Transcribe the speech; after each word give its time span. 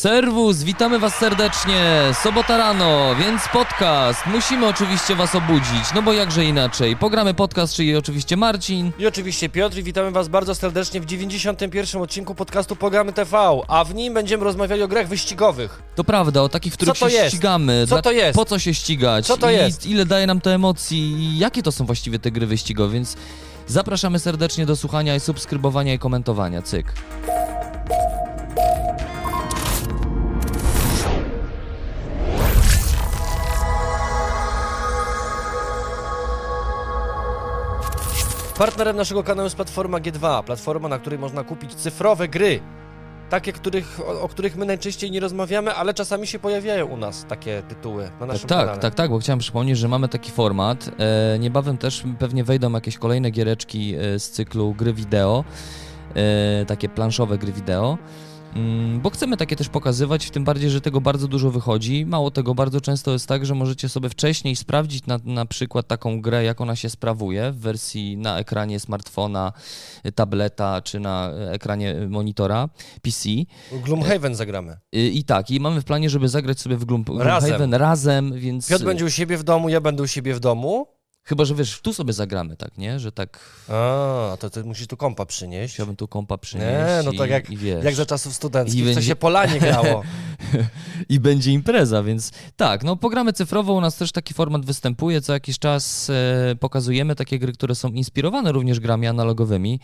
Serwus, 0.00 0.62
witamy 0.62 0.98
Was 0.98 1.14
serdecznie. 1.14 2.00
Sobota 2.22 2.56
rano, 2.56 3.14
więc 3.14 3.42
podcast. 3.52 4.26
Musimy 4.26 4.66
oczywiście 4.66 5.16
Was 5.16 5.34
obudzić, 5.34 5.94
no 5.94 6.02
bo 6.02 6.12
jakże 6.12 6.44
inaczej. 6.44 6.96
Pogramy 6.96 7.34
podcast, 7.34 7.74
czyli 7.74 7.96
oczywiście 7.96 8.36
Marcin. 8.36 8.92
I 8.98 9.06
oczywiście 9.06 9.48
Piotr 9.48 9.78
i 9.78 9.82
witamy 9.82 10.10
Was 10.10 10.28
bardzo 10.28 10.54
serdecznie 10.54 11.00
w 11.00 11.06
91 11.06 12.02
odcinku 12.02 12.34
podcastu 12.34 12.76
Programy 12.76 13.12
TV, 13.12 13.38
a 13.68 13.84
w 13.84 13.94
nim 13.94 14.14
będziemy 14.14 14.44
rozmawiali 14.44 14.82
o 14.82 14.88
grach 14.88 15.08
wyścigowych. 15.08 15.82
To 15.94 16.04
prawda, 16.04 16.42
o 16.42 16.48
takich, 16.48 16.72
w 16.72 16.76
których 16.76 16.96
się 16.96 17.10
jest? 17.10 17.28
ścigamy. 17.28 17.86
Co 17.88 18.02
to 18.02 18.12
jest? 18.12 18.38
Po 18.38 18.44
co 18.44 18.58
się 18.58 18.74
ścigać? 18.74 19.26
Co 19.26 19.36
to 19.36 19.50
I 19.50 19.54
jest? 19.54 19.86
ile 19.86 20.06
daje 20.06 20.26
nam 20.26 20.40
to 20.40 20.50
emocji 20.50 20.98
i 20.98 21.38
jakie 21.38 21.62
to 21.62 21.72
są 21.72 21.86
właściwie 21.86 22.18
te 22.18 22.30
gry 22.30 22.46
wyścigowe, 22.46 22.94
więc 22.94 23.16
zapraszamy 23.66 24.18
serdecznie 24.18 24.66
do 24.66 24.76
słuchania 24.76 25.14
i 25.16 25.20
subskrybowania 25.20 25.94
i 25.94 25.98
komentowania. 25.98 26.62
Cyk. 26.62 26.92
Partnerem 38.60 38.96
naszego 38.96 39.22
kanału 39.22 39.46
jest 39.46 39.56
platforma 39.56 39.98
G2, 39.98 40.44
platforma, 40.44 40.88
na 40.88 40.98
której 40.98 41.18
można 41.18 41.44
kupić 41.44 41.74
cyfrowe 41.74 42.28
gry. 42.28 42.60
Takie, 43.30 43.52
których, 43.52 44.00
o, 44.00 44.20
o 44.20 44.28
których 44.28 44.56
my 44.56 44.66
najczęściej 44.66 45.10
nie 45.10 45.20
rozmawiamy, 45.20 45.74
ale 45.74 45.94
czasami 45.94 46.26
się 46.26 46.38
pojawiają 46.38 46.86
u 46.86 46.96
nas 46.96 47.24
takie 47.28 47.62
tytuły 47.68 48.10
na 48.20 48.26
naszym 48.26 48.48
tak, 48.48 48.58
kanale. 48.58 48.78
tak, 48.78 48.94
tak, 48.94 49.10
bo 49.10 49.18
chciałem 49.18 49.38
przypomnieć, 49.38 49.78
że 49.78 49.88
mamy 49.88 50.08
taki 50.08 50.30
format. 50.30 50.90
E, 50.98 51.38
niebawem 51.38 51.78
też 51.78 52.04
pewnie 52.18 52.44
wejdą 52.44 52.72
jakieś 52.72 52.98
kolejne 52.98 53.30
giereczki 53.30 53.94
e, 53.94 54.18
z 54.18 54.30
cyklu 54.30 54.74
gry 54.74 54.92
wideo, 54.92 55.44
e, 56.14 56.64
takie 56.64 56.88
planszowe 56.88 57.38
gry 57.38 57.52
wideo. 57.52 57.98
Mm, 58.56 59.00
Bo 59.00 59.10
chcemy 59.10 59.36
takie 59.36 59.56
też 59.56 59.68
pokazywać, 59.68 60.30
tym 60.30 60.44
bardziej, 60.44 60.70
że 60.70 60.80
tego 60.80 61.00
bardzo 61.00 61.28
dużo 61.28 61.50
wychodzi. 61.50 62.06
Mało 62.06 62.30
tego, 62.30 62.54
bardzo 62.54 62.80
często 62.80 63.12
jest 63.12 63.26
tak, 63.26 63.46
że 63.46 63.54
możecie 63.54 63.88
sobie 63.88 64.08
wcześniej 64.08 64.56
sprawdzić 64.56 65.06
na, 65.06 65.18
na 65.24 65.46
przykład 65.46 65.86
taką 65.86 66.20
grę, 66.20 66.44
jak 66.44 66.60
ona 66.60 66.76
się 66.76 66.90
sprawuje 66.90 67.52
w 67.52 67.56
wersji 67.58 68.16
na 68.16 68.38
ekranie 68.38 68.80
smartfona, 68.80 69.52
e, 70.04 70.12
tableta 70.12 70.82
czy 70.82 71.00
na 71.00 71.30
e, 71.30 71.52
ekranie 71.52 71.90
e, 71.90 72.08
monitora 72.08 72.68
PC. 73.02 73.28
Gloomhaven 73.84 74.34
zagramy. 74.34 74.76
I, 74.92 75.18
I 75.18 75.24
tak, 75.24 75.50
i 75.50 75.60
mamy 75.60 75.80
w 75.80 75.84
planie, 75.84 76.10
żeby 76.10 76.28
zagrać 76.28 76.60
sobie 76.60 76.76
w 76.76 76.84
Gloom, 76.84 77.04
Razem. 77.06 77.48
Gloomhaven 77.48 77.74
razem, 77.74 78.32
więc... 78.34 78.68
Piotr 78.68 78.84
będzie 78.84 79.04
u 79.04 79.10
siebie 79.10 79.36
w 79.36 79.42
domu, 79.42 79.68
ja 79.68 79.80
będę 79.80 80.02
u 80.02 80.06
siebie 80.06 80.34
w 80.34 80.40
domu. 80.40 80.99
Chyba, 81.24 81.44
że 81.44 81.54
wiesz, 81.54 81.80
tu 81.80 81.92
sobie 81.94 82.12
zagramy, 82.12 82.56
tak, 82.56 82.78
nie? 82.78 83.00
Że 83.00 83.12
tak 83.12 83.38
A, 83.68 84.36
to 84.40 84.50
ty 84.50 84.64
musisz 84.64 84.86
tu 84.86 84.96
kompa 84.96 85.26
przynieść. 85.26 85.74
chciałbym 85.74 85.96
tu 85.96 86.08
kompa 86.08 86.38
przynieść 86.38 86.68
Nie, 86.70 87.02
no 87.04 87.10
i, 87.12 87.18
tak 87.18 87.30
jak, 87.30 87.50
i 87.50 87.58
jak 87.82 87.94
za 87.94 88.06
czasów 88.06 88.32
I 88.32 88.34
studenckich, 88.34 88.80
co 88.80 88.84
będzie- 88.94 89.02
się 89.02 89.16
polanie 89.16 89.60
grało. 89.60 90.02
i 91.08 91.20
będzie 91.20 91.52
impreza, 91.52 92.02
więc 92.02 92.32
tak, 92.56 92.84
no 92.84 92.96
programy 92.96 93.32
cyfrowo 93.32 93.72
u 93.72 93.80
nas 93.80 93.96
też 93.96 94.12
taki 94.12 94.34
format 94.34 94.64
występuje, 94.66 95.20
co 95.20 95.32
jakiś 95.32 95.58
czas 95.58 96.10
e, 96.10 96.54
pokazujemy 96.60 97.14
takie 97.14 97.38
gry, 97.38 97.52
które 97.52 97.74
są 97.74 97.88
inspirowane 97.88 98.52
również 98.52 98.80
grami 98.80 99.06
analogowymi. 99.06 99.80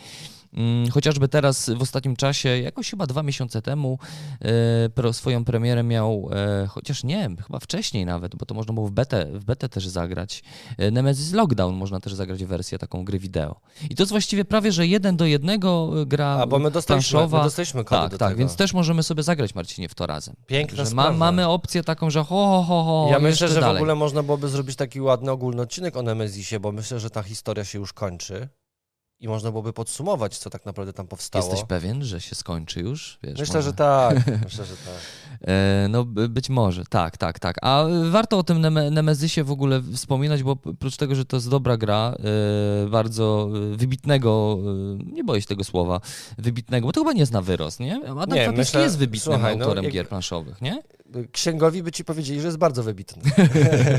Mm, 0.53 0.89
Chociażby 0.91 1.27
teraz 1.27 1.69
w 1.69 1.81
ostatnim 1.81 2.15
czasie, 2.15 2.49
jakoś 2.49 2.89
chyba 2.89 3.07
dwa 3.07 3.23
miesiące 3.23 3.61
temu, 3.61 3.99
e, 4.41 5.13
swoją 5.13 5.45
premierę 5.45 5.83
miał, 5.83 6.29
e, 6.33 6.67
chociaż 6.67 7.03
nie, 7.03 7.29
chyba 7.47 7.59
wcześniej 7.59 8.05
nawet, 8.05 8.35
bo 8.35 8.45
to 8.45 8.55
można 8.55 8.73
było 8.73 8.87
w 8.87 8.91
betę, 8.91 9.25
w 9.33 9.43
betę 9.45 9.69
też 9.69 9.87
zagrać. 9.87 10.43
E, 10.77 10.91
Nemesis 10.91 11.33
Lockdown 11.33 11.75
można 11.75 11.99
też 11.99 12.13
zagrać 12.13 12.45
wersję 12.45 12.77
taką 12.77 13.05
gry 13.05 13.19
wideo. 13.19 13.59
I 13.89 13.95
to 13.95 14.03
jest 14.03 14.11
właściwie 14.11 14.45
prawie, 14.45 14.71
że 14.71 14.87
jeden 14.87 15.17
do 15.17 15.25
jednego 15.25 15.91
gra 16.05 16.27
A, 16.41 16.47
bo 16.47 16.59
my 16.59 16.71
dostaliśmy, 16.71 17.21
my 17.21 17.27
dostaliśmy 17.29 17.83
kody 17.83 18.01
Tak, 18.01 18.11
do 18.11 18.17
tak, 18.17 18.29
tego. 18.29 18.39
więc 18.39 18.55
też 18.55 18.73
możemy 18.73 19.03
sobie 19.03 19.23
zagrać, 19.23 19.55
Marcinie, 19.55 19.89
w 19.89 19.95
to 19.95 20.07
razem. 20.07 20.35
Piękna 20.47 20.85
Że 20.85 20.95
ma, 20.95 21.11
mamy 21.11 21.47
opcję 21.47 21.83
taką, 21.83 22.09
że 22.09 22.19
ho, 22.19 22.25
ho, 22.25 22.63
ho, 22.63 22.83
ho 22.83 23.07
Ja 23.11 23.19
myślę, 23.19 23.47
że 23.47 23.59
dalej. 23.59 23.75
w 23.75 23.77
ogóle 23.77 23.95
można 23.95 24.23
byłoby 24.23 24.47
zrobić 24.49 24.75
taki 24.75 25.01
ładny 25.01 25.31
ogólny 25.31 25.61
odcinek 25.61 25.97
o 25.97 26.01
Nemezisie, 26.01 26.59
bo 26.59 26.71
myślę, 26.71 26.99
że 26.99 27.09
ta 27.09 27.23
historia 27.23 27.65
się 27.65 27.79
już 27.79 27.93
kończy 27.93 28.49
i 29.19 29.27
można 29.27 29.51
byłoby 29.51 29.73
podsumować, 29.73 30.37
co 30.37 30.49
tak 30.49 30.65
naprawdę 30.65 30.93
tam 30.93 31.07
powstało. 31.07 31.45
Jesteś 31.45 31.63
pewien, 31.67 32.03
że 32.03 32.21
się 32.21 32.35
skończy 32.35 32.79
już? 32.79 33.19
Wiesz, 33.23 33.39
Myślę, 33.39 33.55
może- 33.55 33.61
że 33.69 33.73
tak. 33.73 34.17
Myślę, 34.45 34.65
że 34.65 34.73
tak. 34.75 34.95
E, 35.47 35.87
no 35.89 36.05
by- 36.05 36.29
być 36.29 36.49
może, 36.49 36.83
tak, 36.89 37.17
tak, 37.17 37.39
tak. 37.39 37.55
A 37.61 37.85
warto 38.11 38.37
o 38.37 38.43
tym 38.43 38.61
Neme- 38.61 38.91
Nemezisie 38.91 39.43
w 39.43 39.51
ogóle 39.51 39.81
wspominać, 39.93 40.43
bo 40.43 40.51
oprócz 40.51 40.97
tego, 40.97 41.15
że 41.15 41.25
to 41.25 41.37
jest 41.37 41.49
dobra 41.49 41.77
gra, 41.77 42.15
e, 42.85 42.89
bardzo 42.89 43.49
wybitnego, 43.75 44.57
e, 44.99 45.13
nie 45.13 45.23
boję 45.23 45.41
się 45.41 45.47
tego 45.47 45.63
słowa, 45.63 46.01
wybitnego, 46.37 46.87
bo 46.87 46.93
to 46.93 47.01
chyba 47.01 47.13
nie 47.13 47.25
zna 47.25 47.41
wyrost, 47.41 47.79
nie? 47.79 47.95
Adam 47.95 48.09
Nie, 48.17 48.23
Kwapiński 48.43 48.57
myślę- 48.57 48.81
jest 48.81 48.97
wybitnym 48.97 49.33
słuchaj, 49.35 49.57
no, 49.57 49.63
autorem 49.65 49.83
jak- 49.83 49.93
gier 49.93 50.07
planszowych, 50.07 50.61
nie? 50.61 50.83
Księgowi 51.31 51.83
by 51.83 51.91
ci 51.91 52.05
powiedzieli, 52.05 52.41
że 52.41 52.47
jest 52.47 52.57
bardzo 52.57 52.83
wybitny. 52.83 53.23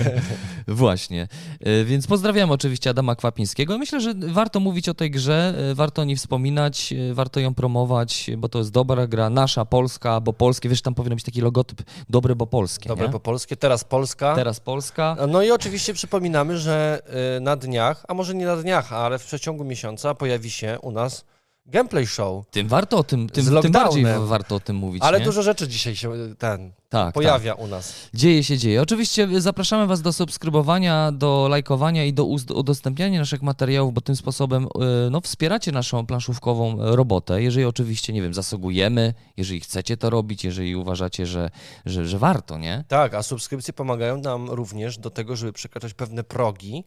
Właśnie. 0.69 1.29
E, 1.61 1.85
Więc 1.85 2.07
pozdrawiam 2.07 2.51
oczywiście 2.51 2.91
Adama 2.91 3.17
Kwapińskiego. 3.17 3.79
Myślę, 3.79 4.01
że 4.01 4.15
warto 4.15 4.61
mówić 4.61 4.89
o 4.89 4.95
tej 4.95 5.11
grze, 5.11 5.55
e, 5.71 5.75
warto 5.75 6.03
o 6.03 6.05
niej 6.05 6.17
wspominać, 6.17 6.93
e, 7.11 7.15
warto 7.15 7.41
ją 7.41 7.55
promować, 7.55 8.31
bo 8.39 8.49
to 8.49 8.59
jest 8.59 8.71
dobra 8.71 9.07
gra, 9.07 9.31
nasza, 9.31 9.65
polska, 9.65 10.21
bo 10.21 10.33
polskie. 10.33 10.69
Wiesz, 10.69 10.83
tam 10.83 10.95
powinien 10.95 11.17
być 11.17 11.25
taki 11.25 11.41
logotyp 11.41 11.83
dobre, 12.09 12.35
bo 12.37 12.47
polskie. 12.47 12.89
Dobre 12.89 13.07
nie? 13.07 13.13
po 13.13 13.21
polskie, 13.21 13.57
teraz 13.57 13.85
Polska. 13.85 14.35
Teraz 14.35 14.61
Polska. 14.61 15.17
No 15.29 15.43
i 15.43 15.51
oczywiście 15.51 15.95
przypominamy, 15.95 16.59
że 16.59 17.03
na 17.41 17.57
dniach, 17.57 18.05
a 18.09 18.15
może 18.15 18.35
nie 18.35 18.47
na 18.47 18.57
dniach, 18.57 18.93
ale 18.93 19.19
w 19.19 19.25
przeciągu 19.25 19.65
miesiąca 19.65 20.15
pojawi 20.15 20.51
się 20.51 20.79
u 20.83 20.93
nas 20.93 21.25
gameplay 21.69 22.07
show. 22.07 22.45
Tym 22.51 22.69
warto 22.69 22.99
o 22.99 23.05
tym, 23.05 23.29
tym, 23.29 23.63
tym 23.63 23.73
bardziej 23.73 24.05
warto 24.27 24.55
o 24.55 24.61
tym 24.61 24.77
mówić. 24.77 25.03
Ale 25.03 25.19
nie? 25.19 25.25
dużo 25.25 25.43
rzeczy 25.43 25.69
dzisiaj 25.69 25.97
się 25.97 26.15
y, 26.15 26.35
ten 26.35 26.73
tak, 26.89 27.15
pojawia 27.15 27.55
u 27.55 27.67
nas. 27.67 27.89
Tak. 27.89 28.21
Dzieje 28.21 28.45
się, 28.45 28.59
dzieje. 28.59 28.83
Oczywiście 28.83 29.41
zapraszamy 29.41 29.87
Was 29.87 30.03
do 30.03 30.13
subskrybowania, 30.13 31.13
do 31.13 31.47
lajkowania 31.51 32.05
i 32.05 32.13
do 32.13 32.25
udostępniania 32.55 33.19
naszych 33.19 33.43
materiałów, 33.43 33.95
bo 33.95 34.01
tym 34.01 34.17
sposobem 34.17 34.65
y, 34.65 35.11
no, 35.11 35.21
wspieracie 35.21 35.73
naszą 35.73 36.07
planszówkową 36.07 36.77
robotę. 36.79 37.43
Jeżeli 37.43 37.67
oczywiście, 37.67 38.13
nie 38.13 38.23
wiem, 38.23 38.35
zasługujemy, 38.35 39.15
jeżeli 39.37 39.61
chcecie 39.61 39.97
to 39.97 40.11
robić, 40.11 40.45
jeżeli 40.45 40.77
uważacie, 40.77 41.27
że, 41.27 41.51
że, 41.87 42.07
że 42.07 42.19
warto, 42.19 42.59
nie? 42.59 42.85
Tak, 42.89 43.15
a 43.15 43.23
subskrypcje 43.23 43.75
pomagają 43.75 44.19
nam 44.19 44.51
również 44.51 44.99
do 44.99 45.11
tego, 45.11 45.37
żeby 45.37 45.53
przekraczać 45.53 45.95
pewne 45.95 46.25
progi. 46.25 46.85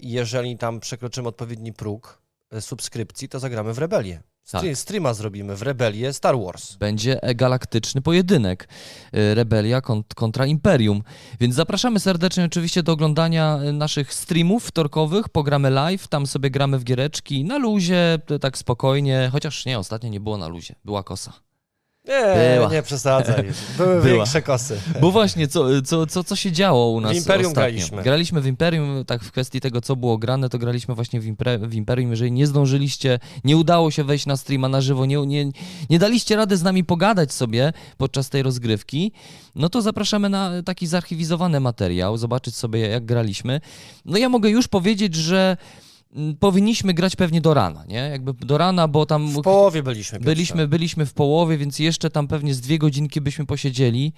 I 0.00 0.10
jeżeli 0.10 0.58
tam 0.58 0.80
przekroczymy 0.80 1.28
odpowiedni 1.28 1.72
próg 1.72 2.18
y, 2.24 2.27
subskrypcji, 2.60 3.28
to 3.28 3.38
zagramy 3.38 3.72
w 3.72 3.78
Rebelię. 3.78 4.22
Tak. 4.50 4.62
Stre- 4.62 4.74
Streama 4.74 5.14
zrobimy 5.14 5.56
w 5.56 5.62
Rebelię 5.62 6.12
Star 6.12 6.38
Wars. 6.38 6.76
Będzie 6.76 7.20
galaktyczny 7.34 8.02
pojedynek. 8.02 8.68
y, 9.14 9.34
Rebelia 9.34 9.80
kont- 9.80 10.14
kontra 10.14 10.46
Imperium. 10.46 11.02
Więc 11.40 11.54
zapraszamy 11.54 12.00
serdecznie 12.00 12.44
oczywiście 12.44 12.82
do 12.82 12.92
oglądania 12.92 13.58
y, 13.68 13.72
naszych 13.72 14.14
streamów 14.14 14.64
wtorkowych. 14.64 15.28
Pogramy 15.28 15.70
live, 15.70 16.08
tam 16.08 16.26
sobie 16.26 16.50
gramy 16.50 16.78
w 16.78 16.84
giereczki 16.84 17.44
na 17.44 17.58
luzie, 17.58 18.18
tak 18.40 18.58
spokojnie. 18.58 19.28
Chociaż 19.32 19.66
nie, 19.66 19.78
ostatnio 19.78 20.08
nie 20.08 20.20
było 20.20 20.36
na 20.38 20.48
luzie, 20.48 20.74
była 20.84 21.02
kosa. 21.02 21.32
Nie, 22.08 22.54
Była. 22.56 22.72
nie 22.72 22.82
przesadzaj. 22.82 23.44
Były 23.78 24.02
Była. 24.02 24.14
większe 24.16 24.42
kosy. 24.42 24.80
Bo 25.00 25.10
właśnie, 25.10 25.48
co, 25.48 25.82
co, 25.82 26.06
co, 26.06 26.24
co 26.24 26.36
się 26.36 26.52
działo 26.52 26.90
u 26.90 27.00
nas 27.00 27.16
Imperium 27.16 27.46
ostatnio? 27.50 27.70
graliśmy. 27.70 28.02
Graliśmy 28.02 28.40
w 28.40 28.46
Imperium, 28.46 29.04
tak 29.04 29.22
w 29.24 29.32
kwestii 29.32 29.60
tego, 29.60 29.80
co 29.80 29.96
było 29.96 30.18
grane, 30.18 30.48
to 30.48 30.58
graliśmy 30.58 30.94
właśnie 30.94 31.20
w, 31.20 31.26
impre, 31.26 31.58
w 31.58 31.74
Imperium. 31.74 32.10
Jeżeli 32.10 32.32
nie 32.32 32.46
zdążyliście, 32.46 33.18
nie 33.44 33.56
udało 33.56 33.90
się 33.90 34.04
wejść 34.04 34.26
na 34.26 34.36
streama 34.36 34.68
na 34.68 34.80
żywo, 34.80 35.06
nie, 35.06 35.26
nie, 35.26 35.50
nie 35.90 35.98
daliście 35.98 36.36
rady 36.36 36.56
z 36.56 36.62
nami 36.62 36.84
pogadać 36.84 37.32
sobie 37.32 37.72
podczas 37.96 38.28
tej 38.28 38.42
rozgrywki, 38.42 39.12
no 39.54 39.68
to 39.68 39.82
zapraszamy 39.82 40.28
na 40.28 40.50
taki 40.64 40.86
zarchiwizowany 40.86 41.60
materiał, 41.60 42.16
zobaczyć 42.16 42.56
sobie, 42.56 42.80
jak 42.80 43.04
graliśmy. 43.04 43.60
No 44.04 44.18
ja 44.18 44.28
mogę 44.28 44.50
już 44.50 44.68
powiedzieć, 44.68 45.14
że 45.14 45.56
powinniśmy 46.40 46.94
grać 46.94 47.16
pewnie 47.16 47.40
do 47.40 47.54
rana, 47.54 47.84
nie? 47.88 47.96
Jakby 47.96 48.32
do 48.32 48.58
rana, 48.58 48.88
bo 48.88 49.06
tam... 49.06 49.28
W 49.28 49.42
połowie 49.42 49.82
byliśmy. 49.82 50.20
Byliśmy, 50.20 50.68
byliśmy 50.68 51.06
w 51.06 51.14
połowie, 51.14 51.58
więc 51.58 51.78
jeszcze 51.78 52.10
tam 52.10 52.28
pewnie 52.28 52.54
z 52.54 52.60
dwie 52.60 52.78
godzinki 52.78 53.20
byśmy 53.20 53.46
posiedzieli. 53.46 54.12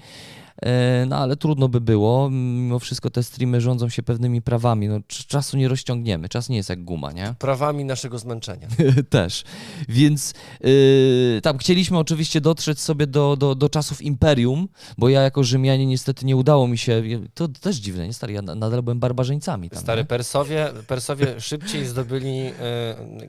E, 0.62 1.06
No 1.06 1.17
ale 1.17 1.37
trudno 1.37 1.69
by 1.69 1.81
było. 1.81 2.31
Mimo 2.31 2.79
wszystko 2.79 3.11
te 3.11 3.23
streamy 3.23 3.61
rządzą 3.61 3.88
się 3.88 4.02
pewnymi 4.02 4.43
prawami. 4.43 4.88
No, 4.88 4.99
cz- 4.99 5.26
czasu 5.26 5.56
nie 5.56 5.69
rozciągniemy. 5.69 6.29
Czas 6.29 6.49
nie 6.49 6.56
jest 6.56 6.69
jak 6.69 6.85
guma, 6.85 7.12
nie? 7.12 7.35
Prawami 7.38 7.85
naszego 7.85 8.19
zmęczenia. 8.19 8.69
Też. 9.11 9.44
Więc 9.88 10.35
yy, 10.61 11.41
tam 11.43 11.58
chcieliśmy 11.58 11.99
oczywiście 11.99 12.41
dotrzeć 12.41 12.81
sobie 12.81 13.06
do, 13.06 13.37
do, 13.37 13.55
do 13.55 13.69
czasów 13.69 14.02
Imperium, 14.02 14.69
bo 14.99 15.08
ja 15.08 15.23
jako 15.23 15.44
Rzymianie 15.44 15.87
niestety 15.87 16.26
nie 16.26 16.37
udało 16.37 16.69
mi 16.69 16.79
się. 16.79 17.03
To 17.35 17.49
też 17.49 17.76
dziwne, 17.76 18.06
nie 18.06 18.12
stary? 18.12 18.32
Ja 18.32 18.43
na- 18.43 18.55
nadal 18.55 18.82
byłem 18.82 19.00
barbarzyńcami. 19.00 19.70
Tam, 19.70 19.82
Stary, 19.82 20.00
nie? 20.03 20.06
Persowie, 20.06 20.69
Persowie 20.87 21.41
szybciej 21.41 21.87
zdobyli 21.87 22.38
e, 22.38 22.53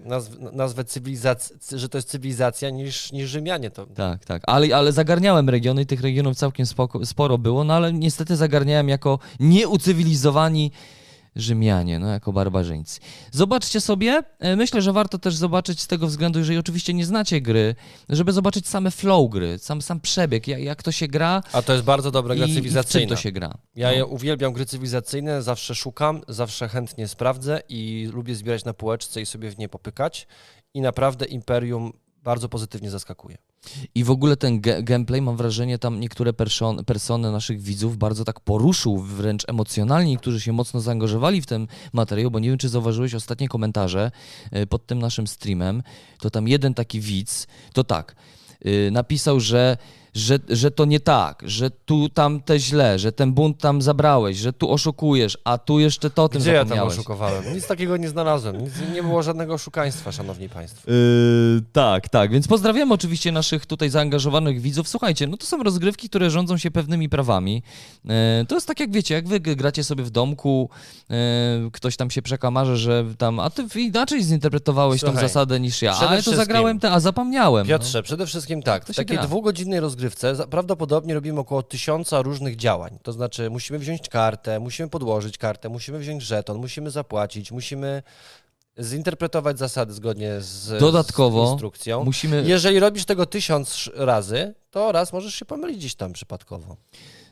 nazw, 0.06 0.32
nazwę 0.54 0.84
cywilizacji, 0.84 1.56
że 1.72 1.90
to 1.90 1.98
jest 1.98 2.10
cywilizacja 2.10 2.70
niż, 2.70 3.12
niż 3.12 3.30
Rzymianie. 3.30 3.72
To, 3.72 3.86
Tak, 3.86 4.26
tak. 4.26 4.42
Ale, 4.48 4.76
ale 4.76 4.92
zagarniałem 4.92 5.50
regiony 5.50 5.82
i 5.82 5.86
tych 5.86 6.02
regionów 6.02 6.38
całkiem 6.38 6.66
spoko, 6.66 7.06
sporo 7.12 7.38
było, 7.38 7.64
no 7.64 7.74
ale 7.74 7.94
niestety 7.94 8.36
zagarniałem 8.36 8.90
jako 8.90 9.20
nieucywilizowani 9.40 10.72
Rzymianie, 11.36 12.00
no 12.00 12.08
jako 12.08 12.34
barbarzyńcy. 12.34 13.00
Zobaczcie 13.32 13.82
sobie, 13.82 14.24
e, 14.40 14.56
myślę, 14.56 14.82
że 14.82 14.94
warto 14.94 15.18
też 15.20 15.36
zobaczyć 15.36 15.82
z 15.82 15.88
tego 15.88 16.08
względu, 16.08 16.40
jeżeli 16.40 16.58
oczywiście 16.60 16.94
nie 16.94 17.06
znacie 17.06 17.42
gry, 17.42 17.76
żeby 18.10 18.32
zobaczyć 18.32 18.68
same 18.68 18.92
flow 18.92 19.30
gry, 19.30 19.58
sam, 19.60 19.82
sam 19.82 20.00
przebieg, 20.00 20.48
jak, 20.48 20.60
jak 20.62 20.84
to 20.84 20.92
się 20.92 21.08
gra 21.08 21.44
A 21.54 21.62
to 21.62 21.74
jest 21.74 21.86
bardzo 21.86 22.12
dobra 22.12 22.36
gra 22.36 22.46
i, 22.46 22.52
i 22.52 22.54
cywilizacyjna. 22.56 23.16
to 23.16 23.22
się 23.22 23.32
gra. 23.32 23.54
Ja 23.76 23.88
No. 23.90 23.96
je 23.96 24.06
uwielbiam 24.06 24.54
gry 24.54 24.66
cywilizacyjne, 24.66 25.42
zawsze 25.42 25.76
szukam, 25.76 26.22
zawsze 26.28 26.68
chętnie 26.70 27.08
sprawdzę 27.08 27.62
i 27.70 28.10
lubię 28.14 28.36
zbierać 28.36 28.66
na 28.66 28.74
półeczce 28.74 29.22
i 29.22 29.26
sobie 29.26 29.52
w 29.52 29.58
nie 29.58 29.70
popykać. 29.70 30.28
I 30.74 30.82
naprawdę 30.82 31.26
Imperium 31.26 31.94
bardzo 32.24 32.50
pozytywnie 32.50 32.90
zaskakuje. 32.90 33.38
I 33.96 34.04
w 34.04 34.12
ogóle 34.12 34.38
ten 34.38 34.62
gameplay, 34.84 35.22
mam 35.22 35.38
wrażenie, 35.38 35.78
tam 35.78 36.00
niektóre 36.00 36.32
person- 36.32 36.84
persony 36.84 37.32
naszych 37.32 37.62
widzów 37.62 37.98
bardzo 37.98 38.26
tak 38.26 38.40
poruszył, 38.40 38.98
wręcz 38.98 39.50
emocjonalnie, 39.50 40.18
którzy 40.18 40.42
się 40.42 40.54
mocno 40.54 40.82
zaangażowali 40.82 41.42
w 41.42 41.46
ten 41.46 41.68
materiał, 41.94 42.32
bo 42.32 42.40
nie 42.40 42.50
wiem, 42.50 42.58
czy 42.58 42.70
zauważyłeś 42.70 43.16
ostatnie 43.16 43.48
komentarze 43.48 44.12
e, 44.52 44.68
pod 44.68 44.86
tym 44.86 45.00
naszym 45.00 45.28
streamem, 45.28 45.84
to 46.20 46.30
tam 46.30 46.48
jeden 46.48 46.74
taki 46.74 47.00
widz, 47.00 47.48
to 47.74 47.84
tak, 47.84 48.16
y, 48.66 48.90
napisał, 48.92 49.40
że, 49.40 49.78
że, 50.14 50.40
że 50.50 50.72
to 50.72 50.86
nie 50.86 51.00
tak, 51.00 51.42
że 51.46 51.70
tu 51.70 52.10
tam 52.10 52.42
te 52.42 52.60
źle, 52.60 53.00
że 53.00 53.12
ten 53.12 53.34
bunt 53.34 53.58
tam 53.58 53.82
zabrałeś, 53.82 54.38
że 54.38 54.54
tu 54.54 54.72
oszukujesz, 54.72 55.38
a 55.44 55.58
tu 55.58 55.80
jeszcze 55.80 56.10
to 56.10 56.24
o 56.24 56.30
tym 56.30 56.42
Gdzie 56.42 56.54
ja 56.54 56.66
tam 56.66 56.80
oszukowałem? 56.80 57.54
Nic 57.54 57.68
takiego 57.68 57.98
nie 57.98 58.10
znalazłem. 58.10 58.64
Nic, 58.64 58.74
nie 58.94 59.04
było 59.04 59.24
żadnego 59.24 59.54
oszukaństwa, 59.54 60.12
szanowni 60.12 60.50
państwo. 60.50 60.92
Yy, 60.92 61.62
tak, 61.74 62.10
tak, 62.10 62.32
więc 62.32 62.48
pozdrawiam 62.48 62.92
oczywiście 62.92 63.32
naszych 63.32 63.66
tutaj 63.66 63.90
zaangażowanych 63.90 64.62
widzów. 64.62 64.88
Słuchajcie, 64.88 65.28
no 65.28 65.38
to 65.38 65.46
są 65.46 65.64
rozgrywki, 65.64 66.10
które 66.10 66.30
rządzą 66.30 66.58
się 66.58 66.72
pewnymi 66.72 67.10
prawami. 67.10 67.64
Yy, 68.06 68.12
to 68.48 68.56
jest 68.56 68.68
tak 68.68 68.80
jak 68.80 68.92
wiecie, 68.92 69.14
jak 69.14 69.28
wy 69.28 69.40
gracie 69.40 69.84
sobie 69.84 70.04
w 70.04 70.10
domku, 70.10 70.70
yy, 71.10 71.16
ktoś 71.72 71.98
tam 71.98 72.12
się 72.12 72.22
przekamarze, 72.22 72.78
że 72.78 73.06
tam, 73.18 73.40
a 73.40 73.50
ty 73.50 73.66
inaczej 73.76 74.24
zinterpretowałeś 74.24 75.02
tą 75.02 75.08
Słuchaj, 75.08 75.24
zasadę 75.24 75.60
niż 75.60 75.82
ja, 75.82 75.94
przede 75.94 76.10
a 76.10 76.16
ja 76.16 76.22
to 76.22 76.36
zagrałem 76.36 76.80
te, 76.80 76.92
a 76.92 77.00
zapomniałem. 77.00 77.68
Piotrze, 77.68 78.04
przede 78.04 78.26
wszystkim 78.26 78.64
tak, 78.64 78.86
to 78.86 78.94
w 78.94 78.96
takiej 78.96 79.18
dwugodzinnej 79.18 79.80
rozgrywce 79.80 80.01
za- 80.10 80.48
prawdopodobnie 80.48 81.14
robimy 81.14 81.40
około 81.40 81.64
tysiąca 81.64 82.22
różnych 82.22 82.56
działań. 82.56 82.98
To 83.04 83.12
znaczy 83.14 83.50
musimy 83.50 83.80
wziąć 83.80 84.10
kartę, 84.10 84.60
musimy 84.60 84.90
podłożyć 84.90 85.38
kartę, 85.38 85.70
musimy 85.70 86.00
wziąć 86.00 86.24
żeton, 86.24 86.58
musimy 86.58 86.92
zapłacić, 86.92 87.52
musimy 87.52 88.04
zinterpretować 88.80 89.60
zasady 89.60 89.94
zgodnie 89.94 90.42
z, 90.42 90.80
Dodatkowo 90.80 91.48
z 91.48 91.52
instrukcją. 91.52 92.04
Musimy... 92.04 92.44
Jeżeli 92.46 92.80
robisz 92.80 93.06
tego 93.06 93.26
tysiąc 93.26 93.90
razy, 93.96 94.54
to 94.72 94.92
raz 94.92 95.14
możesz 95.14 95.36
się 95.36 95.46
pomylić 95.46 95.78
gdzieś 95.78 95.96
tam 95.96 96.14
przypadkowo. 96.14 96.76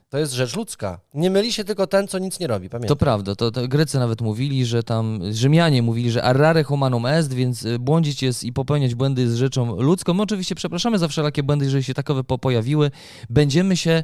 To 0.10 0.18
jest 0.18 0.34
rzecz 0.34 0.56
ludzka. 0.56 1.00
Nie 1.14 1.30
myli 1.30 1.54
się 1.54 1.64
tylko 1.64 1.88
ten, 1.88 2.08
co 2.08 2.20
nic 2.20 2.40
nie 2.40 2.48
robi, 2.48 2.68
To 2.70 2.72
pamiętaj. 2.72 2.98
prawda, 2.98 3.36
to, 3.36 3.52
to 3.52 3.68
Grecy 3.68 4.00
nawet 4.00 4.22
mówili, 4.22 4.66
że 4.66 4.84
tam 4.84 5.20
Rzymianie 5.32 5.82
mówili, 5.82 6.12
że 6.12 6.24
arrare 6.24 6.64
humanum 6.64 7.06
est, 7.06 7.34
więc 7.34 7.66
y, 7.66 7.80
błądzić 7.80 8.24
jest 8.24 8.44
i 8.44 8.54
popełniać 8.54 8.96
błędy 8.96 9.22
jest 9.22 9.36
rzeczą 9.36 9.82
ludzką. 9.82 10.14
My 10.14 10.22
oczywiście 10.24 10.56
przepraszamy 10.56 11.00
za 11.00 11.08
wszelakie 11.08 11.44
błędy, 11.44 11.66
jeżeli 11.66 11.84
się 11.84 11.94
takowe 11.94 12.24
po- 12.24 12.38
pojawiły. 12.38 12.92
Będziemy 13.30 13.78
się 13.78 14.04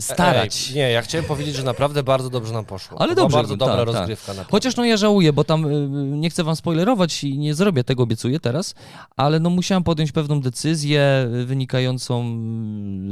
starać. 0.00 0.68
Ej, 0.68 0.76
nie, 0.76 0.90
ja 0.90 1.02
chciałem 1.02 1.24
powiedzieć, 1.24 1.54
że 1.54 1.62
naprawdę 1.62 2.02
bardzo 2.02 2.30
dobrze 2.30 2.52
nam 2.52 2.64
poszło. 2.64 3.00
Ale 3.00 3.14
dobrze, 3.14 3.36
bardzo 3.36 3.56
dobra 3.56 3.76
tak, 3.76 3.86
tak. 3.86 3.94
rozgrywka. 3.94 4.32
naprawdę. 4.32 4.50
Chociaż 4.50 4.76
no 4.76 4.84
ja 4.84 4.96
żałuję, 4.96 5.32
bo 5.32 5.44
tam 5.44 5.66
y, 5.66 5.88
nie 6.16 6.30
chcę 6.30 6.44
wam 6.44 6.56
spoilerować 6.56 7.24
i 7.24 7.38
nie 7.38 7.54
zrobię 7.54 7.84
tego, 7.84 8.02
obiecuję 8.02 8.40
teraz, 8.40 8.74
ale 9.16 9.40
no 9.40 9.50
musiałem 9.50 9.84
podjąć 9.84 10.12
pewną 10.12 10.40
decyzję 10.40 11.28
wynikającą 11.44 12.24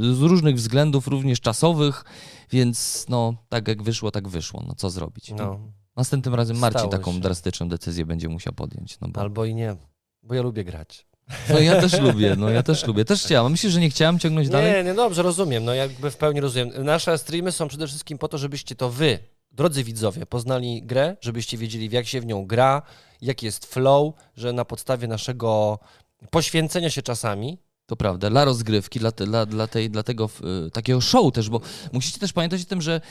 y, 0.01 0.15
z 0.15 0.21
różnych 0.21 0.55
względów, 0.55 1.07
również 1.07 1.41
czasowych, 1.41 2.03
więc 2.51 3.05
no 3.09 3.33
tak 3.49 3.67
jak 3.67 3.83
wyszło, 3.83 4.11
tak 4.11 4.27
wyszło. 4.27 4.63
No 4.67 4.75
co 4.75 4.89
zrobić? 4.89 5.31
No, 5.37 5.59
Następnym 5.95 6.35
razem 6.35 6.57
Marcin 6.57 6.79
Stało 6.79 6.91
taką 6.91 7.13
się. 7.13 7.19
drastyczną 7.19 7.69
decyzję 7.69 8.05
będzie 8.05 8.29
musiał 8.29 8.53
podjąć. 8.53 8.99
No 8.99 9.07
bo... 9.07 9.21
albo 9.21 9.45
i 9.45 9.55
nie, 9.55 9.75
bo 10.23 10.35
ja 10.35 10.41
lubię 10.41 10.63
grać. 10.63 11.07
No 11.49 11.59
ja 11.59 11.81
też 11.81 11.99
lubię, 11.99 12.35
no 12.37 12.49
ja 12.49 12.63
też 12.63 12.87
lubię. 12.87 13.05
Też 13.05 13.23
chciałem. 13.23 13.51
Myślisz, 13.51 13.73
że 13.73 13.79
nie 13.79 13.89
chciałem 13.89 14.19
ciągnąć 14.19 14.49
dalej? 14.49 14.73
Nie, 14.73 14.83
nie, 14.83 14.93
dobrze, 14.93 15.23
rozumiem, 15.23 15.65
no 15.65 15.73
jakby 15.73 16.11
w 16.11 16.17
pełni 16.17 16.41
rozumiem. 16.41 16.83
Nasze 16.83 17.17
streamy 17.17 17.51
są 17.51 17.67
przede 17.67 17.87
wszystkim 17.87 18.17
po 18.17 18.27
to, 18.27 18.37
żebyście 18.37 18.75
to 18.75 18.89
wy, 18.89 19.19
drodzy 19.51 19.83
widzowie, 19.83 20.25
poznali 20.25 20.83
grę, 20.83 21.17
żebyście 21.21 21.57
wiedzieli, 21.57 21.89
jak 21.91 22.07
się 22.07 22.21
w 22.21 22.25
nią 22.25 22.45
gra, 22.45 22.81
jaki 23.21 23.45
jest 23.45 23.65
flow, 23.65 24.13
że 24.37 24.53
na 24.53 24.65
podstawie 24.65 25.07
naszego 25.07 25.79
poświęcenia 26.31 26.89
się 26.89 27.01
czasami, 27.01 27.57
To 27.85 27.95
prawda, 27.95 28.29
dla 28.29 28.45
rozgrywki, 28.45 28.99
dla, 28.99 29.11
te, 29.11 29.25
dla, 29.25 29.45
dla, 29.45 29.67
tej, 29.67 29.89
dla 29.89 30.03
tego 30.03 30.29
y, 30.67 30.71
takiego 30.71 31.01
show 31.01 31.33
też, 31.33 31.49
bo 31.49 31.61
musicie 31.93 32.19
też 32.19 32.33
pamiętać 32.33 32.61
o 32.61 32.65
tym, 32.65 32.81
że 32.81 33.01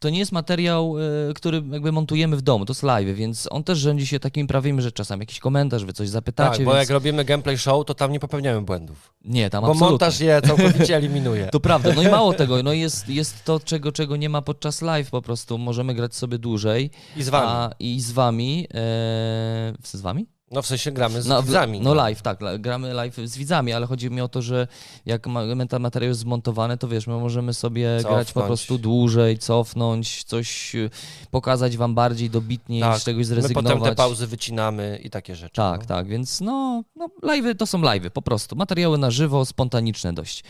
to 0.00 0.10
nie 0.10 0.18
jest 0.18 0.32
materiał, 0.32 0.98
y, 1.30 1.34
który 1.34 1.62
jakby 1.70 1.92
montujemy 1.92 2.36
w 2.36 2.42
domu, 2.42 2.64
to 2.64 2.70
jest 2.70 2.82
live, 2.82 3.16
więc 3.16 3.48
on 3.50 3.64
też 3.64 3.78
rządzi 3.78 4.06
się 4.06 4.20
takimi 4.20 4.48
prawymi, 4.48 4.82
że 4.82 4.92
czasami 4.92 5.20
jakiś 5.20 5.38
komentarz, 5.38 5.84
wy 5.84 5.92
coś 5.92 6.08
zapytacie, 6.08 6.56
tak, 6.56 6.64
bo 6.64 6.70
więc... 6.70 6.80
jak 6.82 6.90
robimy 6.90 7.24
gameplay 7.24 7.58
show, 7.58 7.86
to 7.86 7.94
tam 7.94 8.12
nie 8.12 8.20
popełniamy 8.20 8.62
błędów, 8.62 9.14
Nie, 9.24 9.50
tam 9.50 9.60
bo 9.60 9.66
absolutnie. 9.70 9.90
montaż 9.90 10.20
je 10.20 10.42
całkowicie 10.42 10.96
eliminuje. 10.96 11.48
To 11.52 11.60
prawda, 11.60 11.92
no 11.96 12.02
i 12.02 12.08
mało 12.08 12.32
tego, 12.32 12.62
no 12.62 12.72
jest, 12.72 13.08
jest 13.08 13.44
to, 13.44 13.60
czego, 13.60 13.92
czego 13.92 14.16
nie 14.16 14.28
ma 14.28 14.42
podczas 14.42 14.82
live 14.82 15.10
po 15.10 15.22
prostu, 15.22 15.58
możemy 15.58 15.94
grać 15.94 16.14
sobie 16.14 16.38
dłużej. 16.38 16.90
I 17.16 17.22
z 17.22 17.28
wami. 17.28 17.46
A, 17.48 17.70
I 17.78 18.00
z 18.00 18.12
wami, 18.12 18.66
e, 18.74 19.72
z 19.82 20.00
wami? 20.00 20.26
No 20.50 20.62
w 20.62 20.66
sensie 20.66 20.92
gramy 20.92 21.22
z 21.22 21.26
No, 21.26 21.42
widzami. 21.42 21.80
No 21.80 21.94
live, 21.94 22.22
tak, 22.22 22.38
gramy 22.58 22.94
live 22.94 23.16
z 23.24 23.38
widzami, 23.38 23.72
ale 23.72 23.86
chodzi 23.86 24.10
mi 24.10 24.20
o 24.20 24.28
to, 24.28 24.42
że 24.42 24.66
jak 25.06 25.26
ten 25.68 25.80
materiał 25.82 26.08
jest 26.08 26.20
zmontowany, 26.20 26.78
to 26.78 26.88
wiesz, 26.88 27.06
my 27.06 27.14
możemy 27.18 27.54
sobie 27.54 27.88
grać 28.00 28.26
po 28.26 28.40
Cofnąć. 28.40 28.46
prostu 28.46 28.78
dłużej, 28.78 29.38
cofnąć, 29.38 30.24
coś 30.24 30.74
y, 30.74 30.90
pokazać 31.30 31.76
wam 31.76 31.94
bardziej 31.94 32.30
dobitnie, 32.30 32.80
Tak, 32.80 33.00
z 33.00 33.04
czegoś 33.04 33.18
My 33.18 33.24
zrezygnować. 33.24 33.72
potem 33.78 33.88
te 33.90 33.96
pauzy 33.96 34.26
wycinamy 34.26 35.00
i 35.04 35.10
takie 35.10 35.36
rzeczy. 35.36 35.54
Tak, 35.54 35.80
no. 35.80 35.86
tak, 35.86 36.06
więc 36.08 36.40
no, 36.40 36.82
no 36.96 37.08
live'y 37.22 37.56
to 37.56 37.66
są 37.66 37.78
live'y, 37.80 38.10
po 38.10 38.22
prostu. 38.22 38.56
Materiały 38.56 38.98
na 38.98 39.10
żywo, 39.10 39.44
spontaniczne 39.44 40.12
dość. 40.12 40.44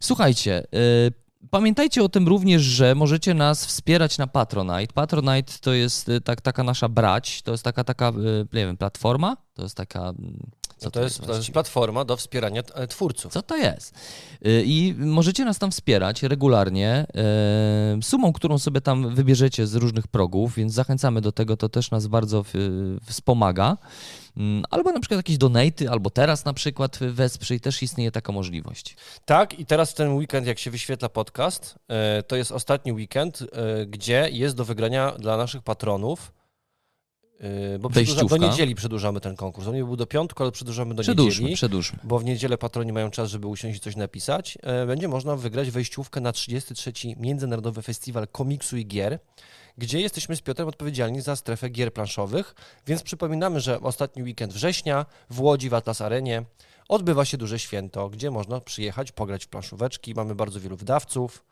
Słuchajcie, 0.00 0.64
y, 0.74 1.27
pamiętajcie 1.50 2.02
o 2.02 2.08
tym 2.08 2.28
również, 2.28 2.62
że 2.62 2.94
możecie 2.94 3.34
nas 3.34 3.66
wspierać 3.66 4.18
na 4.18 4.26
Patronite. 4.26 4.92
Patronite 4.94 5.52
to 5.60 5.72
jest 5.72 6.08
y, 6.08 6.20
tak, 6.20 6.40
taka 6.40 6.62
nasza 6.62 6.88
brać, 6.88 7.42
to 7.42 7.52
jest 7.52 7.64
taka, 7.64 7.84
taka, 7.84 8.08
y, 8.08 8.12
nie 8.52 8.66
wiem, 8.66 8.76
platforma, 8.76 9.36
to 9.54 9.62
jest 9.62 9.76
taka... 9.76 10.12
Co 10.78 10.86
No 10.86 10.90
to, 10.90 11.02
jest, 11.02 11.20
to 11.26 11.34
jest 11.34 11.50
platforma 11.50 12.04
do 12.04 12.16
wspierania 12.16 12.62
e, 12.74 12.86
twórców. 12.86 13.32
Co 13.32 13.42
to 13.42 13.56
jest? 13.56 13.94
Y, 14.46 14.62
I 14.66 14.94
możecie 14.98 15.44
nas 15.44 15.58
tam 15.58 15.70
wspierać 15.70 16.22
regularnie 16.22 17.06
y, 17.98 18.02
sumą, 18.02 18.32
którą 18.32 18.58
sobie 18.58 18.80
tam 18.80 19.14
wybierzecie 19.14 19.66
z 19.66 19.74
różnych 19.74 20.06
progów, 20.06 20.54
więc 20.54 20.72
zachęcamy 20.72 21.20
do 21.20 21.32
tego, 21.32 21.56
to 21.56 21.68
też 21.68 21.90
nas 21.90 22.06
bardzo 22.06 22.42
w- 22.42 22.52
wspomaga. 23.06 23.76
Mm, 24.36 24.64
Albo 24.70 24.92
na 24.92 25.00
przykład 25.00 25.18
jakieś 25.18 25.38
donaty, 25.38 25.90
albo 25.90 26.10
teraz 26.10 26.44
na 26.44 26.52
przykład 26.52 26.98
wesprzyj, 26.98 27.60
też 27.60 27.82
istnieje 27.82 28.10
taka 28.12 28.32
możliwość. 28.32 28.96
Tak, 29.24 29.58
i 29.58 29.66
teraz 29.66 29.94
ten 29.94 30.12
weekend, 30.14 30.46
jak 30.46 30.58
się 30.58 30.70
wyświetla 30.70 31.08
podcast, 31.08 31.74
to 32.26 32.36
jest 32.36 32.52
ostatni 32.52 32.92
weekend, 32.92 33.44
gdzie 33.86 34.28
jest 34.32 34.56
do 34.56 34.64
wygrania 34.64 35.12
dla 35.18 35.36
naszych 35.36 35.62
patronów. 35.62 36.37
E, 37.40 37.78
Bo 37.78 37.88
do 38.28 38.36
niedzieli 38.36 38.74
przedłużamy 38.74 39.20
ten 39.20 39.36
konkurs. 39.36 39.66
On 39.68 39.74
nie 39.74 39.84
był 39.84 39.96
do 39.96 40.06
piątku, 40.06 40.42
ale 40.42 40.52
przedłużamy 40.52 40.94
do 40.94 41.02
Przedłużmy, 41.02 41.40
niedzieli. 41.42 41.56
przedłużmy. 41.56 41.98
Bo 42.04 42.18
w 42.18 42.24
niedzielę 42.24 42.58
patroni 42.58 42.92
mają 42.92 43.10
czas, 43.10 43.30
żeby 43.30 43.46
usiąść 43.46 43.76
i 43.78 43.80
coś 43.80 43.96
napisać. 43.96 44.58
E, 44.62 44.86
Będzie 44.86 45.08
można 45.08 45.36
wygrać 45.36 45.70
wejściówkę 45.70 46.20
na 46.20 46.32
33. 46.32 46.92
Międzynarodowy 47.16 47.82
Festiwal 47.82 48.28
Komiksu 48.28 48.76
i 48.76 48.86
Gier, 48.86 49.18
gdzie 49.78 50.00
jesteśmy 50.00 50.36
z 50.36 50.40
Piotrem 50.40 50.68
odpowiedzialni 50.68 51.20
za 51.20 51.36
strefę 51.36 51.68
gier 51.70 51.92
planszowych. 51.92 52.54
Więc 52.86 53.02
przypominamy, 53.02 53.60
że 53.60 53.80
ostatni 53.80 54.22
weekend 54.22 54.52
września 54.52 55.06
w 55.30 55.40
Łodzi 55.40 55.68
w 55.68 55.74
Atlas 55.74 56.00
Arenie 56.00 56.44
odbywa 56.88 57.24
się 57.24 57.36
duże 57.36 57.58
święto, 57.58 58.08
gdzie 58.08 58.30
można 58.30 58.60
przyjechać, 58.60 59.12
pograć 59.12 59.44
w 59.44 59.48
planszóweczki. 59.48 60.14
Mamy 60.14 60.34
bardzo 60.34 60.60
wielu 60.60 60.76
wydawców. 60.76 61.44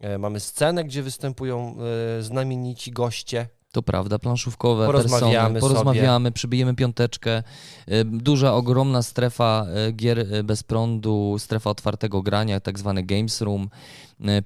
E, 0.00 0.18
Mamy 0.18 0.40
scenę, 0.40 0.84
gdzie 0.84 1.02
występują 1.02 1.76
znamienici 2.20 2.90
goście. 2.92 3.48
To 3.72 3.82
prawda, 3.82 4.18
planszówkowe 4.18 4.86
Porozmawiamy 4.86 5.32
persony, 5.32 5.60
sobie. 5.60 5.60
porozmawiamy, 5.60 6.32
przybijemy 6.32 6.74
piąteczkę. 6.74 7.42
Y, 7.88 8.04
Duża, 8.04 8.54
ogromna 8.54 9.02
strefa 9.02 9.66
y, 9.88 9.92
gier 9.92 10.18
y, 10.18 10.44
bez 10.44 10.62
prądu, 10.62 11.36
strefa 11.38 11.70
otwartego 11.70 12.22
grania, 12.22 12.60
tak 12.60 12.78
zwany 12.78 13.02
Games 13.02 13.40
Room. 13.40 13.68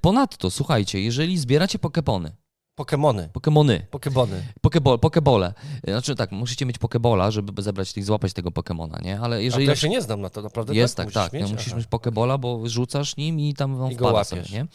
Ponadto, 0.00 0.50
słuchajcie, 0.50 1.00
jeżeli 1.00 1.38
zbieracie 1.38 1.78
pokepony, 1.78 2.32
Pokemony. 2.76 3.28
pokemony, 3.32 3.86
Pokebony. 3.90 4.42
Pokeball, 4.60 4.98
pokebole. 4.98 5.54
Znaczy 5.84 6.14
tak, 6.14 6.32
musicie 6.32 6.66
mieć 6.66 6.78
pokebola, 6.78 7.30
żeby 7.30 7.62
zebrać 7.62 7.92
tych, 7.92 8.04
złapać 8.04 8.32
tego 8.32 8.50
pokemona, 8.50 8.98
nie? 9.02 9.20
Ale 9.20 9.36
A 9.36 9.38
jeżeli 9.38 9.66
to 9.66 9.72
ja 9.72 9.76
się 9.76 9.88
nie 9.88 10.02
znam 10.02 10.20
na 10.20 10.30
to, 10.30 10.42
naprawdę 10.42 10.74
jest 10.74 10.96
tak? 10.96 11.12
tak, 11.12 11.14
tak, 11.14 11.32
Musisz 11.32 11.40
no, 11.42 11.48
mieć? 11.48 11.58
musisz 11.58 11.74
mieć 11.74 11.86
pokebola, 11.86 12.38
bo 12.38 12.68
rzucasz 12.68 13.16
nim 13.16 13.40
i 13.40 13.54
tam 13.54 13.80
on 13.82 13.92
I 13.92 13.94
wpada 13.94 14.24
sobie, 14.24 14.42
nie? 14.52 14.66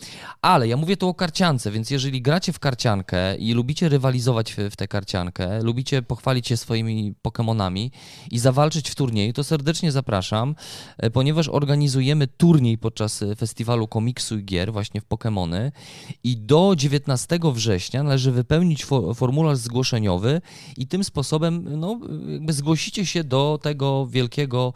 Ale 0.41 0.67
ja 0.67 0.77
mówię 0.77 0.97
tu 0.97 1.07
o 1.09 1.13
karciance, 1.13 1.71
więc 1.71 1.89
jeżeli 1.91 2.21
gracie 2.21 2.53
w 2.53 2.59
karciankę 2.59 3.37
i 3.37 3.53
lubicie 3.53 3.89
rywalizować 3.89 4.53
w, 4.53 4.57
w 4.57 4.75
tę 4.75 4.87
karciankę, 4.87 5.63
lubicie 5.63 6.01
pochwalić 6.01 6.47
się 6.47 6.57
swoimi 6.57 7.13
pokemonami 7.21 7.91
i 8.31 8.39
zawalczyć 8.39 8.89
w 8.89 8.95
turnieju, 8.95 9.33
to 9.33 9.43
serdecznie 9.43 9.91
zapraszam, 9.91 10.55
e, 10.97 11.09
ponieważ 11.09 11.49
organizujemy 11.49 12.27
turniej 12.27 12.77
podczas 12.77 13.21
e, 13.21 13.35
festiwalu 13.35 13.87
komiksu 13.87 14.37
i 14.37 14.43
gier 14.45 14.73
właśnie 14.73 15.01
w 15.01 15.05
Pokemony 15.05 15.71
i 16.23 16.37
do 16.37 16.73
19 16.75 17.39
września 17.43 17.90
września 17.91 18.03
należy 18.03 18.31
wypełnić 18.31 18.85
fo 18.85 19.13
formularz 19.13 19.57
zgłoszeniowy 19.57 20.41
i 20.77 20.87
tym 20.87 21.03
sposobem 21.03 21.79
no, 21.79 21.99
jakby 22.27 22.53
zgłosicie 22.53 23.05
się 23.05 23.23
do 23.23 23.59
tego 23.61 24.07
wielkiego 24.07 24.73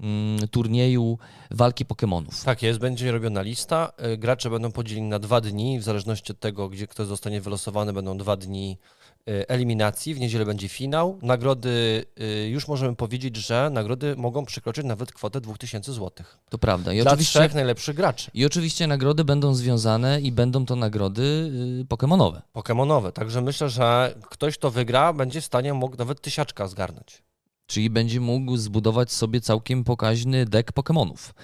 mm, 0.00 0.48
turnieju 0.48 1.18
walki 1.50 1.84
Pokémonów. 1.84 2.44
Tak 2.44 2.62
jest, 2.62 2.78
będzie 2.78 3.12
robiona 3.12 3.42
lista. 3.42 3.92
Y, 4.14 4.16
Gracze 4.16 4.50
będą 4.50 4.72
podzieleni 4.72 5.08
na 5.08 5.18
dwa 5.18 5.40
dni, 5.40 5.78
w 5.78 5.82
zależności 5.82 6.32
od 6.32 6.40
tego, 6.40 6.68
gdzie 6.68 6.86
kto 6.86 7.04
zostanie 7.04 7.40
wylosowany, 7.40 7.92
będą 7.92 8.18
dwa 8.18 8.36
dni 8.36 8.78
eliminacji. 9.26 10.14
W 10.14 10.20
niedzielę 10.20 10.44
będzie 10.44 10.68
finał. 10.68 11.18
Nagrody, 11.22 12.04
y, 12.20 12.48
już 12.48 12.68
możemy 12.68 12.96
powiedzieć, 12.96 13.36
że 13.36 13.70
nagrody 13.72 14.16
mogą 14.16 14.44
przekroczyć 14.44 14.84
nawet 14.84 15.12
kwotę 15.12 15.40
2000 15.40 15.92
zł. 15.92 16.26
To 16.48 16.58
prawda. 16.58 16.92
I 16.92 17.02
Dla 17.02 17.12
oczywiście, 17.12 17.38
trzech 17.38 17.54
najlepszych 17.54 17.96
graczy. 17.96 18.30
I 18.34 18.46
oczywiście 18.46 18.86
nagrody 18.86 19.24
będą 19.24 19.54
związane 19.54 20.20
i 20.20 20.32
będą 20.32 20.66
to 20.66 20.76
nagrody 20.76 21.50
y, 21.82 21.84
Pokemonowe. 21.84 22.42
Pokemonowe. 22.52 23.12
Także 23.12 23.42
myślę, 23.42 23.68
że 23.68 24.14
ktoś, 24.30 24.58
kto 24.58 24.70
wygra, 24.70 25.12
będzie 25.12 25.40
w 25.40 25.44
stanie 25.44 25.74
mógł 25.74 25.96
nawet 25.96 26.20
tysiaczka 26.20 26.68
zgarnąć. 26.68 27.22
Czyli 27.66 27.90
będzie 27.90 28.20
mógł 28.20 28.56
zbudować 28.56 29.12
sobie 29.12 29.40
całkiem 29.40 29.84
pokaźny 29.84 30.46
deck 30.46 30.72
Pokemonów. 30.72 31.34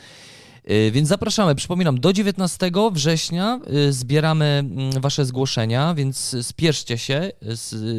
Y, 0.70 0.90
Więc 0.90 1.08
zapraszamy, 1.08 1.54
przypominam, 1.54 2.00
do 2.00 2.12
19 2.12 2.70
września 2.92 3.60
y, 3.88 3.92
zbieramy 3.92 4.44
mm, 4.44 5.00
Wasze 5.00 5.24
zgłoszenia, 5.24 5.94
więc 5.94 6.36
spieszcie 6.42 6.98
się, 6.98 7.30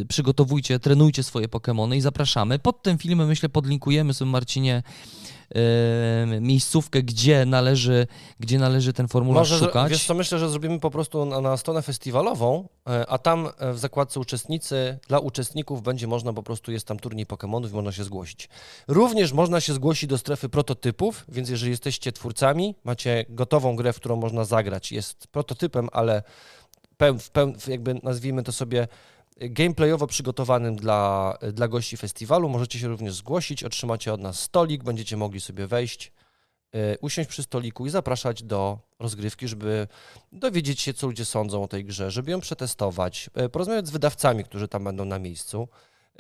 przygotowujcie, 0.08 0.80
trenujcie 0.80 1.24
swoje 1.24 1.48
Pokemony 1.48 1.98
i 1.98 2.02
zapraszamy. 2.02 2.60
Pod 2.60 2.84
tym 2.84 2.98
filmem, 2.98 3.28
myślę, 3.28 3.50
podlinkujemy 3.50 4.14
sobie, 4.14 4.32
Marcinie, 4.32 4.84
miejscówkę, 6.42 7.04
gdzie 7.04 7.46
należy, 7.46 8.08
gdzie 8.40 8.60
należy 8.60 8.94
ten 8.94 9.08
formularz 9.08 9.52
Może, 9.52 9.66
szukać. 9.66 9.92
wiesz 9.92 10.06
co, 10.06 10.14
myślę, 10.14 10.40
że 10.40 10.50
zrobimy 10.50 10.80
po 10.80 10.92
prostu 10.92 11.26
na, 11.26 11.42
na 11.42 11.58
stronę 11.58 11.82
festiwalową, 11.82 12.70
e, 12.90 13.06
a 13.10 13.18
tam 13.18 13.50
e, 13.58 13.74
w 13.74 13.80
zakładce 13.80 14.20
uczestnicy, 14.20 15.00
dla 15.08 15.20
uczestników 15.20 15.82
będzie 15.82 16.08
można 16.08 16.34
po 16.34 16.44
prostu, 16.44 16.72
jest 16.72 16.88
tam 16.88 17.00
turniej 17.00 17.26
Pokemonów 17.26 17.72
i 17.72 17.76
można 17.76 17.92
się 17.92 18.04
zgłosić. 18.04 18.50
Również 18.88 19.34
można 19.34 19.62
się 19.62 19.74
zgłosić 19.74 20.10
do 20.10 20.18
strefy 20.18 20.50
prototypów, 20.50 21.26
więc 21.30 21.50
jeżeli 21.50 21.72
jesteście 21.72 22.12
twórcami, 22.12 22.76
macie 22.84 23.26
gotową 23.30 23.76
grę, 23.76 23.94
w 23.94 23.96
którą 23.96 24.16
można 24.16 24.46
zagrać, 24.46 24.92
jest 24.92 25.28
prototypem, 25.28 25.90
ale 25.92 26.24
peł, 26.98 27.20
w 27.20 27.30
peł, 27.30 27.54
jakby 27.68 28.00
nazwijmy 28.04 28.44
to 28.44 28.52
sobie 28.52 28.88
gameplayowo 29.42 30.08
przygotowanym 30.08 30.76
dla, 30.76 31.38
dla 31.54 31.68
gości 31.68 31.98
festiwalu. 31.98 32.50
Możecie 32.50 32.80
się 32.80 32.88
również 32.88 33.14
zgłosić, 33.14 33.64
otrzymacie 33.64 34.14
od 34.14 34.22
nas 34.22 34.40
stolik, 34.40 34.84
będziecie 34.84 35.18
mogli 35.18 35.42
sobie 35.42 35.68
wejść, 35.68 36.12
y, 36.76 36.98
usiąść 37.02 37.30
przy 37.30 37.44
stoliku 37.44 37.86
i 37.86 37.90
zapraszać 37.90 38.44
do 38.44 38.80
rozgrywki, 39.00 39.48
żeby 39.48 39.88
dowiedzieć 40.32 40.82
się, 40.82 40.94
co 40.94 41.08
ludzie 41.08 41.26
sądzą 41.26 41.64
o 41.64 41.68
tej 41.68 41.86
grze, 41.86 42.12
żeby 42.12 42.32
ją 42.32 42.42
przetestować, 42.42 43.30
y, 43.46 43.50
porozmawiać 43.50 43.88
z 43.88 43.92
wydawcami, 43.92 44.44
którzy 44.44 44.68
tam 44.68 44.84
będą 44.84 45.06
na 45.06 45.20
miejscu. 45.20 45.68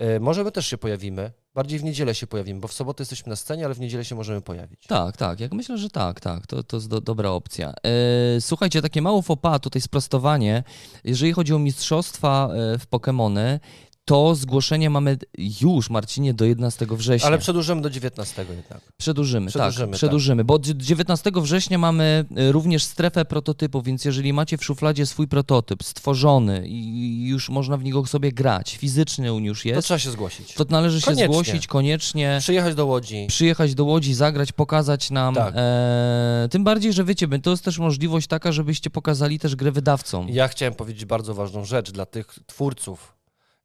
Y, 0.01 0.19
Może 0.19 0.43
my 0.43 0.51
też 0.51 0.67
się 0.67 0.77
pojawimy, 0.77 1.31
bardziej 1.53 1.79
w 1.79 1.83
niedzielę 1.83 2.15
się 2.15 2.27
pojawimy, 2.27 2.59
bo 2.59 2.67
w 2.67 2.73
sobotę 2.73 3.01
jesteśmy 3.01 3.29
na 3.29 3.35
scenie, 3.35 3.65
ale 3.65 3.73
w 3.73 3.79
niedzielę 3.79 4.05
się 4.05 4.15
możemy 4.15 4.41
pojawić. 4.41 4.87
Tak, 4.87 5.17
tak. 5.17 5.39
Jak 5.39 5.53
myślę, 5.53 5.77
że 5.77 5.89
tak, 5.89 6.19
tak. 6.19 6.47
To, 6.47 6.63
to 6.63 6.77
jest 6.77 6.89
do, 6.89 7.01
dobra 7.01 7.29
opcja. 7.29 7.73
E, 8.37 8.41
słuchajcie, 8.41 8.81
takie 8.81 9.01
mało 9.01 9.21
fopa, 9.21 9.59
tutaj 9.59 9.81
sprostowanie. 9.81 10.63
Jeżeli 11.03 11.33
chodzi 11.33 11.53
o 11.53 11.59
mistrzostwa 11.59 12.49
e, 12.53 12.77
w 12.79 12.89
Pokémony, 12.89 13.59
to 14.05 14.35
zgłoszenie 14.35 14.89
mamy 14.89 15.17
już, 15.61 15.89
Marcinie, 15.89 16.33
do 16.33 16.45
11 16.45 16.85
września. 16.91 17.27
Ale 17.27 17.37
przedłużymy 17.37 17.81
do 17.81 17.89
19 17.89 18.45
jednak. 18.55 18.81
Przedłużymy, 18.97 19.47
Przedłużymy, 19.47 19.85
tak, 19.85 19.89
tak. 19.91 19.97
przedłużymy, 19.97 20.43
bo 20.43 20.53
od 20.53 20.65
19 20.67 21.31
września 21.35 21.77
mamy 21.77 22.25
e, 22.37 22.51
również 22.51 22.83
strefę 22.83 23.25
prototypów, 23.25 23.83
więc 23.83 24.05
jeżeli 24.05 24.33
macie 24.33 24.57
w 24.57 24.65
szufladzie 24.65 25.05
swój 25.05 25.27
prototyp 25.27 25.83
stworzony 25.83 26.67
i 26.67 27.27
już 27.27 27.49
można 27.49 27.77
w 27.77 27.83
niego 27.83 28.05
sobie 28.05 28.31
grać, 28.31 28.77
fizyczny 28.77 29.33
on 29.33 29.43
już 29.43 29.63
To 29.63 29.69
jest, 29.69 29.85
trzeba 29.85 29.99
się 29.99 30.11
zgłosić. 30.11 30.53
to 30.53 30.65
należy 30.69 31.01
się 31.01 31.05
Koniecznie. 31.05 31.25
zgłosić 31.25 31.67
koniecznie 31.67 32.37
Przyjechać 32.41 32.75
do 32.75 32.85
Łodzi. 32.85 33.25
przyjechać 33.27 33.75
do 33.75 33.85
Łodzi, 33.85 34.13
zagrać, 34.13 34.51
pokazać 34.51 35.11
nam. 35.11 35.35
Tak. 35.35 35.53
E, 35.57 36.47
tym 36.51 36.63
bardziej, 36.63 36.93
że 36.93 37.03
wiecie, 37.03 37.27
to 37.43 37.51
jest 37.51 37.63
też 37.65 37.79
możliwość 37.79 38.27
taka, 38.27 38.51
żebyście 38.51 38.89
pokazali 38.89 39.39
też 39.39 39.55
grę 39.55 39.71
wydawcom. 39.71 40.27
Ja 40.29 40.47
chciałem 40.47 40.73
powiedzieć 40.75 41.05
bardzo 41.05 41.33
ważną 41.33 41.65
rzecz 41.65 41.91
dla 41.91 42.05
tych 42.05 42.35
twórców. 42.47 43.12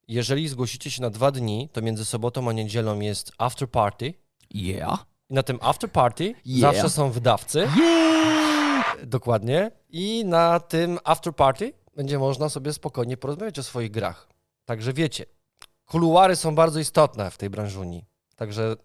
Jeżeli 0.09 0.47
zgłosicie 0.47 0.91
się 0.91 1.01
na 1.01 1.09
dwa 1.09 1.31
dni, 1.31 1.69
to 1.73 1.81
między 1.81 2.05
sobotą 2.05 2.49
a 2.49 2.53
niedzielą 2.53 2.99
jest 2.99 3.31
after 3.37 3.69
party. 3.69 4.13
Yeah. 4.53 5.05
I 5.29 5.33
na 5.33 5.43
tym 5.43 5.59
after 5.61 5.91
party 5.91 6.35
Yeah. 6.45 6.73
zawsze 6.73 6.89
są 6.89 7.11
wydawcy. 7.11 7.67
Dokładnie. 9.03 9.71
I 9.89 10.25
na 10.25 10.59
tym 10.59 10.99
after 11.03 11.35
party 11.35 11.73
będzie 11.95 12.19
można 12.19 12.49
sobie 12.49 12.73
spokojnie 12.73 13.17
porozmawiać 13.17 13.59
o 13.59 13.63
swoich 13.63 13.91
grach. 13.91 14.29
Także 14.65 14.93
wiecie, 14.93 15.25
kuluary 15.85 16.35
są 16.35 16.55
bardzo 16.55 16.79
istotne 16.79 17.31
w 17.31 17.37
tej 17.37 17.49
branżuni. 17.49 18.05
Także 18.35 18.75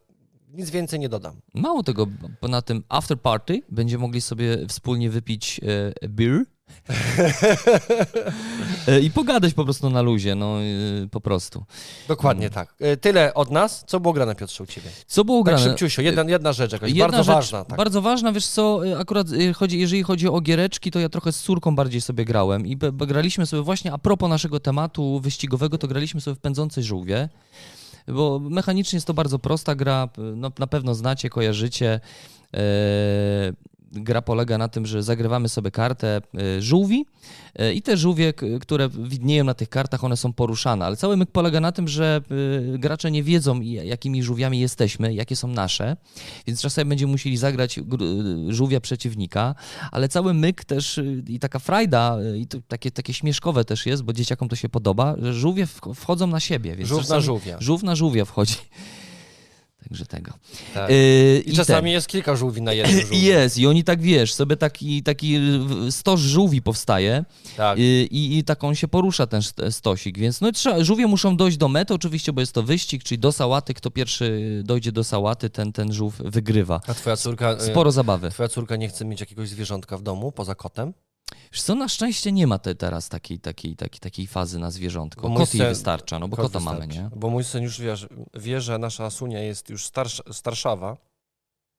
nic 0.49 0.71
więcej 0.71 1.00
nie 1.00 1.09
dodam. 1.09 1.40
Mało 1.54 1.83
tego, 1.83 2.07
bo 2.40 2.49
na 2.49 2.62
tym 2.62 2.85
after 2.88 3.21
party 3.21 3.62
będziemy 3.69 4.02
mogli 4.02 4.21
sobie 4.21 4.66
wspólnie 4.66 5.11
wypić 5.11 5.61
e, 6.02 6.09
beer. 6.09 6.45
e, 8.88 9.00
I 9.00 9.11
pogadać 9.11 9.54
po 9.54 9.64
prostu 9.64 9.90
na 9.90 10.02
luzie, 10.02 10.35
no 10.35 10.59
e, 10.61 10.62
po 11.11 11.21
prostu. 11.21 11.64
Dokładnie 12.09 12.50
tak. 12.50 12.75
E, 12.81 12.97
Tyle 12.97 13.35
od 13.35 13.50
nas. 13.50 13.85
Co 13.87 14.00
było 14.00 14.14
grane, 14.14 14.35
Piotrze, 14.35 14.64
u 14.64 14.66
Ciebie? 14.66 14.90
Co 15.07 15.25
było 15.25 15.45
Tak 15.45 15.54
grane? 15.54 15.71
szybciusiu, 15.71 16.02
jedna, 16.02 16.23
jedna 16.23 16.52
rzecz 16.52 16.73
jakaś, 16.73 16.90
Jedna 16.90 17.04
bardzo 17.04 17.23
rzecz, 17.23 17.35
ważna. 17.35 17.64
Tak. 17.64 17.78
Bardzo 17.78 18.02
ważna, 18.02 18.33
wiesz 18.33 18.47
co, 18.47 18.81
akurat 18.99 19.26
chodzi, 19.57 19.78
jeżeli 19.78 20.02
chodzi 20.02 20.28
o 20.28 20.40
giereczki, 20.40 20.90
to 20.90 20.99
ja 20.99 21.09
trochę 21.09 21.33
z 21.33 21.40
córką 21.40 21.76
bardziej 21.76 22.00
sobie 22.00 22.25
grałem 22.25 22.66
i 22.66 22.76
graliśmy 22.93 23.47
sobie 23.47 23.62
właśnie, 23.62 23.93
a 23.93 23.99
propos 23.99 24.31
naszego 24.31 24.61
tematu 24.61 25.21
wyścigowego, 25.21 25.78
to 25.78 25.88
graliśmy 25.88 26.21
sobie 26.21 26.35
w 26.35 26.38
Pędzące 26.40 26.83
Żółwie, 26.83 27.28
bo 28.09 28.38
mechanicznie 28.38 28.97
jest 28.97 29.07
to 29.07 29.14
bardzo 29.14 29.38
prosta 29.38 29.75
gra, 29.75 30.09
no, 30.37 30.50
na 30.59 30.66
pewno 30.66 30.95
znacie, 30.95 31.31
kojarzycie. 31.31 32.00
E, 32.54 32.59
gra 33.95 34.23
polega 34.23 34.59
na 34.59 34.69
tym, 34.69 34.87
że 34.87 35.03
zagrywamy 35.03 35.49
sobie 35.49 35.71
kartę 35.71 36.21
e, 36.57 36.63
żółwi 36.63 37.07
e, 37.57 37.75
i 37.75 37.83
te 37.83 37.97
żółwie, 37.97 38.33
które 38.61 38.89
widnieją 38.89 39.45
na 39.45 39.55
tych 39.55 39.69
kartach, 39.69 40.05
one 40.05 40.17
są 40.17 40.33
poruszane, 40.33 40.85
ale 40.87 40.97
cały 40.97 41.17
myk 41.17 41.31
polega 41.31 41.61
na 41.61 41.73
tym, 41.73 41.89
że 41.89 42.21
e, 42.75 42.79
gracze 42.79 43.11
nie 43.11 43.23
wiedzą, 43.23 43.61
jakimi 43.61 44.23
żółwiami 44.23 44.61
jesteśmy, 44.61 45.15
jakie 45.15 45.37
są 45.37 45.49
nasze, 45.49 45.97
więc 46.47 46.61
czasami 46.63 46.89
będziemy 46.89 47.13
musieli 47.13 47.37
zagrać 47.37 47.81
gr- 47.81 48.05
żółwia 48.49 48.81
przeciwnika, 48.81 49.55
ale 49.93 50.09
cały 50.09 50.35
myk 50.35 50.65
też 50.65 51.01
i 51.29 51.39
taka 51.39 51.59
frajda, 51.59 52.17
i 52.37 52.47
takie, 52.69 52.91
takie 52.91 53.15
śmieszkowe 53.15 53.65
też 53.65 53.87
jest, 53.87 54.03
bo 54.03 54.13
dzieciakom 54.13 54.49
to 54.49 54.57
się 54.57 54.69
podoba, 54.69 55.15
że 55.23 55.35
żółwie 55.35 55.67
wch- 55.67 55.95
wchodzą 55.95 56.27
na 56.27 56.41
siebie. 56.41 56.77
Więc 56.77 56.89
Żółw 56.89 57.09
na 57.09 57.21
żółwia. 57.21 57.57
Żółw 57.61 57.83
na 57.83 57.95
żółwia 57.97 58.25
wchodzi. 58.25 58.55
Także 59.88 60.07
tego. 60.07 60.33
Tak. 60.75 60.91
Y, 60.91 61.43
I 61.47 61.53
czasami 61.53 61.93
jest 61.93 62.07
kilka 62.09 62.37
żółwi 62.37 62.62
na 62.62 62.73
jednym 62.73 63.00
żółwiu. 63.00 63.17
jest, 63.17 63.59
i 63.59 63.67
oni 63.67 63.85
tak 63.85 64.03
wiesz, 64.03 64.35
sobie 64.35 64.57
taki, 64.57 65.03
taki 65.03 65.37
y, 65.87 65.93
stos 65.93 66.21
żółwi 66.21 66.62
powstaje 66.62 67.25
Tak. 67.57 67.79
y, 67.79 67.83
i, 68.11 68.38
i 68.38 68.45
tak 68.45 68.64
on 68.64 68.75
się 68.75 68.88
porusza 68.88 69.26
ten 69.26 69.41
st- 69.43 69.71
stosik, 69.75 70.19
więc 70.19 70.41
no 70.41 70.53
trzeba, 70.53 70.85
żółwie 70.85 71.07
muszą 71.07 71.37
dojść 71.37 71.57
do 71.57 71.69
mety 71.69 71.95
oczywiście, 71.95 72.33
bo 72.33 72.41
jest 72.41 72.53
to 72.53 72.62
wyścig, 72.62 73.03
czyli 73.05 73.19
do 73.19 73.33
sałaty, 73.33 73.75
kto 73.75 73.91
pierwszy 73.91 74.61
dojdzie 74.64 74.93
do 74.93 75.05
sałaty, 75.05 75.50
ten, 75.50 75.73
ten 75.73 75.93
żółw 75.93 76.14
wygrywa. 76.25 76.81
A 76.87 76.95
twoja 76.95 77.17
córka, 77.17 77.61
Sporo 77.61 77.93
zabawy. 77.93 78.31
twoja 78.31 78.49
córka 78.49 78.76
nie 78.76 78.88
chce 78.88 79.05
mieć 79.05 79.21
jakiegoś 79.21 79.49
zwierzątka 79.49 79.99
w 79.99 80.03
domu 80.03 80.33
poza 80.33 80.55
kotem? 80.55 80.93
Wiesz 81.52 81.62
co, 81.62 81.75
na 81.75 81.88
szczęście 81.88 82.33
nie 82.33 82.47
ma 82.47 82.59
te, 82.59 82.75
teraz 82.75 83.09
takiej, 83.09 83.38
takiej, 83.40 83.76
takiej, 83.76 84.00
takiej 84.00 84.26
fazy 84.26 84.59
na 84.59 84.71
zwierzątko. 84.71 85.28
Bo 85.28 85.37
Kot 85.37 85.54
jej 85.54 85.69
wystarcza, 85.69 86.19
no 86.19 86.28
bo 86.28 86.37
Kot 86.37 86.47
kota 86.52 86.61
mamy, 86.64 86.87
wystarczy. 86.87 87.02
nie? 87.02 87.11
Bo 87.21 87.31
mój 87.31 87.45
syn 87.45 87.62
już 87.62 87.81
wie, 87.81 87.97
że- 87.97 88.09
wie, 88.35 88.61
że 88.61 88.78
nasza 88.78 89.11
Sunia 89.11 89.40
jest 89.40 89.71
już 89.71 89.87
starsz, 89.87 90.23
starszawa. 90.33 90.97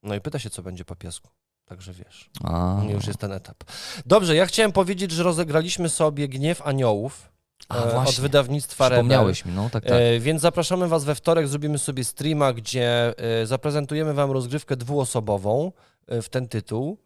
No 0.03 0.15
i 0.15 0.21
pyta 0.21 0.39
się, 0.39 0.49
co 0.49 0.61
będzie 0.61 0.85
po 0.85 0.95
piesku. 0.95 1.29
Także 1.65 1.93
wiesz, 1.93 2.29
A, 2.43 2.81
już 2.89 3.07
jest 3.07 3.19
ten 3.19 3.31
etap. 3.31 3.63
Dobrze, 4.05 4.35
ja 4.35 4.45
chciałem 4.45 4.71
powiedzieć, 4.71 5.11
że 5.11 5.23
rozegraliśmy 5.23 5.89
sobie 5.89 6.27
Gniew 6.27 6.61
Aniołów 6.61 7.29
A, 7.69 7.77
e, 7.77 7.97
od 7.97 8.15
wydawnictwa 8.15 8.89
Rebel. 8.89 9.03
Przypomniałeś 9.03 9.45
mi, 9.45 9.51
no 9.53 9.69
tak, 9.69 9.83
tak. 9.83 9.93
E, 9.93 10.19
więc 10.19 10.41
zapraszamy 10.41 10.87
Was 10.87 11.03
we 11.03 11.15
wtorek, 11.15 11.47
zrobimy 11.47 11.77
sobie 11.77 12.03
streama, 12.03 12.53
gdzie 12.53 13.13
e, 13.41 13.45
zaprezentujemy 13.45 14.13
Wam 14.13 14.31
rozgrywkę 14.31 14.75
dwuosobową 14.75 15.71
e, 16.07 16.21
w 16.21 16.29
ten 16.29 16.47
tytuł. 16.47 16.97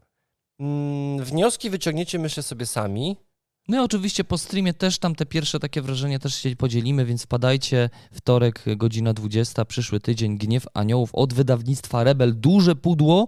Mm, 0.60 1.25
wnioski 1.25 1.70
wyciągniecie, 1.70 2.20
myślę, 2.20 2.44
sobie 2.44 2.66
sami. 2.66 3.18
No 3.68 3.78
i 3.78 3.80
oczywiście 3.86 4.24
po 4.24 4.38
streamie 4.38 4.74
też 4.74 4.98
tam 5.00 5.16
te 5.16 5.25
pierwsze 5.25 5.60
takie 5.60 5.82
wrażenia 5.82 6.20
też 6.20 6.36
się 6.36 6.56
podzielimy, 6.56 7.06
więc 7.06 7.24
wpadajcie. 7.24 7.89
Wtorek, 8.12 8.63
godzina 8.78 9.13
20, 9.13 9.66
przyszły 9.66 10.00
tydzień, 10.00 10.38
Gniew 10.38 10.66
Aniołów 10.74 11.10
od 11.16 11.34
wydawnictwa 11.34 12.04
Rebel. 12.04 12.39
Duże 12.39 12.75
pudło. 12.75 13.28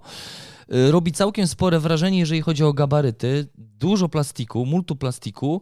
Y, 0.73 0.91
Robi 0.91 1.11
całkiem 1.11 1.47
spore 1.47 1.79
wrażenie, 1.79 2.19
jeżeli 2.19 2.41
chodzi 2.41 2.63
o 2.63 2.73
gabaryty. 2.73 3.47
Dużo 3.57 4.09
plastiku, 4.09 4.65
multu 4.65 4.95
plastiku. 4.95 5.61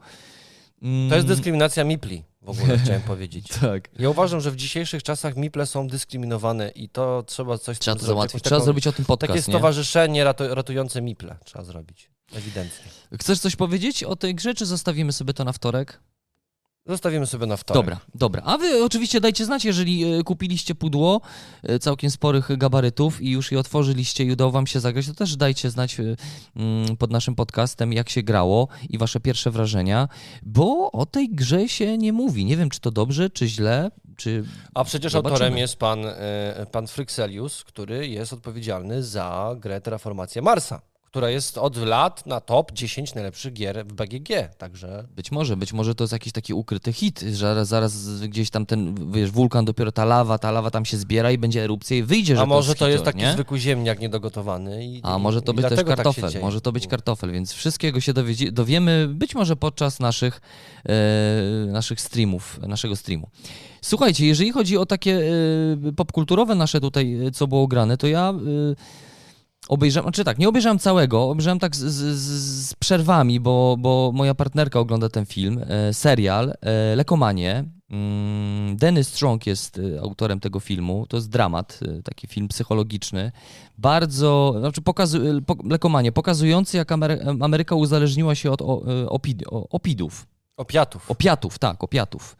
Mm, 0.81 1.09
To 1.09 1.15
jest 1.15 1.27
dyskryminacja 1.27 1.83
Mipli, 1.83 2.23
w 2.53 2.61
ogóle 2.61 2.77
chciałem 2.83 3.01
powiedzieć. 3.01 3.47
Tak. 3.61 3.89
Ja 3.99 4.09
uważam, 4.09 4.41
że 4.41 4.51
w 4.51 4.55
dzisiejszych 4.55 5.03
czasach 5.03 5.35
Miple 5.35 5.65
są 5.65 5.87
dyskryminowane 5.87 6.69
i 6.69 6.89
to 6.89 7.23
trzeba 7.27 7.57
coś 7.57 7.79
Trzeba 7.79 7.95
to 7.95 7.99
zrobić. 8.05 8.15
załatwić. 8.15 8.43
Trzeba 8.43 8.55
taką- 8.57 8.65
zrobić 8.65 8.87
o 8.87 8.91
tym 8.91 9.05
podcast, 9.05 9.27
Takie 9.27 9.39
nie? 9.51 9.53
stowarzyszenie 9.57 10.23
ratu, 10.23 10.55
ratujące 10.55 11.01
Miple 11.01 11.37
trzeba 11.45 11.63
zrobić. 11.63 12.09
Ewidentnie. 12.35 12.91
Chcesz 13.19 13.39
coś 13.39 13.55
powiedzieć 13.55 14.03
o 14.03 14.15
tej 14.15 14.35
grze, 14.35 14.53
czy 14.53 14.65
zostawimy 14.65 15.11
sobie 15.11 15.33
to 15.33 15.43
na 15.43 15.51
wtorek? 15.53 15.99
Zostawimy 16.89 17.27
sobie 17.27 17.45
na 17.45 17.57
wtorek. 17.57 17.83
Dobra, 17.83 17.99
dobra. 18.15 18.41
A 18.45 18.57
wy 18.57 18.83
oczywiście 18.83 19.21
dajcie 19.21 19.45
znać, 19.45 19.65
jeżeli 19.65 20.13
e, 20.13 20.23
kupiliście 20.23 20.75
pudło 20.75 21.21
e, 21.63 21.79
całkiem 21.79 22.11
sporych 22.11 22.57
gabarytów 22.57 23.21
i 23.21 23.31
już 23.31 23.51
je 23.51 23.59
otworzyliście 23.59 24.23
i 24.23 24.31
udało 24.31 24.51
wam 24.51 24.67
się 24.67 24.79
zagrać, 24.79 25.07
to 25.07 25.13
też 25.13 25.35
dajcie 25.35 25.69
znać 25.69 25.99
e, 25.99 26.03
mm, 26.55 26.97
pod 26.97 27.11
naszym 27.11 27.35
podcastem, 27.35 27.93
jak 27.93 28.09
się 28.09 28.23
grało 28.23 28.67
i 28.89 28.97
wasze 28.97 29.19
pierwsze 29.19 29.51
wrażenia, 29.51 30.07
bo 30.43 30.91
o 30.91 31.05
tej 31.05 31.29
grze 31.29 31.69
się 31.69 31.97
nie 31.97 32.13
mówi. 32.13 32.45
Nie 32.45 32.57
wiem, 32.57 32.69
czy 32.69 32.79
to 32.79 32.91
dobrze, 32.91 33.29
czy 33.29 33.47
źle, 33.47 33.91
czy... 34.17 34.43
A 34.73 34.83
przecież 34.83 35.11
Zobaczymy. 35.11 35.33
autorem 35.33 35.57
jest 35.57 35.75
pan, 35.75 35.99
pan 36.71 36.87
Fryxelius, 36.87 37.63
który 37.63 38.07
jest 38.07 38.33
odpowiedzialny 38.33 39.03
za 39.03 39.55
grę 39.59 39.81
Terraformacja 39.81 40.41
Marsa, 40.41 40.81
która 41.11 41.29
jest 41.29 41.57
od 41.57 41.77
lat 41.77 42.25
na 42.25 42.41
top 42.41 42.71
10 42.71 43.15
najlepszych 43.15 43.53
gier 43.53 43.85
w 43.87 43.93
BGG, 43.93 44.29
także... 44.57 45.07
Być 45.15 45.31
może, 45.31 45.57
być 45.57 45.73
może 45.73 45.95
to 45.95 46.03
jest 46.03 46.13
jakiś 46.13 46.33
taki 46.33 46.53
ukryty 46.53 46.93
hit, 46.93 47.19
że 47.19 47.35
zaraz, 47.35 47.67
zaraz 47.67 48.21
gdzieś 48.21 48.49
tam 48.49 48.65
ten, 48.65 49.11
wiesz, 49.11 49.31
wulkan, 49.31 49.65
dopiero 49.65 49.91
ta 49.91 50.05
lawa, 50.05 50.37
ta 50.37 50.51
lawa 50.51 50.71
tam 50.71 50.85
się 50.85 50.97
zbiera 50.97 51.31
i 51.31 51.37
będzie 51.37 51.63
erupcja 51.63 51.97
i 51.97 52.03
wyjdzie, 52.03 52.35
że 52.35 52.41
A 52.41 52.45
może 52.45 52.75
to 52.75 52.89
jest 52.89 53.03
taki 53.03 53.17
nie? 53.17 53.33
zwykły 53.33 53.59
ziemniak 53.59 53.99
niedogotowany 53.99 54.85
i 54.85 55.01
A 55.03 55.19
może 55.19 55.41
to 55.41 55.53
być 55.53 55.65
też 55.65 55.75
tak 55.75 55.87
kartofel, 55.87 56.29
dzieje. 56.29 56.45
może 56.45 56.61
to 56.61 56.71
być 56.71 56.87
kartofel, 56.87 57.31
więc 57.31 57.53
wszystkiego 57.53 58.01
się 58.01 58.13
dowiemy 58.51 59.07
być 59.07 59.35
może 59.35 59.55
podczas 59.55 59.99
naszych, 59.99 60.41
e, 60.85 60.91
naszych 61.67 62.01
streamów, 62.01 62.59
naszego 62.67 62.95
streamu. 62.95 63.29
Słuchajcie, 63.81 64.25
jeżeli 64.27 64.51
chodzi 64.51 64.77
o 64.77 64.85
takie 64.85 65.21
e, 65.87 65.91
popkulturowe 65.93 66.55
nasze 66.55 66.81
tutaj, 66.81 67.25
e, 67.27 67.31
co 67.31 67.47
było 67.47 67.67
grane, 67.67 67.97
to 67.97 68.07
ja 68.07 68.29
e, 68.29 69.08
obejrzałem, 69.69 70.05
znaczy 70.05 70.23
tak, 70.23 70.37
nie 70.39 70.49
obejrzałem 70.49 70.79
całego, 70.79 71.29
obejrzałem 71.29 71.59
tak 71.59 71.75
z, 71.75 71.79
z, 71.79 72.67
z 72.67 72.73
przerwami, 72.73 73.39
bo, 73.39 73.75
bo 73.79 74.11
moja 74.13 74.35
partnerka 74.35 74.79
ogląda 74.79 75.09
ten 75.09 75.25
film, 75.25 75.61
e, 75.67 75.93
serial 75.93 76.53
e, 76.61 76.95
Lekomanie. 76.95 77.65
Mm, 77.89 78.77
Dennis 78.77 79.07
Strong 79.07 79.47
jest 79.47 79.79
e, 79.97 80.01
autorem 80.01 80.39
tego 80.39 80.59
filmu. 80.59 81.05
To 81.07 81.17
jest 81.17 81.29
dramat, 81.29 81.79
e, 81.99 82.03
taki 82.03 82.27
film 82.27 82.47
psychologiczny. 82.47 83.31
Bardzo, 83.77 84.55
znaczy 84.59 84.81
pokazu, 84.81 85.37
e, 85.37 85.41
po, 85.41 85.55
Lekomanie, 85.63 86.11
pokazujący 86.11 86.77
jak 86.77 86.91
Amery, 86.91 87.25
Ameryka 87.39 87.75
uzależniła 87.75 88.35
się 88.35 88.51
od 88.51 88.61
o, 88.61 88.81
opid, 89.07 89.43
opidów. 89.51 90.27
Opiatów. 90.57 91.11
Opiatów, 91.11 91.59
tak, 91.59 91.83
opiatów. 91.83 92.35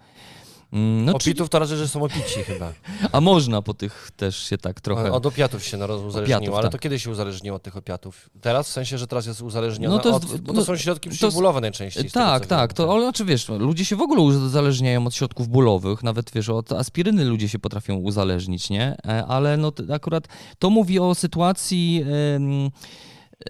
Mm, 0.74 1.06
No, 1.06 1.14
Opitów 1.14 1.50
to 1.50 1.60
raczej, 1.60 1.78
że 1.78 1.88
są 1.88 2.04
opici 2.04 2.44
chyba. 2.46 2.74
a 3.12 3.22
można 3.22 3.62
po 3.62 3.74
tych 3.74 4.12
też 4.18 4.38
się 4.38 4.58
tak 4.58 4.82
trochę... 4.82 5.12
Od 5.12 5.26
opiatów 5.26 5.64
się 5.66 5.78
naroz 5.78 6.02
uzależniło, 6.02 6.38
Opiatów, 6.40 6.56
ale 6.56 6.64
tak. 6.64 6.72
to 6.72 6.78
kiedy 6.80 7.00
się 7.00 7.12
uzależniło 7.12 7.56
od 7.56 7.64
tych 7.64 7.78
opiatów? 7.78 8.30
Teraz? 8.42 8.70
W 8.70 8.72
sensie, 8.72 8.98
że 8.98 9.08
teraz 9.08 9.26
jest 9.26 9.42
uzależnione 9.42 9.96
No 9.96 10.02
to 10.02 10.10
jest- 10.10 10.34
od... 10.36 10.42
Bo 10.42 10.54
no 10.54 10.60
to 10.60 10.66
są 10.66 10.78
środki 10.78 11.10
przeciwbólowe 11.10 11.62
najczęściej. 11.62 12.10
z 12.10 12.14
tego, 12.14 12.26
Tak, 12.26 12.46
tak, 12.46 12.70
wiem. 12.70 12.76
to 12.76 12.94
ale 12.94 13.02
znaczy 13.02 13.26
wiesz, 13.26 13.50
ludzie 13.50 13.86
się 13.86 13.96
w 13.96 14.02
ogóle 14.02 14.22
uzależniają 14.22 15.08
od 15.08 15.16
środków 15.16 15.48
bólowych, 15.48 16.04
nawet 16.04 16.32
wiesz, 16.32 16.50
od 16.50 16.72
aspiryny 16.72 17.26
ludzie 17.26 17.50
się 17.50 17.60
potrafią 17.60 17.96
uzależnić, 17.96 18.70
nie? 18.70 18.98
E, 19.08 19.26
Ale 19.26 19.58
no 19.58 19.72
akurat 19.94 20.28
to 20.60 20.70
mówi 20.70 21.00
o 21.00 21.16
sytuacji. 21.16 22.04
em, 22.36 22.70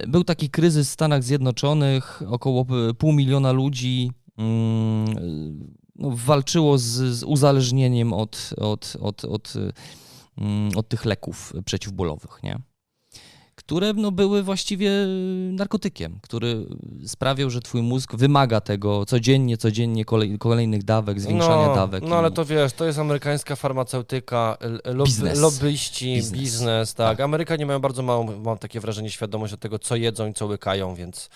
Był 0.07 0.23
taki 0.23 0.49
kryzys 0.49 0.89
w 0.89 0.91
Stanach 0.91 1.23
Zjednoczonych, 1.23 2.21
około 2.29 2.65
pół 2.97 3.13
miliona 3.13 3.51
ludzi 3.51 4.11
mm, 4.37 5.78
no, 5.99 6.09
walczyło 6.13 6.77
z, 6.77 6.83
z 6.89 7.23
uzależnieniem 7.23 8.13
od, 8.13 8.49
od, 8.57 8.95
od, 9.01 9.25
od, 9.25 9.53
mm, 10.37 10.71
od 10.75 10.87
tych 10.89 11.05
leków 11.05 11.53
przeciwbólowych, 11.65 12.39
nie? 12.43 12.59
które 13.59 13.93
no, 13.93 14.11
były 14.11 14.43
właściwie 14.43 14.91
narkotykiem, 15.51 16.19
który 16.21 16.65
sprawiał, 17.05 17.49
że 17.49 17.61
twój 17.61 17.81
mózg 17.81 18.15
wymaga 18.15 18.61
tego 18.61 19.05
codziennie, 19.05 19.57
codziennie 19.57 20.05
kolej, 20.05 20.37
kolejnych 20.37 20.83
dawek, 20.83 21.21
zwiększania 21.21 21.67
no, 21.67 21.75
dawek. 21.75 22.03
No 22.07 22.15
ale 22.15 22.31
to 22.31 22.45
wiesz, 22.45 22.73
to 22.73 22.85
jest 22.85 22.99
amerykańska 22.99 23.55
farmaceutyka, 23.55 24.57
Biznes. 25.05 25.39
lobbyści, 25.39 26.15
Biznes. 26.15 26.41
biznes, 26.41 26.93
tak. 26.93 27.17
Tak. 27.17 27.19
Amerykanie 27.19 27.65
mają 27.65 27.79
bardzo 27.79 28.03
małą, 28.03 28.41
mam 28.41 28.57
takie 28.57 28.79
wrażenie, 28.79 29.09
świadomość 29.09 29.53
od 29.53 29.59
tego, 29.59 29.79
co 29.79 29.95
jedzą 29.95 30.27
i 30.27 30.33
co 30.33 30.45
łykają, 30.45 30.95
więc 30.95 31.29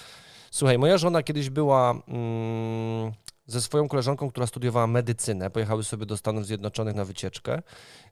słuchaj, 0.51 0.77
moja 0.77 0.97
żona 0.97 1.23
kiedyś 1.23 1.49
była 1.49 1.91
mm, 2.07 3.11
ze 3.45 3.61
swoją 3.61 3.87
koleżanką, 3.87 4.29
która 4.29 4.47
studiowała 4.47 4.87
medycynę, 4.87 5.49
pojechały 5.49 5.83
sobie 5.83 6.05
do 6.05 6.17
Stanów 6.17 6.45
Zjednoczonych 6.45 6.95
na 6.95 7.05
wycieczkę 7.05 7.61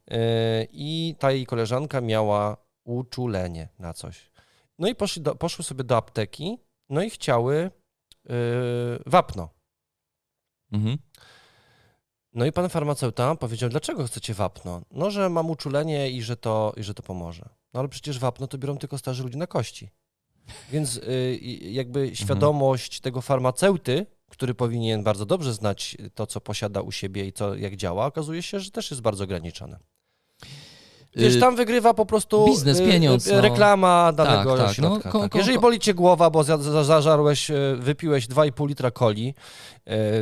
yy, 0.08 0.18
i 0.72 1.16
ta 1.20 1.32
jej 1.32 1.46
koleżanka 1.46 2.02
miała 2.02 2.58
uczulenie 2.84 3.70
na 3.80 3.94
coś. 3.94 4.32
No 4.80 4.88
i 4.88 4.96
poszli 4.96 5.22
do, 5.22 5.36
poszły 5.36 5.64
sobie 5.66 5.84
do 5.84 5.98
apteki, 5.98 6.58
no 6.90 7.02
i 7.04 7.10
chciały 7.10 7.72
yy, 8.26 8.34
wapno. 9.06 9.50
Mhm. 10.72 10.98
No 12.34 12.46
i 12.46 12.52
pan 12.52 12.70
farmaceuta 12.70 13.36
powiedział, 13.36 13.70
dlaczego 13.70 14.06
chcecie 14.08 14.34
wapno? 14.34 14.82
No, 14.92 15.12
że 15.12 15.30
mam 15.30 15.50
uczulenie 15.50 16.10
i 16.10 16.22
że 16.22 16.38
to, 16.38 16.74
i 16.78 16.84
że 16.84 16.94
to 16.94 17.04
pomoże. 17.04 17.50
No 17.74 17.80
ale 17.80 17.90
przecież 17.90 18.20
wapno 18.20 18.48
to 18.48 18.58
biorą 18.58 18.78
tylko 18.78 18.98
starzy 18.98 19.24
ludzie 19.24 19.38
na 19.38 19.48
kości. 19.48 19.90
Więc 20.72 21.02
i- 21.42 21.74
jakby 21.74 22.16
świadomość 22.16 23.00
tego 23.00 23.22
farmaceuty, 23.22 24.06
który 24.32 24.54
powinien 24.54 25.04
bardzo 25.04 25.26
dobrze 25.26 25.54
znać 25.54 25.98
to, 26.16 26.28
co 26.28 26.42
posiada 26.42 26.82
u 26.82 26.92
siebie 26.92 27.26
i 27.26 27.34
to, 27.34 27.56
jak 27.56 27.76
działa, 27.76 28.06
okazuje 28.06 28.42
się, 28.44 28.60
że 28.60 28.72
też 28.72 28.92
jest 28.92 29.02
bardzo 29.02 29.24
ograniczone. 29.24 29.80
Wiesz, 31.16 31.36
Y, 31.36 31.40
tam 31.40 31.56
wygrywa 31.56 31.94
po 31.94 32.06
prostu 32.06 32.46
biznes, 32.46 32.80
y, 32.80 32.86
pieniądz, 32.88 33.28
y, 33.28 33.34
no. 33.34 33.42
reklama 33.42 34.12
danego 34.12 34.58
Tak, 34.58 34.68
tak, 34.68 34.68
no, 34.68 34.74
środka. 34.74 35.10
ko- 35.12 35.20
tak. 35.20 35.32
ko- 35.32 35.38
Jeżeli 35.38 35.60
boli 35.60 35.80
cię 35.80 35.94
głowa, 35.94 36.30
bo 36.30 36.44
za, 36.44 36.58
za, 36.58 36.84
zażarłeś, 36.84 37.52
wypiłeś 37.78 38.28
2,5 38.28 38.68
litra 38.68 38.92
coli, 38.92 39.34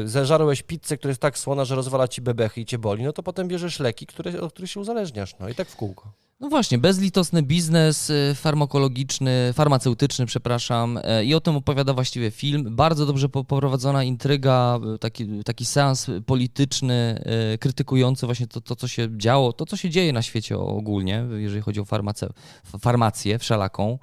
zażarłeś 0.06 0.62
pizzę, 0.62 0.98
która 0.98 1.10
jest 1.10 1.22
tak 1.22 1.38
słona, 1.38 1.66
że 1.66 1.76
rozwala 1.76 2.08
ci 2.08 2.22
bebechy 2.22 2.62
i 2.62 2.66
cię 2.66 2.78
boli, 2.78 3.04
no 3.04 3.14
to 3.14 3.24
potem 3.24 3.48
bierzesz 3.48 3.80
leki, 3.80 4.06
które, 4.06 4.42
od 4.42 4.54
których 4.54 4.72
się 4.72 4.80
uzależniasz. 4.80 5.36
No 5.40 5.50
i 5.50 5.56
tak 5.56 5.68
w 5.70 5.76
kółko. 5.76 6.12
No 6.42 6.50
właśnie, 6.50 6.78
bezlitosny 6.78 7.44
biznes 7.44 8.10
y, 8.10 8.36
farmakologiczny, 8.36 9.54
farmaceutyczny, 9.54 10.26
przepraszam, 10.26 11.00
e, 11.04 11.26
i 11.26 11.34
o 11.36 11.40
tym 11.42 11.56
opowiada 11.56 11.94
właściwie 11.94 12.32
film. 12.32 12.76
Bardzo 12.76 13.06
dobrze 13.06 13.30
poprowadzona 13.30 14.04
intryga, 14.04 14.80
y, 14.96 15.00
taki, 15.00 15.44
taki 15.44 15.66
seans 15.66 16.08
polityczny, 16.26 17.24
y, 17.54 17.58
krytykujący 17.58 18.26
właśnie 18.26 18.48
to, 18.48 18.62
to, 18.62 18.76
co 18.76 18.88
się 18.88 19.08
działo, 19.18 19.54
to, 19.54 19.66
co 19.66 19.78
się 19.78 19.90
dzieje 19.90 20.14
na 20.14 20.22
świecie 20.22 20.58
ogólnie, 20.58 21.26
jeżeli 21.38 21.62
chodzi 21.62 21.80
o 21.80 21.86
farmacę, 21.86 22.30
farmację 22.80 23.40
wszelaką, 23.40 24.00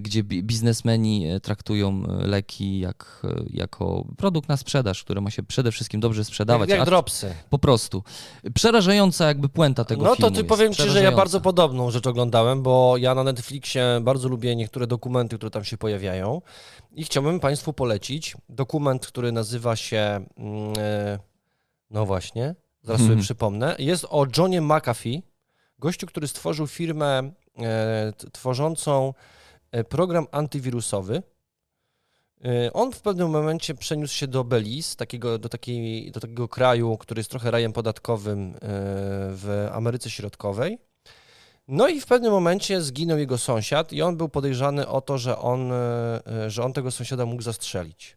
gdzie 0.00 0.24
bi- 0.24 0.42
biznesmeni 0.42 1.32
y, 1.32 1.40
traktują 1.40 2.02
y, 2.22 2.26
leki 2.26 2.78
jak, 2.78 3.26
jako 3.50 4.04
produkt 4.16 4.48
na 4.48 4.56
sprzedaż, 4.56 5.04
który 5.04 5.20
ma 5.20 5.30
się 5.30 5.42
przede 5.42 5.72
wszystkim 5.72 6.00
dobrze 6.00 6.24
sprzedawać. 6.24 6.70
Jak, 6.70 6.78
jak 6.78 6.88
dropsy. 6.88 7.34
po 7.50 7.58
prostu. 7.58 8.02
Przerażająca 8.54 9.26
jakby 9.26 9.48
puenta 9.48 9.84
tego 9.84 10.04
No 10.04 10.14
filmu 10.14 10.30
to 10.30 10.36
ty 10.36 10.44
powiem 10.44 10.74
ci, 10.74 10.82
że 10.90 11.02
ja 11.02 11.12
bardzo 11.12 11.40
podobną 11.58 11.90
rzecz 11.90 12.06
oglądałem, 12.06 12.62
bo 12.62 12.96
ja 12.96 13.14
na 13.14 13.24
Netflixie 13.24 13.82
bardzo 14.02 14.28
lubię 14.28 14.56
niektóre 14.56 14.86
dokumenty, 14.86 15.36
które 15.36 15.50
tam 15.50 15.64
się 15.64 15.76
pojawiają 15.76 16.42
i 16.92 17.04
chciałbym 17.04 17.40
Państwu 17.40 17.72
polecić 17.72 18.36
dokument, 18.48 19.06
który 19.06 19.32
nazywa 19.32 19.76
się, 19.76 20.26
mm, 20.36 20.72
e, 20.78 21.18
no 21.90 22.06
właśnie, 22.06 22.54
zaraz 22.82 23.00
sobie 23.00 23.10
Mhm. 23.10 23.24
przypomnę, 23.24 23.76
jest 23.78 24.06
o 24.10 24.26
Johnie 24.36 24.60
McAfee, 24.60 25.22
gościu, 25.78 26.06
który 26.06 26.28
stworzył 26.28 26.66
firmę 26.66 27.30
e, 27.58 28.12
tworzącą 28.32 29.14
e, 29.72 29.84
program 29.84 30.26
antywirusowy. 30.32 31.22
On 32.72 32.92
w 32.92 33.00
pewnym 33.00 33.30
momencie 33.30 33.74
przeniósł 33.74 34.14
się 34.14 34.26
do 34.26 34.44
Belize, 34.44 34.96
takiego, 34.96 35.38
do, 35.38 35.48
takiej, 35.48 36.12
do 36.12 36.20
takiego 36.20 36.48
kraju, 36.48 36.96
który 36.96 37.20
jest 37.20 37.30
trochę 37.30 37.50
rajem 37.50 37.72
podatkowym 37.72 38.54
w 39.30 39.68
Ameryce 39.72 40.10
Środkowej. 40.10 40.78
No 41.68 41.88
i 41.88 42.00
w 42.00 42.06
pewnym 42.06 42.32
momencie 42.32 42.82
zginął 42.82 43.18
jego 43.18 43.38
sąsiad 43.38 43.92
i 43.92 44.02
on 44.02 44.16
był 44.16 44.28
podejrzany 44.28 44.88
o 44.88 45.00
to, 45.00 45.18
że 45.18 45.38
on, 45.38 45.72
e, 45.72 46.20
e, 46.26 46.50
że 46.50 46.64
on 46.64 46.72
tego 46.72 46.90
sąsiada 46.90 47.26
mógł 47.26 47.42
zastrzelić. 47.42 48.16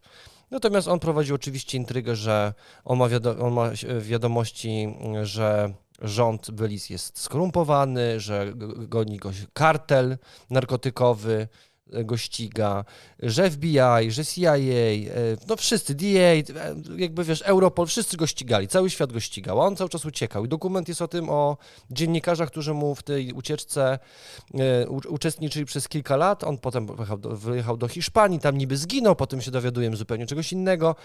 Natomiast 0.50 0.88
on 0.88 1.00
prowadził 1.00 1.34
oczywiście 1.34 1.78
intrygę, 1.78 2.16
że 2.16 2.54
on 2.84 2.98
ma, 2.98 3.08
wiado- 3.08 3.40
on 3.40 3.52
ma 3.52 3.70
wiadomości, 4.00 4.94
że 5.22 5.72
rząd 6.02 6.50
Belize 6.50 6.94
jest 6.94 7.18
skorumpowany, 7.18 8.20
że 8.20 8.52
goni 8.88 9.18
go 9.18 9.30
kartel 9.52 10.18
narkotykowy, 10.50 11.48
go 12.04 12.16
ściga, 12.16 12.84
że 13.18 13.50
FBI, 13.50 14.10
że 14.10 14.24
CIA, 14.26 14.56
e, 14.56 14.60
no 15.48 15.56
wszyscy, 15.56 15.94
DA, 15.94 16.08
e, 16.08 16.42
jakby 16.96 17.24
wiesz, 17.24 17.42
Europol, 17.42 17.86
wszyscy 17.86 18.16
go 18.16 18.26
ścigali, 18.26 18.68
cały 18.68 18.90
świat 18.90 19.12
go 19.12 19.20
ścigał, 19.20 19.62
a 19.62 19.66
on 19.66 19.76
cały 19.76 19.90
czas 19.90 20.04
uciekał. 20.04 20.44
I 20.44 20.48
dokument 20.48 20.88
jest 20.88 21.02
o 21.02 21.08
tym, 21.08 21.30
o 21.30 21.56
dziennikarzach, 21.90 22.50
którzy 22.50 22.74
mu 22.74 22.94
w 22.94 23.02
tej 23.02 23.32
ucieczce 23.32 23.98
e, 24.54 24.88
uczestniczyli 24.88 25.64
przez 25.64 25.88
kilka 25.88 26.16
lat. 26.16 26.44
On 26.44 26.58
potem 26.58 26.86
wyjechał 26.86 27.18
do, 27.18 27.36
wyjechał 27.36 27.76
do 27.76 27.88
Hiszpanii, 27.88 28.40
tam 28.40 28.58
niby 28.58 28.76
zginął, 28.76 29.16
potem 29.16 29.40
się 29.40 29.50
dowiadujemy 29.50 29.96
zupełnie 29.96 30.26
czegoś 30.26 30.52
innego. 30.52 30.96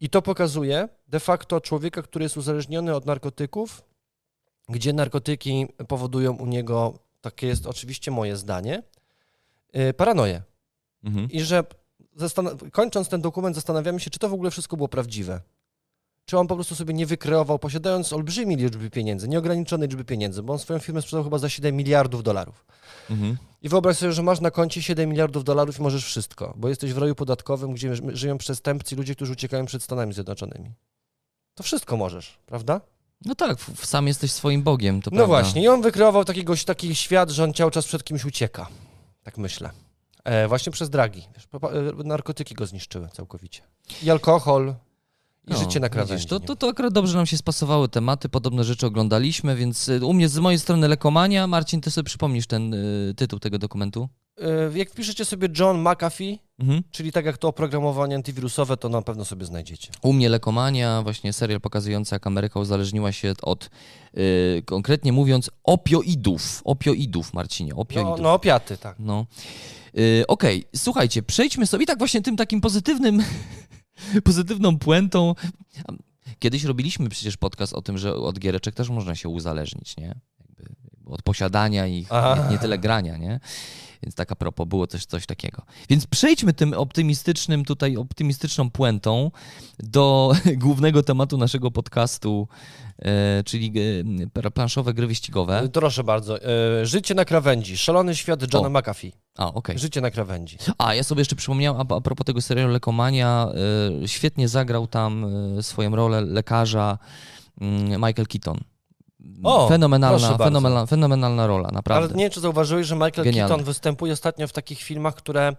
I 0.00 0.10
to 0.10 0.22
pokazuje 0.22 0.88
de 1.08 1.20
facto 1.20 1.60
człowieka, 1.60 2.02
który 2.02 2.22
jest 2.22 2.36
uzależniony 2.36 2.94
od 2.94 3.06
narkotyków, 3.06 3.82
gdzie 4.68 4.92
narkotyki 4.92 5.66
powodują 5.88 6.36
u 6.36 6.46
niego, 6.46 6.98
takie 7.20 7.46
jest 7.46 7.66
oczywiście 7.66 8.10
moje 8.10 8.36
zdanie, 8.36 8.82
paranoję. 9.96 10.42
Mhm. 11.04 11.30
I 11.30 11.40
że 11.40 11.64
kończąc 12.72 13.08
ten 13.08 13.20
dokument, 13.20 13.56
zastanawiamy 13.56 14.00
się, 14.00 14.10
czy 14.10 14.18
to 14.18 14.28
w 14.28 14.34
ogóle 14.34 14.50
wszystko 14.50 14.76
było 14.76 14.88
prawdziwe. 14.88 15.40
czy 16.24 16.38
on 16.38 16.46
po 16.46 16.54
prostu 16.54 16.74
sobie 16.74 16.94
nie 16.94 17.06
wykreował, 17.06 17.58
posiadając 17.58 18.12
olbrzymi 18.12 18.56
liczby 18.56 18.90
pieniędzy, 18.90 19.28
nieograniczonej 19.28 19.88
liczby 19.88 20.04
pieniędzy, 20.04 20.42
bo 20.42 20.52
on 20.52 20.58
swoją 20.58 20.78
firmę 20.78 21.02
sprzedał 21.02 21.24
chyba 21.24 21.38
za 21.38 21.48
7 21.48 21.76
miliardów 21.76 22.22
dolarów. 22.22 22.64
Mhm. 23.10 23.36
I 23.62 23.68
wyobraź 23.68 23.96
sobie, 23.96 24.12
że 24.12 24.22
masz 24.22 24.40
na 24.40 24.50
koncie 24.50 24.82
7 24.82 25.10
miliardów 25.10 25.44
dolarów 25.44 25.78
i 25.78 25.82
możesz 25.82 26.04
wszystko, 26.04 26.54
bo 26.56 26.68
jesteś 26.68 26.92
w 26.92 26.98
roju 26.98 27.14
podatkowym, 27.14 27.72
gdzie 27.72 27.96
ży- 27.96 28.16
żyją 28.16 28.38
przestępcy, 28.38 28.96
ludzie, 28.96 29.14
którzy 29.14 29.32
uciekają 29.32 29.66
przed 29.66 29.82
Stanami 29.82 30.12
Zjednoczonymi. 30.14 30.70
To 31.54 31.62
wszystko 31.62 31.96
możesz, 31.96 32.38
prawda? 32.46 32.80
No 33.24 33.34
tak, 33.34 33.58
sam 33.82 34.06
jesteś 34.06 34.32
swoim 34.32 34.62
Bogiem, 34.62 35.02
to 35.02 35.10
no 35.10 35.16
prawda. 35.16 35.26
właśnie, 35.26 35.62
i 35.62 35.68
on 35.68 35.82
wykreował 35.82 36.24
takiego, 36.24 36.54
taki 36.66 36.94
świat, 36.94 37.30
że 37.30 37.44
on 37.44 37.54
cały 37.54 37.70
czas 37.70 37.86
przed 37.86 38.04
kimś 38.04 38.24
ucieka. 38.24 38.66
Tak 39.22 39.38
myślę. 39.38 39.70
E, 40.24 40.48
właśnie 40.48 40.72
przez 40.72 40.90
dragi. 40.90 41.22
Wiesz, 41.34 41.48
e, 42.00 42.04
narkotyki 42.04 42.54
go 42.54 42.66
zniszczyły 42.66 43.08
całkowicie. 43.08 43.62
I 44.02 44.10
alkohol, 44.10 44.74
i 45.46 45.50
No, 45.50 45.58
życie 45.58 45.80
na 45.80 45.86
widzisz, 45.86 45.92
krawędzi. 45.92 46.26
To, 46.26 46.40
to, 46.40 46.56
to 46.56 46.68
akurat 46.68 46.92
dobrze 46.92 47.16
nam 47.16 47.26
się 47.26 47.36
spasowały 47.36 47.88
tematy, 47.88 48.28
podobne 48.28 48.64
rzeczy 48.64 48.86
oglądaliśmy, 48.86 49.56
więc 49.56 49.88
y, 49.88 50.06
u 50.06 50.12
mnie 50.12 50.28
z 50.28 50.38
mojej 50.38 50.58
strony 50.58 50.88
Lekomania. 50.88 51.46
Marcin, 51.46 51.80
ty 51.80 51.90
sobie 51.90 52.06
przypomnisz 52.06 52.46
ten 52.46 52.74
y, 52.74 53.14
tytuł 53.16 53.38
tego 53.38 53.58
dokumentu? 53.58 54.08
E, 54.38 54.78
jak 54.78 54.90
wpiszecie 54.90 55.24
sobie 55.24 55.48
John 55.58 55.80
McAfee, 55.80 56.38
Mhm. 56.58 56.82
czyli 56.90 57.12
tak 57.12 57.24
jak 57.24 57.38
to 57.38 57.48
oprogramowanie 57.48 58.16
antywirusowe, 58.16 58.76
to 58.76 58.88
na 58.88 59.02
pewno 59.02 59.24
sobie 59.24 59.44
znajdziecie. 59.46 59.88
U 60.02 60.12
mnie 60.12 60.28
Lekomania, 60.28 61.02
właśnie 61.02 61.32
serial 61.32 61.60
pokazujący, 61.60 62.14
jak 62.14 62.26
Ameryka 62.26 62.60
uzależniła 62.60 63.12
się 63.12 63.32
od, 63.42 63.70
y, 64.16 64.62
konkretnie 64.66 65.12
mówiąc, 65.12 65.50
opioidów. 65.64 66.60
Opioidów, 66.64 67.34
Marcinie, 67.34 67.70
No, 67.74 67.76
opioidów. 67.80 68.20
no 68.20 68.32
opiaty, 68.34 68.76
tak. 68.76 68.96
No. 68.98 69.26
Y, 69.98 70.24
Okej, 70.28 70.64
słuchajcie, 70.76 71.22
przejdźmy 71.22 71.66
sobie 71.66 71.86
tak 71.86 71.98
właśnie 71.98 72.22
tym 72.22 72.36
takim 72.36 72.60
pozytywnym, 72.60 73.22
pozytywną 74.24 74.78
puentą. 74.78 75.34
Kiedyś 76.38 76.64
robiliśmy 76.64 77.08
przecież 77.08 77.36
podcast 77.36 77.72
o 77.74 77.82
tym, 77.82 77.98
że 77.98 78.14
od 78.14 78.38
giereczek 78.38 78.74
też 78.74 78.88
można 78.88 79.14
się 79.14 79.28
uzależnić, 79.28 79.96
nie? 79.96 80.14
Od 81.10 81.22
posiadania 81.22 81.86
ich, 81.86 82.08
nie, 82.10 82.50
nie 82.50 82.58
tyle 82.58 82.78
grania, 82.78 83.16
nie? 83.16 83.40
Więc 84.02 84.14
tak 84.14 84.32
a 84.32 84.36
propos, 84.36 84.68
było 84.68 84.86
też 84.86 85.06
coś 85.06 85.26
takiego. 85.26 85.62
Więc 85.88 86.06
przejdźmy 86.06 86.52
tym 86.52 86.74
optymistycznym, 86.74 87.64
tutaj 87.64 87.96
optymistyczną 87.96 88.70
puentą 88.70 89.30
do 89.78 90.32
głównego 90.64 91.02
tematu 91.02 91.38
naszego 91.38 91.70
podcastu, 91.70 92.48
e, 92.98 93.42
czyli 93.44 93.72
e, 94.44 94.50
planszowe 94.50 94.94
gry 94.94 95.06
wyścigowe. 95.06 95.68
Proszę 95.72 96.04
bardzo. 96.04 96.42
E, 96.42 96.86
życie 96.86 97.14
na 97.14 97.24
krawędzi. 97.24 97.76
Szalony 97.76 98.16
świat 98.16 98.54
Johna 98.54 98.78
O. 98.78 98.80
McAfee. 98.80 99.12
A, 99.38 99.54
okej. 99.54 99.78
Życie 99.78 100.00
na 100.00 100.10
krawędzi. 100.10 100.58
A, 100.78 100.94
ja 100.94 101.02
sobie 101.02 101.20
jeszcze 101.20 101.36
przypomniałem, 101.36 101.80
a, 101.80 101.94
a 101.94 102.00
propos 102.00 102.24
tego 102.26 102.40
serialu 102.40 102.72
Lekomania, 102.72 103.48
świetnie 104.06 104.48
zagrał 104.48 104.86
tam 104.86 105.26
swoją 105.62 105.96
rolę 105.96 106.20
lekarza 106.20 106.98
y, 107.62 107.64
Michael 107.98 108.26
Keaton. 108.28 108.60
O, 109.42 109.68
fenomenalna, 109.68 110.38
fenomenalna, 110.38 110.86
fenomenalna 110.86 111.46
rola, 111.46 111.68
naprawdę. 111.72 112.08
Ale 112.08 112.16
nie 112.16 112.24
wiem, 112.24 112.30
czy 112.30 112.40
zauważyłeś, 112.40 112.86
że 112.86 112.94
Michael 112.94 113.12
Genialny. 113.24 113.48
Keaton 113.48 113.64
występuje 113.64 114.12
ostatnio 114.12 114.48
w 114.48 114.52
takich 114.52 114.82
filmach, 114.82 115.14
które 115.14 115.52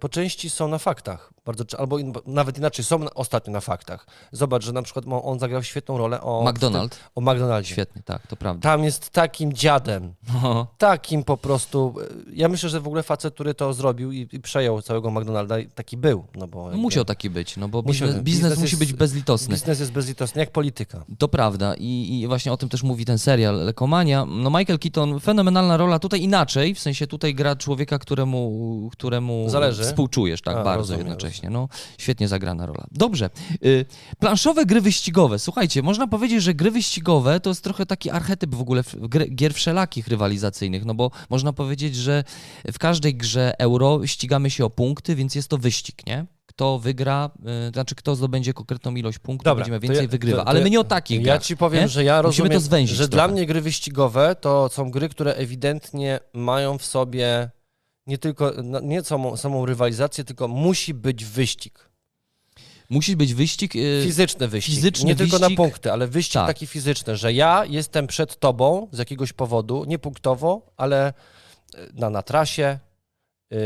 po 0.00 0.08
części 0.08 0.50
są 0.50 0.68
na 0.68 0.78
faktach. 0.78 1.32
Bardzo, 1.46 1.64
albo 1.80 1.98
in, 1.98 2.12
nawet 2.26 2.58
inaczej, 2.58 2.84
są 2.84 3.10
ostatnio 3.14 3.52
na 3.52 3.60
faktach. 3.60 4.06
Zobacz, 4.32 4.64
że 4.64 4.72
na 4.72 4.82
przykład 4.82 5.04
on 5.22 5.38
zagrał 5.38 5.62
świetną 5.62 5.98
rolę 5.98 6.20
o, 6.20 6.44
McDonald, 6.50 6.98
o 7.14 7.20
McDonaldzie. 7.20 7.72
świetnie, 7.72 8.02
tak, 8.02 8.26
to 8.26 8.36
prawda. 8.36 8.62
Tam 8.62 8.84
jest 8.84 9.10
takim 9.10 9.52
dziadem, 9.52 10.14
No, 10.42 10.66
takim 10.78 11.24
po 11.24 11.36
prostu. 11.36 11.94
Ja 12.32 12.48
myślę, 12.48 12.68
że 12.68 12.80
w 12.80 12.86
ogóle 12.86 13.02
facet, 13.02 13.34
który 13.34 13.54
to 13.54 13.72
zrobił 13.74 14.12
i, 14.12 14.28
i 14.32 14.40
przejął 14.40 14.82
całego 14.82 15.10
McDonalda, 15.10 15.54
taki 15.74 15.96
był. 15.96 16.24
No 16.34 16.46
bo 16.48 16.58
no, 16.58 16.64
jakby 16.64 16.78
musiał 16.82 17.04
taki 17.04 17.30
być, 17.30 17.56
no 17.56 17.68
bo 17.68 17.82
biznes, 17.82 18.10
biznes 18.10 18.22
biznes 18.24 18.58
musi 18.58 18.72
jest- 18.72 18.78
być 18.78 18.92
bezlitosny. 18.92 19.54
Biznes 19.54 19.80
jest 19.80 19.92
bezlitosny, 19.92 20.40
jak 20.40 20.50
polityka. 20.50 21.04
To 21.18 21.28
prawda 21.28 21.74
I, 21.78 22.20
i 22.20 22.26
właśnie 22.26 22.52
o 22.52 22.56
tym 22.56 22.68
też 22.68 22.82
mówi 22.82 23.04
ten 23.04 23.18
serial 23.18 23.64
Lekomania. 23.64 24.24
No 24.24 24.50
Michael 24.50 24.78
Keaton, 24.78 25.20
fenomenalna 25.20 25.76
rola, 25.76 25.98
tutaj 25.98 26.22
inaczej, 26.22 26.74
w 26.74 26.80
sensie 26.80 27.06
tutaj 27.06 27.34
gra 27.34 27.56
człowieka, 27.56 27.98
któremu, 27.98 28.90
któremu 29.06 29.44
Zależy? 29.48 29.82
współczujesz 29.84 30.40
tak 30.42 30.56
A, 30.56 30.62
bardzo 30.64 30.78
rozumiem, 30.78 31.00
jednocześnie. 31.06 31.50
No, 31.50 31.68
świetnie 31.98 32.28
zagrana 32.28 32.66
rola. 32.66 32.86
Dobrze. 32.92 33.30
Y, 33.64 33.84
planszowe 34.18 34.66
gry 34.66 34.80
wyścigowe. 34.80 35.38
Słuchajcie, 35.38 35.82
można 35.82 36.06
powiedzieć, 36.06 36.42
że 36.42 36.54
gry 36.54 36.70
wyścigowe 36.70 37.40
to 37.40 37.50
jest 37.50 37.64
trochę 37.64 37.86
taki 37.86 38.10
archetyp 38.10 38.54
w 38.54 38.60
ogóle 38.60 38.82
gier 39.34 39.54
wszelakich 39.54 40.08
rywalizacyjnych, 40.08 40.84
no 40.84 40.94
bo 40.94 41.10
można 41.30 41.52
powiedzieć, 41.52 41.96
że 41.96 42.24
w 42.72 42.78
każdej 42.78 43.14
grze 43.14 43.54
euro 43.58 44.06
ścigamy 44.06 44.50
się 44.50 44.64
o 44.64 44.70
punkty, 44.70 45.14
więc 45.14 45.34
jest 45.34 45.48
to 45.48 45.58
wyścig, 45.58 46.06
nie? 46.06 46.26
Kto 46.46 46.78
wygra, 46.78 47.30
y, 47.68 47.72
znaczy 47.72 47.94
kto 47.94 48.14
zdobędzie 48.16 48.52
konkretną 48.54 48.94
ilość 48.94 49.18
punktów, 49.18 49.44
Dobra, 49.44 49.64
będziemy 49.64 49.80
więcej 49.80 50.04
ja- 50.04 50.08
wygrywa. 50.10 50.36
to- 50.38 50.44
to 50.44 50.48
Ale 50.48 50.60
my 50.60 50.70
nie 50.70 50.80
o 50.80 50.84
takich 50.84 51.18
Ja 51.18 51.24
grach. 51.24 51.42
ci 51.42 51.56
powiem, 51.56 51.82
nie? 51.82 51.88
że 51.88 52.04
ja 52.04 52.12
Musimy 52.22 52.22
rozumiem, 52.28 52.52
to 52.52 52.60
zwęzić 52.60 52.96
że 52.96 53.08
trochę. 53.08 53.26
dla 53.28 53.28
mnie 53.34 53.46
gry 53.46 53.60
wyścigowe 53.60 54.36
to 54.40 54.68
są 54.68 54.90
gry, 54.90 55.08
które 55.08 55.34
ewidentnie 55.34 56.20
mają 56.34 56.78
w 56.78 56.84
sobie 56.84 57.50
nie 58.06 58.18
tylko 58.18 58.52
no, 58.64 58.80
nie 58.80 59.02
samą, 59.02 59.36
samą 59.36 59.66
rywalizację, 59.66 60.24
tylko 60.24 60.48
musi 60.48 60.94
być 60.94 61.24
wyścig. 61.24 61.88
Musi 62.90 63.16
być 63.16 63.34
wyścig. 63.34 63.76
y, 63.76 64.00
Fizyczny 64.04 64.48
wyścig. 64.48 64.74
fizyczny 64.74 65.06
nie 65.06 65.16
tylko 65.16 65.38
na 65.38 65.46
wyścig. 65.46 65.56
punkty, 65.56 65.92
ale 65.92 66.06
wyścig 66.08 66.34
Tak. 66.34 66.46
taki 66.46 66.66
fizyczny, 66.66 67.16
że 67.16 67.32
ja 67.32 67.64
jestem 67.64 68.06
przed 68.06 68.38
tobą 68.38 68.88
z 68.92 68.98
jakiegoś 68.98 69.32
powodu, 69.32 69.84
nie 69.84 69.98
punktowo, 69.98 70.72
ale 70.76 71.06
e, 71.08 71.12
na, 71.94 72.10
na 72.10 72.22
trasie, 72.22 72.78
yy, 73.50 73.58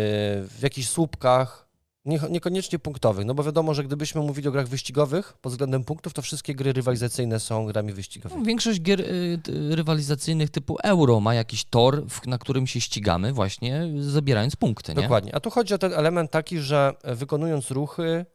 w 0.48 0.58
jakichś 0.62 0.88
słupkach, 0.88 1.65
nie, 2.06 2.20
niekoniecznie 2.30 2.78
punktowych, 2.78 3.26
no 3.26 3.34
bo 3.34 3.44
wiadomo, 3.44 3.74
że 3.74 3.84
gdybyśmy 3.84 4.20
mówili 4.20 4.48
o 4.48 4.52
grach 4.52 4.68
wyścigowych 4.68 5.32
pod 5.40 5.52
względem 5.52 5.84
punktów, 5.84 6.12
to 6.12 6.22
wszystkie 6.22 6.54
gry 6.54 6.72
rywalizacyjne 6.72 7.40
są 7.40 7.66
grami 7.66 7.92
wyścigowymi. 7.92 8.40
No, 8.40 8.46
Większość 8.46 8.80
gier 8.80 9.00
y, 9.00 9.40
rywalizacyjnych 9.70 10.50
typu 10.50 10.76
euro 10.82 11.20
ma 11.20 11.34
jakiś 11.34 11.64
tor, 11.64 12.06
w, 12.08 12.26
na 12.26 12.38
którym 12.38 12.66
się 12.66 12.80
ścigamy, 12.80 13.32
właśnie 13.32 13.88
zabierając 13.98 14.56
punkty. 14.56 14.94
Nie? 14.94 15.02
Dokładnie. 15.02 15.34
A 15.34 15.40
tu 15.40 15.50
chodzi 15.50 15.74
o 15.74 15.78
ten 15.78 15.92
element 15.92 16.30
taki, 16.30 16.58
że 16.58 16.92
e, 17.02 17.14
wykonując 17.14 17.70
ruchy, 17.70 18.26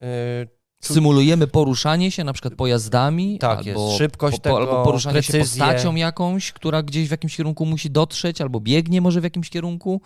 yy, 0.00 0.08
Symulujemy 0.80 1.46
poruszanie 1.46 2.10
się 2.10 2.24
na 2.24 2.32
przykład 2.32 2.54
pojazdami, 2.54 3.38
Tak 3.38 3.58
albo, 3.58 3.70
jest, 3.88 3.98
szybkość 3.98 4.40
tego, 4.40 4.56
albo 4.56 4.84
poruszanie 4.84 5.22
się 5.22 5.38
postacią 5.38 5.94
jakąś, 5.94 6.52
która 6.52 6.82
gdzieś 6.82 7.08
w 7.08 7.10
jakimś 7.10 7.36
kierunku 7.36 7.66
musi 7.66 7.90
dotrzeć, 7.90 8.40
albo 8.40 8.60
biegnie 8.60 9.00
może 9.00 9.20
w 9.20 9.24
jakimś 9.24 9.50
kierunku. 9.50 10.00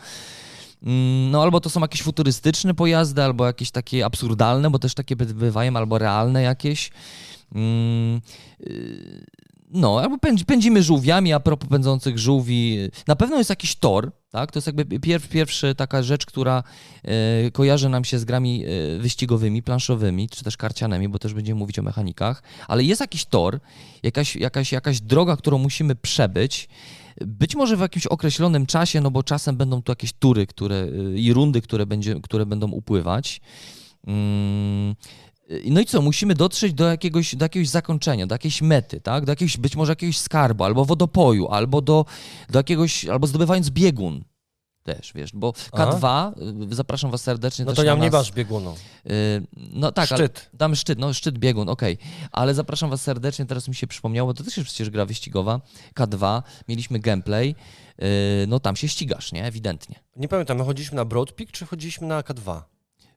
Mm, 0.82 1.30
No 1.30 1.42
albo 1.42 1.60
to 1.60 1.70
są 1.70 1.80
jakieś 1.80 2.02
futurystyczne 2.02 2.74
pojazdy, 2.74 3.22
albo 3.22 3.46
jakieś 3.46 3.70
takie 3.70 4.04
absurdalne, 4.04 4.70
bo 4.70 4.78
też 4.78 4.94
takie 4.94 5.16
by- 5.16 5.26
bywają, 5.34 5.76
albo 5.76 5.98
realne 5.98 6.42
jakieś. 6.42 6.90
Mm, 7.54 8.20
y, 8.66 9.26
No, 9.72 10.00
albo 10.00 10.18
pędzi, 10.18 10.44
pędzimy 10.44 10.82
żółwiami, 10.82 11.32
a 11.32 11.40
propos 11.40 11.68
pędzących 11.68 12.18
żółwi. 12.18 12.78
Na 13.06 13.16
pewno 13.16 13.38
jest 13.38 13.50
jakiś 13.50 13.76
tor, 13.76 14.12
tak? 14.30 14.52
To 14.52 14.56
jest 14.58 14.66
jakby 14.66 15.00
pierw, 15.00 15.28
pierwsza 15.28 15.74
taka 15.74 16.02
rzecz, 16.02 16.26
która 16.26 16.62
e, 17.04 17.50
kojarzy 17.50 17.88
nam 17.88 18.04
się 18.04 18.18
z 18.18 18.24
grami 18.24 18.64
e, 18.64 18.98
wyścigowymi, 18.98 19.62
planszowymi, 19.62 20.28
czy 20.28 20.44
też 20.44 20.56
karcianymi, 20.56 21.08
bo 21.08 21.18
też 21.18 21.34
będziemy 21.34 21.58
mówić 21.58 21.78
o 21.78 21.82
mechanikach, 21.82 22.42
ale 22.68 22.84
jest 22.84 23.00
jakiś 23.00 23.24
tor, 23.24 23.60
jakaś, 24.02 24.36
jakaś, 24.36 24.72
jakaś 24.72 25.00
droga, 25.00 25.36
którą 25.36 25.58
musimy 25.58 25.94
przebyć. 25.94 26.68
Być 27.20 27.56
może 27.56 27.76
w 27.76 27.80
jakimś 27.80 28.06
określonym 28.06 28.66
czasie, 28.66 29.00
no 29.00 29.10
bo 29.10 29.22
czasem 29.22 29.56
będą 29.56 29.82
tu 29.82 29.92
jakieś 29.92 30.12
tury 30.12 30.46
które, 30.46 30.76
e, 30.76 31.18
i 31.18 31.32
rundy, 31.32 31.60
które, 31.60 31.86
będzie, 31.86 32.20
które 32.22 32.46
będą 32.46 32.70
upływać. 32.70 33.40
Mm, 34.06 34.94
no 35.66 35.80
i 35.80 35.86
co, 35.86 36.02
musimy 36.02 36.34
dotrzeć 36.34 36.74
do 36.74 36.88
jakiegoś, 36.88 37.36
do 37.36 37.44
jakiegoś 37.44 37.68
zakończenia, 37.68 38.26
do 38.26 38.34
jakiejś 38.34 38.62
mety, 38.62 39.00
tak? 39.00 39.24
Do 39.24 39.32
jakiegoś, 39.32 39.56
być 39.56 39.76
może 39.76 39.92
jakiegoś 39.92 40.18
skarbu, 40.18 40.64
albo 40.64 40.84
wodopoju, 40.84 41.48
albo 41.48 41.80
do, 41.80 42.04
do 42.50 42.58
jakiegoś, 42.58 43.04
albo 43.04 43.26
zdobywając 43.26 43.70
biegun 43.70 44.24
też, 44.82 45.12
wiesz, 45.14 45.32
bo 45.32 45.50
K2, 45.50 46.32
y, 46.72 46.74
zapraszam 46.74 47.10
was 47.10 47.22
serdecznie 47.22 47.64
no 47.64 47.72
to 47.72 47.84
ja 47.84 47.94
nie 47.94 48.10
masz 48.10 48.32
biegunu. 48.32 48.74
y, 49.06 49.10
No 49.56 49.92
tak, 49.92 50.12
ale 50.12 50.24
Szczyt. 50.24 50.50
damy 50.54 50.76
szczyt, 50.76 50.98
no 50.98 51.14
szczyt 51.14 51.38
biegun, 51.38 51.68
okej, 51.68 51.98
ale 52.32 52.54
zapraszam 52.54 52.90
was 52.90 53.02
serdecznie, 53.02 53.46
teraz 53.46 53.68
mi 53.68 53.74
się 53.74 53.86
przypomniało, 53.86 54.26
bo 54.26 54.34
to 54.34 54.44
też 54.44 54.56
jest 54.56 54.68
przecież 54.68 54.90
gra 54.90 55.06
wyścigowa, 55.06 55.60
K2, 55.94 56.42
mieliśmy 56.68 56.98
gameplay, 56.98 57.54
y, 58.02 58.46
no 58.48 58.60
tam 58.60 58.76
się 58.76 58.88
ścigasz, 58.88 59.32
nie, 59.32 59.44
ewidentnie. 59.44 60.00
Nie 60.16 60.28
pamiętam, 60.28 60.58
my 60.58 60.64
chodziliśmy 60.64 60.96
na 60.96 61.04
Broad 61.04 61.32
Peak, 61.32 61.50
czy 61.50 61.66
chodziliśmy 61.66 62.06
na 62.06 62.20
K2? 62.20 62.62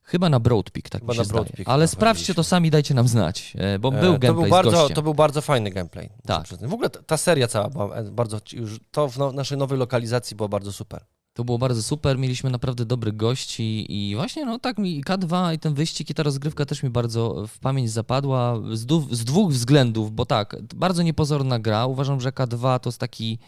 Chyba 0.05 0.29
na 0.29 0.39
Broadpeak, 0.39 0.89
tak 0.89 1.01
Chyba 1.01 1.13
mi 1.13 1.17
się 1.17 1.25
zdaje. 1.25 1.45
Peak 1.45 1.69
Ale 1.69 1.87
sprawdźcie 1.87 2.33
to 2.33 2.43
sami, 2.43 2.71
dajcie 2.71 2.93
nam 2.93 3.07
znać, 3.07 3.53
e, 3.57 3.79
bo 3.79 3.89
E, 3.89 3.91
był 4.01 4.13
to 4.13 4.19
gameplay 4.19 4.33
był 4.33 4.45
z 4.45 4.49
bardzo. 4.49 4.89
To 4.89 5.01
był 5.01 5.13
bardzo 5.13 5.41
fajny 5.41 5.69
gameplay. 5.71 6.09
Tak. 6.25 6.47
W 6.47 6.73
ogóle 6.73 6.89
ta, 6.89 7.03
ta 7.03 7.17
seria 7.17 7.47
cała 7.47 7.69
była 7.69 7.95
e, 7.95 8.03
bardzo, 8.03 8.39
już 8.53 8.79
to 8.91 9.09
w 9.09 9.17
no, 9.17 9.31
naszej 9.31 9.57
nowej 9.57 9.77
lokalizacji 9.79 10.35
było 10.35 10.49
bardzo 10.49 10.73
super. 10.73 11.05
To 11.33 11.43
było 11.43 11.57
bardzo 11.57 11.83
super, 11.83 12.17
mieliśmy 12.17 12.49
naprawdę 12.49 12.85
dobrych 12.85 13.15
gości 13.15 13.85
i 13.89 14.15
właśnie 14.15 14.45
no 14.45 14.59
tak 14.59 14.77
mi 14.77 15.03
K2 15.03 15.53
i 15.53 15.59
ten 15.59 15.73
wyścig 15.73 16.09
i 16.09 16.13
ta 16.13 16.23
rozgrywka 16.23 16.65
też 16.65 16.83
mi 16.83 16.89
bardzo 16.89 17.47
w 17.47 17.59
pamięć 17.59 17.91
zapadła 17.91 18.55
z, 18.73 18.85
du- 18.85 19.07
z 19.15 19.23
dwóch 19.25 19.51
względów, 19.51 20.11
bo 20.11 20.25
tak, 20.25 20.55
bardzo 20.75 21.03
niepozorna 21.03 21.59
gra, 21.59 21.85
uważam, 21.85 22.21
że 22.21 22.29
K2 22.29 22.79
to 22.79 22.89
jest 22.89 22.99
taki 22.99 23.39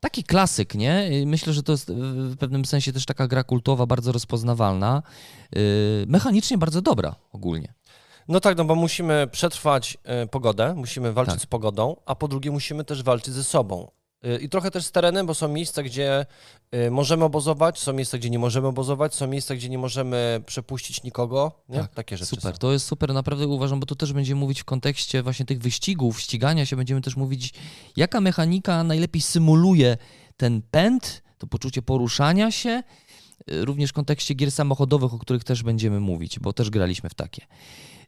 taki 0.00 0.24
klasyk, 0.24 0.74
nie? 0.74 1.10
Myślę, 1.26 1.52
że 1.52 1.62
to 1.62 1.72
jest 1.72 1.92
w 1.92 2.36
pewnym 2.36 2.64
sensie 2.64 2.92
też 2.92 3.06
taka 3.06 3.28
gra 3.28 3.44
kultowa, 3.44 3.86
bardzo 3.86 4.12
rozpoznawalna, 4.12 5.02
yy, 5.52 5.60
mechanicznie 6.08 6.58
bardzo 6.58 6.82
dobra 6.82 7.14
ogólnie. 7.32 7.74
No 8.28 8.40
tak, 8.40 8.56
no 8.58 8.64
bo 8.64 8.74
musimy 8.74 9.26
przetrwać 9.32 9.98
y, 10.24 10.26
pogodę, 10.26 10.74
musimy 10.74 11.12
walczyć 11.12 11.34
Tak. 11.34 11.42
z 11.42 11.46
pogodą, 11.46 11.96
a 12.06 12.14
po 12.14 12.28
drugie 12.28 12.50
musimy 12.50 12.84
też 12.84 13.02
walczyć 13.02 13.34
ze 13.34 13.44
sobą. 13.44 13.88
Y, 14.26 14.38
I 14.38 14.48
trochę 14.48 14.70
też 14.70 14.84
z 14.84 14.92
terenem, 14.92 15.26
bo 15.26 15.34
są 15.34 15.48
miejsca, 15.48 15.82
gdzie 15.82 16.26
y, 16.74 16.90
możemy 16.90 17.24
obozować, 17.24 17.78
są 17.78 17.92
miejsca, 17.92 18.18
gdzie 18.18 18.30
nie 18.30 18.38
możemy 18.38 18.68
obozować, 18.68 19.14
są 19.14 19.26
miejsca, 19.26 19.54
gdzie 19.54 19.68
nie 19.68 19.78
możemy 19.78 20.42
przepuścić 20.46 21.02
nikogo, 21.02 21.52
nie? 21.68 21.78
Tak, 21.78 21.94
Takie 21.94 22.16
rzeczy 22.16 22.36
Super, 22.36 22.52
są. 22.52 22.58
to 22.58 22.72
jest 22.72 22.86
super, 22.86 23.14
naprawdę 23.14 23.46
uważam, 23.46 23.80
bo 23.80 23.86
tu 23.86 23.96
też 23.96 24.12
będziemy 24.12 24.40
mówić 24.40 24.60
w 24.60 24.64
kontekście 24.64 25.22
właśnie 25.22 25.46
tych 25.46 25.58
wyścigów, 25.58 26.20
ścigania 26.20 26.66
się, 26.66 26.76
będziemy 26.76 27.00
też 27.00 27.16
mówić, 27.16 27.54
jaka 27.96 28.20
mechanika 28.20 28.84
najlepiej 28.84 29.22
symuluje 29.22 29.96
ten 30.36 30.62
pęd, 30.70 31.22
to 31.38 31.46
poczucie 31.46 31.82
poruszania 31.82 32.50
się, 32.50 32.82
y, 33.50 33.64
również 33.64 33.90
w 33.90 33.92
kontekście 33.92 34.34
gier 34.34 34.52
samochodowych, 34.52 35.14
o 35.14 35.18
których 35.18 35.44
też 35.44 35.62
będziemy 35.62 36.00
mówić, 36.00 36.38
bo 36.38 36.52
też 36.52 36.70
graliśmy 36.70 37.10
w 37.10 37.14
takie. 37.14 37.46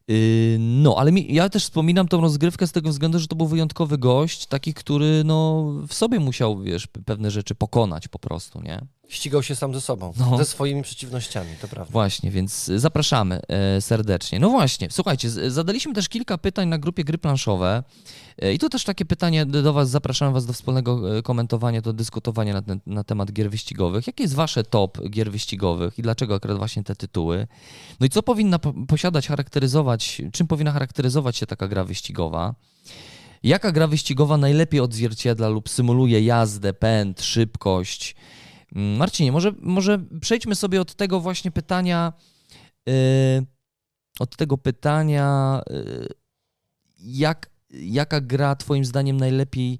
Yy, 0.09 0.57
No, 0.59 0.99
ale 0.99 1.13
mi, 1.13 1.35
ja 1.35 1.49
też 1.49 1.65
wspominam 1.65 2.09
tą 2.09 2.21
rozgrywkę 2.21 2.67
z 2.67 2.73
tego 2.73 2.91
względu, 2.91 3.19
że 3.19 3.27
to 3.27 3.37
był 3.37 3.47
wyjątkowy 3.47 3.99
gość, 3.99 4.47
taki, 4.47 4.75
który 4.75 5.23
no, 5.25 5.65
w 5.89 5.95
sobie 5.95 6.21
musiał, 6.21 6.59
wiesz, 6.61 6.87
pewne 6.87 7.31
rzeczy 7.31 7.55
pokonać 7.55 8.09
po 8.09 8.19
prostu, 8.19 8.63
nie? 8.63 8.87
Ścigał 9.09 9.43
się 9.43 9.55
sam 9.55 9.75
ze 9.75 9.81
sobą, 9.81 10.13
No. 10.19 10.39
ze 10.39 10.45
swoimi 10.45 10.83
przeciwnościami, 10.83 11.51
to 11.61 11.69
prawda. 11.69 11.93
Właśnie, 11.93 12.31
więc 12.31 12.65
zapraszamy 12.77 13.41
e, 13.49 13.81
serdecznie. 13.81 14.39
No 14.41 14.51
właśnie, 14.51 14.89
słuchajcie, 14.91 15.31
z- 15.31 15.53
zadaliśmy 15.53 15.95
też 15.95 16.09
kilka 16.09 16.39
pytań 16.39 16.69
na 16.69 16.79
grupie 16.79 17.05
Gry 17.05 17.19
Planszowe 17.19 17.83
e, 18.43 18.53
i 18.53 18.59
tu 18.59 18.69
też 18.69 18.85
takie 18.85 19.05
pytanie 19.05 19.47
do 19.47 19.73
Was, 19.73 19.91
zapraszam 19.91 20.33
Was 20.33 20.47
do 20.47 20.53
wspólnego 20.53 21.19
e, 21.19 21.23
komentowania, 21.23 21.81
do 21.83 21.93
dyskutowania 21.93 22.53
na, 22.53 22.63
ten, 22.63 22.81
na 22.87 23.05
temat 23.05 23.33
gier 23.33 23.51
wyścigowych. 23.51 24.07
Jakie 24.07 24.23
jest 24.25 24.35
Wasze 24.35 24.65
top 24.65 24.99
gier 25.11 25.31
wyścigowych 25.31 25.99
i 25.99 26.03
dlaczego 26.03 26.35
akurat 26.35 26.59
właśnie 26.59 26.85
te 26.85 26.97
tytuły? 26.97 27.47
No 28.01 28.07
i 28.07 28.11
co 28.11 28.23
powinna 28.23 28.59
po- 28.59 28.75
posiadać, 28.89 29.29
charakteryzować, 29.29 30.23
czym 30.33 30.47
powinna 30.47 30.73
charakteryzować 30.73 31.37
się 31.37 31.47
taka 31.47 31.69
gra 31.69 31.85
wyścigowa? 31.85 32.55
Jaka 33.43 33.73
gra 33.73 33.87
wyścigowa 33.87 34.37
najlepiej 34.37 34.81
odzwierciedla 34.81 35.49
lub 35.49 35.69
symuluje 35.69 36.21
jazdę, 36.23 36.73
pęd, 36.73 37.23
szybkość? 37.23 38.15
Mm, 38.75 38.97
Marcinie, 38.97 39.33
może, 39.33 39.53
może 39.61 39.99
przejdźmy 40.21 40.55
sobie 40.55 40.81
od 40.81 40.95
tego 40.95 41.21
właśnie 41.21 41.51
pytania, 41.51 42.13
yy, 42.87 42.95
od 44.21 44.37
tego 44.37 44.59
pytania, 44.59 45.61
yy, 45.71 46.09
jak, 46.99 47.51
jaka 47.71 48.21
gra 48.21 48.57
Twoim 48.57 48.85
zdaniem 48.85 49.17
najlepiej, 49.17 49.79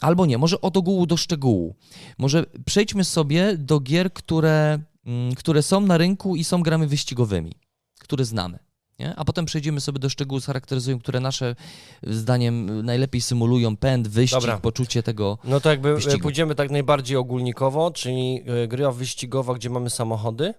albo 0.00 0.26
nie, 0.26 0.38
może 0.38 0.60
od 0.60 0.76
ogółu 0.76 1.06
do 1.06 1.16
szczegółu. 1.16 1.74
Może 2.18 2.46
przejdźmy 2.66 3.04
sobie 3.04 3.56
do 3.58 3.80
gier, 3.80 4.12
które, 4.12 4.78
mm, 5.06 5.34
które 5.34 5.62
są 5.62 5.80
na 5.80 5.98
rynku 5.98 6.36
i 6.36 6.44
są 6.44 6.62
grami 6.62 6.86
wyścigowymi, 6.86 7.52
które 7.98 8.24
znamy. 8.24 8.63
Nie? 8.98 9.16
A 9.16 9.24
potem 9.24 9.44
przejdziemy 9.44 9.80
sobie 9.80 9.98
do 9.98 10.08
szczegółów, 10.08 10.44
charakteryzują, 10.44 10.98
które 10.98 11.20
nasze 11.20 11.54
zdaniem 12.02 12.86
najlepiej 12.86 13.20
symulują 13.20 13.76
pęd, 13.76 14.08
wyścig, 14.08 14.40
Dobra. 14.40 14.58
poczucie 14.58 15.02
tego. 15.02 15.38
No 15.44 15.60
to 15.60 15.70
jakby 15.70 15.88
e, 15.88 15.94
Wyścigu. 15.94 16.18
pójdziemy 16.22 16.54
tak 16.54 16.70
najbardziej 16.70 17.16
ogólnikowo, 17.16 17.90
czyli 17.90 18.44
gra 18.68 18.92
wyścigowa, 18.92 19.54
gdzie 19.54 19.70
mamy 19.70 19.90
samochody, 19.90 20.54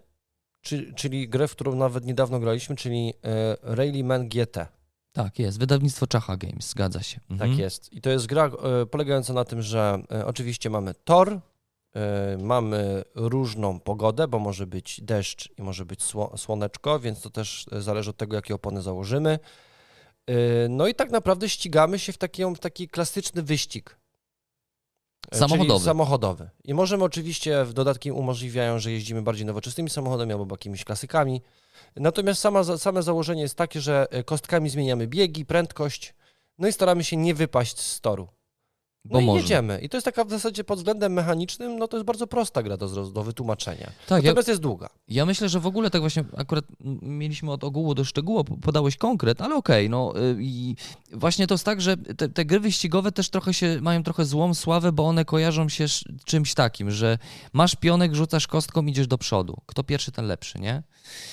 czy, 0.61 0.93
czyli 0.93 1.29
grę, 1.29 1.47
w 1.47 1.51
którą 1.51 1.75
nawet 1.75 2.05
niedawno 2.05 2.39
graliśmy, 2.39 2.75
czyli 2.75 3.13
Rallyman 3.63 4.29
GT. 4.29 4.67
Tak, 5.11 5.39
jest. 5.39 5.59
Wydawnictwo 5.59 6.07
Czacha 6.07 6.37
Games, 6.37 6.69
zgadza 6.69 7.03
się. 7.03 7.19
Mhm. 7.29 7.49
Tak 7.49 7.59
jest. 7.59 7.93
I 7.93 8.01
to 8.01 8.09
jest 8.09 8.25
gra 8.25 8.51
polegająca 8.91 9.33
na 9.33 9.45
tym, 9.45 9.61
że 9.61 10.03
oczywiście 10.25 10.69
mamy 10.69 10.93
tor, 10.93 11.39
mamy 12.37 13.03
różną 13.15 13.79
pogodę, 13.79 14.27
bo 14.27 14.39
może 14.39 14.67
być 14.67 15.01
deszcz 15.01 15.49
i 15.57 15.61
może 15.61 15.85
być 15.85 16.03
sło, 16.03 16.37
słoneczko, 16.37 16.99
więc 16.99 17.21
to 17.21 17.29
też 17.29 17.65
e, 17.71 17.81
zależy 17.81 18.09
od 18.09 18.17
tego, 18.17 18.35
jakie 18.35 18.55
opony 18.55 18.81
założymy. 18.81 19.39
E, 20.27 20.33
no 20.69 20.87
i 20.87 20.95
tak 20.95 21.11
naprawdę 21.11 21.49
ścigamy 21.49 21.99
się 21.99 22.13
w 22.13 22.17
taki, 22.17 22.45
w 22.45 22.59
taki 22.59 22.87
klasyczny 22.87 23.43
wyścig. 23.43 23.97
E, 25.31 25.37
Samochodowy. 25.37 25.85
Samochodowy. 25.85 26.49
I 26.63 26.73
możemy 26.73 27.03
oczywiście, 27.03 27.65
w 27.65 27.73
dodatki 27.73 28.11
umożliwiają, 28.11 28.79
że 28.79 28.91
jeździmy 28.91 29.21
bardziej 29.21 29.45
nowoczesnymi 29.45 29.89
samochodami 29.89 30.33
albo 30.33 30.53
jakimiś 30.55 30.83
klasykami. 30.83 31.41
Natomiast 31.95 32.41
sama, 32.41 32.63
same 32.77 33.03
założenie 33.03 33.41
jest 33.41 33.55
takie, 33.55 33.81
że 33.81 34.07
e, 34.11 34.23
kostkami 34.23 34.69
zmieniamy 34.69 35.07
biegi, 35.07 35.45
prędkość, 35.45 36.13
no 36.57 36.67
i 36.67 36.71
staramy 36.73 37.03
się 37.03 37.17
nie 37.17 37.33
wypaść 37.33 37.79
z 37.79 38.01
toru. 38.01 38.27
Bo 39.05 39.21
No 39.21 39.33
i 39.33 39.35
jedziemy. 39.37 39.79
I 39.81 39.89
to 39.89 39.97
jest 39.97 40.05
taka 40.05 40.23
w 40.25 40.29
zasadzie 40.29 40.63
pod 40.63 40.77
względem 40.79 41.13
mechanicznym, 41.13 41.77
no 41.79 41.87
to 41.87 41.97
jest 41.97 42.05
bardzo 42.07 42.27
prosta 42.27 42.63
gra 42.63 42.77
do, 42.77 42.87
do 43.11 43.23
wytłumaczenia. 43.23 43.91
Tak, 44.07 44.23
ja, 44.23 44.29
Natomiast 44.29 44.47
jest 44.47 44.61
długa. 44.61 44.89
ja 45.07 45.25
myślę, 45.25 45.49
że 45.49 45.59
w 45.59 45.67
ogóle 45.67 45.89
tak 45.89 46.01
właśnie 46.01 46.23
akurat 46.37 46.65
mieliśmy 47.01 47.51
od 47.51 47.63
ogółu 47.63 47.95
do 47.95 48.03
szczegółu, 48.03 48.43
po- 48.43 48.57
podałeś 48.57 48.97
konkret, 48.97 49.41
ale 49.41 49.55
okej, 49.55 49.89
no 49.89 50.13
y, 50.17 50.37
i 50.41 50.75
właśnie 51.11 51.47
to 51.47 51.53
jest 51.53 51.65
tak, 51.65 51.81
że 51.81 51.97
te, 51.97 52.29
te 52.29 52.45
gry 52.45 52.59
wyścigowe 52.59 53.11
też 53.11 53.29
trochę 53.29 53.53
się, 53.53 53.77
mają 53.81 54.03
trochę 54.03 54.25
złą 54.25 54.53
sławę, 54.53 54.91
bo 54.91 55.07
one 55.07 55.25
kojarzą 55.25 55.69
się 55.69 55.87
z 55.87 56.03
czymś 56.25 56.53
takim, 56.53 56.91
że 56.91 57.17
masz 57.53 57.75
pionek, 57.75 58.15
rzucasz 58.15 58.47
kostką, 58.47 58.85
idziesz 58.85 59.07
do 59.07 59.17
przodu. 59.17 59.57
Kto 59.65 59.83
pierwszy, 59.83 60.11
ten 60.11 60.25
lepszy, 60.25 60.59
nie? 60.59 60.83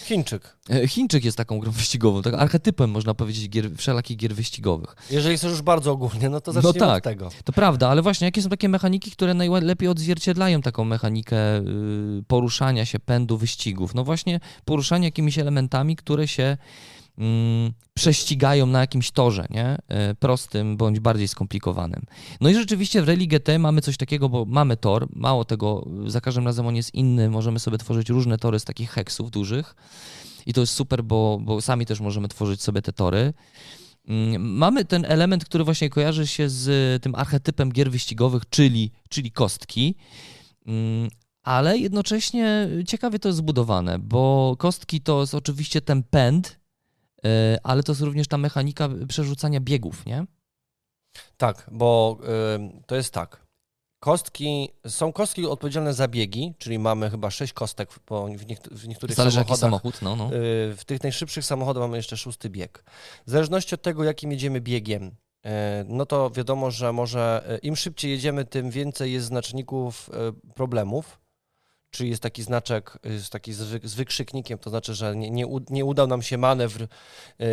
Chińczyk. 0.04 0.56
E, 0.70 0.88
Chińczyk 0.88 1.24
jest 1.24 1.36
taką 1.36 1.58
grą 1.58 1.70
wyścigową, 1.72 2.22
tak 2.22 2.34
archetypem 2.34 2.90
można 2.90 3.14
powiedzieć 3.14 3.48
gier, 3.48 3.70
wszelakich 3.76 4.16
gier 4.16 4.34
wyścigowych. 4.34 4.96
Jeżeli 5.10 5.36
chcesz 5.36 5.50
już 5.50 5.62
bardzo 5.62 5.92
ogólnie, 5.92 6.28
no 6.28 6.40
to 6.40 6.52
No 6.52 6.62
zacznijmy 6.62 6.78
tak. 6.86 6.96
od 6.98 7.04
tego. 7.04 7.30
To 7.44 7.52
prawda, 7.52 7.88
ale 7.88 8.02
właśnie 8.02 8.24
jakie 8.24 8.42
są 8.42 8.48
takie 8.48 8.68
mechaniki, 8.68 9.10
które 9.10 9.34
najlepiej 9.34 9.88
odzwierciedlają 9.88 10.62
taką 10.62 10.84
mechanikę 10.84 11.58
y, 11.58 11.62
poruszania 12.26 12.84
się, 12.84 12.98
pędu, 12.98 13.38
wyścigów? 13.38 13.94
No 13.94 14.04
właśnie 14.04 14.40
poruszanie 14.64 15.04
jakimiś 15.04 15.38
elementami, 15.38 15.96
które 15.96 16.28
się 16.28 16.56
prześcigają 17.94 18.66
na 18.66 18.80
jakimś 18.80 19.10
torze, 19.10 19.46
nie? 19.50 19.78
Y, 20.10 20.14
Prostym 20.14 20.76
bądź 20.76 21.00
bardziej 21.00 21.28
skomplikowanym. 21.28 22.02
No 22.40 22.48
i 22.48 22.54
rzeczywiście 22.54 23.02
w 23.02 23.08
Rally 23.08 23.26
GT 23.26 23.58
mamy 23.58 23.80
coś 23.80 23.96
takiego, 23.96 24.28
bo 24.28 24.44
mamy 24.44 24.76
tor, 24.76 25.06
mało 25.14 25.44
tego, 25.44 25.86
za 26.06 26.20
każdym 26.20 26.44
razem 26.46 26.66
on 26.66 26.76
jest 26.76 26.94
inny, 26.94 27.30
możemy 27.30 27.58
sobie 27.58 27.78
tworzyć 27.78 28.08
różne 28.08 28.38
tory 28.38 28.58
z 28.58 28.64
takich 28.64 28.90
heksów 28.90 29.30
dużych 29.30 29.74
i 30.46 30.52
to 30.52 30.60
jest 30.60 30.72
super, 30.72 31.04
bo, 31.04 31.38
bo 31.42 31.60
sami 31.60 31.86
też 31.86 32.00
możemy 32.00 32.28
tworzyć 32.28 32.62
sobie 32.62 32.82
te 32.82 32.92
tory. 32.92 33.34
Mm, 34.08 34.42
Mamy 34.58 34.84
ten 34.84 35.04
element, 35.08 35.44
który 35.44 35.64
właśnie 35.64 35.90
kojarzy 35.90 36.26
się 36.26 36.48
z 36.48 37.02
tym 37.02 37.14
archetypem 37.14 37.72
gier 37.72 37.90
wyścigowych, 37.90 38.42
czyli, 38.50 38.92
czyli 39.08 39.30
kostki, 39.30 39.94
Mm, 40.66 41.08
ale 41.42 41.78
jednocześnie 41.78 42.68
ciekawie 42.86 43.18
to 43.18 43.28
jest 43.28 43.38
zbudowane, 43.38 43.98
bo 43.98 44.54
kostki 44.58 45.00
to 45.00 45.20
jest 45.20 45.34
oczywiście 45.34 45.80
ten 45.80 46.02
pęd, 46.02 46.48
e, 46.48 46.61
ale 47.62 47.82
to 47.82 47.92
jest 47.92 48.02
również 48.02 48.28
ta 48.28 48.38
mechanika 48.38 48.88
przerzucania 49.08 49.60
biegów, 49.60 50.06
nie? 50.06 50.24
Tak, 51.36 51.66
bo 51.72 52.18
ym, 52.54 52.82
to 52.86 52.96
jest 52.96 53.14
tak. 53.14 53.42
Kostki, 54.02 54.68
są 54.86 55.12
kostki 55.12 55.46
odpowiedzialne 55.46 55.94
za 55.94 56.08
biegi, 56.08 56.54
czyli 56.58 56.78
mamy 56.78 57.10
chyba 57.10 57.30
sześć 57.30 57.52
kostek 57.52 57.90
bo 58.08 58.26
w, 58.26 58.44
w 58.70 58.88
niektórych 58.88 59.16
Zależy 59.16 59.34
samochodach. 59.34 59.58
samochód, 59.60 60.02
no, 60.02 60.16
no. 60.16 60.26
Y, 60.34 60.76
W 60.76 60.84
tych 60.86 61.02
najszybszych 61.02 61.44
samochodach 61.44 61.80
mamy 61.80 61.96
jeszcze 61.96 62.16
szósty 62.16 62.50
bieg. 62.50 62.84
W 63.26 63.30
zależności 63.30 63.74
od 63.74 63.82
tego, 63.82 64.04
jakim 64.04 64.32
jedziemy 64.32 64.60
biegiem, 64.60 65.04
y, 65.06 65.50
no 65.88 66.06
to 66.06 66.30
wiadomo, 66.30 66.70
że 66.70 66.92
może 66.92 67.44
y, 67.54 67.58
im 67.58 67.76
szybciej 67.76 68.10
jedziemy, 68.10 68.44
tym 68.44 68.70
więcej 68.70 69.12
jest 69.12 69.26
znaczników 69.26 70.10
y, 70.48 70.52
problemów. 70.54 71.21
Czyli 71.92 72.10
jest 72.10 72.22
taki 72.22 72.42
znaczek 72.42 72.98
jest 73.04 73.30
taki 73.32 73.52
z, 73.52 73.62
wy- 73.62 73.80
z 73.84 73.94
wykrzyknikiem, 73.94 74.58
to 74.58 74.70
znaczy, 74.70 74.94
że 74.94 75.16
nie, 75.16 75.30
nie, 75.30 75.46
nie 75.70 75.84
udał 75.84 76.06
nam 76.06 76.22
się 76.22 76.38
manewr. 76.38 76.86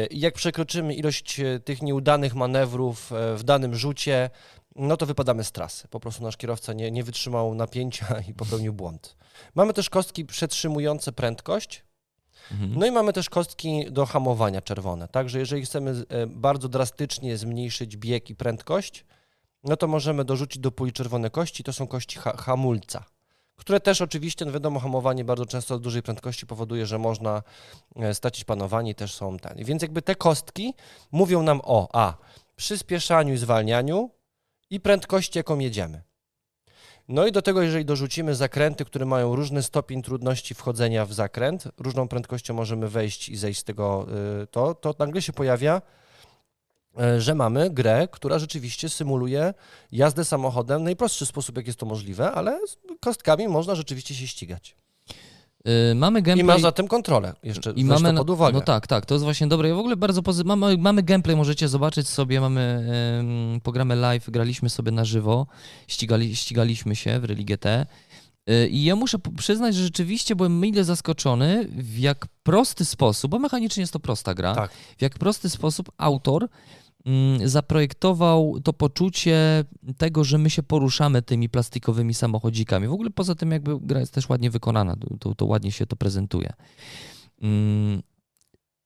I 0.10 0.20
jak 0.20 0.34
przekroczymy 0.34 0.94
ilość 0.96 1.40
y, 1.40 1.60
tych 1.66 1.82
nieudanych 1.82 2.36
manewrów 2.36 3.12
y, 3.12 3.38
w 3.38 3.44
danym 3.44 3.76
rzucie, 3.76 4.30
no 4.76 4.98
to 4.98 5.06
wypadamy 5.06 5.44
z 5.44 5.52
trasy. 5.52 5.88
Po 5.88 6.00
prostu 6.00 6.24
nasz 6.24 6.38
kierowca 6.38 6.74
nie, 6.74 6.92
nie 6.92 7.04
wytrzymał 7.04 7.56
napięcia 7.56 8.06
i 8.30 8.34
popełnił 8.34 8.74
błąd. 8.74 9.16
Mamy 9.56 9.74
też 9.74 9.90
kostki 9.90 10.26
przetrzymujące 10.26 11.12
prędkość, 11.12 11.84
Mhm. 12.52 12.74
no 12.80 12.86
i 12.86 12.92
mamy 12.92 13.14
też 13.14 13.30
kostki 13.30 13.86
do 13.92 14.06
hamowania 14.06 14.62
czerwone. 14.62 15.08
Także 15.08 15.40
jeżeli 15.40 15.62
chcemy 15.66 15.92
e, 16.10 16.28
bardzo 16.28 16.70
drastycznie 16.70 17.38
zmniejszyć 17.38 17.98
bieg 17.98 18.30
i 18.30 18.36
prędkość, 18.36 19.06
no 19.64 19.78
to 19.78 19.88
możemy 19.88 20.26
dorzucić 20.26 20.60
do 20.60 20.72
puli 20.72 20.94
czerwone 20.94 21.30
kości. 21.30 21.64
To 21.64 21.74
są 21.74 21.88
kości 21.88 22.20
ha 22.20 22.38
hamulca, 22.38 23.04
które 23.60 23.80
też 23.80 24.02
oczywiście, 24.02 24.46
no 24.46 24.52
wiadomo, 24.52 24.80
hamowanie 24.80 25.24
bardzo 25.24 25.46
często 25.46 25.76
od 25.76 25.82
dużej 25.82 26.02
prędkości 26.02 26.46
powoduje, 26.48 26.86
że 26.86 26.98
można 26.98 27.44
e, 27.96 28.14
stracić 28.14 28.44
panowanie 28.44 28.96
też 28.96 29.14
są 29.14 29.38
tanie. 29.38 29.66
Więc 29.66 29.82
jakby 29.82 30.02
te 30.02 30.16
kostki 30.16 30.74
mówią 31.12 31.44
nam 31.44 31.62
o 31.64 31.90
a 31.94 32.18
przyspieszaniu 32.56 33.34
i 33.34 33.38
zwalnianiu 33.38 34.10
i 34.70 34.80
prędkości, 34.80 35.40
jaką 35.40 35.60
jedziemy. 35.60 36.02
No 37.08 37.28
i 37.28 37.32
do 37.32 37.42
tego, 37.42 37.62
jeżeli 37.62 37.86
dorzucimy 37.86 38.36
zakręty, 38.36 38.86
które 38.86 39.06
mają 39.06 39.36
różny 39.36 39.64
stopień 39.64 40.02
trudności 40.02 40.56
wchodzenia 40.56 41.06
w 41.06 41.14
zakręt, 41.14 41.64
różną 41.78 42.08
prędkością 42.08 42.54
możemy 42.54 42.90
wejść 42.90 43.30
i 43.30 43.36
zejść 43.36 43.60
z 43.60 43.64
tego, 43.64 44.08
y, 44.44 44.48
to, 44.48 44.76
to 44.76 44.96
nagle 45.00 45.22
się 45.22 45.34
pojawia, 45.34 45.82
że 47.18 47.36
mamy 47.36 47.70
grę, 47.70 48.08
która 48.12 48.40
rzeczywiście 48.40 48.90
symuluje 48.90 49.54
jazdę 49.92 50.26
samochodem 50.26 50.82
w 50.82 50.84
najprostszy 50.84 51.26
sposób, 51.26 51.58
jak 51.58 51.68
jest 51.68 51.80
to 51.80 51.86
możliwe, 51.86 52.32
ale 52.32 52.60
kostkami 53.00 53.48
można 53.48 53.76
rzeczywiście 53.76 54.16
się 54.16 54.28
ścigać. 54.28 54.76
Y, 55.92 55.96
mamy 55.96 56.22
gameplay... 56.22 56.44
I 56.44 56.48
ma 56.48 56.60
zatem 56.60 56.88
kontrolę, 56.88 57.34
jeszcze 57.44 57.72
I 57.72 57.86
mamy, 57.86 58.14
pod 58.14 58.30
uwagę. 58.30 58.54
No 58.54 58.62
tak, 58.62 58.88
tak, 58.88 59.06
to 59.06 59.16
jest 59.16 59.24
właśnie 59.24 59.48
dobre. 59.48 59.70
Ja 59.70 59.76
w 59.76 59.80
ogóle 59.80 59.98
bardzo 59.98 60.24
pozy... 60.24 60.44
mamy, 60.44 60.78
mamy 60.78 61.04
gameplay, 61.04 61.36
możecie 61.36 61.68
zobaczyć 61.68 62.08
sobie, 62.08 62.42
mamy 62.42 62.86
um, 63.18 63.62
programę 63.62 63.96
live, 63.96 64.30
graliśmy 64.30 64.70
sobie 64.70 64.92
na 64.92 65.06
żywo, 65.06 65.48
ścigali, 65.88 66.36
ścigaliśmy 66.36 66.96
się 66.96 67.20
w 67.20 67.24
Religię 67.24 67.58
T. 67.58 67.86
Y, 68.50 68.68
I 68.68 68.84
ja 68.84 68.96
muszę 68.96 69.18
przyznać, 69.38 69.76
że 69.76 69.84
rzeczywiście 69.84 70.36
byłem 70.36 70.60
mile 70.60 70.84
zaskoczony, 70.84 71.68
w 71.72 72.00
jak 72.00 72.28
prosty 72.44 72.86
sposób, 72.86 73.32
bo 73.32 73.40
mechanicznie 73.40 73.82
jest 73.82 73.94
to 73.94 74.00
prosta 74.00 74.34
gra, 74.34 74.56
tak. 74.56 74.72
w 74.98 75.02
jak 75.02 75.20
prosty 75.20 75.50
sposób 75.50 75.92
autor 75.98 76.48
zaprojektował 77.46 78.60
to 78.64 78.74
poczucie 78.74 79.66
tego, 79.98 80.24
że 80.24 80.38
my 80.38 80.50
się 80.50 80.64
poruszamy 80.64 81.22
tymi 81.22 81.50
plastikowymi 81.50 82.14
samochodzikami. 82.14 82.88
W 82.88 82.94
ogóle 82.94 83.10
poza 83.10 83.36
tym 83.36 83.52
jakby 83.52 83.80
gra 83.80 84.00
jest 84.00 84.14
też 84.14 84.30
ładnie 84.30 84.50
wykonana, 84.50 84.96
to, 85.20 85.36
to 85.36 85.46
ładnie 85.46 85.72
się 85.72 85.86
to 85.86 85.96
prezentuje. 85.96 86.54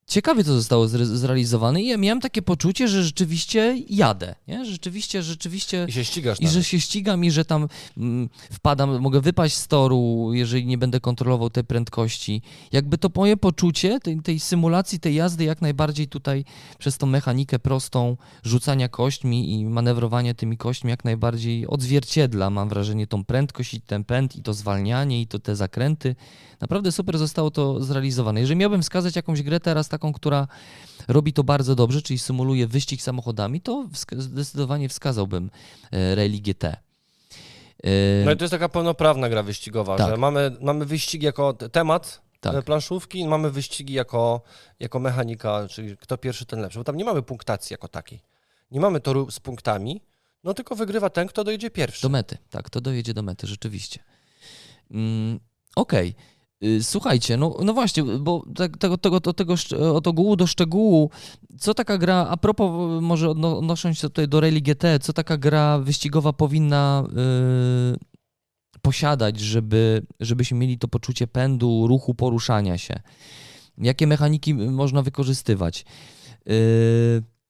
Ciekawie 0.08 0.44
to 0.44 0.54
zostało 0.54 0.88
zrealizowane 0.88 1.82
i 1.82 1.88
ja 1.88 1.98
miałem 1.98 2.22
takie 2.22 2.42
poczucie, 2.42 2.88
że 2.88 3.04
rzeczywiście 3.04 3.78
jadę, 3.90 4.36
nie? 4.48 4.66
Rzeczywiście, 4.66 5.24
rzeczywiście... 5.24 5.86
I 5.90 5.92
się 5.92 6.06
ścigasz 6.06 6.42
I 6.42 6.48
że 6.48 6.64
się 6.64 6.80
ścigam 6.80 7.26
i 7.26 7.32
że 7.32 7.46
tam 7.46 7.68
mm, 7.98 8.30
wpadam, 8.52 9.00
mogę 9.00 9.22
wypaść 9.22 9.58
z 9.58 9.68
toru, 9.68 10.30
jeżeli 10.34 10.66
nie 10.66 10.78
będę 10.78 11.00
kontrolował 11.00 11.50
tej 11.50 11.64
prędkości. 11.64 12.42
Jakby 12.72 12.98
to 12.98 13.10
moje 13.16 13.38
poczucie 13.38 14.00
tej, 14.00 14.20
tej 14.20 14.40
symulacji, 14.40 15.00
tej 15.00 15.16
jazdy 15.16 15.44
jak 15.44 15.62
najbardziej 15.62 16.08
tutaj 16.08 16.46
przez 16.78 16.98
tą 16.98 17.08
mechanikę 17.08 17.60
prostą 17.60 18.18
rzucania 18.44 18.90
kośćmi 18.90 19.54
i 19.54 19.66
manewrowanie 19.66 20.36
tymi 20.36 20.58
kośćmi 20.58 20.90
jak 20.90 21.06
najbardziej 21.06 21.68
odzwierciedla, 21.68 22.50
mam 22.50 22.70
wrażenie, 22.70 23.08
tą 23.08 23.26
prędkość 23.26 23.74
i 23.74 23.82
ten 23.82 24.04
pęd 24.04 24.36
i 24.36 24.42
to 24.42 24.54
zwalnianie 24.54 25.22
i 25.22 25.28
to 25.28 25.40
te 25.40 25.56
zakręty. 25.56 26.16
Naprawdę 26.64 26.92
super 26.92 27.18
zostało 27.18 27.52
to 27.52 27.84
zrealizowane. 27.84 28.40
Jeżeli 28.40 28.58
miałbym 28.58 28.82
wskazać 28.82 29.16
jakąś 29.16 29.42
grę 29.42 29.60
teraz 29.60 29.90
taką, 29.90 30.14
która 30.14 30.48
robi 31.08 31.34
to 31.34 31.44
bardzo 31.44 31.76
dobrze, 31.76 32.02
czyli 32.02 32.20
symuluje 32.20 32.68
wyścig 32.68 33.02
samochodami, 33.02 33.62
to 33.62 33.88
zdecydowanie 34.18 34.90
wskazałbym 34.90 35.50
e, 35.92 36.16
Rally 36.16 36.40
GT. 36.40 36.64
E, 36.64 36.78
no 38.26 38.32
i 38.32 38.38
to 38.38 38.44
jest 38.44 38.52
taka 38.52 38.70
pełnoprawna 38.70 39.30
gra 39.30 39.44
wyścigowa, 39.44 39.98
tak. 39.98 40.10
że 40.10 40.18
mamy, 40.18 40.52
mamy 40.62 40.86
wyścig 40.86 41.24
jako 41.24 41.54
temat 41.54 42.22
tak. 42.40 42.56
E, 42.56 42.62
planszówki 42.62 43.28
mamy 43.28 43.52
wyścigi 43.52 43.94
jako, 43.94 44.42
jako 44.80 45.00
mechanika, 45.00 45.68
czyli 45.68 45.98
kto 45.98 46.18
pierwszy, 46.18 46.46
ten 46.46 46.60
lepszy, 46.60 46.80
bo 46.80 46.84
tam 46.84 46.98
nie 46.98 47.06
mamy 47.06 47.22
punktacji 47.22 47.74
jako 47.74 47.88
takiej. 47.88 48.22
Nie 48.72 48.80
mamy 48.80 49.00
toru 49.00 49.32
z 49.32 49.40
punktami, 49.40 50.02
no 50.44 50.54
tylko 50.54 50.76
wygrywa 50.76 51.10
ten, 51.10 51.28
kto 51.28 51.44
dojedzie 51.44 51.70
pierwszy. 51.70 52.02
Do 52.02 52.10
mety, 52.10 52.38
tak, 52.50 52.70
to 52.70 52.82
dojedzie 52.82 53.14
do 53.14 53.22
mety, 53.24 53.48
rzeczywiście. 53.48 54.00
Mm, 54.92 55.40
Okej. 55.76 56.10
Okay. 56.10 56.33
Y, 56.64 56.84
słuchajcie, 56.84 57.38
no, 57.38 57.58
no 57.64 57.74
właśnie, 57.74 58.04
bo 58.04 58.46
tak, 58.56 58.78
tego, 58.78 58.98
tego, 58.98 59.16
od, 59.16 59.38
tego, 59.38 59.56
od 59.94 60.08
ogółu 60.08 60.36
do 60.36 60.48
szczegółu, 60.48 61.10
co 61.60 61.74
taka 61.74 61.98
gra, 61.98 62.28
a 62.30 62.38
propos, 62.38 63.02
może 63.02 63.30
odnosząc 63.30 63.98
się 63.98 64.10
tutaj 64.10 64.28
do 64.28 64.40
Rally 64.40 64.62
GT, 64.62 64.84
co 65.02 65.14
taka 65.14 65.38
gra 65.38 65.80
wyścigowa 65.80 66.34
powinna 66.34 67.04
yy, 67.92 67.98
posiadać, 68.82 69.40
żeby, 69.40 70.06
żebyśmy 70.20 70.58
mieli 70.58 70.78
to 70.78 70.88
poczucie 70.88 71.28
pędu, 71.28 71.88
ruchu, 71.88 72.14
poruszania 72.14 72.78
się? 72.78 73.00
Jakie 73.78 74.08
mechaniki 74.08 74.54
można 74.54 75.02
wykorzystywać? 75.02 75.86
Yy, 76.46 76.54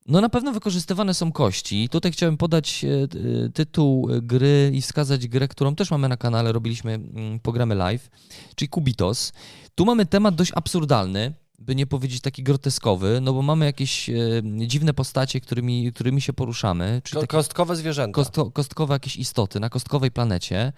no 0.05 0.21
na 0.21 0.29
pewno 0.29 0.51
wykorzystywane 0.51 1.13
są 1.13 1.31
kości. 1.31 1.89
Tutaj 1.89 2.11
chciałem 2.11 2.37
podać 2.37 2.85
e, 2.85 3.49
tytuł 3.49 4.09
gry 4.21 4.71
i 4.73 4.81
wskazać 4.81 5.27
grę, 5.27 5.47
którą 5.47 5.75
też 5.75 5.91
mamy 5.91 6.09
na 6.09 6.17
kanale, 6.17 6.51
robiliśmy 6.51 6.93
mm, 6.93 7.39
programy 7.39 7.75
live, 7.75 8.09
czyli 8.55 8.69
Kubitos. 8.69 9.33
Tu 9.75 9.85
mamy 9.85 10.05
temat 10.05 10.35
dość 10.35 10.51
absurdalny, 10.55 11.33
by 11.59 11.75
nie 11.75 11.87
powiedzieć 11.87 12.21
taki 12.21 12.43
groteskowy, 12.43 13.19
no 13.21 13.33
bo 13.33 13.41
mamy 13.41 13.65
jakieś 13.65 14.09
e, 14.09 14.13
dziwne 14.67 14.93
postacie, 14.93 15.41
którymi, 15.41 15.93
którymi 15.93 16.21
się 16.21 16.33
poruszamy. 16.33 17.01
Czyli 17.03 17.27
kostkowe 17.27 17.75
zwierzęta. 17.75 18.15
Kosto, 18.15 18.51
kostkowe 18.51 18.95
jakieś 18.95 19.15
istoty 19.15 19.59
na 19.59 19.69
kostkowej 19.69 20.11
planecie. 20.11 20.73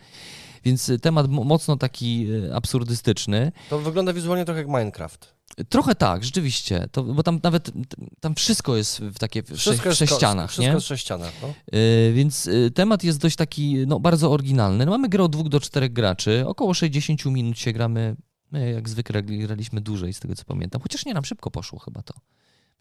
Więc 0.64 0.92
temat 1.02 1.30
mocno 1.30 1.78
taki 1.78 2.28
e, 2.50 2.56
absurdystyczny. 2.56 3.52
To 3.70 3.80
wygląda 3.80 4.14
wizualnie 4.14 4.46
trochę 4.46 4.60
jak 4.60 4.68
Minecraft. 4.68 5.35
Trochę 5.70 5.96
tak, 5.96 6.24
rzeczywiście, 6.24 6.88
to, 6.92 7.04
bo 7.04 7.24
tam 7.24 7.40
nawet 7.44 7.72
tam 8.20 8.36
wszystko 8.36 8.76
jest 8.76 9.00
w 9.00 9.20
takie 9.20 9.44
wszystko 9.44 9.92
w 9.92 9.94
sześcianach, 9.94 10.50
wszystko 10.50 10.70
nie? 10.70 10.74
jest 10.74 10.86
w 10.86 10.88
sześcianach, 10.88 11.34
no. 11.42 11.48
Yy, 11.48 12.14
więc 12.14 12.48
y, 12.48 12.72
temat 12.72 13.04
jest 13.04 13.20
dość 13.20 13.36
taki, 13.36 13.78
no 13.88 14.00
bardzo 14.00 14.32
oryginalny. 14.32 14.86
No, 14.86 14.92
mamy 14.92 15.10
grę 15.10 15.24
od 15.24 15.32
dwóch 15.32 15.50
do 15.50 15.60
czterech 15.60 15.94
graczy, 15.94 16.44
około 16.48 16.74
60 16.74 17.26
minut 17.26 17.60
się 17.60 17.74
gramy, 17.74 18.16
my 18.52 18.72
jak 18.72 18.90
zwykle 18.90 19.24
graliśmy 19.24 19.82
dłużej 19.82 20.14
z 20.14 20.20
tego 20.20 20.36
co 20.36 20.46
pamiętam, 20.46 20.82
chociaż 20.82 21.06
nie, 21.06 21.14
nam 21.14 21.26
szybko 21.26 21.52
poszło 21.52 21.80
chyba 21.80 22.02
to. 22.02 22.14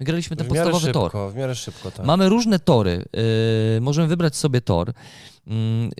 My 0.00 0.06
graliśmy 0.06 0.36
ten 0.36 0.46
podstawowy 0.46 0.86
szybko, 0.86 1.10
tor. 1.10 1.32
W 1.32 1.36
miarę 1.36 1.54
szybko, 1.54 1.90
tak. 1.90 2.06
Mamy 2.06 2.28
różne 2.28 2.58
tory. 2.58 3.04
Yy, 3.74 3.80
możemy 3.80 4.08
wybrać 4.08 4.36
sobie 4.36 4.60
tor. 4.60 4.92
Yy, 5.46 5.54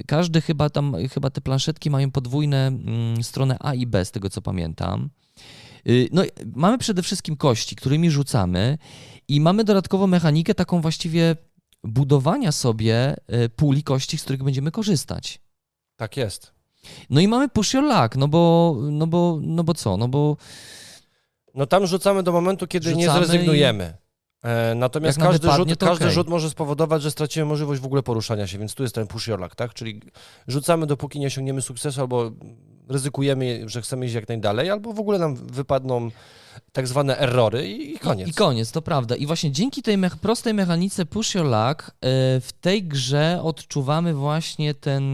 każdy 0.07 0.41
chyba 0.41 0.71
tam, 0.71 0.97
chyba 1.13 1.31
te 1.31 1.41
planszetki 1.41 1.91
mają 1.91 2.11
podwójne 2.11 2.79
yy, 3.17 3.25
stronę 3.25 3.57
A 3.61 3.75
i 3.75 3.87
B, 3.87 4.05
z 4.05 4.11
tego 4.11 4.31
co 4.31 4.43
pamiętam. 4.43 5.11
Y, 5.89 6.09
no, 6.13 6.23
mamy 6.55 6.79
przede 6.79 7.03
wszystkim 7.03 7.37
kości, 7.37 7.77
którymi 7.77 8.11
rzucamy 8.11 8.79
i 9.29 9.41
mamy 9.41 9.65
dodatkową 9.65 10.07
mechanikę 10.07 10.55
taką 10.55 10.81
właściwie 10.81 11.37
budowania 11.85 12.53
sobie 12.53 13.17
y, 13.45 13.49
puli 13.49 13.83
kości, 13.83 14.19
z 14.19 14.23
których 14.23 14.43
będziemy 14.43 14.71
korzystać. 14.71 15.41
Tak 15.97 16.17
jest. 16.17 16.55
No 17.11 17.21
i 17.21 17.29
mamy 17.29 17.49
push 17.49 17.75
your 17.75 17.85
luck, 17.85 18.17
no 18.17 18.29
bo, 18.29 18.77
no 18.91 19.07
bo, 19.07 19.39
no 19.43 19.65
bo 19.65 19.75
co, 19.75 19.97
no 19.97 20.09
bo... 20.09 20.37
No 21.55 21.67
tam 21.67 21.87
rzucamy 21.87 22.23
do 22.23 22.33
momentu, 22.33 22.67
kiedy 22.67 22.97
nie 22.97 23.11
zrezygnujemy. 23.11 23.97
E, 24.45 24.75
natomiast 24.75 25.19
każdy, 25.19 25.49
wypadnie, 25.49 25.73
rzut, 25.73 25.81
każdy 25.81 26.05
okay. 26.05 26.15
rzut 26.15 26.29
może 26.29 26.51
spowodować, 26.51 27.03
że 27.03 27.11
stracimy 27.11 27.47
możliwość 27.47 27.81
w 27.81 27.85
ogóle 27.85 28.03
poruszania 28.03 28.47
się, 28.47 28.59
więc 28.59 28.75
tu 28.75 28.83
jest 28.83 28.95
ten 28.95 29.07
push 29.07 29.27
your 29.27 29.41
luck, 29.41 29.55
tak? 29.55 29.75
Czyli 29.75 30.01
rzucamy 30.49 30.87
dopóki 30.87 31.21
nie 31.21 31.27
osiągniemy 31.27 31.63
sukcesu 31.63 32.01
albo 32.01 32.33
ryzykujemy, 32.89 33.63
że 33.67 33.83
chcemy 33.83 34.07
iść 34.07 34.15
jak 34.15 34.29
najdalej, 34.29 34.71
albo 34.71 34.93
w 34.93 35.01
ogóle 35.01 35.19
nam 35.19 35.37
wypadną 35.37 36.11
tak 36.73 36.89
zwane 36.89 37.19
errory 37.19 37.69
i, 37.69 37.99
koniec. 37.99 38.29
I, 38.29 38.31
I, 38.31 38.35
koniec, 38.35 38.73
to 38.73 38.83
prawda. 38.83 39.17
I 39.17 39.27
właśnie 39.27 39.53
dzięki 39.53 39.83
tej 39.83 39.99
me 39.99 40.11
prostej 40.11 40.55
mechanice 40.55 41.07
push 41.07 41.35
your 41.35 41.45
luck 41.45 41.83
e, 41.83 41.91
w 42.41 42.49
tej 42.61 42.83
grze 42.83 43.41
odczuwamy 43.43 44.15
właśnie 44.15 44.75
ten, 44.75 45.05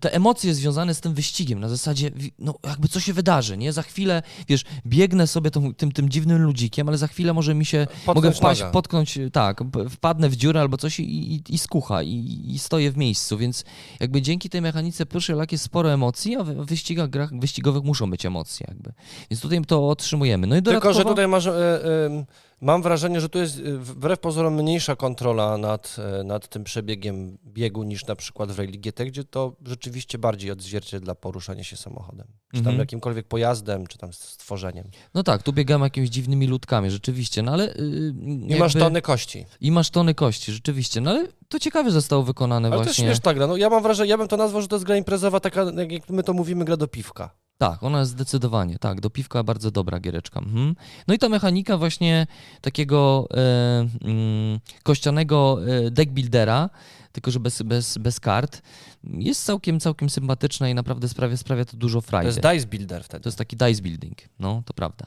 te 0.00 0.14
emocje 0.14 0.54
związane 0.54 0.94
z 0.94 1.00
tym 1.00 1.14
wyścigiem. 1.14 1.60
Na 1.60 1.68
zasadzie, 1.68 2.10
no 2.38 2.54
jakby 2.66 2.88
co 2.88 3.00
się 3.00 3.12
wydarzy, 3.12 3.56
nie? 3.56 3.72
Za 3.72 3.82
chwilę, 3.82 4.22
wiesz, 4.48 4.64
biegnę 4.86 5.26
sobie 5.26 5.50
tą, 5.50 5.74
tym, 5.74 5.92
tym 5.92 6.08
dziwnym 6.08 6.42
ludzikiem, 6.42 6.88
ale 6.88 6.98
za 6.98 7.06
chwilę 7.06 7.32
może 7.32 7.54
mi 7.54 7.64
się, 7.64 7.86
Potknąć 7.86 8.14
mogę 8.14 8.32
wpaść, 8.32 8.60
noga. 8.60 8.72
potknąć, 8.72 9.18
tak, 9.32 9.60
wpadnę 9.90 10.28
w 10.28 10.36
dziurę 10.36 10.60
albo 10.60 10.76
coś 10.76 11.00
i, 11.00 11.34
i, 11.34 11.42
i 11.48 11.58
skucha 11.58 12.02
i, 12.02 12.42
i 12.46 12.58
stoję 12.58 12.92
w 12.92 12.96
miejscu, 12.96 13.38
więc 13.38 13.64
jakby 14.00 14.22
dzięki 14.22 14.50
tej 14.50 14.62
mechanice 14.62 15.06
push 15.06 15.28
your 15.28 15.38
luck 15.38 15.52
jest 15.52 15.64
sporo 15.64 15.92
emocji, 15.92 16.36
a 16.36 16.44
w 16.44 16.66
wyścigach, 16.66 17.10
grach 17.10 17.30
wyścigowych 17.40 17.84
muszą 17.84 18.10
być 18.10 18.26
emocje 18.26 18.66
jakby. 18.68 18.92
Więc 19.30 19.40
tutaj 19.40 19.64
to 19.64 19.88
otrzymujemy. 19.88 20.46
No 20.46 20.56
i 20.56 20.62
Tylko, 20.94 20.98
że 20.98 21.04
tutaj 21.04 21.28
masz... 21.28 21.46
E, 21.46 21.84
e, 21.84 22.24
Mam 22.60 22.82
wrażenie, 22.82 23.20
że 23.20 23.28
tu 23.28 23.38
jest 23.38 23.58
y, 23.58 23.78
wbrew 23.78 24.18
pozorom 24.18 24.54
mniejsza 24.54 24.96
kontrola 24.96 25.58
nad, 25.58 25.96
e, 26.20 26.24
nad 26.24 26.48
tym 26.48 26.64
przebiegiem 26.64 27.38
biegu 27.44 27.82
niż 27.82 28.06
na 28.06 28.16
przykład 28.16 28.52
w 28.52 28.58
Rally 28.58 28.78
GT, 28.78 29.06
gdzie 29.06 29.24
to 29.24 29.56
rzeczywiście 29.66 30.18
bardziej 30.18 30.50
odzwierciedla 30.50 31.14
poruszanie 31.14 31.64
się 31.64 31.76
samochodem. 31.76 32.26
Czy 32.46 32.52
tam 32.52 32.58
mhm. 32.58 32.78
jakimkolwiek 32.78 33.26
pojazdem, 33.26 33.86
czy 33.86 33.98
tam 33.98 34.12
stworzeniem. 34.12 34.90
No 35.14 35.22
tak, 35.22 35.42
tu 35.42 35.52
biegamy 35.52 35.86
jakimiś 35.86 36.10
dziwnymi 36.10 36.46
ludkami, 36.46 36.90
rzeczywiście, 36.90 37.42
no 37.42 37.52
ale... 37.52 37.64
Yy, 37.66 38.56
I 38.56 38.58
masz 38.58 38.74
tony 38.74 39.02
kości. 39.02 39.46
I 39.60 39.72
masz 39.72 39.90
tony 39.90 40.14
kości, 40.14 40.52
rzeczywiście, 40.52 41.00
no 41.00 41.10
ale 41.10 41.28
to 41.48 41.58
ciekawie 41.58 41.90
zostało 41.90 42.22
wykonane 42.22 42.68
ale 42.68 42.76
właśnie. 42.76 43.04
Ale 43.04 43.12
to 43.12 43.16
śmieszna 43.16 43.34
gra, 43.34 43.46
no 43.46 43.56
ja 43.56 43.70
mam 43.70 43.82
wrażenie, 43.82 44.10
ja 44.10 44.18
bym 44.18 44.28
to 44.28 44.36
nazwał, 44.36 44.62
że 44.62 44.68
to 44.68 44.76
jest 44.76 44.86
gra 44.86 44.96
imprezowa 44.96 45.40
taka, 45.40 45.64
jak 45.88 46.10
my 46.10 46.22
to 46.22 46.32
mówimy, 46.32 46.64
gra 46.64 46.76
do 46.76 46.88
piwka. 46.88 47.45
Tak, 47.58 47.82
ona 47.82 48.00
jest 48.00 48.10
zdecydowanie, 48.10 48.78
tak, 48.78 49.00
do 49.00 49.10
piwka 49.10 49.42
bardzo 49.42 49.70
dobra 49.70 50.00
giereczka. 50.00 50.40
Mhm. 50.40 50.76
No 51.08 51.14
i 51.14 51.18
ta 51.18 51.28
mechanika 51.28 51.76
właśnie 51.78 52.26
takiego 52.60 53.28
e, 53.30 53.88
mm, 54.04 54.60
kościanego 54.82 55.58
e, 55.66 55.90
deckbuildera, 55.90 56.70
tylko 57.12 57.30
że 57.30 57.40
bez, 57.40 57.62
bez, 57.62 57.98
bez 57.98 58.20
kart, 58.20 58.62
jest 59.04 59.44
całkiem, 59.44 59.80
całkiem 59.80 60.10
sympatyczna 60.10 60.68
i 60.68 60.74
naprawdę 60.74 61.08
sprawia, 61.08 61.36
sprawia 61.36 61.64
to 61.64 61.76
dużo 61.76 62.00
frajdy. 62.00 62.40
To 62.40 62.48
jest 62.48 62.56
dice 62.56 62.66
builder 62.66 63.04
wtedy. 63.04 63.22
To 63.22 63.28
jest 63.28 63.38
taki 63.38 63.56
dice 63.56 63.82
building, 63.82 64.18
no 64.38 64.62
to 64.66 64.74
prawda. 64.74 65.06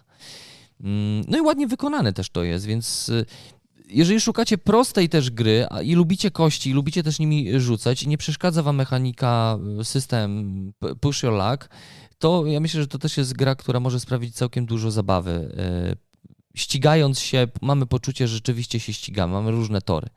Mm, 0.81 1.23
no 1.27 1.37
i 1.37 1.41
ładnie 1.41 1.67
wykonane 1.67 2.13
też 2.13 2.29
to 2.29 2.43
jest, 2.43 2.65
więc 2.65 3.09
e, 3.09 3.25
jeżeli 3.89 4.21
szukacie 4.21 4.57
prostej 4.57 5.09
też 5.09 5.31
gry 5.31 5.67
i 5.83 5.95
lubicie 5.95 6.31
kości, 6.31 6.69
i 6.69 6.73
lubicie 6.73 7.03
też 7.03 7.19
nimi 7.19 7.59
rzucać 7.59 8.03
i 8.03 8.07
nie 8.07 8.17
przeszkadza 8.17 8.63
wam 8.63 8.75
mechanika, 8.75 9.57
e, 9.79 9.85
system 9.85 10.73
push 11.01 11.23
your 11.23 11.33
luck, 11.33 11.69
to 12.19 12.45
ja 12.45 12.59
myślę, 12.59 12.81
że 12.81 12.87
to 12.87 12.99
też 12.99 13.17
jest 13.17 13.33
gra, 13.33 13.55
która 13.55 13.79
może 13.79 13.99
sprawić 13.99 14.35
całkiem 14.35 14.65
dużo 14.65 14.91
zabawy. 14.91 15.55
E, 15.57 15.95
ścigając 16.55 17.19
się, 17.19 17.47
mamy 17.61 17.85
poczucie, 17.85 18.27
że 18.27 18.35
rzeczywiście 18.35 18.79
się 18.79 18.93
ścigamy, 18.93 19.33
mamy 19.33 19.51
różne 19.51 19.81
tory. 19.81 20.09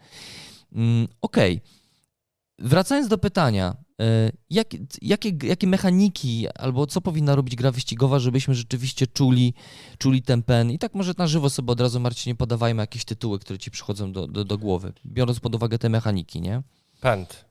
Mm, 0.72 1.08
okej. 1.20 1.56
Okay. 1.56 2.68
Wracając 2.68 3.08
do 3.08 3.18
pytania, 3.18 3.76
E, 4.02 4.32
jak, 4.50 4.68
jakie, 5.02 5.32
jakie 5.42 5.66
mechaniki 5.66 6.46
albo 6.54 6.86
co 6.86 7.00
powinna 7.00 7.34
robić 7.34 7.56
gra 7.56 7.70
wyścigowa, 7.70 8.18
żebyśmy 8.18 8.54
rzeczywiście 8.54 9.06
czuli, 9.06 9.54
czuli 9.98 10.22
ten 10.22 10.42
pen? 10.42 10.70
I 10.70 10.78
tak 10.78 10.94
może 10.94 11.12
na 11.18 11.26
żywo 11.26 11.50
sobie 11.50 11.72
od 11.72 11.80
razu, 11.80 12.00
Marcinie, 12.00 12.34
podawajmy 12.34 12.82
jakieś 12.82 13.04
tytuły, 13.04 13.38
które 13.38 13.58
ci 13.58 13.70
przychodzą 13.70 14.12
do, 14.12 14.26
do, 14.26 14.44
do 14.44 14.58
głowy, 14.58 14.92
biorąc 15.06 15.40
pod 15.40 15.54
uwagę 15.54 15.78
te 15.78 15.88
mechaniki, 15.88 16.40
nie? 16.40 16.62
Pęd. 17.00 17.44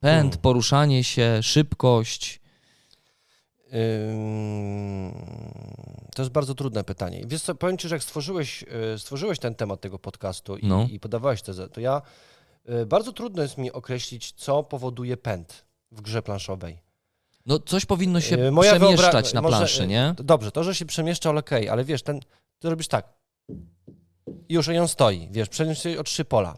Pęd, 0.00 0.32
Hmm. 0.32 0.42
poruszanie 0.42 1.04
się, 1.04 1.38
szybkość. 1.42 2.40
To 6.14 6.22
jest 6.22 6.32
bardzo 6.32 6.54
trudne 6.54 6.84
pytanie. 6.84 7.22
Wiesz 7.26 7.42
co, 7.42 7.54
powiem 7.54 7.78
Ci, 7.78 7.88
że 7.88 7.94
jak 7.94 8.02
stworzyłeś, 8.02 8.62
y, 8.94 8.98
stworzyłeś 8.98 9.38
ten 9.38 9.54
temat 9.54 9.80
tego 9.80 9.98
podcastu 9.98 10.56
i, 10.56 10.66
No. 10.66 10.86
i 10.90 11.00
podawałeś 11.00 11.42
tezę, 11.42 11.68
to 11.68 11.80
ja 11.80 12.02
y, 12.68 12.86
bardzo 12.86 13.12
trudno 13.12 13.42
jest 13.42 13.58
mi 13.58 13.72
określić, 13.72 14.32
co 14.32 14.62
powoduje 14.62 15.16
pęd 15.16 15.64
w 15.92 16.00
grze 16.00 16.22
planszowej. 16.22 16.78
No 17.46 17.58
coś 17.58 17.86
powinno 17.86 18.20
się 18.20 18.36
Y, 18.38 18.50
moja 18.50 18.74
przemieszczać 18.76 19.32
na 19.32 19.42
może, 19.42 19.56
planszy, 19.56 19.86
nie? 19.86 20.14
Dobrze, 20.16 20.50
to, 20.52 20.64
że 20.64 20.74
się 20.74 20.86
przemieszcza, 20.86 21.30
okej, 21.30 21.68
ale 21.68 21.84
wiesz, 21.84 22.02
ten, 22.02 22.20
ty 22.58 22.70
robisz 22.70 22.88
tak. 22.88 23.12
I 24.48 24.54
już 24.54 24.68
on 24.68 24.88
stoi, 24.88 25.28
wiesz, 25.30 25.48
przeniósł 25.48 25.82
się 25.82 26.00
o 26.00 26.02
trzy 26.02 26.24
pola. 26.24 26.56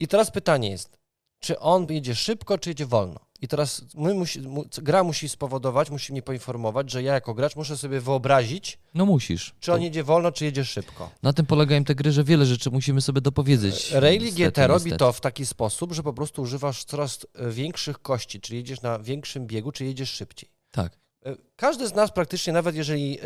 I 0.00 0.08
teraz 0.08 0.30
pytanie 0.30 0.70
jest, 0.70 0.98
czy 1.40 1.58
on 1.58 1.86
jedzie 1.90 2.14
szybko, 2.14 2.58
czy 2.58 2.70
jedzie 2.70 2.86
wolno? 2.86 3.20
I 3.42 3.48
teraz 3.48 3.82
my 3.94 4.14
musi, 4.14 4.40
mu, 4.40 4.64
gra 4.82 5.04
musi 5.04 5.28
spowodować, 5.28 5.90
musi 5.90 6.12
mnie 6.12 6.22
poinformować, 6.22 6.90
że 6.90 7.02
ja 7.02 7.14
jako 7.14 7.34
gracz 7.34 7.56
muszę 7.56 7.76
sobie 7.76 8.00
wyobrazić, 8.00 8.78
No 8.94 9.06
musisz. 9.06 9.54
czy 9.60 9.72
on 9.72 9.82
jedzie 9.82 10.04
wolno, 10.04 10.32
czy 10.32 10.44
jedzie 10.44 10.64
szybko. 10.64 11.10
Na 11.22 11.32
tym 11.32 11.46
polegają 11.46 11.84
te 11.84 11.94
gry, 11.94 12.12
że 12.12 12.24
wiele 12.24 12.46
rzeczy 12.46 12.70
musimy 12.70 13.00
sobie 13.00 13.20
dopowiedzieć. 13.20 13.90
Rally 13.90 14.18
niestety, 14.18 14.50
GT 14.50 14.66
robi 14.66 14.92
to 14.92 15.12
w 15.12 15.20
taki 15.20 15.46
sposób, 15.46 15.92
że 15.92 16.02
po 16.02 16.12
prostu 16.12 16.42
używasz 16.42 16.84
coraz 16.84 17.26
e, 17.34 17.50
większych 17.50 17.98
kości, 17.98 18.40
czyli 18.40 18.56
jedziesz 18.58 18.82
na 18.82 18.98
większym 18.98 19.46
biegu, 19.46 19.72
czy 19.72 19.84
jedziesz 19.84 20.10
szybciej. 20.10 20.48
Tak. 20.70 20.98
E, 21.26 21.36
Każdy 21.56 21.88
z 21.88 21.94
nas 21.94 22.10
praktycznie, 22.12 22.52
nawet 22.52 22.76
jeżeli 22.76 23.18
e, 23.20 23.24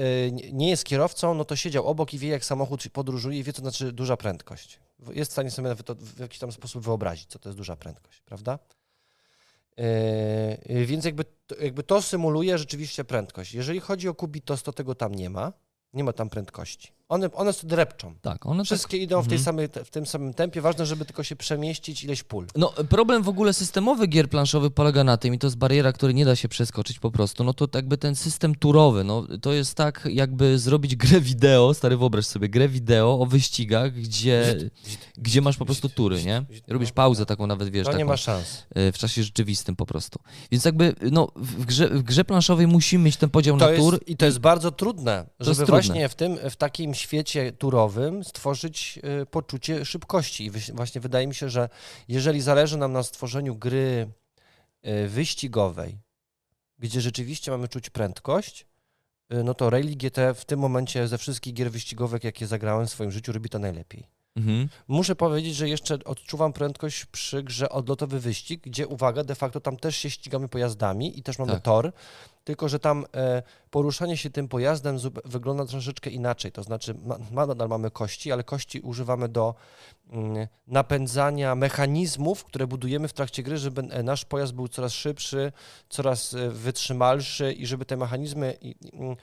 nie- 0.52 0.70
jest 0.70 0.84
kierowcą, 0.84 1.34
no 1.34 1.44
to 1.44 1.56
siedział 1.56 1.86
obok 1.86 2.14
i 2.14 2.18
wie, 2.18 2.28
jak 2.28 2.44
samochód 2.44 2.82
podróżuje 2.92 3.38
i 3.38 3.42
wie, 3.42 3.52
co 3.52 3.62
znaczy 3.62 3.92
duża 3.92 4.16
prędkość. 4.16 4.80
Jest 5.14 5.30
w 5.30 5.32
stanie 5.32 5.50
sobie 5.50 5.68
nawet 5.68 5.86
to 5.86 5.94
w 5.94 6.18
jakiś 6.20 6.38
tam 6.38 6.52
sposób 6.52 6.84
wyobrazić, 6.84 7.26
co 7.28 7.38
to 7.38 7.48
jest 7.48 7.58
duża 7.58 7.76
prędkość, 7.76 8.20
prawda? 8.24 8.58
E, 9.78 10.84
Więc 10.84 11.04
jakby, 11.04 11.24
jakby 11.60 11.82
to 11.82 12.02
symuluje 12.02 12.58
rzeczywiście 12.58 13.04
prędkość. 13.04 13.54
Jeżeli 13.54 13.80
chodzi 13.80 14.08
o 14.08 14.14
Kubitos, 14.14 14.62
to 14.62 14.72
tego 14.72 14.94
tam 14.94 15.14
nie 15.14 15.30
ma. 15.30 15.52
Nie 15.92 16.04
ma 16.04 16.12
tam 16.12 16.30
prędkości. 16.30 16.92
One, 17.08 17.30
one 17.32 17.52
sobie 17.52 17.70
drepczą. 17.70 18.14
Tak, 18.22 18.46
one 18.46 18.58
tak 18.62 18.64
Wszystkie 18.66 18.96
idą 18.96 19.22
w, 19.22 19.28
tej 19.28 19.38
Mhm. 19.38 19.44
samej, 19.44 19.68
w 19.84 19.90
tym 19.90 20.06
samym 20.06 20.34
tempie. 20.34 20.60
Ważne, 20.60 20.86
żeby 20.86 21.04
tylko 21.04 21.22
się 21.22 21.36
przemieścić 21.36 22.04
ileś 22.04 22.22
pól. 22.22 22.46
No, 22.56 22.72
problem 22.88 23.22
w 23.22 23.28
ogóle 23.28 23.52
systemowy 23.52 24.06
gier 24.06 24.28
planszowych 24.30 24.72
polega 24.72 25.04
na 25.04 25.16
tym, 25.16 25.34
i 25.34 25.38
to 25.38 25.46
jest 25.46 25.56
bariera, 25.56 25.92
której 25.92 26.14
nie 26.14 26.24
da 26.24 26.36
się 26.36 26.48
przeskoczyć 26.48 26.98
po 26.98 27.10
prostu, 27.10 27.44
no 27.44 27.54
to 27.54 27.68
jakby 27.74 27.98
ten 27.98 28.16
system 28.16 28.54
turowy, 28.54 29.04
no 29.04 29.26
to 29.42 29.52
jest 29.52 29.74
tak 29.74 30.08
jakby 30.12 30.58
zrobić 30.58 30.96
grę 30.96 31.20
wideo, 31.20 31.74
stary 31.74 31.96
wyobraź 31.96 32.26
sobie, 32.26 32.48
grę 32.48 32.68
wideo 32.68 33.20
o 33.20 33.26
wyścigach, 33.26 33.92
gdzie, 33.92 34.56
gdzie 35.18 35.40
masz 35.40 35.56
po 35.56 35.64
prostu 35.64 35.88
tury, 35.88 36.24
nie? 36.24 36.44
Robisz 36.68 36.92
pauzę 36.92 37.26
taką 37.26 37.46
nawet, 37.46 37.68
wiesz, 37.68 37.86
To 37.86 37.96
nie 37.96 38.04
ma 38.04 38.16
szans. 38.16 38.62
e, 38.74 38.92
w 38.92 38.98
czasie 38.98 39.22
rzeczywistym 39.22 39.76
po 39.76 39.86
prostu. 39.86 40.18
Więc 40.50 40.64
jakby, 40.64 40.94
no 41.10 41.28
w 41.36 41.64
grze, 41.64 41.88
w 41.88 42.02
grze 42.02 42.24
planszowej 42.24 42.66
musimy 42.66 43.04
mieć 43.04 43.16
ten 43.16 43.30
podział 43.30 43.58
To 43.58 43.70
na 43.70 43.76
tur. 43.76 43.94
jest, 43.94 44.08
I 44.08 44.16
to 44.16 44.26
jest 44.26 44.38
bardzo 44.38 44.70
trudne, 44.70 45.26
żeby 45.40 45.66
właśnie 45.66 46.08
w 46.08 46.14
tym, 46.14 46.38
w 46.50 46.56
takim 46.56 46.95
świecie 46.96 47.52
turowym 47.52 48.24
stworzyć 48.24 48.98
y, 49.22 49.26
poczucie 49.26 49.84
szybkości. 49.84 50.44
I 50.44 50.50
właśnie 50.50 51.00
wydaje 51.00 51.26
mi 51.26 51.34
się, 51.34 51.50
że 51.50 51.68
jeżeli 52.08 52.40
zależy 52.40 52.76
nam 52.78 52.92
na 52.92 53.02
stworzeniu 53.02 53.56
gry 53.56 54.08
y, 54.86 55.08
wyścigowej, 55.08 55.98
gdzie 56.78 57.00
rzeczywiście 57.00 57.50
mamy 57.50 57.68
czuć 57.68 57.90
prędkość, 57.90 58.66
y, 59.32 59.44
no 59.44 59.54
to 59.54 59.70
Rally 59.70 59.96
GT 59.96 60.34
w 60.34 60.44
tym 60.44 60.60
momencie 60.60 61.08
ze 61.08 61.18
wszystkich 61.18 61.54
gier 61.54 61.70
wyścigowych, 61.70 62.24
jakie 62.24 62.46
zagrałem 62.46 62.86
w 62.86 62.90
swoim 62.90 63.10
życiu, 63.10 63.32
robi 63.32 63.48
to 63.48 63.58
najlepiej. 63.58 64.06
Mhm. 64.36 64.68
Muszę 64.88 65.16
powiedzieć, 65.16 65.54
że 65.54 65.68
jeszcze 65.68 65.98
odczuwam 66.04 66.52
prędkość 66.52 67.04
przy 67.04 67.42
grze 67.42 67.68
Odlotowy 67.68 68.20
Wyścig, 68.20 68.60
gdzie 68.62 68.86
uwaga, 68.86 69.24
de 69.24 69.34
facto 69.34 69.60
tam 69.60 69.76
też 69.76 69.96
się 69.96 70.10
ścigamy 70.10 70.48
pojazdami 70.48 71.18
i 71.18 71.22
też 71.22 71.38
mamy 71.38 71.52
Tak. 71.52 71.62
tor, 71.62 71.92
tylko 72.46 72.68
że 72.68 72.78
tam 72.78 73.06
e, 73.14 73.42
poruszanie 73.70 74.16
się 74.16 74.30
tym 74.30 74.48
pojazdem 74.48 74.98
wygląda 75.24 75.66
troszeczkę 75.66 76.10
inaczej. 76.10 76.52
To 76.52 76.62
znaczy, 76.62 76.94
ma, 77.32 77.46
nadal 77.46 77.68
mamy 77.68 77.90
kości, 77.90 78.32
ale 78.32 78.44
kości 78.44 78.80
używamy 78.80 79.28
do 79.28 79.54
mm, 80.10 80.46
napędzania 80.66 81.54
mechanizmów, 81.54 82.44
które 82.44 82.66
budujemy 82.66 83.08
w 83.08 83.12
trakcie 83.12 83.42
gry, 83.42 83.58
żeby 83.58 83.82
nasz 83.82 84.24
pojazd 84.24 84.52
był 84.52 84.68
coraz 84.68 84.92
szybszy, 84.92 85.52
coraz 85.88 86.34
e, 86.34 86.50
wytrzymalszy 86.50 87.52
i 87.52 87.66
żeby 87.66 87.84
te 87.84 87.96
mechanizmy 87.96 88.58
mm, 88.92 89.16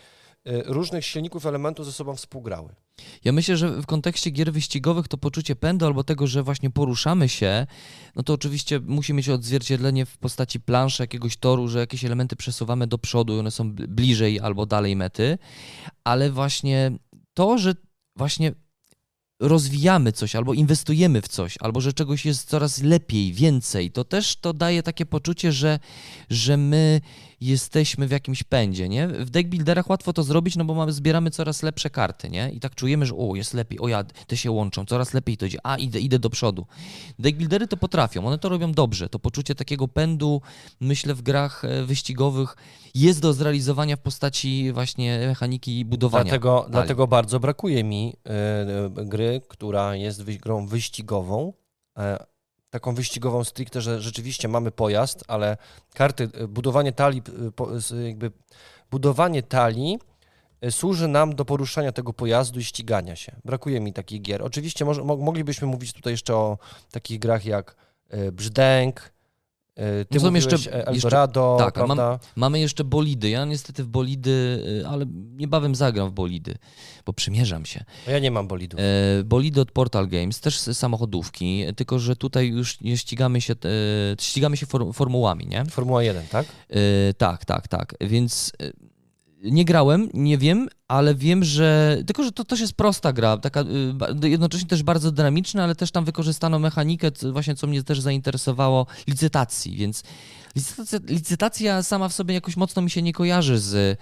różnych 0.46 1.06
silników, 1.06 1.46
elementów 1.46 1.86
ze 1.86 1.92
sobą 1.92 2.16
współgrały. 2.16 2.76
Ja 3.24 3.32
myślę, 3.32 3.58
że 3.58 3.82
w 3.82 3.86
kontekście 3.86 4.30
gier 4.32 4.54
wyścigowych 4.54 5.08
to 5.08 5.18
poczucie 5.18 5.56
pędu 5.56 5.86
albo 5.86 6.04
tego, 6.04 6.28
że 6.28 6.44
właśnie 6.44 6.70
poruszamy 6.70 7.30
się, 7.30 7.68
no 8.16 8.24
to 8.24 8.34
oczywiście 8.34 8.80
musi 8.80 9.14
mieć 9.14 9.30
odzwierciedlenie 9.30 10.06
w 10.06 10.18
postaci 10.18 10.60
planszy, 10.60 11.04
jakiegoś 11.04 11.38
toru, 11.38 11.68
że 11.68 11.80
jakieś 11.80 12.06
elementy 12.06 12.36
przesuwamy 12.36 12.88
do 12.88 12.98
przodu 12.98 13.36
i 13.36 13.40
one 13.40 13.52
są 13.52 13.74
bl- 13.74 13.88
bliżej 13.88 14.40
albo 14.40 14.66
dalej 14.66 14.96
mety, 14.96 15.38
ale 16.04 16.32
właśnie 16.32 16.92
to, 17.34 17.58
że 17.58 17.76
właśnie 18.16 18.52
rozwijamy 19.40 20.12
coś, 20.12 20.36
albo 20.36 20.54
inwestujemy 20.54 21.22
w 21.22 21.28
coś, 21.28 21.58
albo 21.60 21.82
że 21.82 21.94
czegoś 21.94 22.26
jest 22.26 22.50
coraz 22.50 22.82
lepiej, 22.82 23.34
więcej, 23.34 23.92
to 23.92 24.04
też 24.04 24.36
to 24.36 24.54
daje 24.54 24.84
takie 24.84 25.06
poczucie, 25.06 25.52
że, 25.52 25.80
że 26.30 26.58
my 26.58 27.02
jesteśmy 27.46 28.08
w 28.08 28.12
jakimś 28.12 28.44
pędzie, 28.44 28.90
nie? 28.90 29.08
W 29.08 29.30
deckbuilderach 29.30 29.90
łatwo 29.90 30.14
to 30.14 30.24
zrobić, 30.24 30.56
no 30.56 30.66
bo 30.66 30.74
mamy, 30.74 30.92
zbieramy 30.92 31.32
coraz 31.32 31.64
lepsze 31.64 31.90
karty, 31.90 32.30
nie? 32.30 32.52
I 32.52 32.60
tak 32.60 32.76
czujemy, 32.76 33.06
że 33.06 33.16
o, 33.16 33.36
jest 33.36 33.54
lepiej, 33.54 33.80
o 33.80 33.88
ja, 33.88 34.04
te 34.28 34.38
się 34.38 34.52
łączą, 34.52 34.86
coraz 34.86 35.14
lepiej 35.14 35.38
to 35.38 35.46
idzie, 35.46 35.58
a 35.64 35.78
idę, 35.78 36.00
idę 36.00 36.20
do 36.20 36.30
przodu. 36.30 36.66
Deckbuildery 37.20 37.68
to 37.68 37.78
potrafią, 37.78 38.28
one 38.28 38.38
to 38.38 38.50
robią 38.50 38.72
dobrze, 38.72 39.10
to 39.10 39.20
poczucie 39.20 39.56
takiego 39.56 39.88
pędu, 39.88 40.42
myślę, 40.80 41.14
w 41.14 41.22
grach 41.22 41.66
e, 41.66 41.84
wyścigowych 41.84 42.56
jest 42.96 43.22
do 43.22 43.34
zrealizowania 43.34 43.96
w 43.96 44.00
postaci 44.00 44.72
właśnie 44.74 45.20
mechaniki 45.28 45.86
budowania. 45.86 46.24
Dlatego, 46.24 46.66
dlatego 46.70 47.08
bardzo 47.08 47.40
brakuje 47.40 47.84
mi 47.84 48.14
y, 49.00 49.06
gry, 49.06 49.42
która 49.48 49.96
jest 49.96 50.24
grą 50.24 50.68
wyścigową. 50.68 51.54
E, 52.74 52.80
taką 52.80 52.96
wyścigową 52.96 53.44
stricte, 53.44 53.82
że 53.82 54.02
rzeczywiście 54.02 54.48
mamy 54.48 54.72
pojazd, 54.72 55.24
ale 55.28 55.58
karty, 55.94 56.30
y, 56.42 56.48
budowanie 56.48 56.92
talii, 56.92 57.22
z- 57.78 58.06
jakby 58.08 58.32
budowanie 58.92 59.44
talii 59.44 60.00
y, 60.66 60.72
służy 60.72 61.08
nam 61.08 61.36
do 61.36 61.46
poruszania 61.46 61.92
tego 61.92 62.14
pojazdu 62.14 62.60
i 62.60 62.64
ścigania 62.64 63.16
się. 63.16 63.36
Brakuje 63.46 63.80
mi 63.80 63.94
takich 63.94 64.22
gier. 64.22 64.44
Oczywiście 64.44 64.86
moglibyśmy 65.06 65.68
mówić 65.68 65.94
tutaj 65.94 66.14
jeszcze 66.14 66.36
o 66.36 66.58
takich 66.92 67.20
grach 67.20 67.46
jak 67.46 67.76
Brzdęk, 68.32 69.12
ty 70.10 70.20
No 70.24 70.32
jeszcze- 70.32 70.56
e, 70.56 70.78
jeszcze- 70.78 70.90
Eldorado, 70.92 71.56
tak, 71.60 71.78
a 71.78 71.88
mam-? 71.88 72.20
Mamy 72.36 72.60
jeszcze 72.60 72.84
bolidy. 72.84 73.30
Ja 73.30 73.46
niestety 73.46 73.84
w 73.84 73.88
bolidy, 73.88 74.64
y, 74.82 74.88
ale 74.88 75.06
niebawem 75.36 75.76
zagram 75.76 76.10
w 76.10 76.12
bolidy, 76.12 76.56
bo 77.06 77.14
przymierzam 77.14 77.66
się. 77.66 77.84
Ja 78.08 78.20
nie 78.20 78.32
mam 78.32 78.48
bolidów. 78.48 78.80
E, 78.80 79.24
Bolidy 79.24 79.62
od 79.62 79.72
Portal 79.72 80.08
Games, 80.08 80.40
też 80.40 80.60
samochodówki, 80.60 81.64
tylko 81.76 82.00
że 82.00 82.16
tutaj 82.16 82.48
już 82.48 82.82
nie 82.82 82.98
ścigamy 82.98 83.42
się, 83.42 83.54
e, 83.54 83.58
ścigamy 84.22 84.58
się 84.58 84.66
for, 84.66 84.94
formułami, 84.94 85.48
nie? 85.48 85.66
Formuła 85.66 86.04
1, 86.04 86.28
tak? 86.28 86.46
E, 86.70 87.14
tak, 87.14 87.46
tak, 87.46 87.68
tak. 87.68 87.96
Więc 88.02 88.52
e, 88.62 88.72
nie 89.44 89.66
grałem, 89.66 90.10
nie 90.14 90.38
wiem, 90.38 90.68
ale 90.88 91.16
wiem, 91.16 91.44
że. 91.44 91.98
Tylko, 92.08 92.24
że 92.24 92.32
to 92.32 92.44
też 92.44 92.60
jest 92.60 92.74
prosta 92.74 93.14
gra, 93.14 93.38
taka 93.38 93.62
y, 94.24 94.30
jednocześnie 94.30 94.68
też 94.68 94.84
bardzo 94.84 95.12
dynamiczna, 95.12 95.64
ale 95.64 95.76
też 95.76 95.92
tam 95.92 96.06
wykorzystano 96.06 96.60
mechanikę, 96.60 97.12
właśnie 97.32 97.56
co 97.56 97.68
mnie 97.68 97.84
też 97.84 98.02
zainteresowało, 98.02 98.86
licytacji. 99.08 99.76
Więc 99.76 100.04
licytacja, 100.56 101.00
licytacja 101.08 101.84
sama 101.84 102.10
w 102.10 102.14
sobie 102.14 102.34
jakoś 102.34 102.58
mocno 102.58 102.82
mi 102.82 102.90
się 102.90 103.02
nie 103.02 103.14
kojarzy 103.14 103.60
z 103.60 104.00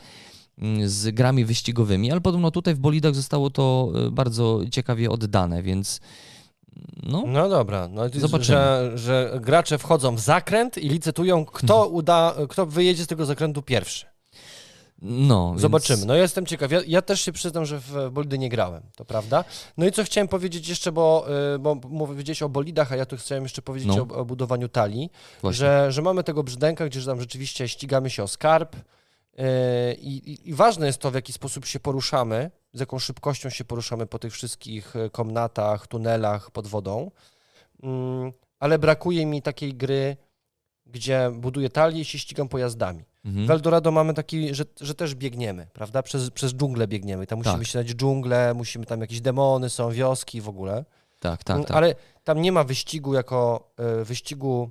mm, 0.58 0.90
z 0.90 1.16
grami 1.16 1.46
wyścigowymi, 1.46 2.12
ale 2.12 2.22
podobno 2.22 2.52
tutaj 2.52 2.76
w 2.76 2.80
bolidach 2.80 3.16
zostało 3.16 3.50
to 3.50 3.92
y, 4.08 4.12
bardzo 4.12 4.62
ciekawie 4.72 5.10
oddane, 5.10 5.64
więc 5.64 6.02
no, 7.04 7.24
No 7.28 7.50
dobra, 7.50 7.88
no, 7.88 8.02
Zobaczymy. 8.14 8.58
Że, 8.58 8.92
że 8.96 9.40
gracze 9.42 9.78
wchodzą 9.78 10.16
w 10.16 10.20
zakręt 10.20 10.78
i 10.78 10.90
licytują, 10.90 11.46
kto 11.46 11.88
uda, 11.88 12.36
kto 12.50 12.66
wyjedzie 12.66 13.04
z 13.04 13.08
tego 13.08 13.26
zakrętu 13.26 13.62
pierwszy. 13.62 14.11
No 15.02 15.50
więc- 15.50 15.62
Zobaczymy. 15.62 16.06
No 16.06 16.16
ja 16.16 16.22
jestem 16.22 16.46
ciekaw. 16.46 16.72
Ja, 16.72 16.82
ja 16.88 17.02
też 17.02 17.22
się 17.22 17.32
przyznam, 17.32 17.66
że 17.66 17.80
w 17.80 18.10
bolidy 18.12 18.38
nie 18.38 18.50
grałem, 18.50 18.84
to 18.96 19.06
prawda. 19.06 19.44
No 19.78 19.86
i 19.86 19.92
co 19.92 20.04
chciałem 20.04 20.28
powiedzieć 20.28 20.68
jeszcze, 20.70 20.92
bo, 20.92 21.26
y, 21.56 21.60
bo 21.60 21.76
powiedziałeś 22.08 22.42
o 22.44 22.50
bolidach, 22.50 22.92
a 22.92 22.96
ja 22.96 23.06
tu 23.06 23.18
chciałem 23.18 23.44
jeszcze 23.44 23.62
powiedzieć 23.62 23.88
No. 23.98 24.08
o, 24.12 24.16
o 24.16 24.26
budowaniu 24.26 24.70
talii, 24.70 25.10
Właśnie. 25.42 25.58
że, 25.58 25.92
że 25.92 26.02
mamy 26.02 26.24
tego 26.24 26.44
brzdęka, 26.44 26.86
gdzie 26.86 27.02
tam 27.06 27.20
rzeczywiście 27.22 27.68
ścigamy 27.68 28.10
się 28.10 28.24
o 28.24 28.28
skarb 28.28 28.76
y, 28.76 28.82
i, 29.94 30.32
i, 30.32 30.50
i 30.50 30.54
ważne 30.54 30.86
jest 30.88 31.00
to, 31.00 31.12
w 31.12 31.16
jaki 31.16 31.34
sposób 31.34 31.66
się 31.66 31.80
poruszamy, 31.80 32.52
z 32.74 32.80
jaką 32.80 33.00
szybkością 33.00 33.50
się 33.50 33.64
poruszamy 33.66 34.06
po 34.06 34.20
tych 34.20 34.34
wszystkich 34.34 34.96
y, 34.96 35.10
komnatach, 35.10 35.88
tunelach 35.88 36.52
pod 36.52 36.68
wodą. 36.68 37.12
Mm, 37.84 38.32
ale 38.60 38.80
brakuje 38.80 39.26
mi 39.26 39.42
takiej 39.42 39.74
gry, 39.74 40.18
gdzie 40.86 41.32
buduję 41.36 41.70
talię 41.70 42.02
i 42.02 42.06
się 42.06 42.20
ścigam 42.20 42.48
pojazdami. 42.50 43.04
Mhm. 43.26 43.48
W 43.48 43.52
Eldorado 43.52 43.92
mamy 43.92 44.14
taki, 44.14 44.56
że, 44.56 44.64
że 44.82 44.96
też 44.96 45.16
biegniemy, 45.16 45.68
prawda? 45.74 46.04
Przez, 46.04 46.30
przez 46.30 46.54
dżunglę 46.54 46.88
biegniemy. 46.88 47.28
Tam 47.28 47.38
musimy 47.38 47.58
Tak. 47.58 47.68
śledzić 47.68 47.98
dżunglę, 47.98 48.54
musimy 48.54 48.86
tam 48.86 49.02
jakieś 49.02 49.22
demony, 49.22 49.70
są 49.70 49.92
wioski 49.92 50.42
w 50.42 50.50
ogóle. 50.50 50.86
Tak, 51.20 51.44
tak, 51.44 51.66
tak. 51.68 51.78
Ale 51.78 51.96
tam 52.24 52.42
nie 52.42 52.52
ma 52.52 52.64
wyścigu 52.64 53.14
jako 53.14 53.70
e, 53.78 54.04
wyścigu 54.04 54.70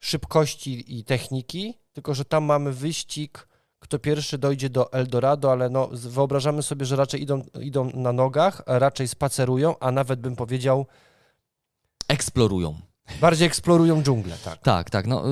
szybkości 0.00 0.98
i 0.98 1.04
techniki, 1.04 1.78
tylko 1.92 2.14
że 2.14 2.24
tam 2.24 2.44
mamy 2.44 2.72
wyścig, 2.72 3.48
kto 3.78 3.98
pierwszy 3.98 4.38
dojdzie 4.38 4.70
do 4.70 4.92
Eldorado, 4.92 5.52
ale 5.52 5.70
no, 5.70 5.88
wyobrażamy 5.92 6.62
sobie, 6.62 6.86
że 6.86 6.96
raczej 6.96 7.22
idą, 7.22 7.42
idą 7.60 7.90
na 7.94 8.12
nogach, 8.12 8.62
raczej 8.66 9.08
spacerują, 9.08 9.78
a 9.78 9.90
nawet 9.90 10.20
bym 10.20 10.36
powiedział, 10.36 10.86
Eksplorują. 12.08 12.74
Bardziej 13.20 13.46
eksplorują 13.46 14.02
dżunglę, 14.02 14.36
tak. 14.44 14.58
Tak, 14.62 14.90
tak. 14.90 15.06
No, 15.06 15.22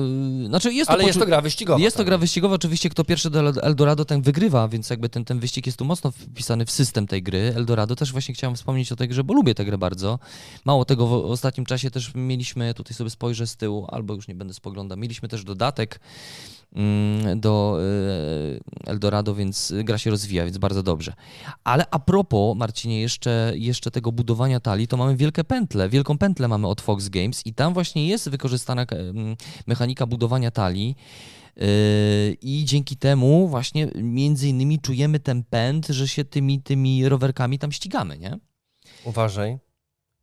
yy, 0.41 0.47
znaczy 0.47 0.73
jest 0.73 0.87
to 0.87 0.93
Ale 0.93 1.03
jest 1.03 1.19
to 1.19 1.25
gra 1.25 1.41
wyścigowa. 1.41 1.79
Jest 1.79 1.97
to 1.97 1.99
tak. 2.03 2.07
gra 2.07 2.17
wyścigowa, 2.17 2.55
oczywiście 2.55 2.89
kto 2.89 3.03
pierwszy 3.03 3.29
do 3.29 3.39
El- 3.39 3.59
Eldorado, 3.61 4.05
ten 4.05 4.21
wygrywa, 4.21 4.67
więc 4.67 4.89
jakby 4.89 5.09
ten, 5.09 5.25
ten 5.25 5.39
wyścig 5.39 5.65
jest 5.65 5.77
tu 5.77 5.85
mocno 5.85 6.11
wpisany 6.11 6.65
w 6.65 6.71
system 6.71 7.07
tej 7.07 7.23
gry. 7.23 7.53
Eldorado 7.55 7.95
też 7.95 8.11
właśnie 8.11 8.33
chciałem 8.33 8.55
wspomnieć 8.55 8.91
o 8.91 8.95
tej 8.95 9.07
grze, 9.07 9.23
bo 9.23 9.33
lubię 9.33 9.55
tę 9.55 9.65
grę 9.65 9.77
bardzo. 9.77 10.19
Mało 10.65 10.85
tego, 10.85 11.07
w 11.07 11.13
ostatnim 11.13 11.65
czasie 11.65 11.91
też 11.91 12.11
mieliśmy, 12.15 12.73
tutaj 12.73 12.93
sobie 12.95 13.09
spojrzę 13.09 13.47
z 13.47 13.55
tyłu, 13.55 13.87
albo 13.91 14.13
już 14.13 14.27
nie 14.27 14.35
będę 14.35 14.53
spoglądał, 14.53 14.97
mieliśmy 14.97 15.29
też 15.29 15.43
dodatek 15.43 15.99
do 17.35 17.79
e, 18.85 18.89
Eldorado, 18.89 19.35
więc 19.35 19.73
gra 19.83 19.97
się 19.97 20.09
rozwija, 20.09 20.45
więc 20.45 20.57
bardzo 20.57 20.83
dobrze. 20.83 21.13
Ale 21.63 21.85
a 21.91 21.99
propos, 21.99 22.57
Marcinie, 22.57 23.01
jeszcze, 23.01 23.53
jeszcze 23.55 23.91
tego 23.91 24.11
budowania 24.11 24.59
talii, 24.59 24.87
to 24.87 24.97
mamy 24.97 25.15
wielkie 25.15 25.43
pętle, 25.43 25.89
wielką 25.89 26.17
pętlę 26.17 26.47
mamy 26.47 26.67
od 26.67 26.81
Fox 26.81 27.09
Games 27.09 27.45
i 27.45 27.53
tam 27.53 27.73
właśnie 27.73 28.07
jest 28.07 28.29
wykorzystana 28.29 28.81
em, 28.81 29.35
mechanika 29.67 30.05
budowania 30.05 30.51
talii. 30.51 30.95
Yy, 31.55 31.67
I 32.41 32.65
dzięki 32.65 32.97
temu 32.97 33.47
właśnie 33.47 33.87
między 33.95 34.47
innymi 34.49 34.79
czujemy 34.79 35.19
ten 35.19 35.43
pęd, 35.43 35.87
że 35.87 36.07
się 36.07 36.25
tymi, 36.25 36.61
tymi 36.61 37.09
rowerkami 37.09 37.59
tam 37.59 37.71
ścigamy, 37.71 38.17
nie? 38.17 38.39
Uważaj, 39.03 39.57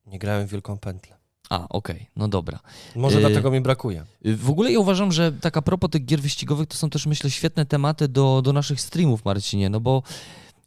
nie 0.06 0.18
grałem 0.18 0.46
w 0.46 0.50
Wielką 0.50 0.78
Pętlę. 0.78 1.17
A, 1.50 1.68
okej, 1.68 2.06
no 2.16 2.28
dobra. 2.28 2.58
Może 2.96 3.20
Yy, 3.20 3.26
dlatego 3.26 3.50
mi 3.50 3.60
brakuje. 3.60 4.04
Yy, 4.24 4.36
W 4.36 4.50
ogóle 4.50 4.72
ja 4.72 4.78
uważam, 4.78 5.12
że 5.12 5.32
tak 5.32 5.56
a 5.56 5.62
propos 5.62 5.90
tych 5.90 6.04
gier 6.04 6.20
wyścigowych, 6.20 6.66
to 6.68 6.76
są 6.76 6.90
też 6.90 7.06
myślę 7.06 7.30
świetne 7.30 7.66
tematy 7.66 8.08
do, 8.08 8.42
do 8.42 8.52
naszych 8.52 8.80
streamów, 8.80 9.24
Marcinie, 9.24 9.70
no 9.70 9.80
bo 9.80 10.02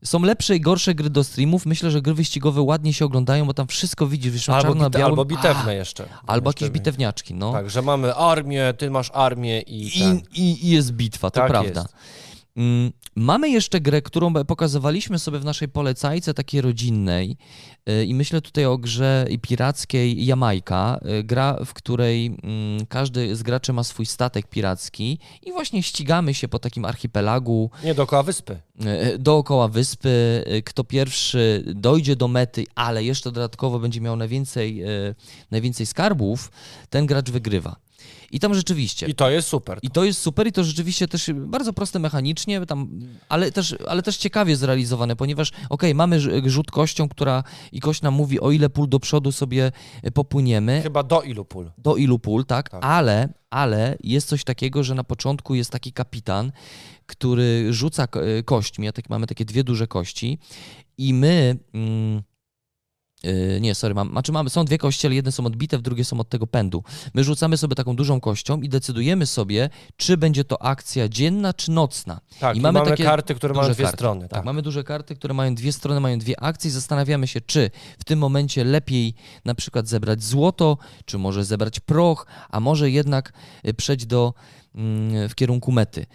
są 0.03 0.21
lepsze 0.21 0.55
i 0.55 0.61
gorsze 0.61 0.95
gry 0.95 1.09
do 1.09 1.23
streamów. 1.23 1.65
Myślę, 1.65 1.91
że 1.91 2.01
gry 2.01 2.13
wyścigowe 2.13 2.61
ładnie 2.61 2.93
się 2.93 3.05
oglądają, 3.05 3.45
bo 3.45 3.53
tam 3.53 3.67
wszystko 3.67 4.07
widzisz, 4.07 4.31
wiesz, 4.33 4.47
na 4.47 4.55
Albo, 4.55 4.67
czarno 4.67 4.85
bite, 4.89 4.99
białym. 4.99 5.11
albo 5.11 5.25
bitewne 5.25 5.71
A, 5.71 5.73
jeszcze. 5.73 6.05
Albo 6.27 6.49
Jeszcze 6.49 6.65
jakieś 6.65 6.73
bitewniaczki, 6.79 7.33
no. 7.33 7.51
Tak, 7.51 7.69
że 7.69 7.81
mamy 7.81 8.15
armię, 8.15 8.73
ty 8.77 8.89
masz 8.89 9.11
armię 9.13 9.61
i, 9.61 9.91
ten. 9.99 10.21
I, 10.33 10.41
i, 10.41 10.65
I 10.67 10.69
jest 10.69 10.91
bitwa, 10.91 11.31
to 11.31 11.39
Tak 11.39 11.49
prawda. 11.49 11.81
jest. 11.81 11.93
Mm, 12.57 12.91
Mamy 13.15 13.49
jeszcze 13.49 13.81
grę, 13.81 14.01
którą 14.01 14.33
pokazywaliśmy 14.33 15.19
sobie 15.19 15.39
w 15.39 15.45
naszej 15.45 15.67
polecajce 15.69 16.33
takiej 16.33 16.61
rodzinnej 16.61 17.37
y, 17.89 18.05
i 18.05 18.13
myślę 18.13 18.41
tutaj 18.41 18.65
o 18.65 18.77
grze 18.77 19.25
pirackiej 19.41 20.25
Jamajka, 20.25 20.99
y, 21.19 21.23
gra, 21.23 21.57
w 21.65 21.73
której 21.73 22.25
mm, 22.25 22.85
każdy 22.85 23.35
z 23.35 23.43
graczy 23.43 23.73
ma 23.73 23.83
swój 23.83 24.05
statek 24.05 24.47
piracki 24.47 25.19
i 25.41 25.51
właśnie 25.51 25.83
ścigamy 25.83 26.33
się 26.33 26.47
po 26.47 26.59
takim 26.59 26.85
archipelagu 26.85 27.69
Nie, 27.83 27.95
dookoła 27.95 28.23
wyspy. 28.23 28.59
y, 29.13 29.19
dookoła 29.19 29.67
wyspy. 29.67 30.43
Kto 30.65 30.83
pierwszy 30.83 31.63
dojdzie 31.75 32.15
do 32.15 32.27
mety, 32.27 32.65
ale 32.75 33.03
jeszcze 33.03 33.31
dodatkowo 33.31 33.79
będzie 33.79 34.01
miał 34.01 34.15
najwięcej, 34.15 34.83
najwięcej 35.51 35.85
skarbów, 35.85 36.51
ten 36.89 37.05
gracz 37.05 37.29
wygrywa. 37.31 37.75
I 38.31 38.39
tam 38.39 38.53
rzeczywiście. 38.55 39.07
I 39.07 39.15
to 39.15 39.29
jest 39.29 39.47
super. 39.47 39.79
I 39.81 39.89
to 39.89 40.03
jest 40.03 40.21
super 40.21 40.47
i 40.47 40.51
to 40.51 40.63
rzeczywiście 40.63 41.07
też 41.07 41.29
bardzo 41.35 41.73
proste 41.73 41.99
mechanicznie, 41.99 42.65
tam, 42.65 42.99
ale, 43.29 43.51
też, 43.51 43.75
ale 43.87 44.01
też 44.01 44.17
ciekawie 44.17 44.55
zrealizowane, 44.55 45.15
ponieważ 45.15 45.51
okej, 45.69 45.95
mamy 45.95 46.19
ż- 46.19 46.49
rzut 46.49 46.71
kością, 46.71 47.09
która 47.09 47.43
i 47.71 47.79
kość 47.79 48.01
nam 48.01 48.13
mówi, 48.13 48.39
o 48.39 48.51
ile 48.51 48.69
pól 48.69 48.89
do 48.89 48.99
przodu 48.99 49.31
sobie 49.31 49.71
e, 50.03 50.11
popłyniemy, 50.11 50.81
Chyba 50.83 51.03
do 51.03 51.21
ilu 51.21 51.45
pól? 51.45 51.71
do 51.77 51.95
ilu 51.95 52.19
pól, 52.19 52.45
tak, 52.45 52.69
Tak. 52.69 52.85
Ale, 52.85 53.33
ale 53.49 53.97
jest 54.03 54.27
coś 54.27 54.43
takiego, 54.43 54.83
że 54.83 54.95
na 54.95 55.03
początku 55.03 55.55
jest 55.55 55.71
taki 55.71 55.93
kapitan, 55.93 56.51
który 57.05 57.73
rzuca 57.73 58.03
e, 58.03 58.43
kośćmi, 58.43 58.87
a 58.87 58.91
tak, 58.91 59.09
mamy 59.09 59.27
takie 59.27 59.45
dwie 59.45 59.63
duże 59.63 59.87
kości 59.87 60.39
i 60.97 61.13
my... 61.13 61.57
Mm, 61.73 62.21
nie, 63.61 63.75
sorry, 63.75 63.93
mam, 63.93 64.09
znaczy 64.09 64.31
mamy, 64.31 64.49
są 64.49 64.65
dwie 64.65 64.77
kości, 64.77 65.07
ale 65.07 65.15
jedne 65.15 65.31
są 65.31 65.45
odbite, 65.45 65.77
w 65.77 65.81
drugie 65.81 66.05
są 66.05 66.19
od 66.19 66.29
tego 66.29 66.47
pędu. 66.47 66.83
My 67.13 67.23
rzucamy 67.23 67.57
sobie 67.57 67.75
taką 67.75 67.95
dużą 67.95 68.19
kością 68.19 68.61
i 68.61 68.69
decydujemy 68.69 69.25
sobie, 69.25 69.69
czy 69.97 70.17
będzie 70.17 70.43
to 70.43 70.63
akcja 70.63 71.09
dzienna, 71.09 71.53
czy 71.53 71.71
nocna. 71.71 72.21
Tak, 72.39 72.57
I 72.57 72.61
mamy 72.61 72.79
mamy, 72.79 72.91
takie 72.91 73.03
karty, 73.03 73.35
które 73.35 73.53
mają 73.53 73.73
dwie 73.73 73.83
karty. 73.83 73.97
strony. 73.97 74.21
Tak, 74.21 74.29
Tak, 74.29 74.45
mamy 74.45 74.61
duże 74.61 74.83
karty, 74.83 75.15
które 75.15 75.33
mają 75.33 75.55
dwie 75.55 75.71
strony, 75.71 75.99
mają 75.99 76.19
dwie 76.19 76.39
akcje 76.43 76.67
i 76.67 76.71
zastanawiamy 76.71 77.27
się, 77.27 77.41
czy 77.41 77.71
w 77.99 78.03
tym 78.03 78.19
momencie 78.19 78.63
lepiej 78.63 79.13
na 79.45 79.55
przykład 79.55 79.87
zebrać 79.87 80.23
złoto, 80.23 80.77
czy 81.05 81.17
może 81.17 81.45
zebrać 81.45 81.79
proch, 81.79 82.27
a 82.49 82.59
może 82.59 82.89
jednak 82.89 83.33
y, 83.67 83.73
przejść 83.73 84.05
do, 84.05 84.33
mm, 84.75 85.29
w 85.29 85.35
kierunku 85.35 85.71
mety. 85.71 86.05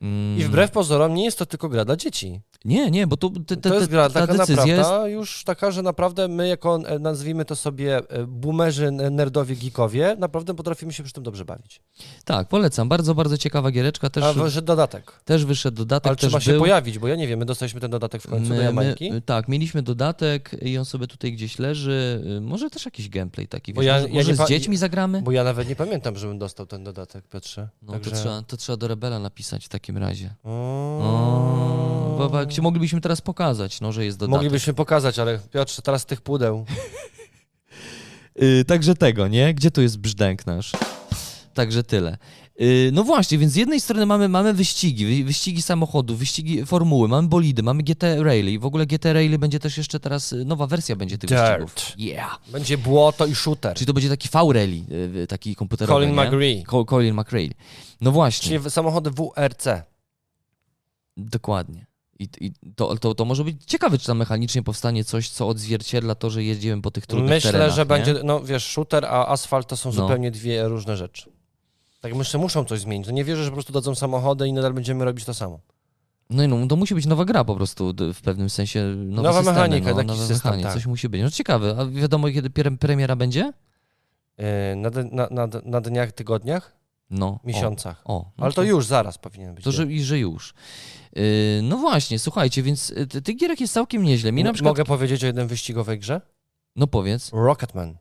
Mm, 0.00 0.38
I 0.38 0.44
wbrew 0.44 0.70
pozorom 0.70 1.14
nie 1.14 1.24
jest 1.24 1.38
to 1.38 1.46
tylko 1.46 1.68
gra 1.68 1.84
dla 1.84 1.96
dzieci. 1.96 2.40
Nie, 2.64 2.90
nie, 2.90 3.06
bo 3.06 3.16
to, 3.16 3.30
te, 3.30 3.56
te, 3.56 3.70
To 3.70 3.74
jest 3.74 3.90
gra 3.90 4.10
ta 4.10 4.20
taka 4.20 4.32
decyzja 4.38 4.66
jest... 4.66 4.78
naprawdę 4.82 5.10
już 5.10 5.44
taka, 5.44 5.70
że 5.70 5.82
naprawdę 5.82 6.28
my 6.28 6.48
jako, 6.48 6.80
e, 6.86 6.98
nazwijmy 6.98 7.44
to 7.44 7.56
sobie, 7.56 7.96
e, 7.96 8.26
boomerzy, 8.26 8.90
nerdowie, 8.90 9.56
geekowie, 9.56 10.16
naprawdę 10.18 10.54
potrafimy 10.54 10.92
się 10.92 11.02
przy 11.02 11.12
tym 11.12 11.22
dobrze 11.22 11.44
bawić. 11.44 11.80
Tak, 12.24 12.48
polecam. 12.48 12.88
Bardzo, 12.88 13.14
bardzo 13.14 13.38
ciekawa 13.38 13.70
giereczka. 13.70 14.10
Też, 14.10 14.24
A 14.24 14.32
wyszedł 14.32 14.66
dodatek. 14.66 15.20
też 15.24 15.44
wyszedł 15.44 15.76
dodatek. 15.76 16.06
Ale 16.06 16.16
też 16.16 16.30
trzeba 16.30 16.40
się 16.40 16.50
był. 16.50 16.60
pojawić, 16.60 16.98
bo 16.98 17.08
ja 17.08 17.16
nie 17.16 17.28
wiem, 17.28 17.38
my 17.38 17.44
dostaliśmy 17.44 17.80
ten 17.80 17.90
dodatek 17.90 18.22
w 18.22 18.28
końcu 18.30 18.48
do 18.48 18.60
Jamajki. 18.60 19.10
My, 19.12 19.20
tak, 19.20 19.48
mieliśmy 19.48 19.82
dodatek 19.82 20.56
i 20.62 20.78
on 20.78 20.84
sobie 20.84 21.06
tutaj 21.06 21.32
gdzieś 21.32 21.58
leży. 21.58 22.22
Y, 22.38 22.40
Może 22.40 22.70
też 22.70 22.84
jakiś 22.84 23.08
gameplay 23.08 23.48
taki, 23.48 23.72
Bo 23.74 23.80
wiesz, 23.80 23.86
ja- 23.86 23.94
może, 23.94 24.08
ja 24.08 24.14
może 24.14 24.34
z 24.36 24.48
dziećmi 24.48 24.76
zagramy? 24.76 25.22
Bo 25.22 25.32
ja 25.32 25.44
nawet 25.44 25.68
nie 25.68 25.76
pamiętam, 25.76 26.16
żebym 26.16 26.38
dostał 26.38 26.66
ten 26.66 26.84
dodatek, 26.84 27.28
Piotrze. 27.28 27.68
No 27.82 27.92
Także... 27.92 28.10
to, 28.10 28.16
trzeba, 28.16 28.42
to 28.42 28.56
trzeba 28.56 28.76
do 28.76 28.88
Rebela 28.88 29.18
napisać 29.18 29.64
w 29.64 29.68
takim 29.88 29.98
razie. 29.98 30.34
O... 30.44 32.14
Bo, 32.18 32.28
bo 32.28 32.40
jak 32.40 32.52
się 32.52 32.62
moglibyśmy 32.62 33.00
teraz 33.00 33.20
pokazać, 33.20 33.80
no, 33.80 33.92
że 33.92 34.04
jest 34.04 34.18
dodatek. 34.18 34.36
Moglibyśmy 34.36 34.74
pokazać, 34.74 35.18
ale 35.18 35.38
Piotrze, 35.52 35.82
teraz 35.82 36.06
tych 36.06 36.20
pudeł. 36.20 36.64
Y, 38.42 38.64
także 38.64 38.94
tego, 38.94 39.28
nie? 39.28 39.54
Gdzie 39.54 39.70
tu 39.70 39.82
jest 39.82 39.98
brzdęk 39.98 40.46
nasz? 40.46 40.72
Także 41.54 41.82
tyle. 41.82 42.18
Y, 42.62 42.90
No 42.92 43.04
właśnie, 43.04 43.38
więc 43.38 43.52
z 43.52 43.56
jednej 43.56 43.80
strony 43.80 44.06
mamy, 44.06 44.28
mamy 44.28 44.54
wyścigi, 44.54 45.06
wy- 45.06 45.24
wyścigi 45.24 45.62
samochodów, 45.62 46.18
wyścigi 46.18 46.66
formuły, 46.66 47.08
mamy 47.08 47.28
bolidy, 47.28 47.62
mamy 47.62 47.82
GT 47.82 48.02
Rally. 48.22 48.58
W 48.58 48.64
ogóle 48.66 48.86
GT 48.86 49.04
Rally 49.12 49.38
będzie 49.38 49.58
też 49.60 49.76
jeszcze 49.78 50.00
teraz, 50.00 50.32
y, 50.32 50.44
nowa 50.44 50.66
wersja 50.66 50.96
będzie 50.96 51.18
tych 51.18 51.30
Dirt. 51.30 51.60
wyścigów. 51.72 51.98
Yeah. 51.98 52.40
Będzie 52.52 52.78
błoto 52.78 53.26
i 53.26 53.34
shooter. 53.34 53.74
Czyli 53.74 53.86
to 53.86 53.92
będzie 53.92 54.08
taki 54.08 54.28
V-Rally, 54.28 54.82
y, 55.22 55.26
taki 55.26 55.56
komputerowy, 55.56 56.00
Colin 56.00 56.16
nie? 56.16 56.24
McRae. 56.24 56.70
Co- 56.70 56.84
Colin 56.84 57.14
McRae. 57.14 57.48
No 58.00 58.12
właśnie, 58.12 58.58
Czyli 58.58 58.70
samochody 58.70 59.10
WRC. 59.10 59.82
dokładnie. 61.16 61.86
I, 62.20 62.28
i 62.40 62.52
to, 62.76 62.96
to, 62.96 63.14
to 63.14 63.24
może 63.24 63.44
być 63.44 63.56
ciekawe, 63.66 63.98
czy 63.98 64.06
tam 64.06 64.18
mechanicznie 64.18 64.62
powstanie 64.62 65.04
coś, 65.04 65.28
co 65.28 65.48
odzwierciedla 65.48 66.14
to, 66.14 66.30
że 66.30 66.44
jeździmy 66.44 66.82
po 66.82 66.90
tych 66.90 67.06
trudnych 67.06 67.30
Myślę, 67.30 67.52
terenach, 67.52 67.74
że 67.74 67.82
nie? 67.82 67.86
będzie, 67.86 68.14
no 68.24 68.40
wiesz, 68.40 68.66
shooter, 68.66 69.04
a 69.04 69.26
asfalt 69.28 69.68
to 69.68 69.76
są 69.76 69.88
No. 69.88 69.92
zupełnie 69.94 70.30
dwie 70.30 70.68
różne 70.68 70.96
rzeczy. 70.96 71.30
Tak 72.00 72.14
myślę, 72.14 72.40
muszą 72.40 72.64
coś 72.64 72.80
zmienić. 72.80 73.06
No 73.06 73.12
nie 73.12 73.24
wierzę, 73.24 73.44
że 73.44 73.50
po 73.50 73.54
prostu 73.56 73.72
dadzą 73.72 73.94
samochody 73.94 74.48
i 74.48 74.52
nadal 74.52 74.72
będziemy 74.72 75.04
robić 75.04 75.24
to 75.24 75.34
samo. 75.34 75.60
No 76.30 76.42
i 76.42 76.48
no, 76.48 76.66
to 76.66 76.76
musi 76.76 76.94
być 76.94 77.06
nowa 77.06 77.24
gra 77.24 77.44
po 77.44 77.56
prostu 77.56 77.94
w 78.14 78.20
pewnym 78.22 78.50
sensie. 78.50 78.82
Nowe 78.96 79.22
Nowa 79.28 79.32
systemy, 79.38 79.56
mechanika, 79.56 79.90
no, 79.90 79.96
taki 79.96 80.06
nowe 80.06 80.26
system, 80.26 80.36
mechanik, 80.50 80.66
tak. 80.66 80.74
Coś 80.74 80.86
musi 80.86 81.08
być. 81.08 81.22
No 81.22 81.30
ciekawe, 81.30 81.76
a 81.78 81.86
wiadomo 81.86 82.30
kiedy 82.30 82.50
premiera 82.80 83.16
będzie? 83.16 83.52
Yy, 84.38 84.44
Na, 84.76 84.90
na, 85.10 85.46
na, 85.46 85.60
na 85.64 85.80
dniach, 85.80 86.12
tygodniach, 86.12 86.76
No. 87.10 87.40
miesiącach. 87.44 88.02
O, 88.04 88.16
o 88.16 88.32
no 88.38 88.44
Ale 88.44 88.52
to 88.52 88.62
już 88.62 88.86
zaraz 88.86 89.18
powinien 89.18 89.54
być. 89.54 89.64
To, 89.64 89.72
że, 89.72 89.84
i 89.86 90.02
że 90.02 90.18
już. 90.18 90.54
Yy, 91.12 91.22
no 91.62 91.76
właśnie, 91.76 92.18
słuchajcie, 92.18 92.62
więc 92.62 92.92
ty- 93.10 93.22
tych 93.22 93.36
gierek 93.36 93.60
jest 93.60 93.72
całkiem 93.74 94.02
nieźle. 94.02 94.32
Mi 94.32 94.44
na 94.44 94.52
przykład... 94.52 94.70
Mogę 94.70 94.84
powiedzieć 94.84 95.22
o 95.24 95.26
jednej 95.26 95.46
wyścigowej 95.46 95.98
grze? 95.98 96.20
No 96.76 96.86
powiedz. 96.86 97.30
Rocketman. 97.32 97.96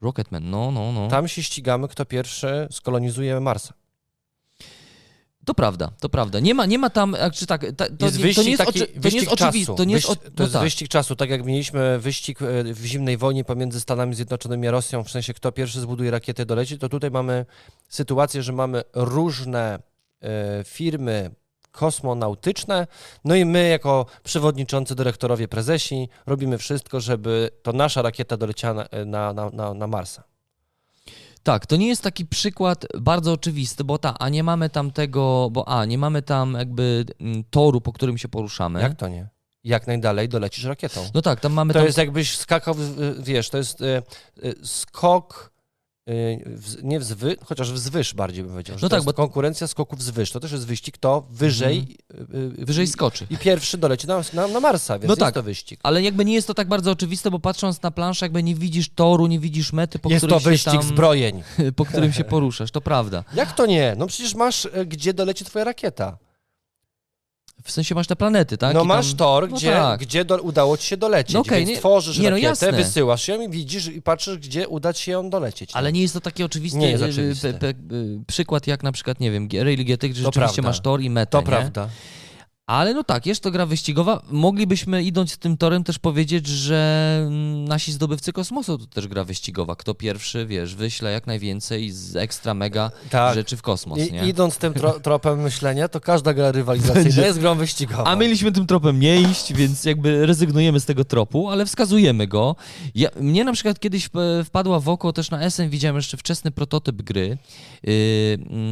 Rocketman, 0.00 0.50
no, 0.50 0.70
no, 0.70 0.92
no. 0.92 1.08
Tam 1.08 1.28
się 1.28 1.42
ścigamy, 1.42 1.88
kto 1.88 2.04
pierwszy 2.04 2.68
skolonizuje 2.70 3.40
Marsa. 3.40 3.74
To 5.44 5.54
prawda, 5.54 5.90
to 6.00 6.08
prawda. 6.08 6.40
Nie 6.40 6.54
ma, 6.54 6.66
nie 6.66 6.78
ma 6.78 6.90
tam, 6.90 7.16
czy 7.34 7.46
tak, 7.46 7.66
ta, 7.76 7.88
to, 7.88 8.04
jest 8.06 8.20
wyścig 8.20 8.36
to 8.36 8.42
nie 8.42 8.50
jest, 8.50 8.64
taki, 8.64 8.82
oczy, 8.82 8.86
to 8.86 8.94
nie 8.94 9.00
wyścig 9.00 9.20
jest 9.20 9.32
oczywiste. 9.32 9.72
czasu. 9.72 9.76
To 9.76 9.84
nie 9.84 9.94
jest, 9.94 10.06
Wyś- 10.06 10.10
o, 10.10 10.16
to 10.16 10.30
no 10.38 10.44
jest 10.44 10.52
tak. 10.52 10.62
wyścig 10.62 10.88
czasu, 10.88 11.16
tak 11.16 11.30
jak 11.30 11.44
mieliśmy 11.44 11.98
wyścig 11.98 12.42
e, 12.42 12.74
w 12.74 12.84
zimnej 12.84 13.16
wojnie 13.16 13.44
pomiędzy 13.44 13.80
Stanami 13.80 14.14
Zjednoczonymi 14.14 14.68
a 14.68 14.70
Rosją, 14.70 15.04
w 15.04 15.10
sensie 15.10 15.34
kto 15.34 15.52
pierwszy 15.52 15.80
zbuduje 15.80 16.10
rakietę 16.10 16.46
doleci, 16.46 16.78
to 16.78 16.88
tutaj 16.88 17.10
mamy 17.10 17.46
sytuację, 17.88 18.42
że 18.42 18.52
mamy 18.52 18.82
różne 18.94 19.78
e, 20.22 20.64
firmy 20.64 21.30
kosmonautyczne, 21.72 22.86
no 23.24 23.34
i 23.34 23.44
my 23.44 23.68
jako 23.68 24.06
przewodniczący, 24.22 24.94
dyrektorowie, 24.94 25.48
prezesi 25.48 26.08
robimy 26.26 26.58
wszystko, 26.58 27.00
żeby 27.00 27.50
to 27.62 27.72
nasza 27.72 28.02
rakieta 28.02 28.36
doleciała 28.36 28.74
na, 28.74 29.04
na, 29.04 29.32
na, 29.32 29.50
na, 29.50 29.74
na 29.74 29.86
Marsa. 29.86 30.22
Tak, 31.42 31.66
to 31.66 31.76
nie 31.76 31.88
jest 31.88 32.02
taki 32.02 32.26
przykład 32.26 32.86
bardzo 32.98 33.32
oczywisty, 33.32 33.84
bo 33.84 33.98
ta, 33.98 34.18
a 34.18 34.28
nie 34.28 34.42
mamy 34.42 34.70
tam 34.70 34.90
tego, 34.90 35.48
bo 35.52 35.68
a, 35.68 35.84
nie 35.84 35.98
mamy 35.98 36.22
tam 36.22 36.54
jakby 36.54 37.04
mm, 37.20 37.44
toru, 37.50 37.80
po 37.80 37.92
którym 37.92 38.18
się 38.18 38.28
poruszamy. 38.28 38.80
Jak 38.80 38.94
to 38.94 39.08
nie? 39.08 39.28
Jak 39.64 39.86
najdalej 39.86 40.28
dolecisz 40.28 40.64
rakietą. 40.64 41.08
No 41.14 41.22
tak, 41.22 41.40
tam 41.40 41.52
mamy 41.52 41.72
To 41.72 41.78
tam... 41.78 41.86
jest 41.86 41.98
jakbyś 41.98 42.38
skakał, 42.38 42.74
wiesz, 43.18 43.50
to 43.50 43.58
jest 43.58 43.82
e, 43.82 43.96
e, 43.96 44.02
skok, 44.64 45.52
e, 45.56 45.59
w, 46.06 46.82
nie 46.82 47.00
wzwy, 47.00 47.36
chociaż 47.44 47.72
wzwyż 47.72 48.14
bardziej 48.14 48.42
bym 48.44 48.52
powiedział. 48.52 48.76
No 48.82 48.88
to 48.88 48.96
tak, 48.96 49.04
bo- 49.04 49.12
konkurencja 49.12 49.66
skoków 49.66 49.98
wzwyż. 49.98 50.30
To 50.32 50.40
też 50.40 50.52
jest 50.52 50.66
wyścig, 50.66 50.98
to 50.98 51.26
wyżej, 51.30 51.96
e, 52.14 52.20
e, 52.62 52.64
Wyżej 52.64 52.86
skoczy. 52.86 53.26
I 53.30 53.38
pierwszy 53.38 53.78
doleci 53.78 54.06
na, 54.06 54.22
na, 54.32 54.46
na 54.48 54.60
Marsa, 54.60 54.94
więc 54.98 55.08
No 55.08 55.12
jest 55.12 55.20
tak. 55.20 55.34
to 55.34 55.42
wyścig. 55.42 55.80
Ale 55.82 56.02
jakby 56.02 56.24
nie 56.24 56.34
jest 56.34 56.46
to 56.46 56.54
tak 56.54 56.68
bardzo 56.68 56.90
oczywiste, 56.90 57.30
bo 57.30 57.38
patrząc 57.38 57.82
na 57.82 57.90
planszę, 57.90 58.24
jakby 58.24 58.42
nie 58.42 58.54
widzisz 58.54 58.88
toru, 58.94 59.26
nie 59.26 59.38
widzisz 59.40 59.72
mety, 59.72 59.98
po 59.98 60.10
Jest 60.10 60.20
którym 60.26 60.40
to 60.42 60.50
wyścig 60.50 60.72
się 60.72 60.78
tam, 60.78 60.88
zbrojeń. 60.88 61.42
po 61.76 61.84
którym 61.84 62.12
się 62.12 62.24
poruszasz, 62.24 62.70
to 62.70 62.80
prawda. 62.80 63.24
Jak 63.34 63.52
to 63.52 63.66
nie? 63.66 63.94
No 63.98 64.06
przecież 64.06 64.34
masz, 64.34 64.68
gdzie 64.86 65.14
doleci 65.14 65.44
twoja 65.44 65.64
rakieta. 65.64 66.18
W 67.64 67.70
sensie 67.72 67.94
masz 67.94 68.06
te 68.06 68.16
planety, 68.16 68.58
tak? 68.58 68.74
no 68.74 68.84
masz 68.84 69.14
tor, 69.14 69.50
no 69.50 69.56
gdzie, 69.56 69.72
tak. 69.72 70.00
gdzie 70.00 70.24
do, 70.24 70.42
udało 70.42 70.76
ci 70.76 70.86
się 70.86 70.96
dolecieć, 70.96 71.34
No 71.34 71.40
okej, 71.40 71.58
więc 71.58 71.70
nie- 71.70 71.76
tworzysz 71.76 72.18
nie, 72.18 72.24
no 72.24 72.30
rakietę, 72.30 72.48
jasne. 72.48 72.72
wysyłasz 72.72 73.28
ją 73.28 73.40
i 73.40 73.48
widzisz 73.48 73.86
i 73.86 74.02
patrzysz, 74.02 74.38
gdzie 74.38 74.68
uda 74.68 74.92
ci 74.92 75.02
się 75.04 75.12
ją 75.12 75.30
dolecieć. 75.30 75.70
Ale 75.74 75.92
nie 75.92 76.02
jest 76.02 76.14
to 76.14 76.20
taki 76.20 76.42
oczywisty 76.44 76.78
Nie 76.78 76.90
jest 76.90 77.04
pe- 77.04 77.52
pe- 77.58 77.92
y, 77.94 78.24
przykład 78.26 78.66
jak 78.66 78.82
na 78.82 78.92
przykład, 78.92 79.20
nie 79.20 79.30
wiem, 79.30 79.48
Rally 79.54 79.76
GT, 79.84 80.08
gdzie 80.08 80.22
To 80.22 80.28
rzeczywiście 80.28 80.54
prawda. 80.62 80.62
masz 80.62 80.80
tor 80.80 81.00
i 81.00 81.10
metę, 81.10 81.30
To 81.30 81.40
nie? 81.40 81.46
prawda. 81.46 81.88
Ale 82.70 82.94
no 82.94 83.04
tak, 83.04 83.26
jest 83.26 83.42
to 83.42 83.50
gra 83.50 83.66
wyścigowa. 83.66 84.22
Moglibyśmy 84.30 85.02
idąc 85.02 85.38
tym 85.38 85.56
torem 85.56 85.84
też 85.84 85.98
powiedzieć, 85.98 86.46
że 86.46 87.18
mm, 87.26 87.64
nasi 87.64 87.92
zdobywcy 87.92 88.32
kosmosu 88.32 88.78
to 88.78 88.86
też 88.86 89.08
gra 89.08 89.24
wyścigowa. 89.24 89.76
Kto 89.76 89.94
pierwszy, 89.94 90.46
wiesz, 90.46 90.74
wyśle 90.74 91.12
jak 91.12 91.26
najwięcej 91.26 91.90
z 91.90 92.16
ekstra 92.16 92.54
mega 92.54 92.90
Tak. 93.10 93.34
rzeczy 93.34 93.56
w 93.56 93.62
kosmos, 93.62 93.98
I, 93.98 94.12
nie? 94.12 94.28
idąc 94.28 94.56
tym 94.56 94.74
tro, 94.74 95.00
tropem 95.06 95.40
myślenia, 95.42 95.88
to 95.88 96.00
każda 96.00 96.34
gra 96.34 96.52
rywalizacyjna 96.52 97.04
Będzie- 97.04 97.22
jest 97.22 97.40
grą 97.40 97.54
wyścigową. 97.54 98.04
A 98.04 98.16
mieliśmy 98.16 98.52
tym 98.52 98.66
tropem 98.66 99.00
nie 99.00 99.20
iść, 99.20 99.52
więc 99.52 99.84
jakby 99.84 100.26
rezygnujemy 100.26 100.80
z 100.80 100.84
tego 100.84 101.04
tropu, 101.04 101.48
ale 101.48 101.66
wskazujemy 101.66 102.26
go. 102.26 102.56
Ja, 102.94 103.08
mnie 103.20 103.44
na 103.44 103.52
przykład 103.52 103.80
kiedyś 103.80 104.08
e, 104.40 104.44
wpadła 104.44 104.80
w 104.80 104.88
oko, 104.88 105.12
też 105.12 105.30
na 105.30 105.50
SN 105.50 105.68
widziałem 105.68 105.96
jeszcze 105.96 106.16
wczesny 106.16 106.50
prototyp 106.50 107.02
gry 107.02 107.38
yy, 107.82 107.92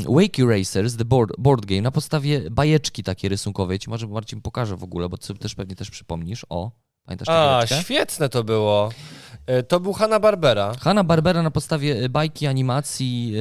Wakey 0.09 0.46
Racers, 0.46 0.96
the 0.96 1.05
board, 1.05 1.32
board 1.38 1.66
game, 1.66 1.82
na 1.82 1.90
podstawie 1.90 2.51
bajeczki 2.51 3.03
takiej 3.03 3.30
rysunkowej. 3.30 3.78
Ci 3.89 3.91
może 3.91 4.07
Marcin 4.07 4.41
pokaże 4.41 4.76
w 4.76 4.84
ogóle, 4.84 5.09
bo 5.09 5.16
ty 5.18 5.34
też 5.34 5.55
pewnie 5.55 5.76
też 5.76 5.91
przypomnisz. 5.91 6.47
O, 6.49 6.70
pamiętasz 7.05 7.28
A, 7.28 7.62
świetne 7.66 8.28
to 8.28 8.45
było. 8.45 8.91
E, 9.47 9.62
To 9.62 9.80
był 9.80 9.93
Hanna 9.93 10.20
Barbera. 10.20 10.72
Hanna 10.80 11.05
Barbera 11.05 11.43
na 11.43 11.51
podstawie 11.51 11.97
e, 12.05 12.09
bajki, 12.09 12.47
animacji. 12.47 13.34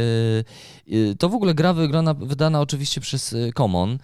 e, 0.88 1.16
To 1.16 1.30
w 1.30 1.34
ogóle 1.34 1.54
gra 1.54 1.74
wygrana, 1.74 2.14
wydana 2.14 2.62
oczywiście 2.62 3.02
przez 3.02 3.36
Common, 3.58 3.98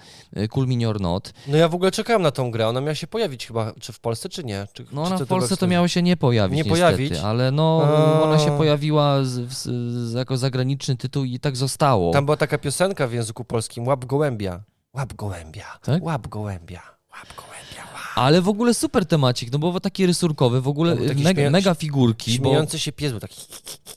Cool 0.49 0.67
Mini 0.67 0.85
or 0.85 1.01
Not. 1.01 1.33
No 1.47 1.57
ja 1.57 1.67
w 1.69 1.75
ogóle 1.75 1.91
czekałem 1.91 2.21
na 2.21 2.31
tą 2.31 2.51
grę. 2.51 2.67
Ona 2.67 2.81
miała 2.81 2.95
się 2.95 3.07
pojawić 3.07 3.47
chyba, 3.47 3.73
czy 3.79 3.93
w 3.93 3.99
Polsce, 3.99 4.29
czy 4.29 4.43
nie? 4.43 4.67
Czy, 4.73 4.85
No 4.91 5.03
ona 5.03 5.17
w 5.17 5.25
Polsce 5.27 5.57
to 5.57 5.67
miało 5.67 5.87
się 5.87 6.01
nie 6.01 6.17
pojawić 6.17 6.57
Nie 6.57 6.63
niestety, 6.63 6.81
pojawić? 6.81 7.13
ale 7.19 7.51
no 7.51 7.81
A. 7.85 8.21
ona 8.23 8.39
się 8.39 8.57
pojawiła 8.57 9.23
z, 9.23 9.53
z, 9.53 10.13
jako 10.13 10.37
zagraniczny 10.37 10.97
tytuł 10.97 11.23
i 11.23 11.39
tak 11.39 11.57
zostało. 11.57 12.13
Tam 12.13 12.25
była 12.25 12.37
taka 12.37 12.57
piosenka 12.57 13.07
w 13.07 13.13
języku 13.13 13.45
polskim, 13.45 13.87
łap 13.87 14.05
gołębia. 14.05 14.63
Łap 14.93 15.13
gołębia, 15.13 15.65
Tak? 15.81 16.03
łap 16.03 16.27
gołębia, 16.27 16.81
łap 17.11 17.27
gołębia, 17.35 17.93
łap. 17.93 18.03
Ale 18.15 18.41
w 18.41 18.49
ogóle 18.49 18.73
super 18.73 19.05
temacik, 19.05 19.51
no 19.51 19.59
bo 19.59 19.79
taki 19.79 20.05
rysunkowy, 20.05 20.61
w 20.61 20.67
ogóle 20.67 20.95
mega, 21.15 21.49
mega 21.49 21.75
figurki, 21.75 22.39
bo 22.39 22.45
Śmiejący 22.49 22.79
się 22.79 22.91
pies 22.91 23.11
był 23.11 23.19
taki... 23.19 23.41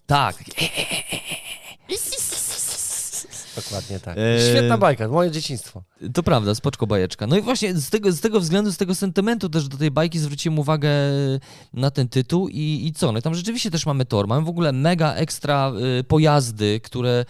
tak, 0.06 0.36
Dokładnie 3.56 4.00
tak. 4.00 4.18
Eee. 4.18 4.50
Świetna 4.50 4.78
bajka, 4.78 5.08
moje 5.08 5.30
dzieciństwo. 5.30 5.82
To 6.14 6.22
prawda, 6.22 6.54
spoczko 6.54 6.86
bajeczka. 6.86 7.26
No 7.26 7.36
i 7.36 7.42
właśnie 7.42 7.74
z 7.74 7.90
tego, 7.90 8.12
z 8.12 8.20
tego 8.20 8.40
względu, 8.40 8.72
z 8.72 8.76
tego 8.76 8.94
sentymentu 8.94 9.48
też 9.48 9.68
do 9.68 9.76
tej 9.76 9.90
bajki 9.90 10.18
zwróciłem 10.18 10.58
uwagę 10.58 10.90
na 11.72 11.90
ten 11.90 12.08
tytuł 12.08 12.48
i, 12.48 12.86
i 12.86 12.92
co? 12.92 13.12
No 13.12 13.18
i 13.18 13.22
tam 13.22 13.34
rzeczywiście 13.34 13.70
też 13.70 13.86
mamy 13.86 14.04
tor, 14.04 14.26
mamy 14.28 14.46
w 14.46 14.48
ogóle 14.48 14.72
mega 14.72 15.14
ekstra 15.14 15.72
y, 16.00 16.04
pojazdy, 16.04 16.80
które, 16.80 17.24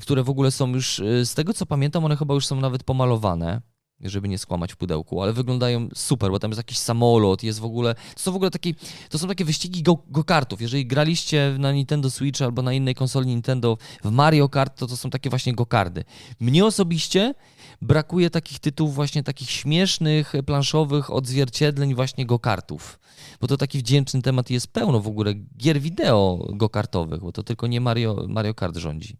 które 0.00 0.22
w 0.22 0.30
ogóle 0.30 0.50
są 0.50 0.68
już, 0.68 0.98
y, 0.98 1.26
z 1.26 1.34
tego 1.34 1.54
co 1.54 1.66
pamiętam, 1.66 2.04
one 2.04 2.16
chyba 2.16 2.34
już 2.34 2.46
są 2.46 2.60
nawet 2.60 2.82
pomalowane 2.82 3.60
żeby 4.02 4.28
nie 4.28 4.38
skłamać 4.38 4.72
w 4.72 4.76
pudełku, 4.76 5.22
ale 5.22 5.32
wyglądają 5.32 5.88
super, 5.94 6.30
bo 6.30 6.38
tam 6.38 6.50
jest 6.50 6.58
jakiś 6.58 6.78
samolot, 6.78 7.42
jest 7.42 7.60
w 7.60 7.64
ogóle, 7.64 7.94
to 7.94 8.20
są 8.20 8.32
w 8.32 8.36
ogóle 8.36 8.50
takie, 8.50 8.74
to 9.08 9.18
są 9.18 9.28
takie 9.28 9.44
wyścigi 9.44 9.82
go- 9.82 9.98
go-kartów. 10.08 10.60
Jeżeli 10.60 10.86
graliście 10.86 11.56
na 11.58 11.72
Nintendo 11.72 12.10
Switch 12.10 12.42
albo 12.42 12.62
na 12.62 12.72
innej 12.72 12.94
konsoli 12.94 13.26
Nintendo 13.26 13.78
w 14.04 14.10
Mario 14.10 14.48
Kart, 14.48 14.78
to 14.78 14.86
to 14.86 14.96
są 14.96 15.10
takie 15.10 15.30
właśnie 15.30 15.54
go-kardy. 15.54 16.04
Mnie 16.40 16.66
osobiście 16.66 17.34
brakuje 17.82 18.30
takich 18.30 18.58
tytułów 18.58 18.94
właśnie 18.94 19.22
takich 19.22 19.50
śmiesznych, 19.50 20.32
planszowych 20.46 21.10
odzwierciedleń 21.10 21.94
właśnie 21.94 22.26
go-kartów. 22.26 22.98
Bo 23.40 23.46
to 23.46 23.56
taki 23.56 23.78
wdzięczny 23.78 24.22
temat 24.22 24.50
jest 24.50 24.66
pełno 24.66 25.00
w 25.00 25.08
ogóle 25.08 25.34
gier 25.34 25.80
wideo 25.80 26.48
go-kartowych, 26.52 27.20
bo 27.20 27.32
to 27.32 27.42
tylko 27.42 27.66
nie 27.66 27.80
Mario, 27.80 28.24
Mario 28.28 28.54
Kart 28.54 28.76
rządzi. 28.76 29.16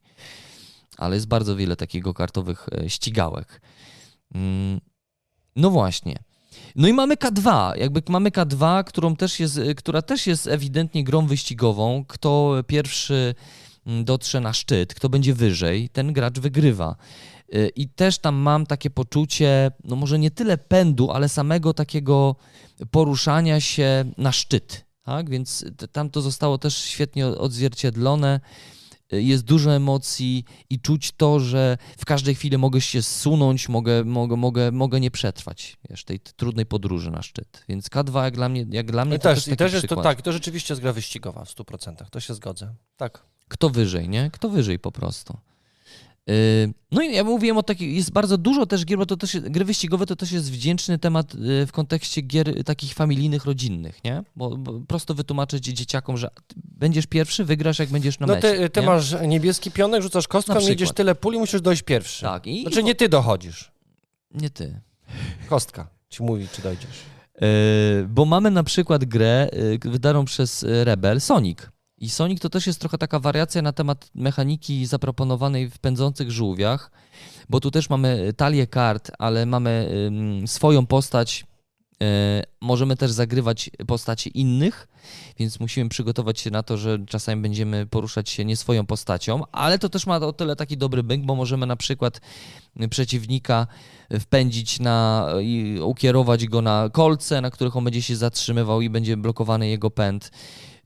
Ale 0.96 1.14
jest 1.16 1.28
bardzo 1.28 1.56
wiele 1.56 1.76
takich 1.76 2.02
go-kartowych 2.02 2.68
e, 2.72 2.90
ścigałek. 2.90 3.60
Mm, 4.34 4.80
No 5.56 5.70
właśnie. 5.70 6.18
No 6.76 6.88
i 6.88 6.92
mamy 6.92 7.14
K2, 7.16 7.72
jakby 7.78 8.02
mamy 8.08 8.30
K2, 8.30 8.84
którą 8.84 9.16
też 9.16 9.40
jest, 9.40 9.58
e, 9.58 9.74
która 9.74 10.02
też 10.02 10.26
jest 10.26 10.46
ewidentnie 10.46 11.04
grą 11.04 11.26
wyścigową. 11.26 12.04
Kto 12.08 12.54
pierwszy 12.66 13.34
mm, 13.86 14.04
dotrze 14.04 14.40
na 14.40 14.52
szczyt, 14.52 14.94
kto 14.94 15.08
będzie 15.08 15.34
wyżej, 15.34 15.88
ten 15.88 16.12
gracz 16.12 16.38
wygrywa. 16.38 16.96
Y, 17.54 17.70
I 17.76 17.88
też 17.88 18.18
tam 18.18 18.34
mam 18.34 18.66
takie 18.66 18.90
poczucie, 18.90 19.70
no 19.84 19.96
może 19.96 20.18
nie 20.18 20.30
tyle 20.30 20.58
pędu, 20.58 21.10
ale 21.10 21.28
samego 21.28 21.74
takiego 21.74 22.36
poruszania 22.90 23.60
się 23.60 24.04
na 24.18 24.32
szczyt. 24.32 24.84
Tak? 25.02 25.30
Więc 25.30 25.64
tam 25.92 26.10
to 26.10 26.20
zostało 26.20 26.58
też 26.58 26.78
świetnie 26.78 27.26
odzwierciedlone. 27.26 28.40
Jest 29.12 29.44
dużo 29.44 29.74
emocji 29.74 30.44
i 30.70 30.80
czuć 30.80 31.12
to, 31.12 31.40
że 31.40 31.78
w 31.98 32.04
każdej 32.04 32.34
chwili 32.34 32.58
mogę 32.58 32.80
się 32.80 33.02
zsunąć, 33.02 33.68
mogę, 33.68 34.04
mogę, 34.04 34.36
mogę, 34.36 34.72
mogę 34.72 35.00
nie 35.00 35.10
przetrwać 35.10 35.76
wiesz, 35.90 36.04
tej 36.04 36.20
trudnej 36.20 36.66
podróży 36.66 37.10
na 37.10 37.22
szczyt. 37.22 37.64
Więc 37.68 37.88
K2 37.88 38.24
jak 38.24 38.34
dla 38.34 38.48
mnie, 38.48 38.66
jak 38.70 38.92
dla 38.92 39.04
mnie 39.04 39.16
I 39.16 39.18
to 39.18 39.22
też, 39.22 39.46
i 39.46 39.50
taki 39.50 39.56
też 39.56 39.72
jest 39.72 39.88
to 39.88 40.02
tak, 40.02 40.22
to 40.22 40.32
rzeczywiście 40.32 40.74
jest 40.74 40.82
gra 40.82 40.92
wyścigowa 40.92 41.44
w 41.44 41.48
100%, 41.48 41.94
to 42.10 42.20
się 42.20 42.34
zgodzę. 42.34 42.74
Tak. 42.96 43.22
Kto 43.48 43.70
wyżej, 43.70 44.08
nie? 44.08 44.30
Kto 44.32 44.48
wyżej 44.48 44.78
po 44.78 44.92
prostu. 44.92 45.36
Yy, 46.26 46.34
No 46.92 47.02
i 47.02 47.14
ja 47.14 47.24
mówiłem 47.24 47.58
o 47.58 47.62
takich, 47.62 47.96
jest 47.96 48.12
bardzo 48.12 48.38
dużo 48.38 48.66
też 48.66 48.84
gier, 48.84 48.98
bo 48.98 49.06
to 49.06 49.16
też, 49.16 49.40
gry 49.40 49.64
wyścigowe 49.64 50.06
to 50.06 50.16
też 50.16 50.32
jest 50.32 50.52
wdzięczny 50.52 50.98
temat 50.98 51.34
yy, 51.34 51.66
w 51.66 51.72
kontekście 51.72 52.20
gier 52.22 52.64
takich 52.64 52.94
familijnych, 52.94 53.44
rodzinnych, 53.44 54.04
nie? 54.04 54.22
Bo, 54.36 54.56
bo 54.56 54.80
prosto 54.80 55.14
wytłumaczyć 55.14 55.64
dzieciakom, 55.64 56.16
że 56.16 56.28
będziesz 56.56 57.06
pierwszy, 57.06 57.44
wygrasz 57.44 57.78
jak 57.78 57.88
będziesz 57.88 58.18
na 58.18 58.26
No 58.26 58.34
mecie. 58.34 58.54
ty, 58.54 58.70
ty 58.70 58.80
nie? 58.80 58.86
masz 58.86 59.14
niebieski 59.28 59.70
pionek, 59.70 60.02
rzucasz 60.02 60.28
kostką, 60.28 60.58
jedziesz 60.60 60.92
tyle 60.92 61.14
puli, 61.14 61.38
musisz 61.38 61.60
dojść 61.60 61.82
pierwszy. 61.82 62.22
Tak, 62.22 62.46
i 62.46 62.62
Znaczy 62.62 62.82
nie 62.82 62.94
ty 62.94 63.08
dochodzisz, 63.08 63.72
nie 64.34 64.50
ty. 64.50 64.80
kostka 65.48 65.88
ci 66.08 66.22
mówi, 66.22 66.48
czy 66.52 66.62
dojdziesz. 66.62 66.90
Yy, 67.40 67.48
bo 68.08 68.24
mamy 68.24 68.50
na 68.50 68.62
przykład 68.64 69.04
grę 69.04 69.48
yy, 69.84 69.90
wydaną 69.92 70.24
przez 70.24 70.62
yy, 70.62 70.84
Rebel, 70.84 71.20
Sonic. 71.20 71.58
I 72.02 72.10
Sonic 72.10 72.40
to 72.40 72.50
też 72.50 72.66
jest 72.66 72.80
trochę 72.80 72.98
taka 72.98 73.18
wariacja 73.18 73.62
na 73.62 73.72
temat 73.72 74.10
mechaniki 74.14 74.86
zaproponowanej 74.86 75.70
w 75.70 75.78
pędzących 75.78 76.30
żółwiach, 76.30 76.90
bo 77.48 77.60
tu 77.60 77.70
też 77.70 77.90
mamy 77.90 78.32
talię 78.36 78.66
kart, 78.66 79.10
ale 79.18 79.46
mamy 79.46 79.90
swoją 80.46 80.86
postać. 80.86 81.46
Yy, 82.00 82.06
możemy 82.60 82.96
też 82.96 83.10
zagrywać 83.10 83.70
postacie 83.86 84.30
innych, 84.30 84.88
więc 85.38 85.60
musimy 85.60 85.88
przygotować 85.88 86.40
się 86.40 86.50
na 86.50 86.62
to, 86.62 86.76
że 86.76 86.98
czasami 87.06 87.42
będziemy 87.42 87.86
poruszać 87.86 88.30
się 88.30 88.44
nie 88.44 88.56
swoją 88.56 88.86
postacią, 88.86 89.42
ale 89.52 89.78
to 89.78 89.88
też 89.88 90.06
ma 90.06 90.16
o 90.16 90.32
tyle 90.32 90.56
taki 90.56 90.76
dobry 90.76 91.02
bęk, 91.02 91.26
bo 91.26 91.34
możemy 91.34 91.66
na 91.66 91.76
przykład 91.76 92.20
przeciwnika 92.90 93.66
wpędzić 94.20 94.80
na 94.80 95.28
i 95.42 95.78
ukierować 95.82 96.46
go 96.46 96.62
na 96.62 96.88
kolce, 96.92 97.40
na 97.40 97.50
których 97.50 97.76
on 97.76 97.84
będzie 97.84 98.02
się 98.02 98.16
zatrzymywał 98.16 98.80
i 98.80 98.90
będzie 98.90 99.16
blokowany 99.16 99.68
jego 99.68 99.90
pęd. 99.90 100.30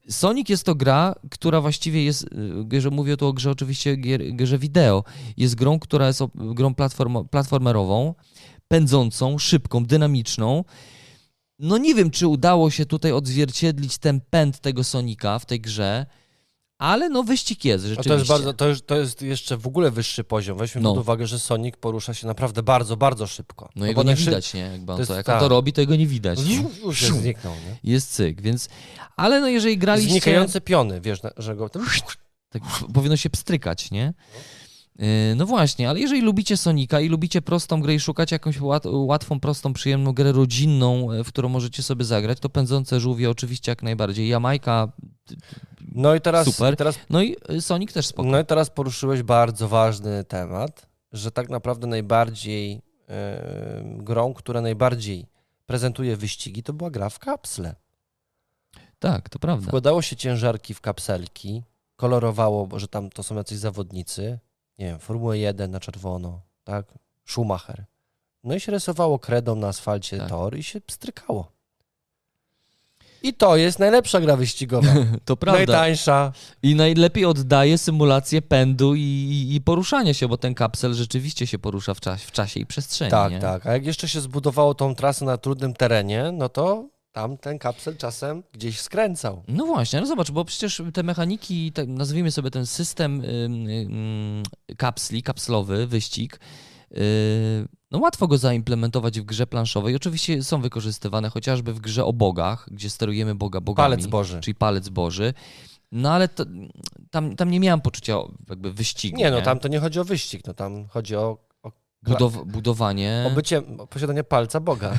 Sonic 0.09 0.49
jest 0.49 0.65
to 0.65 0.75
gra, 0.75 1.15
która 1.31 1.61
właściwie 1.61 2.05
jest, 2.05 2.27
y, 2.73 2.81
że 2.81 2.91
mówię 2.91 3.17
tu 3.17 3.27
o 3.27 3.33
grze 3.33 3.51
oczywiście 3.51 3.97
gier, 3.97 4.35
grze 4.35 4.59
wideo, 4.59 5.05
jest 5.37 5.55
grą, 5.55 5.79
która 5.79 6.07
jest 6.07 6.23
grą 6.35 6.75
platform, 6.75 7.29
platformerową, 7.29 8.15
pędzącą, 8.69 9.39
szybką, 9.39 9.85
dynamiczną. 9.85 10.65
No 11.59 11.79
nie 11.79 11.95
wiem, 11.95 12.11
czy 12.11 12.29
udało 12.29 12.71
się 12.71 12.87
tutaj 12.87 13.13
odzwierciedlić 13.13 13.99
ten 13.99 14.21
pęd 14.31 14.61
tego 14.61 14.85
Sonika 14.85 15.39
w 15.39 15.47
tej 15.47 15.61
grze, 15.61 16.07
ale 16.79 17.09
no 17.09 17.22
wyścig 17.22 17.64
jest 17.64 17.85
A 17.85 17.89
rzeczywiście. 17.89 18.11
to 18.11 18.18
jest, 18.18 18.29
bardzo, 18.29 18.53
to, 18.53 18.68
już, 18.68 18.83
to 18.83 18.97
jest 18.97 19.22
jeszcze 19.22 19.57
w 19.57 19.66
ogóle 19.66 19.91
wyższy 19.91 20.24
poziom. 20.24 20.59
Weźmy 20.59 20.81
No. 20.81 20.91
pod 20.91 21.01
uwagę, 21.01 21.27
że 21.27 21.39
Sonic 21.39 21.74
porusza 21.81 22.14
się 22.14 22.27
naprawdę 22.27 22.62
bardzo, 22.62 22.97
bardzo 22.97 23.27
szybko. 23.27 23.68
No 23.77 23.87
jego 23.87 23.99
bo 24.01 24.03
nie 24.03 24.07
najszy- 24.14 24.24
widać, 24.24 24.55
nie? 24.55 24.70
On 24.81 24.87
to 24.87 24.99
jest 24.99 25.09
to, 25.09 25.16
jak 25.16 25.27
tak. 25.27 25.35
on 25.35 25.41
to 25.41 25.49
robi, 25.49 25.72
to 25.72 25.81
jego 25.81 25.97
nie 25.97 26.07
widać. 26.07 26.45
nie? 26.45 26.64
Już 26.85 27.03
zniknął, 27.05 27.55
nie? 27.55 27.93
Jest 27.93 28.11
cyk, 28.12 28.43
więc... 28.43 28.68
Ale 29.16 29.41
no 29.41 29.49
jeżeli 29.49 29.79
graliście... 29.79 30.12
Znikające 30.12 30.61
piony, 30.61 31.01
wiesz, 31.01 31.18
że 31.37 31.57
go... 31.57 31.70
Tak 32.51 32.62
powinno 32.95 33.16
się 33.16 33.31
pstrykać, 33.31 33.91
nie? 33.91 34.14
Yy, 34.99 35.07
No 35.37 35.47
właśnie, 35.47 35.91
ale 35.91 36.01
jeżeli 36.01 36.20
lubicie 36.20 36.57
Sonika 36.57 37.01
i 37.01 37.09
lubicie 37.09 37.43
prostą 37.43 37.81
grę 37.81 37.95
i 37.95 38.01
szukacie 38.01 38.35
jakąś 38.35 38.61
łat, 38.61 38.83
łatwą, 38.87 39.41
prostą, 39.41 39.72
przyjemną 39.72 40.12
grę 40.12 40.33
rodzinną, 40.33 41.12
e, 41.12 41.24
w 41.24 41.29
którą 41.29 41.49
możecie 41.49 41.83
sobie 41.83 42.05
zagrać, 42.05 42.41
to 42.41 42.49
Pędzące 42.49 43.01
Żółwie 43.01 43.31
oczywiście 43.31 43.72
jak 43.72 43.83
najbardziej. 43.83 44.29
Jamajka, 44.29 44.93
No 45.97 46.15
i 46.15 46.21
teraz, 46.21 46.47
Super. 46.47 46.77
teraz 46.77 46.99
no 47.11 47.23
i 47.23 47.37
y, 47.51 47.63
Sonic 47.63 47.93
też 47.93 48.07
spoko. 48.07 48.29
No 48.29 48.41
i 48.41 48.45
teraz 48.45 48.71
poruszyłeś 48.71 49.23
bardzo 49.23 49.69
ważny 49.69 50.25
temat, 50.25 50.87
że 51.13 51.31
tak 51.31 51.49
naprawdę 51.49 51.87
najbardziej 51.87 52.83
e, 53.09 53.83
grą, 53.97 54.35
która 54.35 54.61
najbardziej 54.61 55.27
prezentuje 55.67 56.17
wyścigi, 56.17 56.63
to 56.63 56.73
była 56.73 56.91
gra 56.91 57.09
w 57.09 57.19
kapsle. 57.19 57.75
Tak, 58.99 59.29
to 59.29 59.39
prawda. 59.39 59.67
Wkładało 59.67 60.03
się 60.03 60.17
ciężarki 60.17 60.75
w 60.75 60.81
kapselki, 60.81 61.63
kolorowało, 61.97 62.67
bo 62.67 62.79
że 62.79 62.89
tam 62.89 63.11
to 63.11 63.23
są 63.23 63.35
jacyś 63.37 63.59
zawodnicy, 63.59 64.39
nie 64.79 64.87
wiem, 64.87 64.99
Formuła 64.99 65.37
1 65.37 65.71
na 65.71 65.81
czerwono, 65.81 66.41
tak, 66.65 66.99
Schumacher. 67.25 67.85
No 68.45 68.55
i 68.55 68.61
się 68.61 68.73
rysowało 68.73 69.19
kredą 69.19 69.57
na 69.57 69.69
asfalcie 69.69 70.19
Tak. 70.19 70.29
tor 70.29 70.59
i 70.59 70.63
się 70.63 70.81
pstrykało. 70.81 71.53
I 73.27 73.35
to 73.35 73.57
jest 73.57 73.79
najlepsza 73.79 74.20
gra 74.20 74.37
wyścigowa. 74.37 74.93
To 75.24 75.37
prawda. 75.37 75.59
Najtańsza. 75.59 76.33
I 76.62 76.74
najlepiej 76.74 77.24
oddaje 77.24 77.79
symulację 77.79 78.43
pędu 78.43 78.95
i, 78.95 79.01
i, 79.01 79.55
i 79.55 79.61
poruszania 79.61 80.14
się, 80.14 80.29
bo 80.29 80.37
ten 80.37 80.55
kapsel 80.55 80.95
rzeczywiście 80.95 81.47
się 81.47 81.59
porusza 81.59 81.95
w, 81.95 82.01
czas, 82.01 82.22
w 82.22 82.33
czasie 82.33 82.61
i 82.61 82.66
przestrzeni. 82.66 83.11
Tak, 83.11 83.33
nie? 83.33 83.39
tak. 83.39 83.66
A 83.66 83.72
jak 83.72 83.87
jeszcze 83.87 84.09
się 84.09 84.20
zbudowało 84.20 84.74
tą 84.74 84.95
trasę 84.95 85.24
na 85.24 85.39
trudnym 85.39 85.74
terenie, 85.74 86.31
no 86.33 86.49
to 86.49 86.89
tam 87.12 87.39
ten 87.39 87.59
kapsel 87.59 87.97
czasem 87.97 88.43
gdzieś 88.53 88.81
skręcał. 88.81 89.43
No 89.49 89.66
właśnie, 89.66 90.01
no 90.01 90.07
zobacz, 90.07 90.31
bo 90.31 90.45
przecież 90.45 90.83
te 90.95 91.03
mechaniki, 91.03 91.72
tak 91.72 91.89
nazwijmy 91.89 92.31
sobie 92.31 92.51
ten 92.51 92.66
system 92.66 93.22
kapsli, 94.77 95.22
kapslowy, 95.22 95.87
wyścig, 95.87 96.41
no 97.91 97.99
łatwo 97.99 98.28
go 98.28 98.39
zaimplementować 98.39 99.20
w 99.20 99.24
grze 99.24 99.47
planszowej. 99.47 99.97
Oczywiście 99.97 100.43
są 100.43 100.61
wykorzystywane 100.61 101.30
chociażby 101.30 101.72
w 101.74 101.80
grze 101.80 102.05
o 102.05 102.12
bogach, 102.12 102.68
gdzie 102.70 102.91
sterujemy 102.91 103.34
boga 103.34 103.61
bogami. 103.61 103.84
Palec 103.91 104.07
Boży. 104.07 104.41
Czyli 104.41 104.55
palec 104.55 104.89
Boży. 104.89 105.34
No 105.93 106.12
ale 106.12 106.28
to, 106.28 106.45
tam, 107.11 107.37
tam 107.37 107.51
nie 107.51 107.61
miałem 107.61 107.80
poczucia 107.80 108.16
jakby 108.51 108.72
wyścigu. 108.72 109.16
Nie, 109.16 109.30
no 109.30 109.43
tam 109.43 109.59
to 109.59 109.68
nie 109.68 109.78
chodzi 109.78 110.01
o 110.01 110.05
wyścig, 110.05 110.47
no 110.47 110.55
tam 110.55 110.89
chodzi 110.89 111.16
o, 111.16 111.39
o, 111.62 111.72
Budow- 112.07 112.45
budowanie. 112.47 113.24
o 113.26 113.30
bycie, 113.30 113.62
o 113.78 113.87
posiadanie 113.87 114.24
palca 114.24 114.61
Boga. 114.61 114.99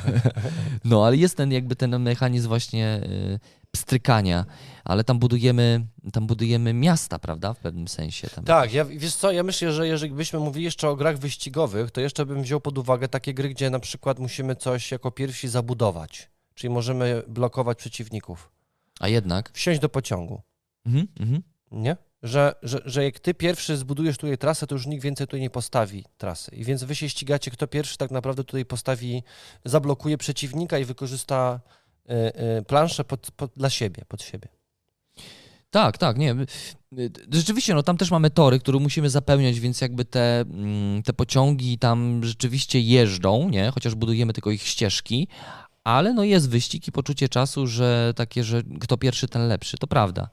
No, 0.84 1.06
ale 1.06 1.16
jest 1.16 1.36
ten 1.36 1.52
jakby 1.52 1.76
ten 1.76 1.98
mechanizm 1.98 2.48
właśnie 2.48 3.00
y, 3.04 3.38
pstrykania, 3.70 4.44
ale 4.84 5.04
tam 5.04 5.18
budujemy, 5.18 5.86
tam 6.12 6.26
budujemy 6.26 6.74
miasta, 6.74 7.18
prawda, 7.18 7.54
w 7.54 7.58
pewnym 7.58 7.88
sensie. 7.88 8.30
Tam. 8.30 8.44
tak, 8.44 8.72
ja, 8.72 8.84
wiesz 8.84 9.14
co, 9.14 9.32
ja 9.32 9.42
myślę, 9.42 9.72
że 9.72 9.88
jeżeli 9.88 10.14
byśmy 10.14 10.38
mówili 10.38 10.64
jeszcze 10.64 10.88
o 10.88 10.96
grach 10.96 11.18
wyścigowych, 11.18 11.90
to 11.90 12.00
jeszcze 12.00 12.26
bym 12.26 12.42
wziął 12.42 12.60
pod 12.60 12.78
uwagę 12.78 13.08
takie 13.08 13.34
gry, 13.34 13.48
gdzie 13.48 13.70
na 13.70 13.78
przykład 13.78 14.18
musimy 14.18 14.56
coś 14.56 14.92
jako 14.92 15.10
pierwsi 15.10 15.48
zabudować. 15.48 16.30
Czyli 16.54 16.70
możemy 16.70 17.22
blokować 17.28 17.78
przeciwników. 17.78 18.52
A 19.00 19.08
jednak. 19.08 19.50
Wsiąść 19.52 19.80
do 19.80 19.88
pociągu. 19.88 20.42
Mhm, 20.86 21.08
mhm. 21.20 21.42
Nie? 21.70 21.96
Że, 22.22 22.54
że, 22.62 22.80
że 22.84 23.04
jak 23.04 23.20
ty 23.20 23.34
pierwszy 23.34 23.76
zbudujesz 23.76 24.18
tutaj 24.18 24.38
trasę, 24.38 24.66
to 24.66 24.74
już 24.74 24.86
nikt 24.86 25.02
więcej 25.02 25.26
tutaj 25.26 25.40
nie 25.40 25.50
postawi 25.50 26.04
trasy. 26.18 26.54
I 26.54 26.64
więc 26.64 26.84
wy 26.84 26.94
się 26.94 27.08
ścigacie, 27.08 27.50
kto 27.50 27.66
pierwszy 27.66 27.96
tak 27.96 28.10
naprawdę 28.10 28.44
tutaj 28.44 28.64
postawi, 28.64 29.22
zablokuje 29.64 30.18
przeciwnika 30.18 30.78
i 30.78 30.84
wykorzysta 30.84 31.60
planszę 32.66 33.04
pod, 33.04 33.30
pod, 33.30 33.52
dla 33.56 33.70
siebie, 33.70 34.04
pod 34.08 34.22
siebie. 34.22 34.48
Tak, 35.70 35.98
tak, 35.98 36.18
nie. 36.18 36.32
y, 36.98 37.10
Rzeczywiście, 37.32 37.74
no 37.74 37.82
tam 37.82 37.96
też 37.96 38.10
mamy 38.10 38.30
tory, 38.30 38.58
które 38.58 38.78
musimy 38.78 39.10
zapełniać, 39.10 39.60
więc 39.60 39.80
jakby 39.80 40.04
te, 40.04 40.40
mm, 40.40 41.02
te 41.02 41.12
pociągi 41.12 41.78
tam 41.78 42.24
rzeczywiście 42.24 42.80
jeżdżą, 42.80 43.48
nie? 43.48 43.70
Chociaż 43.70 43.94
budujemy 43.94 44.32
tylko 44.32 44.50
ich 44.50 44.62
ścieżki, 44.62 45.28
ale 45.84 46.14
no 46.14 46.24
jest 46.24 46.50
wyścig 46.50 46.88
i 46.88 46.92
poczucie 46.92 47.28
czasu, 47.28 47.66
że 47.66 48.12
takie, 48.16 48.44
że 48.44 48.62
kto 48.80 48.96
pierwszy, 48.96 49.28
ten 49.28 49.48
lepszy, 49.48 49.76
to 49.78 49.86
prawda. 49.86 50.28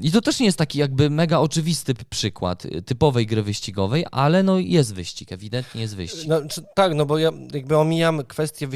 I 0.00 0.10
to 0.12 0.20
też 0.20 0.40
nie 0.40 0.46
jest 0.46 0.58
taki 0.58 0.78
jakby 0.78 1.10
mega 1.10 1.38
oczywisty 1.38 1.94
przykład 2.10 2.64
y, 2.64 2.82
typowej 2.82 3.26
gry 3.26 3.42
wyścigowej, 3.42 4.06
ale 4.10 4.42
no 4.42 4.58
jest 4.58 4.94
wyścig, 4.94 5.32
ewidentnie 5.32 5.80
jest 5.80 5.96
wyścig. 5.96 6.28
No, 6.28 6.40
tak, 6.74 6.94
no 6.94 7.06
bo 7.06 7.18
ja 7.18 7.30
jakby 7.52 7.76
omijam 7.78 8.24
kwestię 8.24 8.68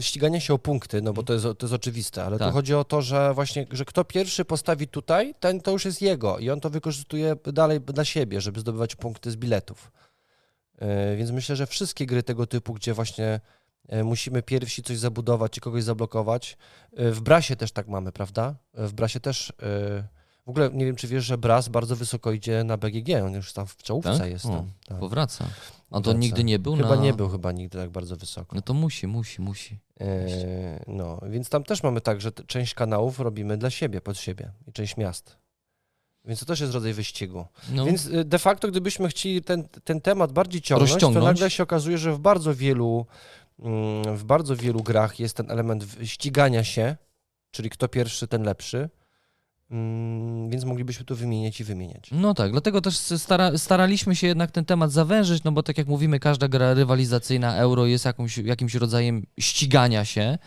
ścigania 0.00 0.40
się 0.40 0.54
o 0.54 0.58
punkty, 0.58 1.02
no 1.02 1.12
bo 1.12 1.22
to 1.22 1.32
jest, 1.32 1.44
to 1.44 1.56
jest 1.66 1.74
oczywiste, 1.74 2.24
ale 2.24 2.38
Tak. 2.38 2.48
tu 2.48 2.54
chodzi 2.54 2.74
o 2.74 2.84
to, 2.84 3.02
że 3.02 3.34
właśnie, 3.34 3.66
że 3.70 3.84
kto 3.84 4.04
pierwszy 4.04 4.44
postawi 4.44 4.88
tutaj, 4.88 5.34
ten 5.40 5.60
to 5.60 5.70
już 5.70 5.84
jest 5.84 6.02
jego 6.02 6.38
i 6.38 6.50
on 6.50 6.60
to 6.60 6.70
wykorzystuje 6.70 7.36
dalej 7.52 7.80
dla 7.80 8.04
siebie, 8.04 8.40
żeby 8.40 8.60
zdobywać 8.60 8.96
punkty 8.96 9.30
z 9.30 9.36
biletów. 9.36 9.92
Yy, 10.80 11.16
Więc 11.16 11.30
myślę, 11.30 11.56
że 11.56 11.66
wszystkie 11.66 12.06
gry 12.06 12.22
tego 12.22 12.46
typu, 12.46 12.74
gdzie 12.74 12.94
właśnie 12.94 13.40
e, 13.88 14.04
musimy 14.04 14.42
pierwsi 14.42 14.82
coś 14.82 14.98
zabudować 14.98 15.52
czy 15.52 15.60
kogoś 15.60 15.82
zablokować, 15.84 16.56
e, 16.96 17.10
w 17.10 17.20
Brasie 17.20 17.56
też 17.56 17.72
tak 17.72 17.88
mamy, 17.88 18.12
prawda? 18.12 18.54
E, 18.74 18.86
W 18.86 18.92
Brasie 18.92 19.20
też, 19.20 19.52
e, 19.62 20.04
w 20.46 20.48
ogóle 20.48 20.70
nie 20.72 20.84
wiem, 20.84 20.96
czy 20.96 21.08
wiesz, 21.08 21.24
że 21.24 21.38
Bras 21.38 21.68
bardzo 21.68 21.96
wysoko 21.96 22.32
idzie 22.32 22.64
na 22.64 22.76
BGG, 22.76 23.08
on 23.24 23.34
już 23.34 23.52
tam 23.52 23.66
w 23.66 23.76
czołówce 23.76 24.18
Tak? 24.18 24.30
jest. 24.30 24.46
O, 24.46 24.48
Tam, 24.48 24.70
tak. 24.86 24.98
Powraca. 24.98 25.44
A 25.90 26.00
to 26.00 26.12
nigdy 26.12 26.44
nie 26.44 26.58
był 26.58 26.76
Chyba 26.76 26.96
na... 26.96 27.02
nie 27.02 27.14
był 27.14 27.28
chyba 27.28 27.52
nigdy 27.52 27.78
tak 27.78 27.90
bardzo 27.90 28.16
wysoko. 28.16 28.56
No 28.56 28.62
to 28.62 28.74
musi, 28.74 29.06
musi, 29.06 29.42
musi. 29.42 29.78
E, 30.00 30.84
no, 30.86 31.20
więc 31.30 31.48
tam 31.48 31.64
też 31.64 31.82
mamy 31.82 32.00
tak, 32.00 32.20
że 32.20 32.32
część 32.32 32.74
kanałów 32.74 33.20
robimy 33.20 33.56
dla 33.56 33.70
siebie, 33.70 34.00
pod 34.00 34.18
siebie 34.18 34.50
i 34.66 34.72
część 34.72 34.96
miast. 34.96 35.36
Więc 36.24 36.40
to 36.40 36.46
też 36.46 36.60
jest 36.60 36.72
rodzaj 36.72 36.92
wyścigu. 36.92 37.46
No, 37.72 37.84
Więc 37.84 38.06
y, 38.06 38.24
de 38.24 38.38
facto, 38.38 38.68
gdybyśmy 38.68 39.08
chcieli 39.08 39.42
ten, 39.42 39.68
ten 39.84 40.00
temat 40.00 40.32
bardziej 40.32 40.62
ciągnąć, 40.62 41.00
to 41.00 41.10
nagle 41.10 41.50
się 41.50 41.62
okazuje, 41.62 41.98
że 41.98 42.12
w 42.12 42.18
bardzo 42.18 42.54
wielu 42.54 43.06
mm, 43.58 44.16
w 44.16 44.24
bardzo 44.24 44.56
wielu 44.56 44.82
grach 44.82 45.20
jest 45.20 45.36
ten 45.36 45.50
element 45.50 45.86
ścigania 46.04 46.64
się, 46.64 46.96
czyli 47.50 47.70
kto 47.70 47.88
pierwszy, 47.88 48.28
ten 48.28 48.42
lepszy. 48.42 48.88
Mm, 49.70 50.50
Więc 50.50 50.64
moglibyśmy 50.64 51.04
tu 51.04 51.16
wymieniać 51.16 51.60
i 51.60 51.64
wymieniać. 51.64 52.10
No 52.12 52.34
tak, 52.34 52.52
dlatego 52.52 52.80
też 52.80 52.96
stara, 52.96 53.58
staraliśmy 53.58 54.16
się 54.16 54.26
jednak 54.26 54.50
ten 54.50 54.64
temat 54.64 54.92
zawężyć, 54.92 55.44
no 55.44 55.52
bo 55.52 55.62
tak 55.62 55.78
jak 55.78 55.86
mówimy, 55.86 56.20
każda 56.20 56.48
gra 56.48 56.74
rywalizacyjna 56.74 57.56
euro 57.56 57.86
jest 57.86 58.04
jakąś, 58.04 58.38
jakimś 58.38 58.74
rodzajem 58.74 59.26
ścigania 59.40 60.04
się, 60.04 60.38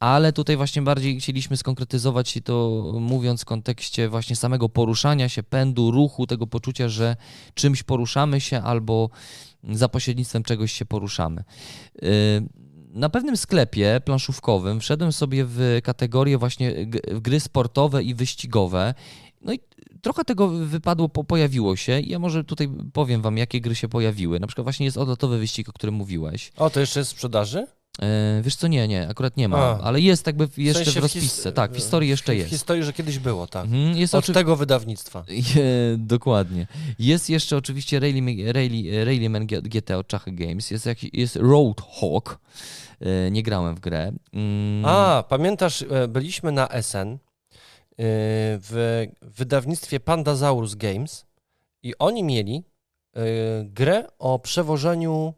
ale 0.00 0.32
tutaj 0.32 0.56
właśnie 0.56 0.82
bardziej 0.82 1.20
chcieliśmy 1.20 1.56
skonkretyzować 1.56 2.36
i 2.36 2.42
to 2.42 2.84
mówiąc 3.00 3.42
w 3.42 3.44
kontekście 3.44 4.08
właśnie 4.08 4.36
samego 4.36 4.68
poruszania 4.68 5.28
się, 5.28 5.42
pędu, 5.42 5.90
ruchu, 5.90 6.26
tego 6.26 6.46
poczucia, 6.46 6.88
że 6.88 7.16
czymś 7.54 7.82
poruszamy 7.82 8.40
się 8.40 8.62
albo 8.62 9.10
za 9.72 9.88
pośrednictwem 9.88 10.42
czegoś 10.42 10.72
się 10.72 10.84
poruszamy. 10.84 11.44
Yy, 12.02 12.08
Na 12.90 13.08
pewnym 13.08 13.36
sklepie 13.36 14.00
planszówkowym 14.04 14.80
wszedłem 14.80 15.12
sobie 15.12 15.44
w 15.44 15.78
kategorię 15.82 16.38
właśnie 16.38 16.86
gry 17.20 17.40
sportowe 17.40 18.02
i 18.02 18.14
wyścigowe. 18.14 18.94
No 19.42 19.52
i 19.52 19.60
trochę 20.02 20.24
tego 20.24 20.48
wypadło, 20.48 21.08
po, 21.08 21.24
pojawiło 21.24 21.76
się. 21.76 22.00
Ja 22.00 22.18
może 22.18 22.44
tutaj 22.44 22.68
powiem 22.92 23.22
wam, 23.22 23.38
jakie 23.38 23.60
gry 23.60 23.74
się 23.74 23.88
pojawiły. 23.88 24.40
Na 24.40 24.46
przykład 24.46 24.64
właśnie 24.64 24.86
jest 24.86 24.96
odlotowy 24.96 25.38
wyścig, 25.38 25.68
o 25.68 25.72
którym 25.72 25.94
mówiłeś. 25.94 26.52
O, 26.56 26.70
to 26.70 26.80
jeszcze 26.80 27.00
jest 27.00 27.10
w 27.10 27.14
sprzedaży? 27.14 27.66
E, 28.02 28.42
wiesz 28.42 28.56
co, 28.56 28.66
nie, 28.68 28.88
nie, 28.88 29.08
akurat 29.08 29.36
nie 29.36 29.48
ma, 29.48 29.56
A. 29.58 29.80
ale 29.80 30.00
jest 30.00 30.26
jakby 30.26 30.48
w- 30.48 30.58
jeszcze 30.58 30.84
sensie 30.84 31.00
w 31.00 31.02
rozpisce. 31.02 31.52
Tak, 31.52 31.72
w 31.72 31.76
historii 31.76 32.08
jeszcze 32.08 32.32
w, 32.32 32.36
W 32.36 32.38
jest. 32.38 32.50
historii, 32.50 32.84
że 32.84 32.92
kiedyś 32.92 33.18
było, 33.18 33.46
tak. 33.46 33.64
Mhm, 33.64 33.96
jest 33.96 34.14
Od 34.14 34.24
oczy... 34.24 34.32
tego 34.32 34.56
wydawnictwa. 34.56 35.24
Je, 35.56 35.96
dokładnie. 35.98 36.66
Jest 36.98 37.30
jeszcze 37.30 37.56
oczywiście 37.56 38.00
Rally, 38.00 39.04
Rallyman 39.04 39.46
G- 39.46 39.62
GT 39.62 39.90
od 39.90 40.06
Czachy 40.06 40.32
Games. 40.32 40.70
Jest, 40.70 40.88
jest 41.12 41.36
Roadhog. 41.36 42.38
E, 43.00 43.30
nie 43.30 43.42
grałem 43.42 43.74
w 43.74 43.80
grę. 43.80 44.12
Mm, 44.32 44.84
A, 44.84 45.24
pamiętasz, 45.28 45.82
e, 45.90 46.08
byliśmy 46.08 46.52
na 46.52 46.68
SN 46.82 47.08
e, 47.12 47.16
w 48.60 49.04
wydawnictwie 49.22 50.00
Pandasaurus 50.00 50.74
Games 50.74 51.26
i 51.82 51.94
oni 51.98 52.24
mieli 52.24 52.62
e, 53.16 53.20
grę 53.64 54.04
o 54.18 54.38
przewożeniu 54.38 55.34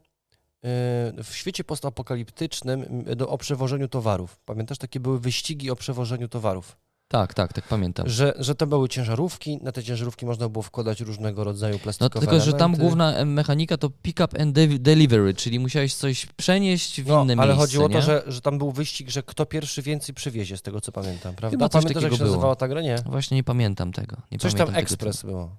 w 1.23 1.29
świecie 1.31 1.63
postapokaliptycznym 1.63 3.05
o 3.27 3.37
przewożeniu 3.37 3.87
towarów. 3.87 4.39
Pamiętasz, 4.45 4.77
takie 4.77 4.99
były 4.99 5.19
wyścigi 5.19 5.71
o 5.71 5.75
przewożeniu 5.75 6.27
towarów. 6.27 6.77
Tak, 7.07 7.33
tak, 7.33 7.53
tak 7.53 7.67
pamiętam. 7.67 8.09
Że, 8.09 8.33
że 8.39 8.55
to 8.55 8.67
były 8.67 8.89
ciężarówki, 8.89 9.57
na 9.61 9.71
te 9.71 9.83
ciężarówki 9.83 10.25
można 10.25 10.49
było 10.49 10.61
wkładać 10.63 11.01
różnego 11.01 11.43
rodzaju 11.43 11.73
No 11.73 11.79
plastikowe 11.79 12.19
tylko, 12.27 12.39
że 12.45 12.51
tam 12.51 12.59
elementy. 12.59 12.81
główna 12.81 13.25
mechanika 13.25 13.77
to 13.77 13.89
pick 14.01 14.19
up 14.19 14.41
and 14.41 14.55
de- 14.55 14.79
delivery, 14.79 15.33
czyli 15.33 15.59
musiałeś 15.59 15.95
coś 15.95 16.25
przenieść 16.25 17.01
w 17.01 17.07
No, 17.07 17.23
inne 17.23 17.33
ale 17.33 17.45
miejsce, 17.47 17.61
chodziło 17.61 17.85
o 17.85 17.89
to, 17.89 18.01
że, 18.01 18.23
że 18.27 18.41
tam 18.41 18.57
był 18.57 18.71
wyścig, 18.71 19.09
że 19.09 19.23
kto 19.23 19.45
pierwszy 19.45 19.81
więcej 19.81 20.15
przywiezie, 20.15 20.57
z 20.57 20.61
tego 20.61 20.81
co 20.81 20.91
pamiętam, 20.91 21.35
prawda? 21.35 21.49
Chyba 21.57 21.69
coś 21.69 21.83
Pamiętasz, 21.83 21.93
jak 21.93 22.03
takiego 22.03 22.15
się 22.17 22.23
było. 22.23 22.35
nazywała 22.35 22.55
ta 22.55 22.67
gra? 22.67 22.81
Nie. 22.81 22.95
Właśnie 23.05 23.35
nie 23.37 23.43
pamiętam 23.43 23.91
tego. 23.91 24.17
Nie 24.31 24.37
Coś 24.39 24.51
pamiętam 24.51 24.73
tam 24.75 24.81
ekspres 24.83 25.23
było. 25.23 25.55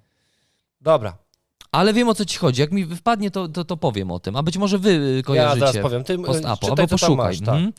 Dobra. 0.81 1.17
Ale 1.73 1.93
wiem 1.93 2.09
o 2.09 2.15
co 2.15 2.25
ci 2.25 2.37
chodzi. 2.37 2.61
Jak 2.61 2.71
mi 2.71 2.85
wpadnie, 2.85 3.31
to, 3.31 3.47
to, 3.47 3.65
to 3.65 3.77
powiem 3.77 4.11
o 4.11 4.19
tym. 4.19 4.35
A 4.35 4.43
być 4.43 4.57
może 4.57 4.77
wy 4.79 4.89
y, 4.89 5.23
kojarzycie. 5.25 5.65
Ja 5.65 5.71
zaraz 5.71 5.83
powiem. 5.83 6.03
Ty 6.03 6.17
Post-apo, 6.17 6.67
czytaj, 6.67 6.83
albo 6.83 6.87
poszukaj. 6.87 7.15
masz, 7.27 7.39
tak. 7.39 7.55
Mhm. 7.55 7.73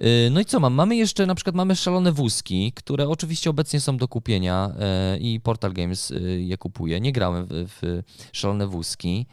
Y, 0.00 0.28
No 0.32 0.40
i 0.40 0.44
co 0.44 0.60
mam? 0.60 0.74
Mamy 0.74 0.96
jeszcze, 0.96 1.26
na 1.26 1.34
przykład 1.34 1.56
mamy 1.56 1.76
szalone 1.76 2.12
wózki, 2.12 2.72
które 2.72 3.08
oczywiście 3.08 3.50
obecnie 3.50 3.80
są 3.80 3.96
do 3.96 4.08
kupienia 4.08 4.70
y, 5.14 5.18
i 5.18 5.40
Portal 5.40 5.72
Games 5.72 6.10
y, 6.10 6.42
je 6.42 6.56
kupuje. 6.58 7.00
Nie 7.00 7.12
grałem 7.12 7.46
w, 7.50 7.66
w 7.80 8.02
szalone 8.32 8.66
wózki. 8.66 9.26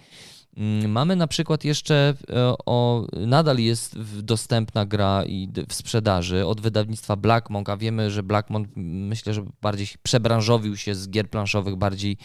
Mm, 0.57 0.91
Mamy 0.91 1.15
na 1.15 1.27
przykład 1.27 1.63
jeszcze 1.65 2.13
o, 2.65 3.07
nadal 3.13 3.57
jest 3.57 3.97
dostępna 4.21 4.85
gra 4.85 5.23
i 5.25 5.49
w 5.69 5.73
sprzedaży 5.73 6.45
od 6.45 6.61
wydawnictwa 6.61 7.15
Blackmonk, 7.15 7.69
a 7.69 7.77
wiemy, 7.77 8.11
że 8.11 8.23
Blackmonk 8.23 8.67
m, 8.77 9.07
myślę, 9.07 9.33
że 9.33 9.45
bardziej 9.61 9.87
przebranżowił 10.03 10.77
się 10.77 10.95
z 10.95 11.09
gier 11.09 11.29
planszowych, 11.29 11.75
bardziej 11.75 12.17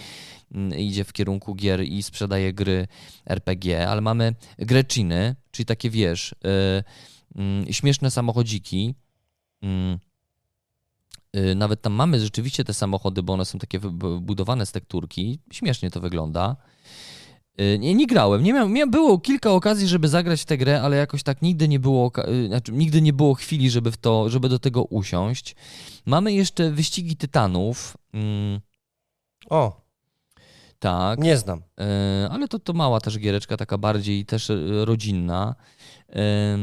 idzie 0.78 1.04
w 1.04 1.12
kierunku 1.12 1.54
gier 1.54 1.84
i 1.84 2.02
sprzedaje 2.02 2.52
gry 2.52 2.86
RPG, 3.26 3.88
ale 3.88 4.00
mamy 4.00 4.34
Greciny, 4.58 5.36
czyli 5.50 5.66
takie 5.66 5.90
wiesz, 5.90 6.32
y, 6.32 6.84
mm, 7.34 7.72
śmieszne 7.72 8.10
samochodziki. 8.10 8.94
Mm, 9.62 9.98
y, 11.36 11.54
Nawet 11.54 11.82
tam 11.82 11.92
mamy 11.92 12.20
rzeczywiście 12.20 12.64
te 12.64 12.74
samochody, 12.74 13.22
bo 13.22 13.32
one 13.32 13.44
są 13.44 13.58
takie 13.58 13.80
budowane 14.20 14.66
z 14.66 14.72
tekturki. 14.72 15.38
Śmiesznie 15.52 15.90
to 15.90 16.00
wygląda. 16.00 16.56
Y, 17.60 17.78
Nie, 17.78 17.94
nie 17.94 18.06
grałem. 18.06 18.42
Nie 18.42 18.52
miałem, 18.52 18.72
miałem, 18.72 18.90
było 18.90 19.18
kilka 19.18 19.50
okazji, 19.50 19.88
żeby 19.88 20.08
zagrać 20.08 20.42
w 20.42 20.44
tę 20.44 20.58
grę, 20.58 20.82
ale 20.82 20.96
jakoś 20.96 21.22
tak 21.22 21.42
nigdy 21.42 21.68
nie 21.68 21.78
było, 21.78 22.12
znaczy, 22.46 22.72
nigdy 22.72 23.02
nie 23.02 23.12
było 23.12 23.34
chwili, 23.34 23.70
żeby, 23.70 23.92
w 23.92 23.96
to, 23.96 24.30
żeby 24.30 24.48
do 24.48 24.58
tego 24.58 24.84
usiąść. 24.84 25.56
Mamy 26.06 26.32
jeszcze 26.32 26.70
wyścigi 26.70 27.16
tytanów. 27.16 27.96
Mm, 28.14 28.60
O, 29.50 29.87
tak. 30.78 31.18
nie 31.18 31.36
znam. 31.36 31.62
E, 31.80 32.28
ale 32.30 32.48
to, 32.48 32.58
to 32.58 32.72
mała 32.72 33.00
też 33.00 33.18
giereczka, 33.18 33.56
taka 33.56 33.78
bardziej 33.78 34.26
też 34.26 34.50
e, 34.50 34.84
rodzinna. 34.84 35.54
E, 36.08 36.58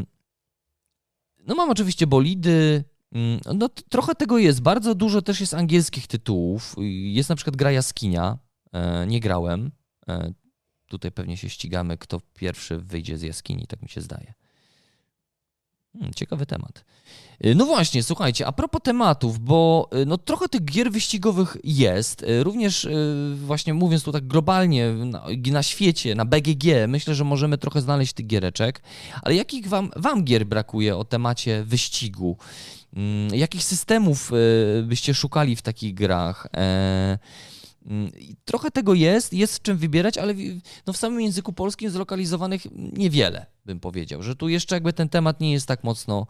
No 1.47 1.55
mam 1.55 1.69
oczywiście 1.69 2.07
bolidy, 2.07 2.83
mm, 3.11 3.39
no 3.55 3.69
trochę 3.69 4.15
tego 4.15 4.37
jest, 4.37 4.61
bardzo 4.61 4.95
dużo 4.95 5.21
też 5.21 5.39
jest 5.39 5.53
angielskich 5.53 6.07
tytułów. 6.07 6.75
Jest 7.03 7.29
na 7.29 7.35
przykład 7.35 7.55
gra 7.55 7.71
Jaskinia, 7.71 8.37
E, 8.75 9.07
nie 9.07 9.19
grałem. 9.19 9.71
Tutaj 10.87 11.11
pewnie 11.11 11.37
się 11.37 11.49
ścigamy, 11.49 11.97
kto 11.97 12.21
pierwszy 12.33 12.77
wyjdzie 12.77 13.17
z 13.17 13.21
jaskini, 13.21 13.67
tak 13.67 13.81
mi 13.81 13.89
się 13.89 14.01
zdaje. 14.01 14.33
Hmm, 15.99 16.13
ciekawy 16.13 16.45
temat. 16.45 16.85
Y, 17.45 17.55
No 17.55 17.65
właśnie, 17.65 18.03
słuchajcie, 18.03 18.47
a 18.47 18.51
propos 18.51 18.81
tematów, 18.83 19.39
bo 19.39 19.89
y, 20.01 20.05
no, 20.05 20.17
trochę 20.17 20.49
tych 20.49 20.65
gier 20.65 20.91
wyścigowych 20.91 21.57
jest, 21.63 22.23
y, 22.23 22.43
również 22.43 22.87
właśnie 23.35 23.73
mówiąc 23.73 24.03
tu 24.03 24.11
tak 24.11 24.27
globalnie, 24.27 24.91
na, 24.91 25.25
na 25.51 25.63
świecie, 25.63 26.15
na 26.15 26.25
BGG, 26.25 26.87
myślę, 26.87 27.15
że 27.15 27.23
możemy 27.23 27.57
trochę 27.57 27.81
znaleźć 27.81 28.13
tych 28.13 28.27
giereczek, 28.27 28.81
ale 29.21 29.35
jakich 29.35 29.67
wam, 29.67 29.91
wam 29.95 30.23
gier 30.23 30.45
brakuje 30.45 30.97
o 30.97 31.03
temacie 31.05 31.63
wyścigu? 31.63 32.37
Mm, 32.93 33.35
Jakich 33.35 33.63
systemów 33.63 34.31
byście 34.83 35.13
szukali 35.13 35.55
w 35.55 35.61
takich 35.61 35.93
grach? 35.93 36.47
E, 36.57 37.17
Trochę 38.45 38.71
tego 38.71 38.93
jest, 38.93 39.33
jest 39.33 39.61
czym 39.61 39.77
wybierać, 39.77 40.17
ale 40.17 40.33
w- 40.33 40.39
no 40.87 40.93
w 40.93 40.97
samym 40.97 41.21
języku 41.21 41.53
polskim 41.53 41.89
zlokalizowanych 41.89 42.61
niewiele, 42.71 43.45
bym 43.65 43.79
powiedział, 43.79 44.23
że 44.23 44.35
tu 44.35 44.49
jeszcze 44.49 44.75
jakby 44.75 44.93
ten 44.93 45.09
temat 45.09 45.39
nie 45.41 45.51
jest 45.51 45.67
tak 45.67 45.83
mocno 45.83 46.27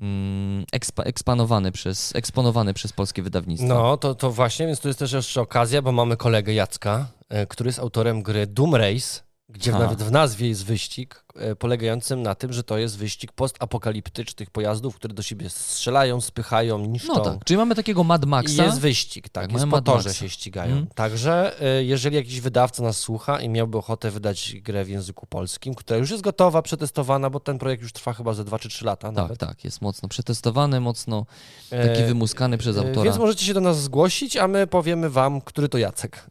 mm, 0.00 0.64
ekspa, 0.72 1.02
ekspanowany 1.02 1.72
przez, 1.72 2.16
eksponowany 2.16 2.74
przez 2.74 2.92
polskie 2.92 3.22
wydawnictwo. 3.22 3.68
No, 3.68 3.96
to, 3.96 4.14
to 4.14 4.30
właśnie, 4.32 4.66
więc 4.66 4.80
tu 4.80 4.88
jest 4.88 4.98
też 4.98 5.12
jeszcze 5.12 5.40
okazja, 5.40 5.82
bo 5.82 5.92
mamy 5.92 6.16
kolegę 6.16 6.54
Jacka, 6.54 7.08
e, 7.28 7.46
który 7.46 7.68
jest 7.68 7.78
autorem 7.78 8.22
gry 8.22 8.46
Doom 8.46 8.74
Race, 8.74 9.20
gdzie 9.48 9.72
nawet 9.78 10.02
w 10.02 10.10
nazwie 10.10 10.48
jest 10.48 10.64
wyścig, 10.64 11.24
polegającym 11.58 12.22
na 12.22 12.34
tym, 12.34 12.52
że 12.52 12.62
to 12.62 12.78
jest 12.78 12.98
wyścig 12.98 13.32
postapokaliptycznych 13.32 14.50
pojazdów, 14.50 14.96
które 14.96 15.14
do 15.14 15.22
siebie 15.22 15.50
strzelają, 15.50 16.20
spychają, 16.20 16.78
niszczą. 16.78 17.14
No 17.14 17.20
tak, 17.20 17.44
czyli 17.44 17.58
mamy 17.58 17.74
takiego 17.74 18.04
Mad 18.04 18.24
I 18.24 18.26
Maxa. 18.26 18.64
jest 18.64 18.80
wyścig, 18.80 19.28
tak, 19.28 19.46
Tak, 19.52 19.52
jest 19.52 19.84
po 19.84 20.12
się 20.12 20.28
ścigają. 20.28 20.70
Mhm. 20.70 20.86
Także 20.94 21.60
e, 21.60 21.84
jeżeli 21.84 22.16
jakiś 22.16 22.40
wydawca 22.40 22.82
nas 22.82 22.98
słucha 22.98 23.40
i 23.40 23.48
miałby 23.48 23.78
ochotę 23.78 24.10
wydać 24.10 24.56
grę 24.62 24.84
w 24.84 24.88
języku 24.88 25.26
polskim, 25.26 25.74
która 25.74 25.98
już 25.98 26.10
jest 26.10 26.22
gotowa, 26.22 26.62
przetestowana, 26.62 27.30
bo 27.30 27.40
ten 27.40 27.58
projekt 27.58 27.82
już 27.82 27.92
trwa 27.92 28.12
chyba 28.12 28.34
ze 28.34 28.44
2 28.44 28.58
czy 28.58 28.68
3 28.68 28.84
lata 28.84 29.08
tak, 29.08 29.16
nawet. 29.16 29.38
tak, 29.38 29.64
jest 29.64 29.82
mocno 29.82 30.08
przetestowany, 30.08 30.80
mocno 30.80 31.26
taki 31.70 32.02
E, 32.02 32.06
wymuskany 32.06 32.58
przez 32.58 32.76
e, 32.76 32.80
autora. 32.80 33.04
Więc 33.04 33.18
możecie 33.18 33.46
się 33.46 33.54
do 33.54 33.60
nas 33.60 33.82
zgłosić, 33.82 34.36
a 34.36 34.48
my 34.48 34.66
powiemy 34.66 35.10
wam, 35.10 35.40
który 35.40 35.68
to 35.68 35.78
Jacek. 35.78 36.26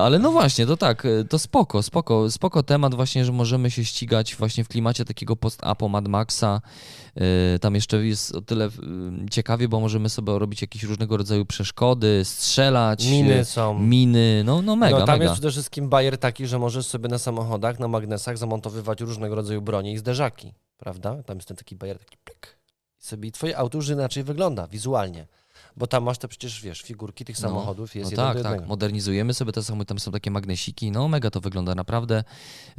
Ale 0.00 0.18
no 0.18 0.32
właśnie, 0.32 0.66
to 0.66 0.76
tak, 0.76 1.06
to 1.28 1.38
spoko, 1.38 1.82
spoko, 1.82 2.30
spoko 2.30 2.62
temat 2.62 2.94
właśnie, 3.02 3.24
że 3.24 3.32
możemy 3.32 3.70
się 3.70 3.84
ścigać 3.84 4.36
właśnie 4.36 4.64
w 4.64 4.68
klimacie 4.68 5.04
takiego 5.04 5.36
post-apo 5.36 5.88
Mad 5.88 6.08
Maxa. 6.08 6.60
Y, 7.54 7.58
Tam 7.58 7.74
jeszcze 7.74 8.06
jest 8.06 8.34
o 8.34 8.40
tyle 8.40 8.66
y, 8.66 8.70
ciekawie, 9.30 9.68
bo 9.68 9.80
możemy 9.80 10.08
sobie 10.08 10.38
robić 10.38 10.62
jakieś 10.62 10.82
różnego 10.82 11.16
rodzaju 11.16 11.46
przeszkody, 11.46 12.20
strzelać. 12.24 13.06
Miny 13.06 13.38
y, 13.38 13.44
są. 13.44 13.78
Miny, 13.78 14.42
no, 14.44 14.62
no 14.62 14.76
mega, 14.76 14.98
no, 14.98 15.06
tam 15.06 15.14
mega. 15.14 15.24
jest 15.24 15.34
przede 15.34 15.50
wszystkim 15.50 15.88
bajer 15.88 16.18
taki, 16.18 16.46
że 16.46 16.58
możesz 16.58 16.86
sobie 16.86 17.08
na 17.08 17.18
samochodach, 17.18 17.78
na 17.78 17.88
magnesach 17.88 18.38
zamontowywać 18.38 19.00
różnego 19.00 19.34
rodzaju 19.34 19.62
bronie 19.62 19.92
i 19.92 19.98
zderzaki, 19.98 20.54
prawda? 20.76 21.22
Tam 21.22 21.36
jest 21.36 21.48
ten 21.48 21.56
taki 21.56 21.76
bajer, 21.76 21.98
taki 21.98 22.16
plik. 22.24 22.58
I 23.00 23.04
sobie 23.04 23.32
twoje 23.32 23.58
auto 23.58 23.78
już 23.78 23.88
inaczej 23.88 24.22
wygląda 24.22 24.66
wizualnie. 24.66 25.26
Bo 25.76 25.86
tam 25.86 26.04
masz 26.04 26.18
te 26.18 26.28
przecież, 26.28 26.62
wiesz, 26.62 26.82
figurki 26.82 27.24
tych 27.24 27.36
No, 27.36 27.48
samochodów, 27.48 27.94
jest 27.94 28.16
no 28.16 28.22
jeden 28.32 28.42
tak, 28.42 28.58
tak, 28.58 28.68
modernizujemy 28.68 29.34
sobie 29.34 29.52
te 29.52 29.62
samochody, 29.62 29.86
tam 29.86 29.98
są 29.98 30.12
takie 30.12 30.30
magnesiki, 30.30 30.90
no 30.90 31.08
mega 31.08 31.30
to 31.30 31.40
wygląda, 31.40 31.74
naprawdę 31.74 32.24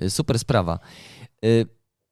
y, 0.02 0.10
super 0.10 0.40
sprawa. 0.40 0.80
Y, 1.46 1.66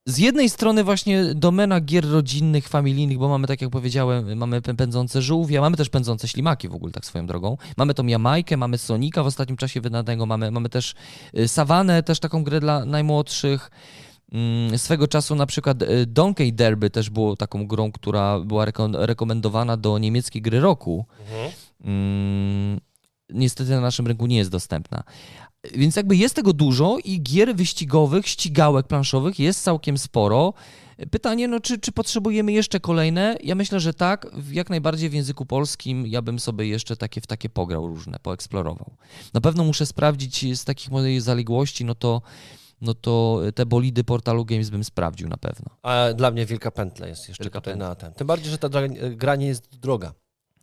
Z 0.07 0.17
jednej 0.17 0.49
strony 0.49 0.83
właśnie 0.83 1.35
domena 1.35 1.81
gier 1.81 2.09
rodzinnych, 2.09 2.67
familijnych, 2.67 3.17
bo 3.17 3.29
mamy, 3.29 3.47
tak 3.47 3.61
jak 3.61 3.69
powiedziałem, 3.71 4.37
mamy 4.37 4.61
pę- 4.61 4.75
pędzące 4.75 5.21
żółwie, 5.21 5.61
mamy 5.61 5.77
też 5.77 5.89
pędzące 5.89 6.27
ślimaki 6.27 6.69
w 6.69 6.75
ogóle, 6.75 6.91
tak 6.93 7.05
swoją 7.05 7.25
drogą. 7.27 7.57
Mamy 7.77 7.93
tą 7.93 8.05
Jamajkę, 8.07 8.57
mamy 8.57 8.77
Sonika 8.77 9.23
w 9.23 9.25
ostatnim 9.25 9.57
czasie 9.57 9.81
wydanego, 9.81 10.25
mamy, 10.25 10.51
mamy 10.51 10.69
też 10.69 10.95
y, 11.37 11.47
Savanę, 11.47 12.03
też 12.03 12.19
taką 12.19 12.43
grę 12.43 12.59
dla 12.59 12.85
najmłodszych. 12.85 13.71
Mm, 14.31 14.77
Swego 14.77 15.07
czasu 15.07 15.35
na 15.35 15.45
przykład 15.45 15.81
y, 15.81 16.05
Donkey 16.05 16.53
Derby 16.53 16.89
też 16.89 17.09
było 17.09 17.35
taką 17.35 17.67
grą, 17.67 17.91
która 17.91 18.39
była 18.39 18.65
reko- 18.65 18.95
rekomendowana 19.05 19.77
do 19.77 19.97
niemieckiej 19.97 20.41
gry 20.41 20.59
roku. 20.59 21.05
Mhm. 21.19 21.51
Mm, 21.83 22.79
niestety 23.29 23.71
na 23.71 23.81
naszym 23.81 24.07
rynku 24.07 24.25
nie 24.25 24.37
jest 24.37 24.51
dostępna. 24.51 25.03
Więc 25.75 25.95
jakby 25.95 26.15
jest 26.15 26.35
tego 26.35 26.53
dużo 26.53 26.97
i 27.03 27.21
gier 27.21 27.55
wyścigowych, 27.55 28.27
ścigałek 28.27 28.87
planszowych 28.87 29.39
jest 29.39 29.63
całkiem 29.63 29.97
sporo. 29.97 30.53
Pytanie, 31.11 31.47
no 31.47 31.59
czy, 31.59 31.79
czy 31.79 31.91
potrzebujemy 31.91 32.51
jeszcze 32.51 32.79
kolejne? 32.79 33.37
Ja 33.43 33.55
myślę, 33.55 33.79
że 33.79 33.93
tak. 33.93 34.27
Jak 34.51 34.69
najbardziej 34.69 35.09
w 35.09 35.13
języku 35.13 35.45
polskim 35.45 36.07
ja 36.07 36.21
bym 36.21 36.39
sobie 36.39 36.67
jeszcze 36.67 36.97
takie 36.97 37.21
w 37.21 37.27
takie 37.27 37.49
pograł 37.49 37.87
różne, 37.87 38.19
poeksplorował. 38.23 38.91
Na 39.33 39.41
pewno 39.41 39.63
muszę 39.63 39.85
sprawdzić 39.85 40.57
z 40.59 40.65
takich 40.65 40.91
mojej 40.91 41.21
zaległości, 41.21 41.85
no 41.85 41.95
to, 41.95 42.21
no 42.81 42.93
to 42.93 43.41
te 43.55 43.65
bolidy 43.65 44.03
portalu 44.03 44.45
Games 44.45 44.69
bym 44.69 44.83
sprawdził 44.83 45.27
na 45.29 45.37
pewno. 45.37 45.65
A 45.83 46.13
dla 46.15 46.31
mnie 46.31 46.45
wielka 46.45 46.71
pętla 46.71 47.07
jest 47.07 47.27
jeszcze 47.27 47.43
Wielka 47.43 47.59
tutaj 47.61 47.73
pętla. 47.73 47.89
na 47.89 47.95
ten. 47.95 48.13
Tym 48.13 48.27
bardziej, 48.27 48.51
że 48.51 48.57
ta 48.57 48.69
gra 49.15 49.35
nie 49.35 49.47
jest 49.47 49.79
droga. 49.79 50.13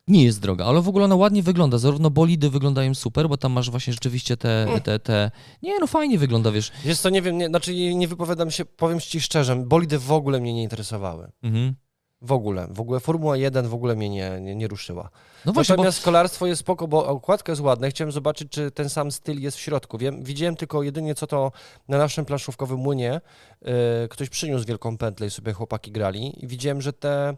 Nie 0.09 0.25
jest 0.25 0.41
droga, 0.41 0.65
ale 0.65 0.83
w 0.83 0.89
ogóle 0.89 1.05
ona 1.05 1.17
ładnie 1.17 1.43
wygląda. 1.43 1.79
Zarówno 1.79 2.11
bolidy 2.11 2.51
wyglądają 2.51 2.95
super, 2.95 3.29
bo 3.29 3.37
tam 3.37 3.53
masz 3.53 3.71
właśnie 3.71 3.93
rzeczywiście 3.93 4.37
te, 4.37 4.67
te, 4.85 4.99
te... 4.99 5.31
Nie, 5.63 5.79
no 5.79 5.87
fajnie 5.87 6.19
wygląda, 6.19 6.51
wiesz. 6.51 6.73
Wiesz 6.85 7.01
co, 7.01 7.11
nie 7.11 7.23
wiem, 7.23 7.39
nie, 7.39 7.47
znaczy 7.47 7.75
nie 7.75 7.95
nie 7.95 8.09
wypowiadam 8.09 8.51
się, 8.51 8.65
powiem 8.65 9.01
ci 9.01 9.21
szczerze, 9.21 9.57
bolidy 9.57 9.99
w 9.99 10.13
ogóle 10.13 10.41
mnie 10.41 10.55
nie 10.55 10.63
interesowały. 10.63 11.31
Mhm. 11.43 11.75
W 12.21 12.33
ogóle. 12.33 12.67
W 12.71 12.81
ogóle 12.81 13.01
Formuła 13.01 13.37
1 13.37 13.69
w 13.69 13.75
ogóle 13.75 13.97
mnie 13.97 14.09
nie, 14.09 14.41
nie, 14.41 14.55
nie 14.57 14.69
ruszyła. 14.69 15.11
No 15.45 15.53
właśnie, 15.53 15.77
bo... 15.77 15.83
Natomiast 15.83 16.05
kolarstwo 16.05 16.47
jest 16.47 16.61
spoko, 16.61 16.89
bo 16.89 17.07
okładka 17.07 17.53
jest 17.53 17.63
ładna. 17.63 17.89
Chciałem 17.89 18.13
zobaczyć, 18.13 18.51
czy 18.51 18.71
ten 18.71 18.89
sam 18.89 19.13
styl 19.13 19.41
jest 19.41 19.57
w 19.57 19.61
środku. 19.61 19.99
Wiem, 19.99 20.23
widziałem 20.23 20.57
tylko 20.57 20.83
jedynie, 20.83 21.15
co 21.15 21.27
to 21.27 21.53
na 21.89 21.99
naszym 21.99 22.25
planszówkowym 22.25 22.79
młynie 22.79 23.21
yy, 23.63 23.71
ktoś 24.11 24.29
przyniósł 24.29 24.67
wielką 24.67 24.97
pętlę 24.99 25.27
i 25.27 25.31
sobie 25.31 25.53
chłopaki 25.53 25.93
grali. 25.93 26.45
I 26.45 26.47
widziałem, 26.47 26.83
że 26.83 26.93
te, 26.93 27.37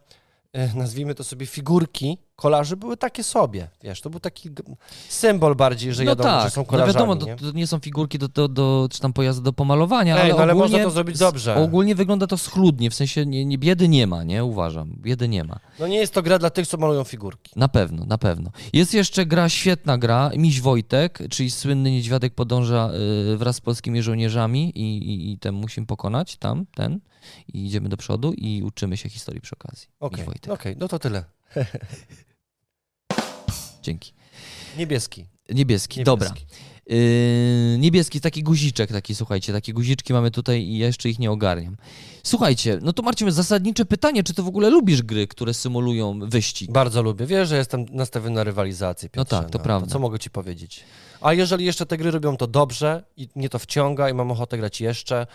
nazwijmy 0.75 1.15
to 1.15 1.25
sobie, 1.25 1.47
figurki 1.47 2.19
kolarzy 2.37 2.77
były 2.77 2.97
takie 2.97 3.23
sobie. 3.25 3.69
Wiesz, 3.83 4.01
to 4.01 4.11
był 4.11 4.21
taki 4.21 4.51
symbol 5.09 5.55
bardziej, 5.55 5.95
że 5.95 6.05
no 6.05 6.11
jadą, 6.11 6.25
tak, 6.25 6.45
że 6.45 6.51
są 6.51 6.61
no 6.61 6.65
kolarzami. 6.65 6.95
wiadomo, 6.95 7.15
nie? 7.15 7.37
to, 7.37 7.45
to 7.45 7.53
nie 7.53 7.67
są 7.67 7.79
figurki 7.79 8.19
do, 8.19 8.29
do, 8.29 8.49
do, 8.49 8.89
czy 8.91 9.01
tam 9.01 9.13
pojazdy 9.13 9.43
do 9.43 9.53
pomalowania, 9.53 10.17
Ej, 10.17 10.21
ale, 10.21 10.35
no 10.35 10.39
ale 10.39 10.53
ogólnie, 10.53 10.71
można 10.73 10.85
to 10.85 10.91
zrobić 10.91 11.19
dobrze. 11.19 11.57
Ogólnie 11.57 11.95
wygląda 11.95 12.27
to 12.27 12.39
schludnie, 12.39 12.91
w 12.91 12.95
sensie 12.95 13.27
nie, 13.27 13.45
nie, 13.45 13.59
biedy 13.59 13.89
nie 13.89 14.07
ma, 14.07 14.25
nie? 14.25 14.45
Uważam, 14.45 14.95
biedy 14.99 15.29
nie 15.29 15.45
ma. 15.45 15.61
No 15.79 15.87
nie 15.87 15.97
jest 15.97 16.15
to 16.15 16.23
gra 16.23 16.39
dla 16.39 16.51
tych, 16.51 16.67
co 16.67 16.77
malują 16.77 17.05
figurki. 17.05 17.53
Na 17.57 17.69
pewno, 17.69 18.05
na 18.05 18.19
pewno. 18.19 18.51
Jest 18.73 18.95
jeszcze 18.95 19.27
gra, 19.27 19.49
świetna 19.49 19.99
gra, 19.99 20.31
Miś 20.37 20.61
Wojtek, 20.61 21.19
czyli 21.31 21.51
słynny 21.51 21.91
niedźwiadek 21.91 22.35
podąża 22.35 22.91
y, 23.33 23.37
wraz 23.37 23.57
z 23.57 23.61
polskimi 23.61 24.03
żołnierzami 24.03 24.79
i, 24.79 24.99
i, 24.99 25.33
i 25.33 25.39
ten 25.39 25.55
musimy 25.55 25.87
pokonać, 25.87 26.37
tam, 26.37 26.67
ten, 26.75 27.01
i 27.55 27.67
idziemy 27.67 27.89
do 27.89 27.97
przodu 27.97 28.33
i 28.33 28.63
uczymy 28.63 28.97
się 28.97 29.09
historii 29.09 29.41
przy 29.41 29.55
okazji. 29.55 29.89
Okej, 30.01 30.25
Wojtek. 30.25 30.53
okej, 30.53 30.77
no 30.79 30.89
to 30.89 30.99
tyle. 30.99 31.25
Dzięki. 33.83 34.13
Niebieski. 34.79 35.27
Niebieski, 35.55 36.05
dobra. 36.05 36.29
Niebieski. 36.29 36.55
Yy, 36.87 37.79
niebieski, 37.79 38.21
taki 38.21 38.43
guziczek, 38.43 38.93
taki, 38.93 39.15
słuchajcie, 39.15 39.53
takie 39.53 39.73
guziczki 39.73 40.13
mamy 40.13 40.31
tutaj 40.31 40.63
i 40.63 40.79
ja 40.79 40.87
jeszcze 40.87 41.09
ich 41.09 41.19
nie 41.19 41.31
ogarniam. 41.31 41.77
Słuchajcie, 42.23 42.79
no 42.83 42.93
to 42.93 43.03
Marcin, 43.03 43.31
zasadnicze 43.31 43.85
pytanie, 43.85 44.23
czy 44.23 44.35
ty 44.35 44.43
w 44.43 44.47
ogóle 44.49 44.71
lubisz 44.71 45.03
gry, 45.03 45.27
które 45.27 45.55
symulują 45.55 46.19
wyścig? 46.29 46.73
Bardzo 46.73 47.03
lubię. 47.03 47.27
Wiesz, 47.27 47.49
że 47.49 47.57
jestem 47.57 47.87
nastawiony 47.91 48.35
na 48.35 48.45
rywalizację, 48.45 49.09
Piotrze, 49.09 49.37
No 49.37 49.43
tak, 49.43 49.51
to 49.51 49.59
prawda. 49.59 49.93
co 49.93 49.99
mogę 49.99 50.19
ci 50.19 50.31
powiedzieć? 50.31 50.85
A 51.21 51.33
jeżeli 51.33 51.65
jeszcze 51.65 51.87
te 51.87 51.97
gry 51.97 52.11
robią 52.11 52.37
to 52.37 52.47
dobrze 52.47 53.05
i 53.17 53.29
mnie 53.35 53.49
to 53.49 53.59
wciąga 53.59 54.11
i 54.11 54.15
mam 54.15 54.31
ochotę 54.31 54.59
grać 54.59 54.81
jeszcze, 54.81 55.27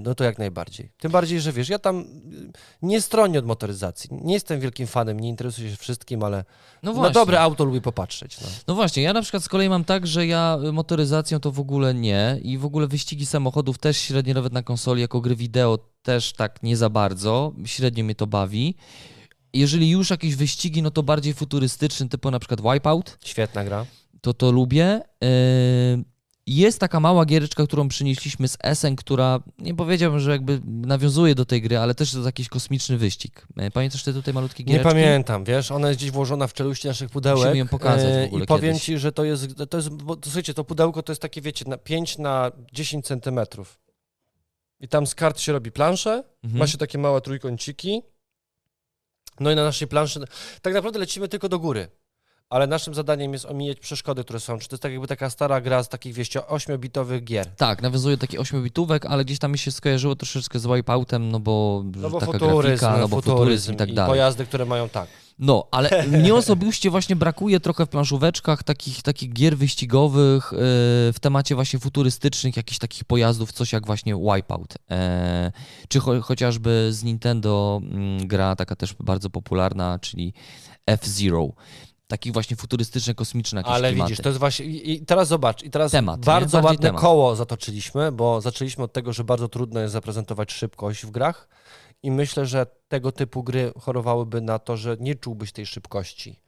no 0.00 0.14
to 0.14 0.24
jak 0.24 0.38
najbardziej. 0.38 0.90
Tym 1.00 1.12
bardziej, 1.12 1.40
że 1.40 1.52
wiesz, 1.52 1.68
ja 1.68 1.78
tam 1.78 1.96
yy, 1.98 2.50
nie 2.82 3.00
stronię 3.00 3.38
od 3.38 3.46
motoryzacji. 3.46 4.10
Nie 4.12 4.34
jestem 4.34 4.60
wielkim 4.60 4.86
fanem, 4.86 5.20
nie 5.20 5.28
interesuję 5.28 5.70
się 5.70 5.76
wszystkim, 5.76 6.22
ale 6.22 6.44
No 6.82 6.90
na 6.90 6.96
właśnie. 6.96 7.14
dobre 7.14 7.40
auto 7.40 7.64
lubię 7.64 7.80
popatrzeć. 7.80 8.40
No. 8.40 8.46
No 8.68 8.74
właśnie, 8.74 9.02
ja 9.02 9.12
na 9.12 9.22
przykład 9.22 9.42
z 9.44 9.48
kolei 9.48 9.68
mam 9.68 9.84
tak, 9.84 10.06
że 10.06 10.26
ja 10.26 10.58
motoryzacją 10.72 11.40
to 11.40 11.52
w 11.52 11.60
ogóle 11.60 11.94
nie 11.94 12.38
i 12.42 12.58
w 12.58 12.64
ogóle 12.64 12.86
wyścigi 12.86 13.26
samochodów 13.26 13.78
też 13.78 13.96
średnio 13.96 14.34
nawet 14.34 14.52
na 14.52 14.62
konsoli, 14.62 15.00
jako 15.00 15.20
gry 15.20 15.36
wideo 15.36 15.78
też 16.02 16.32
tak 16.32 16.62
nie 16.62 16.76
za 16.76 16.90
bardzo, 16.90 17.52
średnio 17.64 18.04
mnie 18.04 18.14
to 18.14 18.26
bawi. 18.26 18.74
Jeżeli 19.52 19.90
już 19.90 20.10
jakieś 20.10 20.36
wyścigi, 20.36 20.82
no 20.82 20.90
to 20.90 21.02
bardziej 21.02 21.34
futurystyczny, 21.34 22.08
typu 22.08 22.30
na 22.30 22.38
przykład 22.38 22.60
Wipeout, 22.60 23.18
Świetna 23.24 23.64
gra. 23.64 23.86
to 24.20 24.34
to 24.34 24.50
lubię. 24.52 25.00
Yy, 25.22 25.28
Jest 26.50 26.78
taka 26.80 27.00
mała 27.00 27.24
giereczka, 27.24 27.64
którą 27.66 27.88
przynieśliśmy 27.88 28.48
z 28.48 28.56
Essen, 28.62 28.96
która 28.96 29.40
nie 29.58 29.74
powiedziałbym, 29.74 30.20
że 30.20 30.30
jakby 30.30 30.60
nawiązuje 30.64 31.34
do 31.34 31.44
tej 31.44 31.62
gry, 31.62 31.78
ale 31.78 31.94
też 31.94 32.10
to 32.10 32.16
jest 32.18 32.26
jakiś 32.26 32.48
kosmiczny 32.48 32.98
wyścig. 32.98 33.46
Yy, 33.56 33.70
Pamiętasz 33.70 34.02
te 34.02 34.12
tutaj 34.12 34.34
malutkie 34.34 34.64
Nie 34.64 34.72
giereczki? 34.72 34.88
pamiętam, 34.88 35.44
wiesz, 35.44 35.70
ona 35.70 35.88
jest 35.88 36.00
gdzieś 36.00 36.10
włożona 36.10 36.46
w 36.46 36.52
czeluści 36.52 36.86
naszych 36.88 37.10
pudełek. 37.10 37.38
Musimy 37.38 37.56
ją 37.58 37.68
pokazać 37.68 38.04
e, 38.12 38.26
I 38.26 38.46
powiem 38.46 38.70
kiedyś. 38.72 38.82
ci, 38.84 38.98
że 38.98 39.12
to 39.12 39.24
jest, 39.24 39.46
to 39.70 39.76
jest, 39.76 39.88
bo, 39.88 40.16
to, 40.16 40.22
słuchajcie, 40.24 40.54
to 40.54 40.64
pudełko 40.64 41.02
to 41.02 41.12
jest 41.12 41.22
takie, 41.22 41.40
wiecie, 41.40 41.64
na 41.68 41.78
5 41.78 42.18
na 42.18 42.52
10 42.72 43.06
centymetrów. 43.06 43.78
I 44.80 44.88
tam 44.88 45.06
z 45.06 45.14
kart 45.14 45.40
się 45.40 45.52
robi 45.52 45.72
planszę, 45.72 46.24
Mhm. 46.44 46.58
ma 46.58 46.66
się 46.66 46.78
takie 46.78 46.98
małe 46.98 47.20
trójkąciki. 47.20 48.02
No 49.40 49.50
i 49.50 49.54
na 49.56 49.64
naszej 49.64 49.88
planszy, 49.88 50.20
tak 50.62 50.74
naprawdę 50.74 50.98
lecimy 50.98 51.28
tylko 51.28 51.48
do 51.48 51.58
góry. 51.58 51.88
Ale 52.50 52.66
naszym 52.66 52.94
zadaniem 52.94 53.32
jest 53.32 53.44
omijać 53.44 53.80
przeszkody, 53.80 54.24
które 54.24 54.40
są. 54.40 54.58
Czy 54.58 54.68
to 54.68 54.74
jest 54.74 54.82
tak 54.82 54.92
jakby 54.92 55.06
taka 55.06 55.30
stara 55.30 55.60
gra 55.60 55.82
z 55.82 55.88
takich, 55.88 56.14
wieście, 56.14 56.40
8-bitowych 56.40 57.24
gier. 57.24 57.46
Tak, 57.46 57.82
nawiązuje 57.82 58.16
do 58.16 58.20
takich 58.20 58.40
8-bitówek, 58.40 59.06
ale 59.08 59.24
gdzieś 59.24 59.38
tam 59.38 59.52
mi 59.52 59.58
się 59.58 59.70
skojarzyło 59.70 60.16
troszeczkę 60.16 60.58
z 60.58 60.66
Wipeoutem, 60.66 61.28
no 61.28 61.40
bo, 61.40 61.84
No 61.96 62.10
bo 62.10 62.20
taka 62.20 62.32
futuryzm, 62.32 62.62
grafika, 62.62 62.98
no 62.98 63.08
bo 63.08 63.20
futuryzm 63.20 63.72
i 63.72 63.76
tak 63.76 63.94
dalej. 63.94 64.10
pojazdy, 64.10 64.46
które 64.46 64.64
mają 64.64 64.88
tak. 64.88 65.08
No, 65.38 65.68
ale 65.70 65.90
mnie 66.08 66.34
osobiście 66.34 66.90
właśnie 66.90 67.16
brakuje 67.16 67.60
trochę 67.60 67.86
w 67.86 67.88
planszóweczkach 67.88 68.62
takich, 68.62 69.02
takich 69.02 69.32
gier 69.32 69.56
wyścigowych 69.56 70.48
yy, 70.52 70.58
w 71.12 71.16
temacie 71.20 71.54
właśnie 71.54 71.78
futurystycznych, 71.78 72.56
jakichś 72.56 72.78
takich 72.78 73.04
pojazdów, 73.04 73.52
coś 73.52 73.72
jak 73.72 73.86
właśnie 73.86 74.14
Wipeout. 74.14 74.74
E, 74.90 75.52
czy 75.88 76.00
cho 76.00 76.22
chociażby 76.22 76.88
z 76.92 77.02
Nintendo 77.04 77.80
mm, 77.82 78.26
gra 78.26 78.56
taka 78.56 78.76
też 78.76 78.94
bardzo 78.94 79.30
popularna, 79.30 79.98
czyli 79.98 80.32
F-Zero. 80.86 81.48
Takich 82.08 82.32
właśnie 82.32 82.56
futurystycznych, 82.56 83.16
kosmicznych 83.16 83.66
Ale 83.66 83.88
klimaty. 83.88 84.10
widzisz, 84.10 84.22
to 84.22 84.28
jest 84.28 84.38
właśnie. 84.38 84.66
I, 84.66 85.06
teraz 85.06 85.28
zobacz, 85.28 85.62
i 85.62 85.70
teraz 85.70 85.92
Temat, 85.92 86.20
bardzo 86.24 86.60
ładne 86.60 86.86
temat. 86.88 87.00
koło 87.02 87.36
zatoczyliśmy, 87.36 88.12
bo 88.12 88.40
zaczęliśmy 88.40 88.84
od 88.84 88.92
tego, 88.92 89.12
że 89.12 89.24
bardzo 89.24 89.48
trudno 89.48 89.80
jest 89.80 89.92
zaprezentować 89.92 90.52
szybkość 90.52 91.06
w 91.06 91.10
grach. 91.10 91.48
I 92.02 92.10
myślę, 92.10 92.46
że 92.46 92.66
tego 92.88 93.12
typu 93.12 93.42
gry 93.42 93.72
chorowałyby 93.80 94.40
na 94.40 94.58
to, 94.58 94.76
że 94.76 94.96
nie 95.00 95.14
czułbyś 95.14 95.52
tej 95.52 95.66
szybkości. 95.66 96.40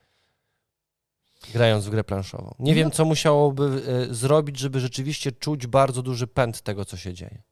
Grając 1.52 1.84
w 1.86 1.90
grę 1.90 2.04
planszową. 2.04 2.54
Nie 2.58 2.72
No. 2.72 2.76
wiem, 2.76 2.90
co 2.90 3.04
musiałoby 3.04 3.82
e, 4.10 4.14
zrobić, 4.14 4.58
żeby 4.58 4.80
rzeczywiście 4.80 5.32
czuć 5.32 5.66
bardzo 5.66 6.02
duży 6.02 6.26
pęd 6.26 6.62
tego, 6.62 6.84
co 6.84 6.96
się 6.96 7.14
dzieje. 7.14 7.42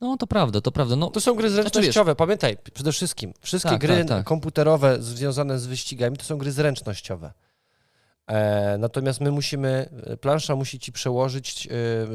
No 0.00 0.16
to 0.16 0.26
prawda, 0.26 0.60
to 0.60 0.72
prawda. 0.72 0.96
No, 0.96 1.10
To 1.10 1.20
są 1.20 1.34
gry 1.34 1.50
Znaczy, 1.50 1.70
zręcznościowe. 1.70 2.14
Pamiętaj, 2.16 2.56
przede 2.74 2.92
wszystkim, 2.92 3.32
wszystkie 3.40 3.70
Tak, 3.70 3.80
gry 3.80 3.96
tak, 3.98 4.08
tak. 4.08 4.26
komputerowe 4.26 5.02
związane 5.02 5.58
z 5.58 5.66
wyścigami 5.66 6.16
to 6.16 6.24
są 6.24 6.38
gry 6.38 6.52
zręcznościowe. 6.52 7.32
E, 8.26 8.78
natomiast 8.78 9.20
my 9.20 9.30
musimy, 9.30 9.88
e, 10.06 10.16
plansza 10.16 10.56
musi 10.56 10.78
ci 10.78 10.92
przełożyć, 10.92 11.68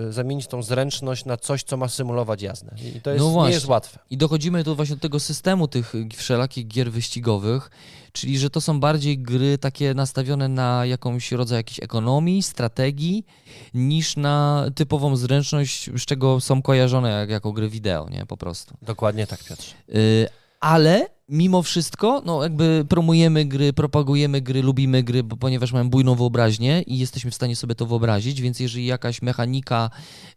e, 0.08 0.12
zamienić 0.12 0.48
tą 0.48 0.64
zręczność 0.64 1.26
na 1.26 1.38
coś, 1.38 1.64
co 1.64 1.78
ma 1.78 1.88
symulować 1.88 2.42
jazdę. 2.42 2.76
I 2.98 3.02
to 3.02 3.12
jest, 3.12 3.26
No 3.26 3.48
nie 3.48 3.54
jest 3.54 3.68
łatwe. 3.68 4.00
I 4.10 4.18
dochodzimy 4.18 4.64
tu 4.64 4.76
właśnie 4.76 4.96
do 4.96 5.02
tego 5.02 5.20
systemu 5.20 5.68
tych 5.68 5.94
wszelakich 6.16 6.68
gier 6.68 6.92
wyścigowych, 6.92 7.72
czyli 8.12 8.40
że 8.40 8.50
to 8.50 8.62
są 8.62 8.80
bardziej 8.80 9.20
gry 9.20 9.58
takie 9.58 9.94
nastawione 9.94 10.48
na 10.48 10.86
jakąś 10.86 11.32
rodzaj 11.32 11.58
jakiejś 11.58 11.80
ekonomii, 11.80 12.44
strategii, 12.44 13.26
niż 13.74 14.18
na 14.18 14.66
typową 14.76 15.16
zręczność, 15.16 15.90
z 15.98 16.06
czego 16.06 16.42
są 16.42 16.62
kojarzone 16.62 17.10
jak, 17.10 17.30
jako 17.30 17.52
gry 17.52 17.70
wideo, 17.70 18.10
nie? 18.10 18.26
Po 18.26 18.38
prostu. 18.38 18.78
Dokładnie 18.82 19.28
tak, 19.28 19.44
Piotrze. 19.44 19.76
Y, 19.96 20.28
ale 20.60 21.06
mimo 21.32 21.64
wszystko, 21.64 22.22
no 22.26 22.44
jakby 22.44 22.86
promujemy 22.90 23.46
gry, 23.46 23.74
propagujemy 23.74 24.42
gry, 24.42 24.62
lubimy 24.62 25.04
gry, 25.04 25.24
bo, 25.24 25.38
ponieważ 25.38 25.74
mamy 25.74 25.90
bujną 25.90 26.16
wyobraźnię 26.16 26.82
i 26.82 26.98
jesteśmy 26.98 27.32
w 27.32 27.36
stanie 27.36 27.56
sobie 27.56 27.76
to 27.76 27.86
wyobrazić, 27.86 28.42
więc 28.42 28.60
jeżeli 28.60 28.86
jakaś 28.86 29.22
mechanika 29.22 29.90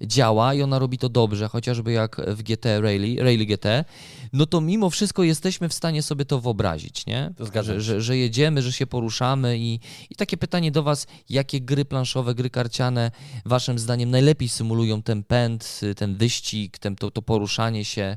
działa 0.02 0.54
i 0.54 0.62
ona 0.62 0.78
robi 0.78 0.98
to 0.98 1.08
dobrze, 1.08 1.48
chociażby 1.48 1.92
jak 1.92 2.20
w 2.26 2.42
GT 2.42 2.80
Rally, 2.80 3.16
Rally 3.18 3.46
GT, 3.46 3.84
no 4.32 4.46
to 4.46 4.60
mimo 4.60 4.90
wszystko 4.90 5.22
jesteśmy 5.22 5.68
w 5.68 5.74
stanie 5.74 6.02
sobie 6.02 6.24
to 6.24 6.40
wyobrazić, 6.40 7.06
nie? 7.06 7.32
To 7.36 7.62
że, 7.62 7.80
że, 7.80 8.00
że 8.00 8.16
jedziemy, 8.16 8.62
że 8.62 8.72
się 8.72 8.86
poruszamy 8.86 9.58
i, 9.58 9.80
i 10.10 10.14
takie 10.16 10.36
pytanie 10.36 10.72
do 10.72 10.82
Was, 10.82 11.06
jakie 11.28 11.60
gry 11.60 11.84
planszowe, 11.84 12.34
gry 12.34 12.50
karciane 12.50 13.10
Waszym 13.44 13.78
zdaniem 13.78 14.10
najlepiej 14.10 14.48
symulują 14.48 15.02
ten 15.02 15.24
pęd, 15.24 15.80
ten 15.96 16.16
wyścig, 16.16 16.78
ten, 16.78 16.96
to, 16.96 17.10
to 17.10 17.22
poruszanie 17.22 17.84
się? 17.84 18.16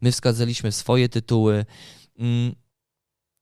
My 0.00 0.12
wskazaliśmy 0.12 0.72
swoje 0.72 1.08
tytuły. 1.08 1.64
Mm, 2.18 2.54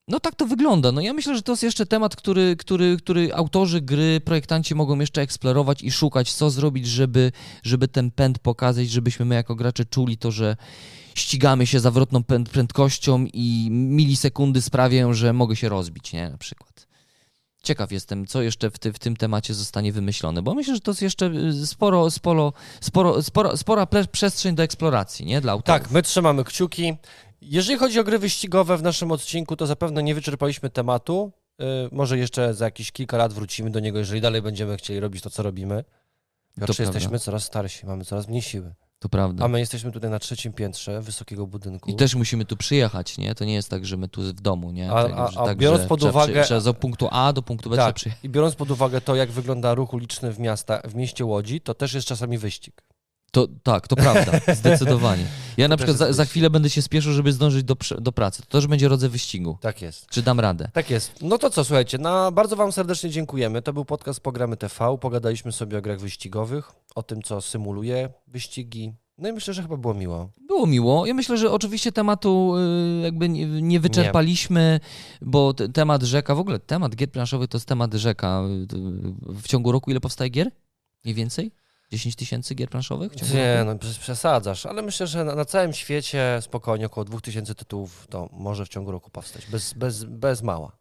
No 0.09 0.21
tak 0.21 0.35
to 0.35 0.47
wygląda. 0.47 0.93
No 0.93 1.01
ja 1.01 1.13
myślę, 1.13 1.37
że 1.37 1.43
to 1.43 1.53
jest 1.53 1.63
jeszcze 1.63 1.87
temat, 1.87 2.17
który, 2.17 2.57
który, 2.57 2.97
który 2.97 3.35
autorzy 3.35 3.81
gry, 3.81 4.21
projektanci 4.21 4.75
mogą 4.75 4.99
jeszcze 4.99 5.23
eksplorować 5.23 5.83
i 5.83 5.91
szukać, 5.91 6.33
co 6.33 6.51
zrobić, 6.51 6.87
żeby, 6.87 7.33
żeby 7.63 7.89
ten 7.89 8.11
pęd 8.11 8.39
pokazać, 8.39 8.91
żebyśmy 8.91 9.25
my 9.25 9.35
jako 9.35 9.55
gracze 9.55 9.85
czuli 9.85 10.19
to, 10.19 10.31
że 10.31 10.57
ścigamy 11.15 11.67
się 11.67 11.81
zawrotną 11.81 12.23
prędkością 12.53 13.27
i 13.33 13.69
milisekundy 13.71 14.63
sprawiają, 14.63 15.15
że 15.15 15.33
mogę 15.33 15.57
się 15.57 15.69
rozbić, 15.69 16.13
nie? 16.13 16.31
Na 16.31 16.39
przykład. 16.39 16.87
Ciekaw 17.63 17.93
jestem, 17.93 18.27
co 18.27 18.43
jeszcze 18.43 18.71
w, 18.71 18.79
ty, 18.79 18.93
w 18.93 18.99
tym 18.99 19.17
temacie 19.17 19.55
zostanie 19.55 19.93
wymyślone, 19.93 20.43
bo 20.43 20.55
myślę, 20.55 20.75
że 20.75 20.81
to 20.81 20.91
jest 20.91 21.03
jeszcze 21.03 21.27
y, 21.27 21.67
sporo, 21.67 22.11
sporo, 22.11 22.53
sporo, 23.23 23.57
spora 23.57 23.87
przestrzeń 24.13 24.55
do 24.55 24.63
eksploracji, 24.63 25.27
nie? 25.27 25.41
Dla 25.41 25.53
autorów. 25.53 25.83
Tak, 25.83 25.91
my 25.91 26.03
trzymamy 26.03 26.45
kciuki. 26.45 26.97
Jeżeli 27.45 27.79
chodzi 27.79 28.01
o 28.01 28.05
gry 28.05 28.19
wyścigowe 28.19 28.77
w 28.77 28.83
naszym 28.83 29.13
odcinku, 29.13 29.57
to 29.57 29.67
zapewne 29.67 30.03
nie 30.03 30.15
wyczerpaliśmy 30.15 30.71
tematu. 30.71 31.33
Y, 31.61 31.65
może 31.93 32.19
jeszcze 32.19 32.55
za 32.55 32.65
jakieś 32.65 32.93
kilka 32.93 33.17
lat 33.17 33.33
wrócimy 33.33 33.71
do 33.71 33.81
niego, 33.81 33.99
jeżeli 33.99 34.21
dalej 34.21 34.43
będziemy 34.43 34.77
chcieli 34.77 35.01
robić 35.01 35.23
to, 35.23 35.31
co 35.31 35.43
robimy. 35.43 35.85
Prawda. 36.57 36.83
jesteśmy 36.83 37.19
coraz 37.19 37.45
starsi, 37.45 37.87
mamy 37.87 38.05
coraz 38.05 38.29
mniej 38.29 38.43
siły. 38.43 38.75
To 38.99 39.09
prawda. 39.09 39.45
A 39.45 39.49
my 39.49 39.61
jesteśmy 39.61 39.93
tutaj 39.93 40.11
na 40.11 40.19
trzecim 40.19 40.53
piętrze 40.53 41.01
wysokiego 41.03 41.47
budynku. 41.47 41.91
I 41.91 41.95
też 41.95 42.15
musimy 42.15 42.45
tu 42.45 42.57
przyjechać, 42.57 43.19
nie? 43.19 43.35
To 43.35 43.45
nie 43.45 43.55
jest 43.55 43.69
tak, 43.69 43.87
że 43.87 43.97
my 43.97 44.09
tu 44.09 44.23
w 44.23 44.33
domu, 44.41 44.71
nie? 44.71 44.93
A- 44.93 45.03
tak, 45.03 45.13
a- 45.13 45.41
a 45.41 45.45
tak, 45.47 45.59
biorąc 45.59 45.87
pod 45.87 46.01
trzeba 46.01 46.13
uwagę- 46.25 46.45
trzeba 46.45 46.61
z 46.61 46.77
punktu 46.77 47.09
A 47.11 47.33
do 47.33 47.43
punktu 47.43 47.71
B 47.71 47.77
trzeba 47.77 47.87
Tak, 47.87 47.97
przyjechać. 47.97 48.25
i 48.25 48.29
biorąc 48.29 48.55
pod 48.55 48.71
uwagę 48.71 49.01
to, 49.01 49.15
jak 49.17 49.31
wygląda 49.31 49.75
ruch 49.75 49.93
uliczny 49.93 50.33
w, 50.33 50.39
miasta, 50.39 50.81
w 50.85 50.95
mieście 50.95 51.25
Łodzi, 51.25 51.61
to 51.61 51.75
też 51.75 51.95
jest 51.95 52.07
czasami 52.07 52.39
wyścig. 52.39 52.83
To, 53.35 53.49
tak, 53.63 53.89
to 53.89 53.97
prawda, 53.97 54.33
zdecydowanie. 54.55 55.25
Ja 55.57 55.69
na 55.69 55.77
też 55.77 55.85
przykład 55.87 56.09
za, 56.09 56.13
za 56.13 56.25
chwilę 56.25 56.51
będę 56.51 56.71
się 56.71 56.83
spieszył, 56.83 57.13
żeby 57.13 57.33
zdążyć 57.33 57.65
do, 57.65 57.77
do 58.01 58.13
pracy. 58.13 58.43
To 58.43 58.49
też 58.49 58.67
będzie 58.67 58.89
rodzaj 58.89 59.11
wyścigu. 59.11 59.59
Tak 59.61 59.83
jest. 59.83 60.07
Czy 60.11 60.23
dam 60.23 60.41
radę? 60.41 60.69
Tak 60.73 60.91
jest. 60.91 61.13
No 61.23 61.39
to 61.39 61.51
co, 61.51 61.65
słuchajcie, 61.65 61.99
no, 61.99 62.33
bardzo 62.33 62.57
Wam 62.57 62.73
serdecznie 62.73 63.11
dziękujemy. 63.11 63.63
To 63.63 63.73
był 63.73 63.85
podcast 63.85 64.21
Programy 64.21 64.57
TV. 64.57 64.99
Pogadaliśmy 65.01 65.53
sobie 65.53 65.79
o 65.79 65.83
grach 65.83 66.01
wyścigowych, 66.01 66.73
o 66.95 67.03
tym, 67.03 67.23
co 67.23 67.41
symuluje 67.41 68.09
wyścigi. 68.27 68.93
No 69.19 69.29
i 69.29 69.33
myślę, 69.33 69.55
że 69.55 69.63
chyba 69.63 69.77
było 69.77 69.95
miło. 69.95 70.29
Było 70.49 70.67
miło. 70.67 71.07
Ja 71.07 71.15
myślę, 71.15 71.37
że 71.39 71.51
oczywiście 71.51 71.93
tematu 71.93 72.55
y, 72.57 73.03
jakby 73.03 73.29
nie, 73.29 73.47
nie 73.47 73.81
wyczerpaliśmy, 73.81 74.81
bo 75.23 75.55
te- 75.55 75.69
temat 75.69 76.03
rzeka, 76.03 76.35
w 76.35 76.39
ogóle 76.39 76.59
temat 76.59 76.97
gier 76.97 77.11
planszowych 77.11 77.49
to 77.49 77.57
jest 77.59 77.69
temat 77.69 77.95
rzeka. 77.95 78.43
Y, 78.73 78.77
W 79.43 79.49
ciągu 79.49 79.73
roku 79.73 79.91
ile 79.91 80.01
powstaje 80.01 80.31
gier? 80.31 80.51
Mniej 81.05 81.15
więcej? 81.15 81.51
10 81.93 82.17
tysięcy 82.17 82.55
gier 82.55 82.69
planszowych? 82.71 83.33
Nie, 83.35 83.55
roku? 83.59 83.71
no 83.71 83.75
przes- 83.75 83.99
przesadzasz, 83.99 84.67
ale 84.67 84.83
myślę, 84.83 85.07
że 85.07 85.25
na, 85.25 85.35
na 85.35 85.45
całym 85.45 85.73
świecie 85.73 86.39
spokojnie 86.41 86.87
około 86.87 87.05
2000 87.05 87.55
tytułów 87.55 88.07
to 88.11 88.29
może 88.33 88.65
w 88.67 88.69
ciągu 88.69 88.93
roku 88.93 89.11
powstać, 89.11 89.47
bez, 89.47 89.73
bez, 89.73 90.05
bez 90.05 90.43
mała. 90.43 90.77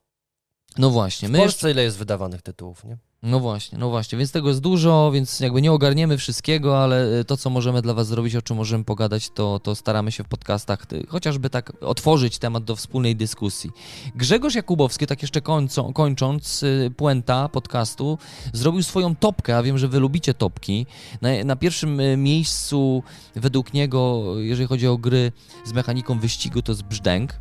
no 0.77 0.89
właśnie. 0.89 1.27
W 1.27 1.31
My 1.31 1.37
Polsce 1.39 1.71
ile 1.71 1.83
jest 1.83 1.97
wydawanych 1.97 2.41
tytułów, 2.41 2.83
nie? 2.83 2.97
No 3.23 3.39
właśnie, 3.39 3.77
no 3.77 3.89
właśnie, 3.89 4.17
więc 4.17 4.31
tego 4.31 4.47
jest 4.49 4.61
dużo, 4.61 5.11
więc 5.13 5.39
jakby 5.39 5.61
nie 5.61 5.71
ogarniemy 5.71 6.17
wszystkiego, 6.17 6.83
ale 6.83 7.19
y, 7.19 7.25
to, 7.25 7.37
co 7.37 7.49
możemy 7.49 7.81
dla 7.81 7.93
Was 7.93 8.07
zrobić, 8.07 8.35
o 8.35 8.41
czym 8.41 8.57
możemy 8.57 8.83
pogadać, 8.83 9.29
to, 9.29 9.59
to 9.59 9.75
staramy 9.75 10.11
się 10.11 10.23
w 10.23 10.27
podcastach 10.27 10.85
y, 10.93 11.07
chociażby 11.07 11.49
tak 11.49 11.73
otworzyć 11.81 12.37
temat 12.37 12.63
do 12.63 12.75
wspólnej 12.75 13.15
dyskusji. 13.15 13.71
Grzegorz 14.15 14.55
Jakubowski, 14.55 15.07
tak 15.07 15.21
jeszcze 15.21 15.41
kończą, 15.41 15.93
kończąc, 15.93 16.63
y, 16.63 16.91
puenta 16.97 17.49
podcastu, 17.49 18.17
zrobił 18.53 18.83
swoją 18.83 19.15
topkę, 19.15 19.57
a 19.57 19.63
wiem, 19.63 19.77
że 19.77 19.87
Wy 19.87 19.99
lubicie 19.99 20.33
topki. 20.33 20.85
Na, 21.21 21.29
na 21.45 21.55
pierwszym 21.55 22.01
miejscu 22.23 23.03
według 23.35 23.73
niego, 23.73 24.23
jeżeli 24.37 24.67
chodzi 24.67 24.87
o 24.87 24.97
gry 24.97 25.31
z 25.65 25.73
mechaniką 25.73 26.19
wyścigu, 26.19 26.61
to 26.61 26.71
jest 26.71 26.83
Brzdęk. 26.83 27.33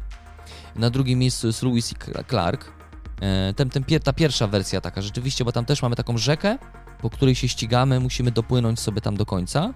Na 0.76 0.90
drugim 0.90 1.18
miejscu 1.18 1.46
jest 1.46 1.62
Lewis 1.62 1.92
i 1.92 1.94
Clark. 2.28 2.81
E, 3.22 3.54
Ten, 3.54 3.70
ten, 3.70 3.84
ta 4.04 4.12
pierwsza 4.12 4.46
wersja 4.46 4.80
taka 4.80 5.02
rzeczywiście, 5.02 5.44
bo 5.44 5.52
tam 5.52 5.64
też 5.64 5.82
mamy 5.82 5.96
taką 5.96 6.18
rzekę, 6.18 6.58
po 7.02 7.10
której 7.10 7.34
się 7.34 7.48
ścigamy, 7.48 8.00
musimy 8.00 8.30
dopłynąć 8.30 8.80
sobie 8.80 9.00
tam 9.00 9.16
do 9.16 9.26
końca. 9.26 9.74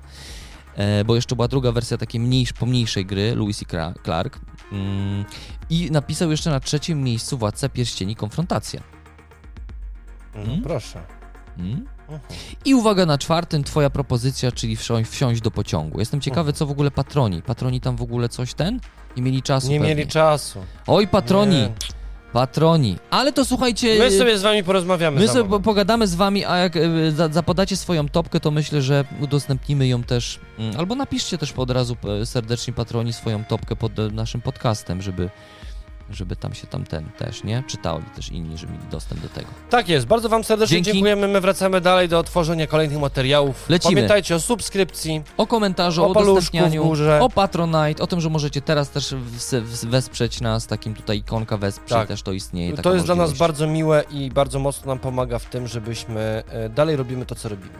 E, 0.77 1.05
Bo 1.05 1.15
jeszcze 1.15 1.37
była 1.37 1.49
druga 1.49 1.73
wersja 1.73 1.99
takiej 1.99 2.21
mniejsz, 2.21 2.53
pomniejszej 2.53 3.07
gry, 3.07 3.35
Lewis 3.37 3.63
i 3.63 3.67
Clark. 4.05 4.39
Mm, 4.73 5.25
I 5.71 5.91
napisał 5.91 6.31
jeszcze 6.31 6.51
na 6.51 6.61
trzecim 6.61 7.03
miejscu 7.03 7.39
Władca 7.39 7.69
Pierścieni 7.69 8.17
Konfrontacja. 8.17 8.81
No 10.35 10.43
Mm. 10.43 10.63
proszę. 10.63 11.03
Mm. 11.59 11.87
Mhm. 12.09 12.21
I 12.65 12.75
uwaga 12.75 13.07
na 13.07 13.19
czwartym, 13.19 13.65
twoja 13.65 13.91
propozycja, 13.91 14.53
czyli 14.53 14.77
wsiąść, 14.77 15.11
wsiąść 15.11 15.41
do 15.41 15.51
pociągu. 15.51 15.99
Jestem 16.01 16.21
ciekawy, 16.21 16.53
co 16.53 16.67
w 16.67 16.71
ogóle 16.71 16.91
patroni. 16.91 17.43
Patroni 17.43 17.81
tam 17.81 17.97
w 17.97 18.03
ogóle 18.03 18.29
coś 18.29 18.55
ten? 18.55 18.81
Nie 19.17 19.23
mieli 19.23 19.43
czasu 19.43 19.69
Nie 19.71 19.79
pewnie. 19.81 19.95
mieli 19.95 20.09
czasu. 20.11 20.65
Oj, 20.87 21.09
patroni, 21.09 21.57
Nie. 21.57 21.73
Patroni. 22.37 22.97
Ale 23.11 23.33
to 23.33 23.45
słuchajcie... 23.45 23.99
My 23.99 24.11
sobie 24.11 24.39
z 24.39 24.43
wami 24.43 24.65
porozmawiamy. 24.65 25.21
My 25.21 25.29
sobie 25.29 25.45
moment. 25.45 25.65
pogadamy 25.65 26.07
z 26.07 26.15
wami, 26.15 26.45
a 26.45 26.57
jak 26.57 26.73
za- 27.11 27.29
zapodacie 27.29 27.77
swoją 27.77 28.09
topkę, 28.09 28.41
to 28.41 28.51
myślę, 28.51 28.83
że 28.83 29.05
udostępnimy 29.21 29.89
ją 29.89 30.03
też, 30.03 30.39
mm, 30.59 30.77
albo 30.79 30.95
napiszcie 30.95 31.39
też 31.39 31.53
od 31.57 31.71
razu 31.71 31.97
e, 32.23 32.27
serdecznie 32.27 32.73
patroni 32.73 33.13
swoją 33.13 33.45
topkę 33.45 33.77
pod 33.77 33.99
e, 33.99 34.09
naszym 34.11 34.41
podcastem, 34.41 35.03
żeby, 35.03 35.31
żeby 36.11 36.37
tam 36.37 36.55
się 36.55 36.67
tam 36.67 36.85
ten 36.85 37.05
też, 37.19 37.45
nie? 37.45 37.63
Czytali 37.67 38.05
też 38.17 38.29
inni, 38.29 38.59
żeby 38.59 38.73
mieli 38.73 38.85
dostęp 38.91 39.21
do 39.21 39.29
tego. 39.29 39.49
Tak 39.71 39.89
jest, 39.89 40.07
bardzo 40.07 40.29
wam 40.29 40.45
serdecznie 40.45 40.75
Dzięki. 40.75 40.93
dziękujemy. 40.93 41.29
My 41.29 41.41
wracamy 41.41 41.81
dalej 41.81 42.09
do 42.09 42.23
tworzenia 42.23 42.67
kolejnych 42.67 42.99
materiałów. 42.99 43.71
Lecimy. 43.71 43.95
Pamiętajcie 43.95 44.35
o 44.35 44.41
subskrypcji. 44.41 45.23
O 45.37 45.47
komentarzu, 45.47 46.03
O 46.03 46.07
o, 46.07 46.11
udostępnianiu, 46.11 46.93
o 47.21 47.29
Patronite, 47.31 48.03
o 48.03 48.07
tym, 48.07 48.21
że 48.21 48.31
możecie 48.31 48.61
teraz 48.63 48.91
też 48.91 49.15
wesprzeć 49.83 50.41
nas, 50.41 50.67
takim 50.67 50.95
tutaj 50.95 51.19
ikonka 51.19 51.57
wesprzyj, 51.57 51.89
Tak. 51.99 52.09
też 52.09 52.23
to 52.23 52.33
istnieje. 52.33 52.77
To 52.77 52.95
jest 52.95 53.07
dla 53.07 53.15
nas 53.15 53.23
możliwość. 53.23 53.39
bardzo 53.41 53.67
miłe 53.67 54.05
i 54.11 54.31
bardzo 54.31 54.59
mocno 54.59 54.87
nam 54.87 54.99
pomaga 54.99 55.39
w 55.39 55.45
tym, 55.45 55.67
żebyśmy 55.67 56.43
e, 56.49 56.69
dalej 56.69 56.97
robimy 56.97 57.27
to, 57.27 57.35
co 57.35 57.49
robimy. 57.49 57.75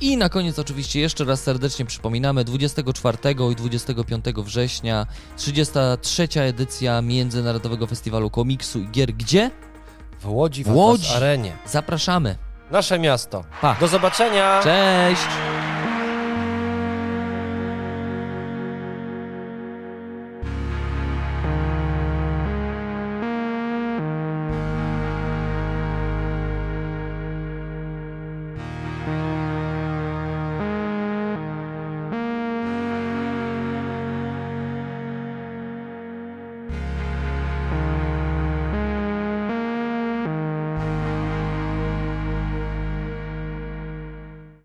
I 0.00 0.16
na 0.16 0.28
koniec 0.28 0.58
oczywiście 0.58 1.00
jeszcze 1.00 1.24
raz 1.24 1.42
serdecznie 1.42 1.84
przypominamy 1.84 2.44
24 2.44 3.18
i 3.52 3.56
25 3.56 4.24
września 4.36 5.06
33. 5.36 6.28
edycja 6.40 7.02
Międzynarodowego 7.02 7.86
Festiwalu 7.86 8.30
Komiksu 8.30 8.80
i 8.80 8.88
Gier. 8.88 9.12
Gdzie? 9.12 9.50
W 10.20 10.28
Łodzi, 10.28 10.64
w 10.64 10.68
W 10.68 10.76
Łodzi. 10.76 11.12
Arenie. 11.16 11.52
Zapraszamy. 11.66 12.36
Nasze 12.70 12.98
miasto. 12.98 13.44
Pa. 13.60 13.76
Do 13.80 13.88
zobaczenia! 13.88 14.60
Cześć! 14.62 15.28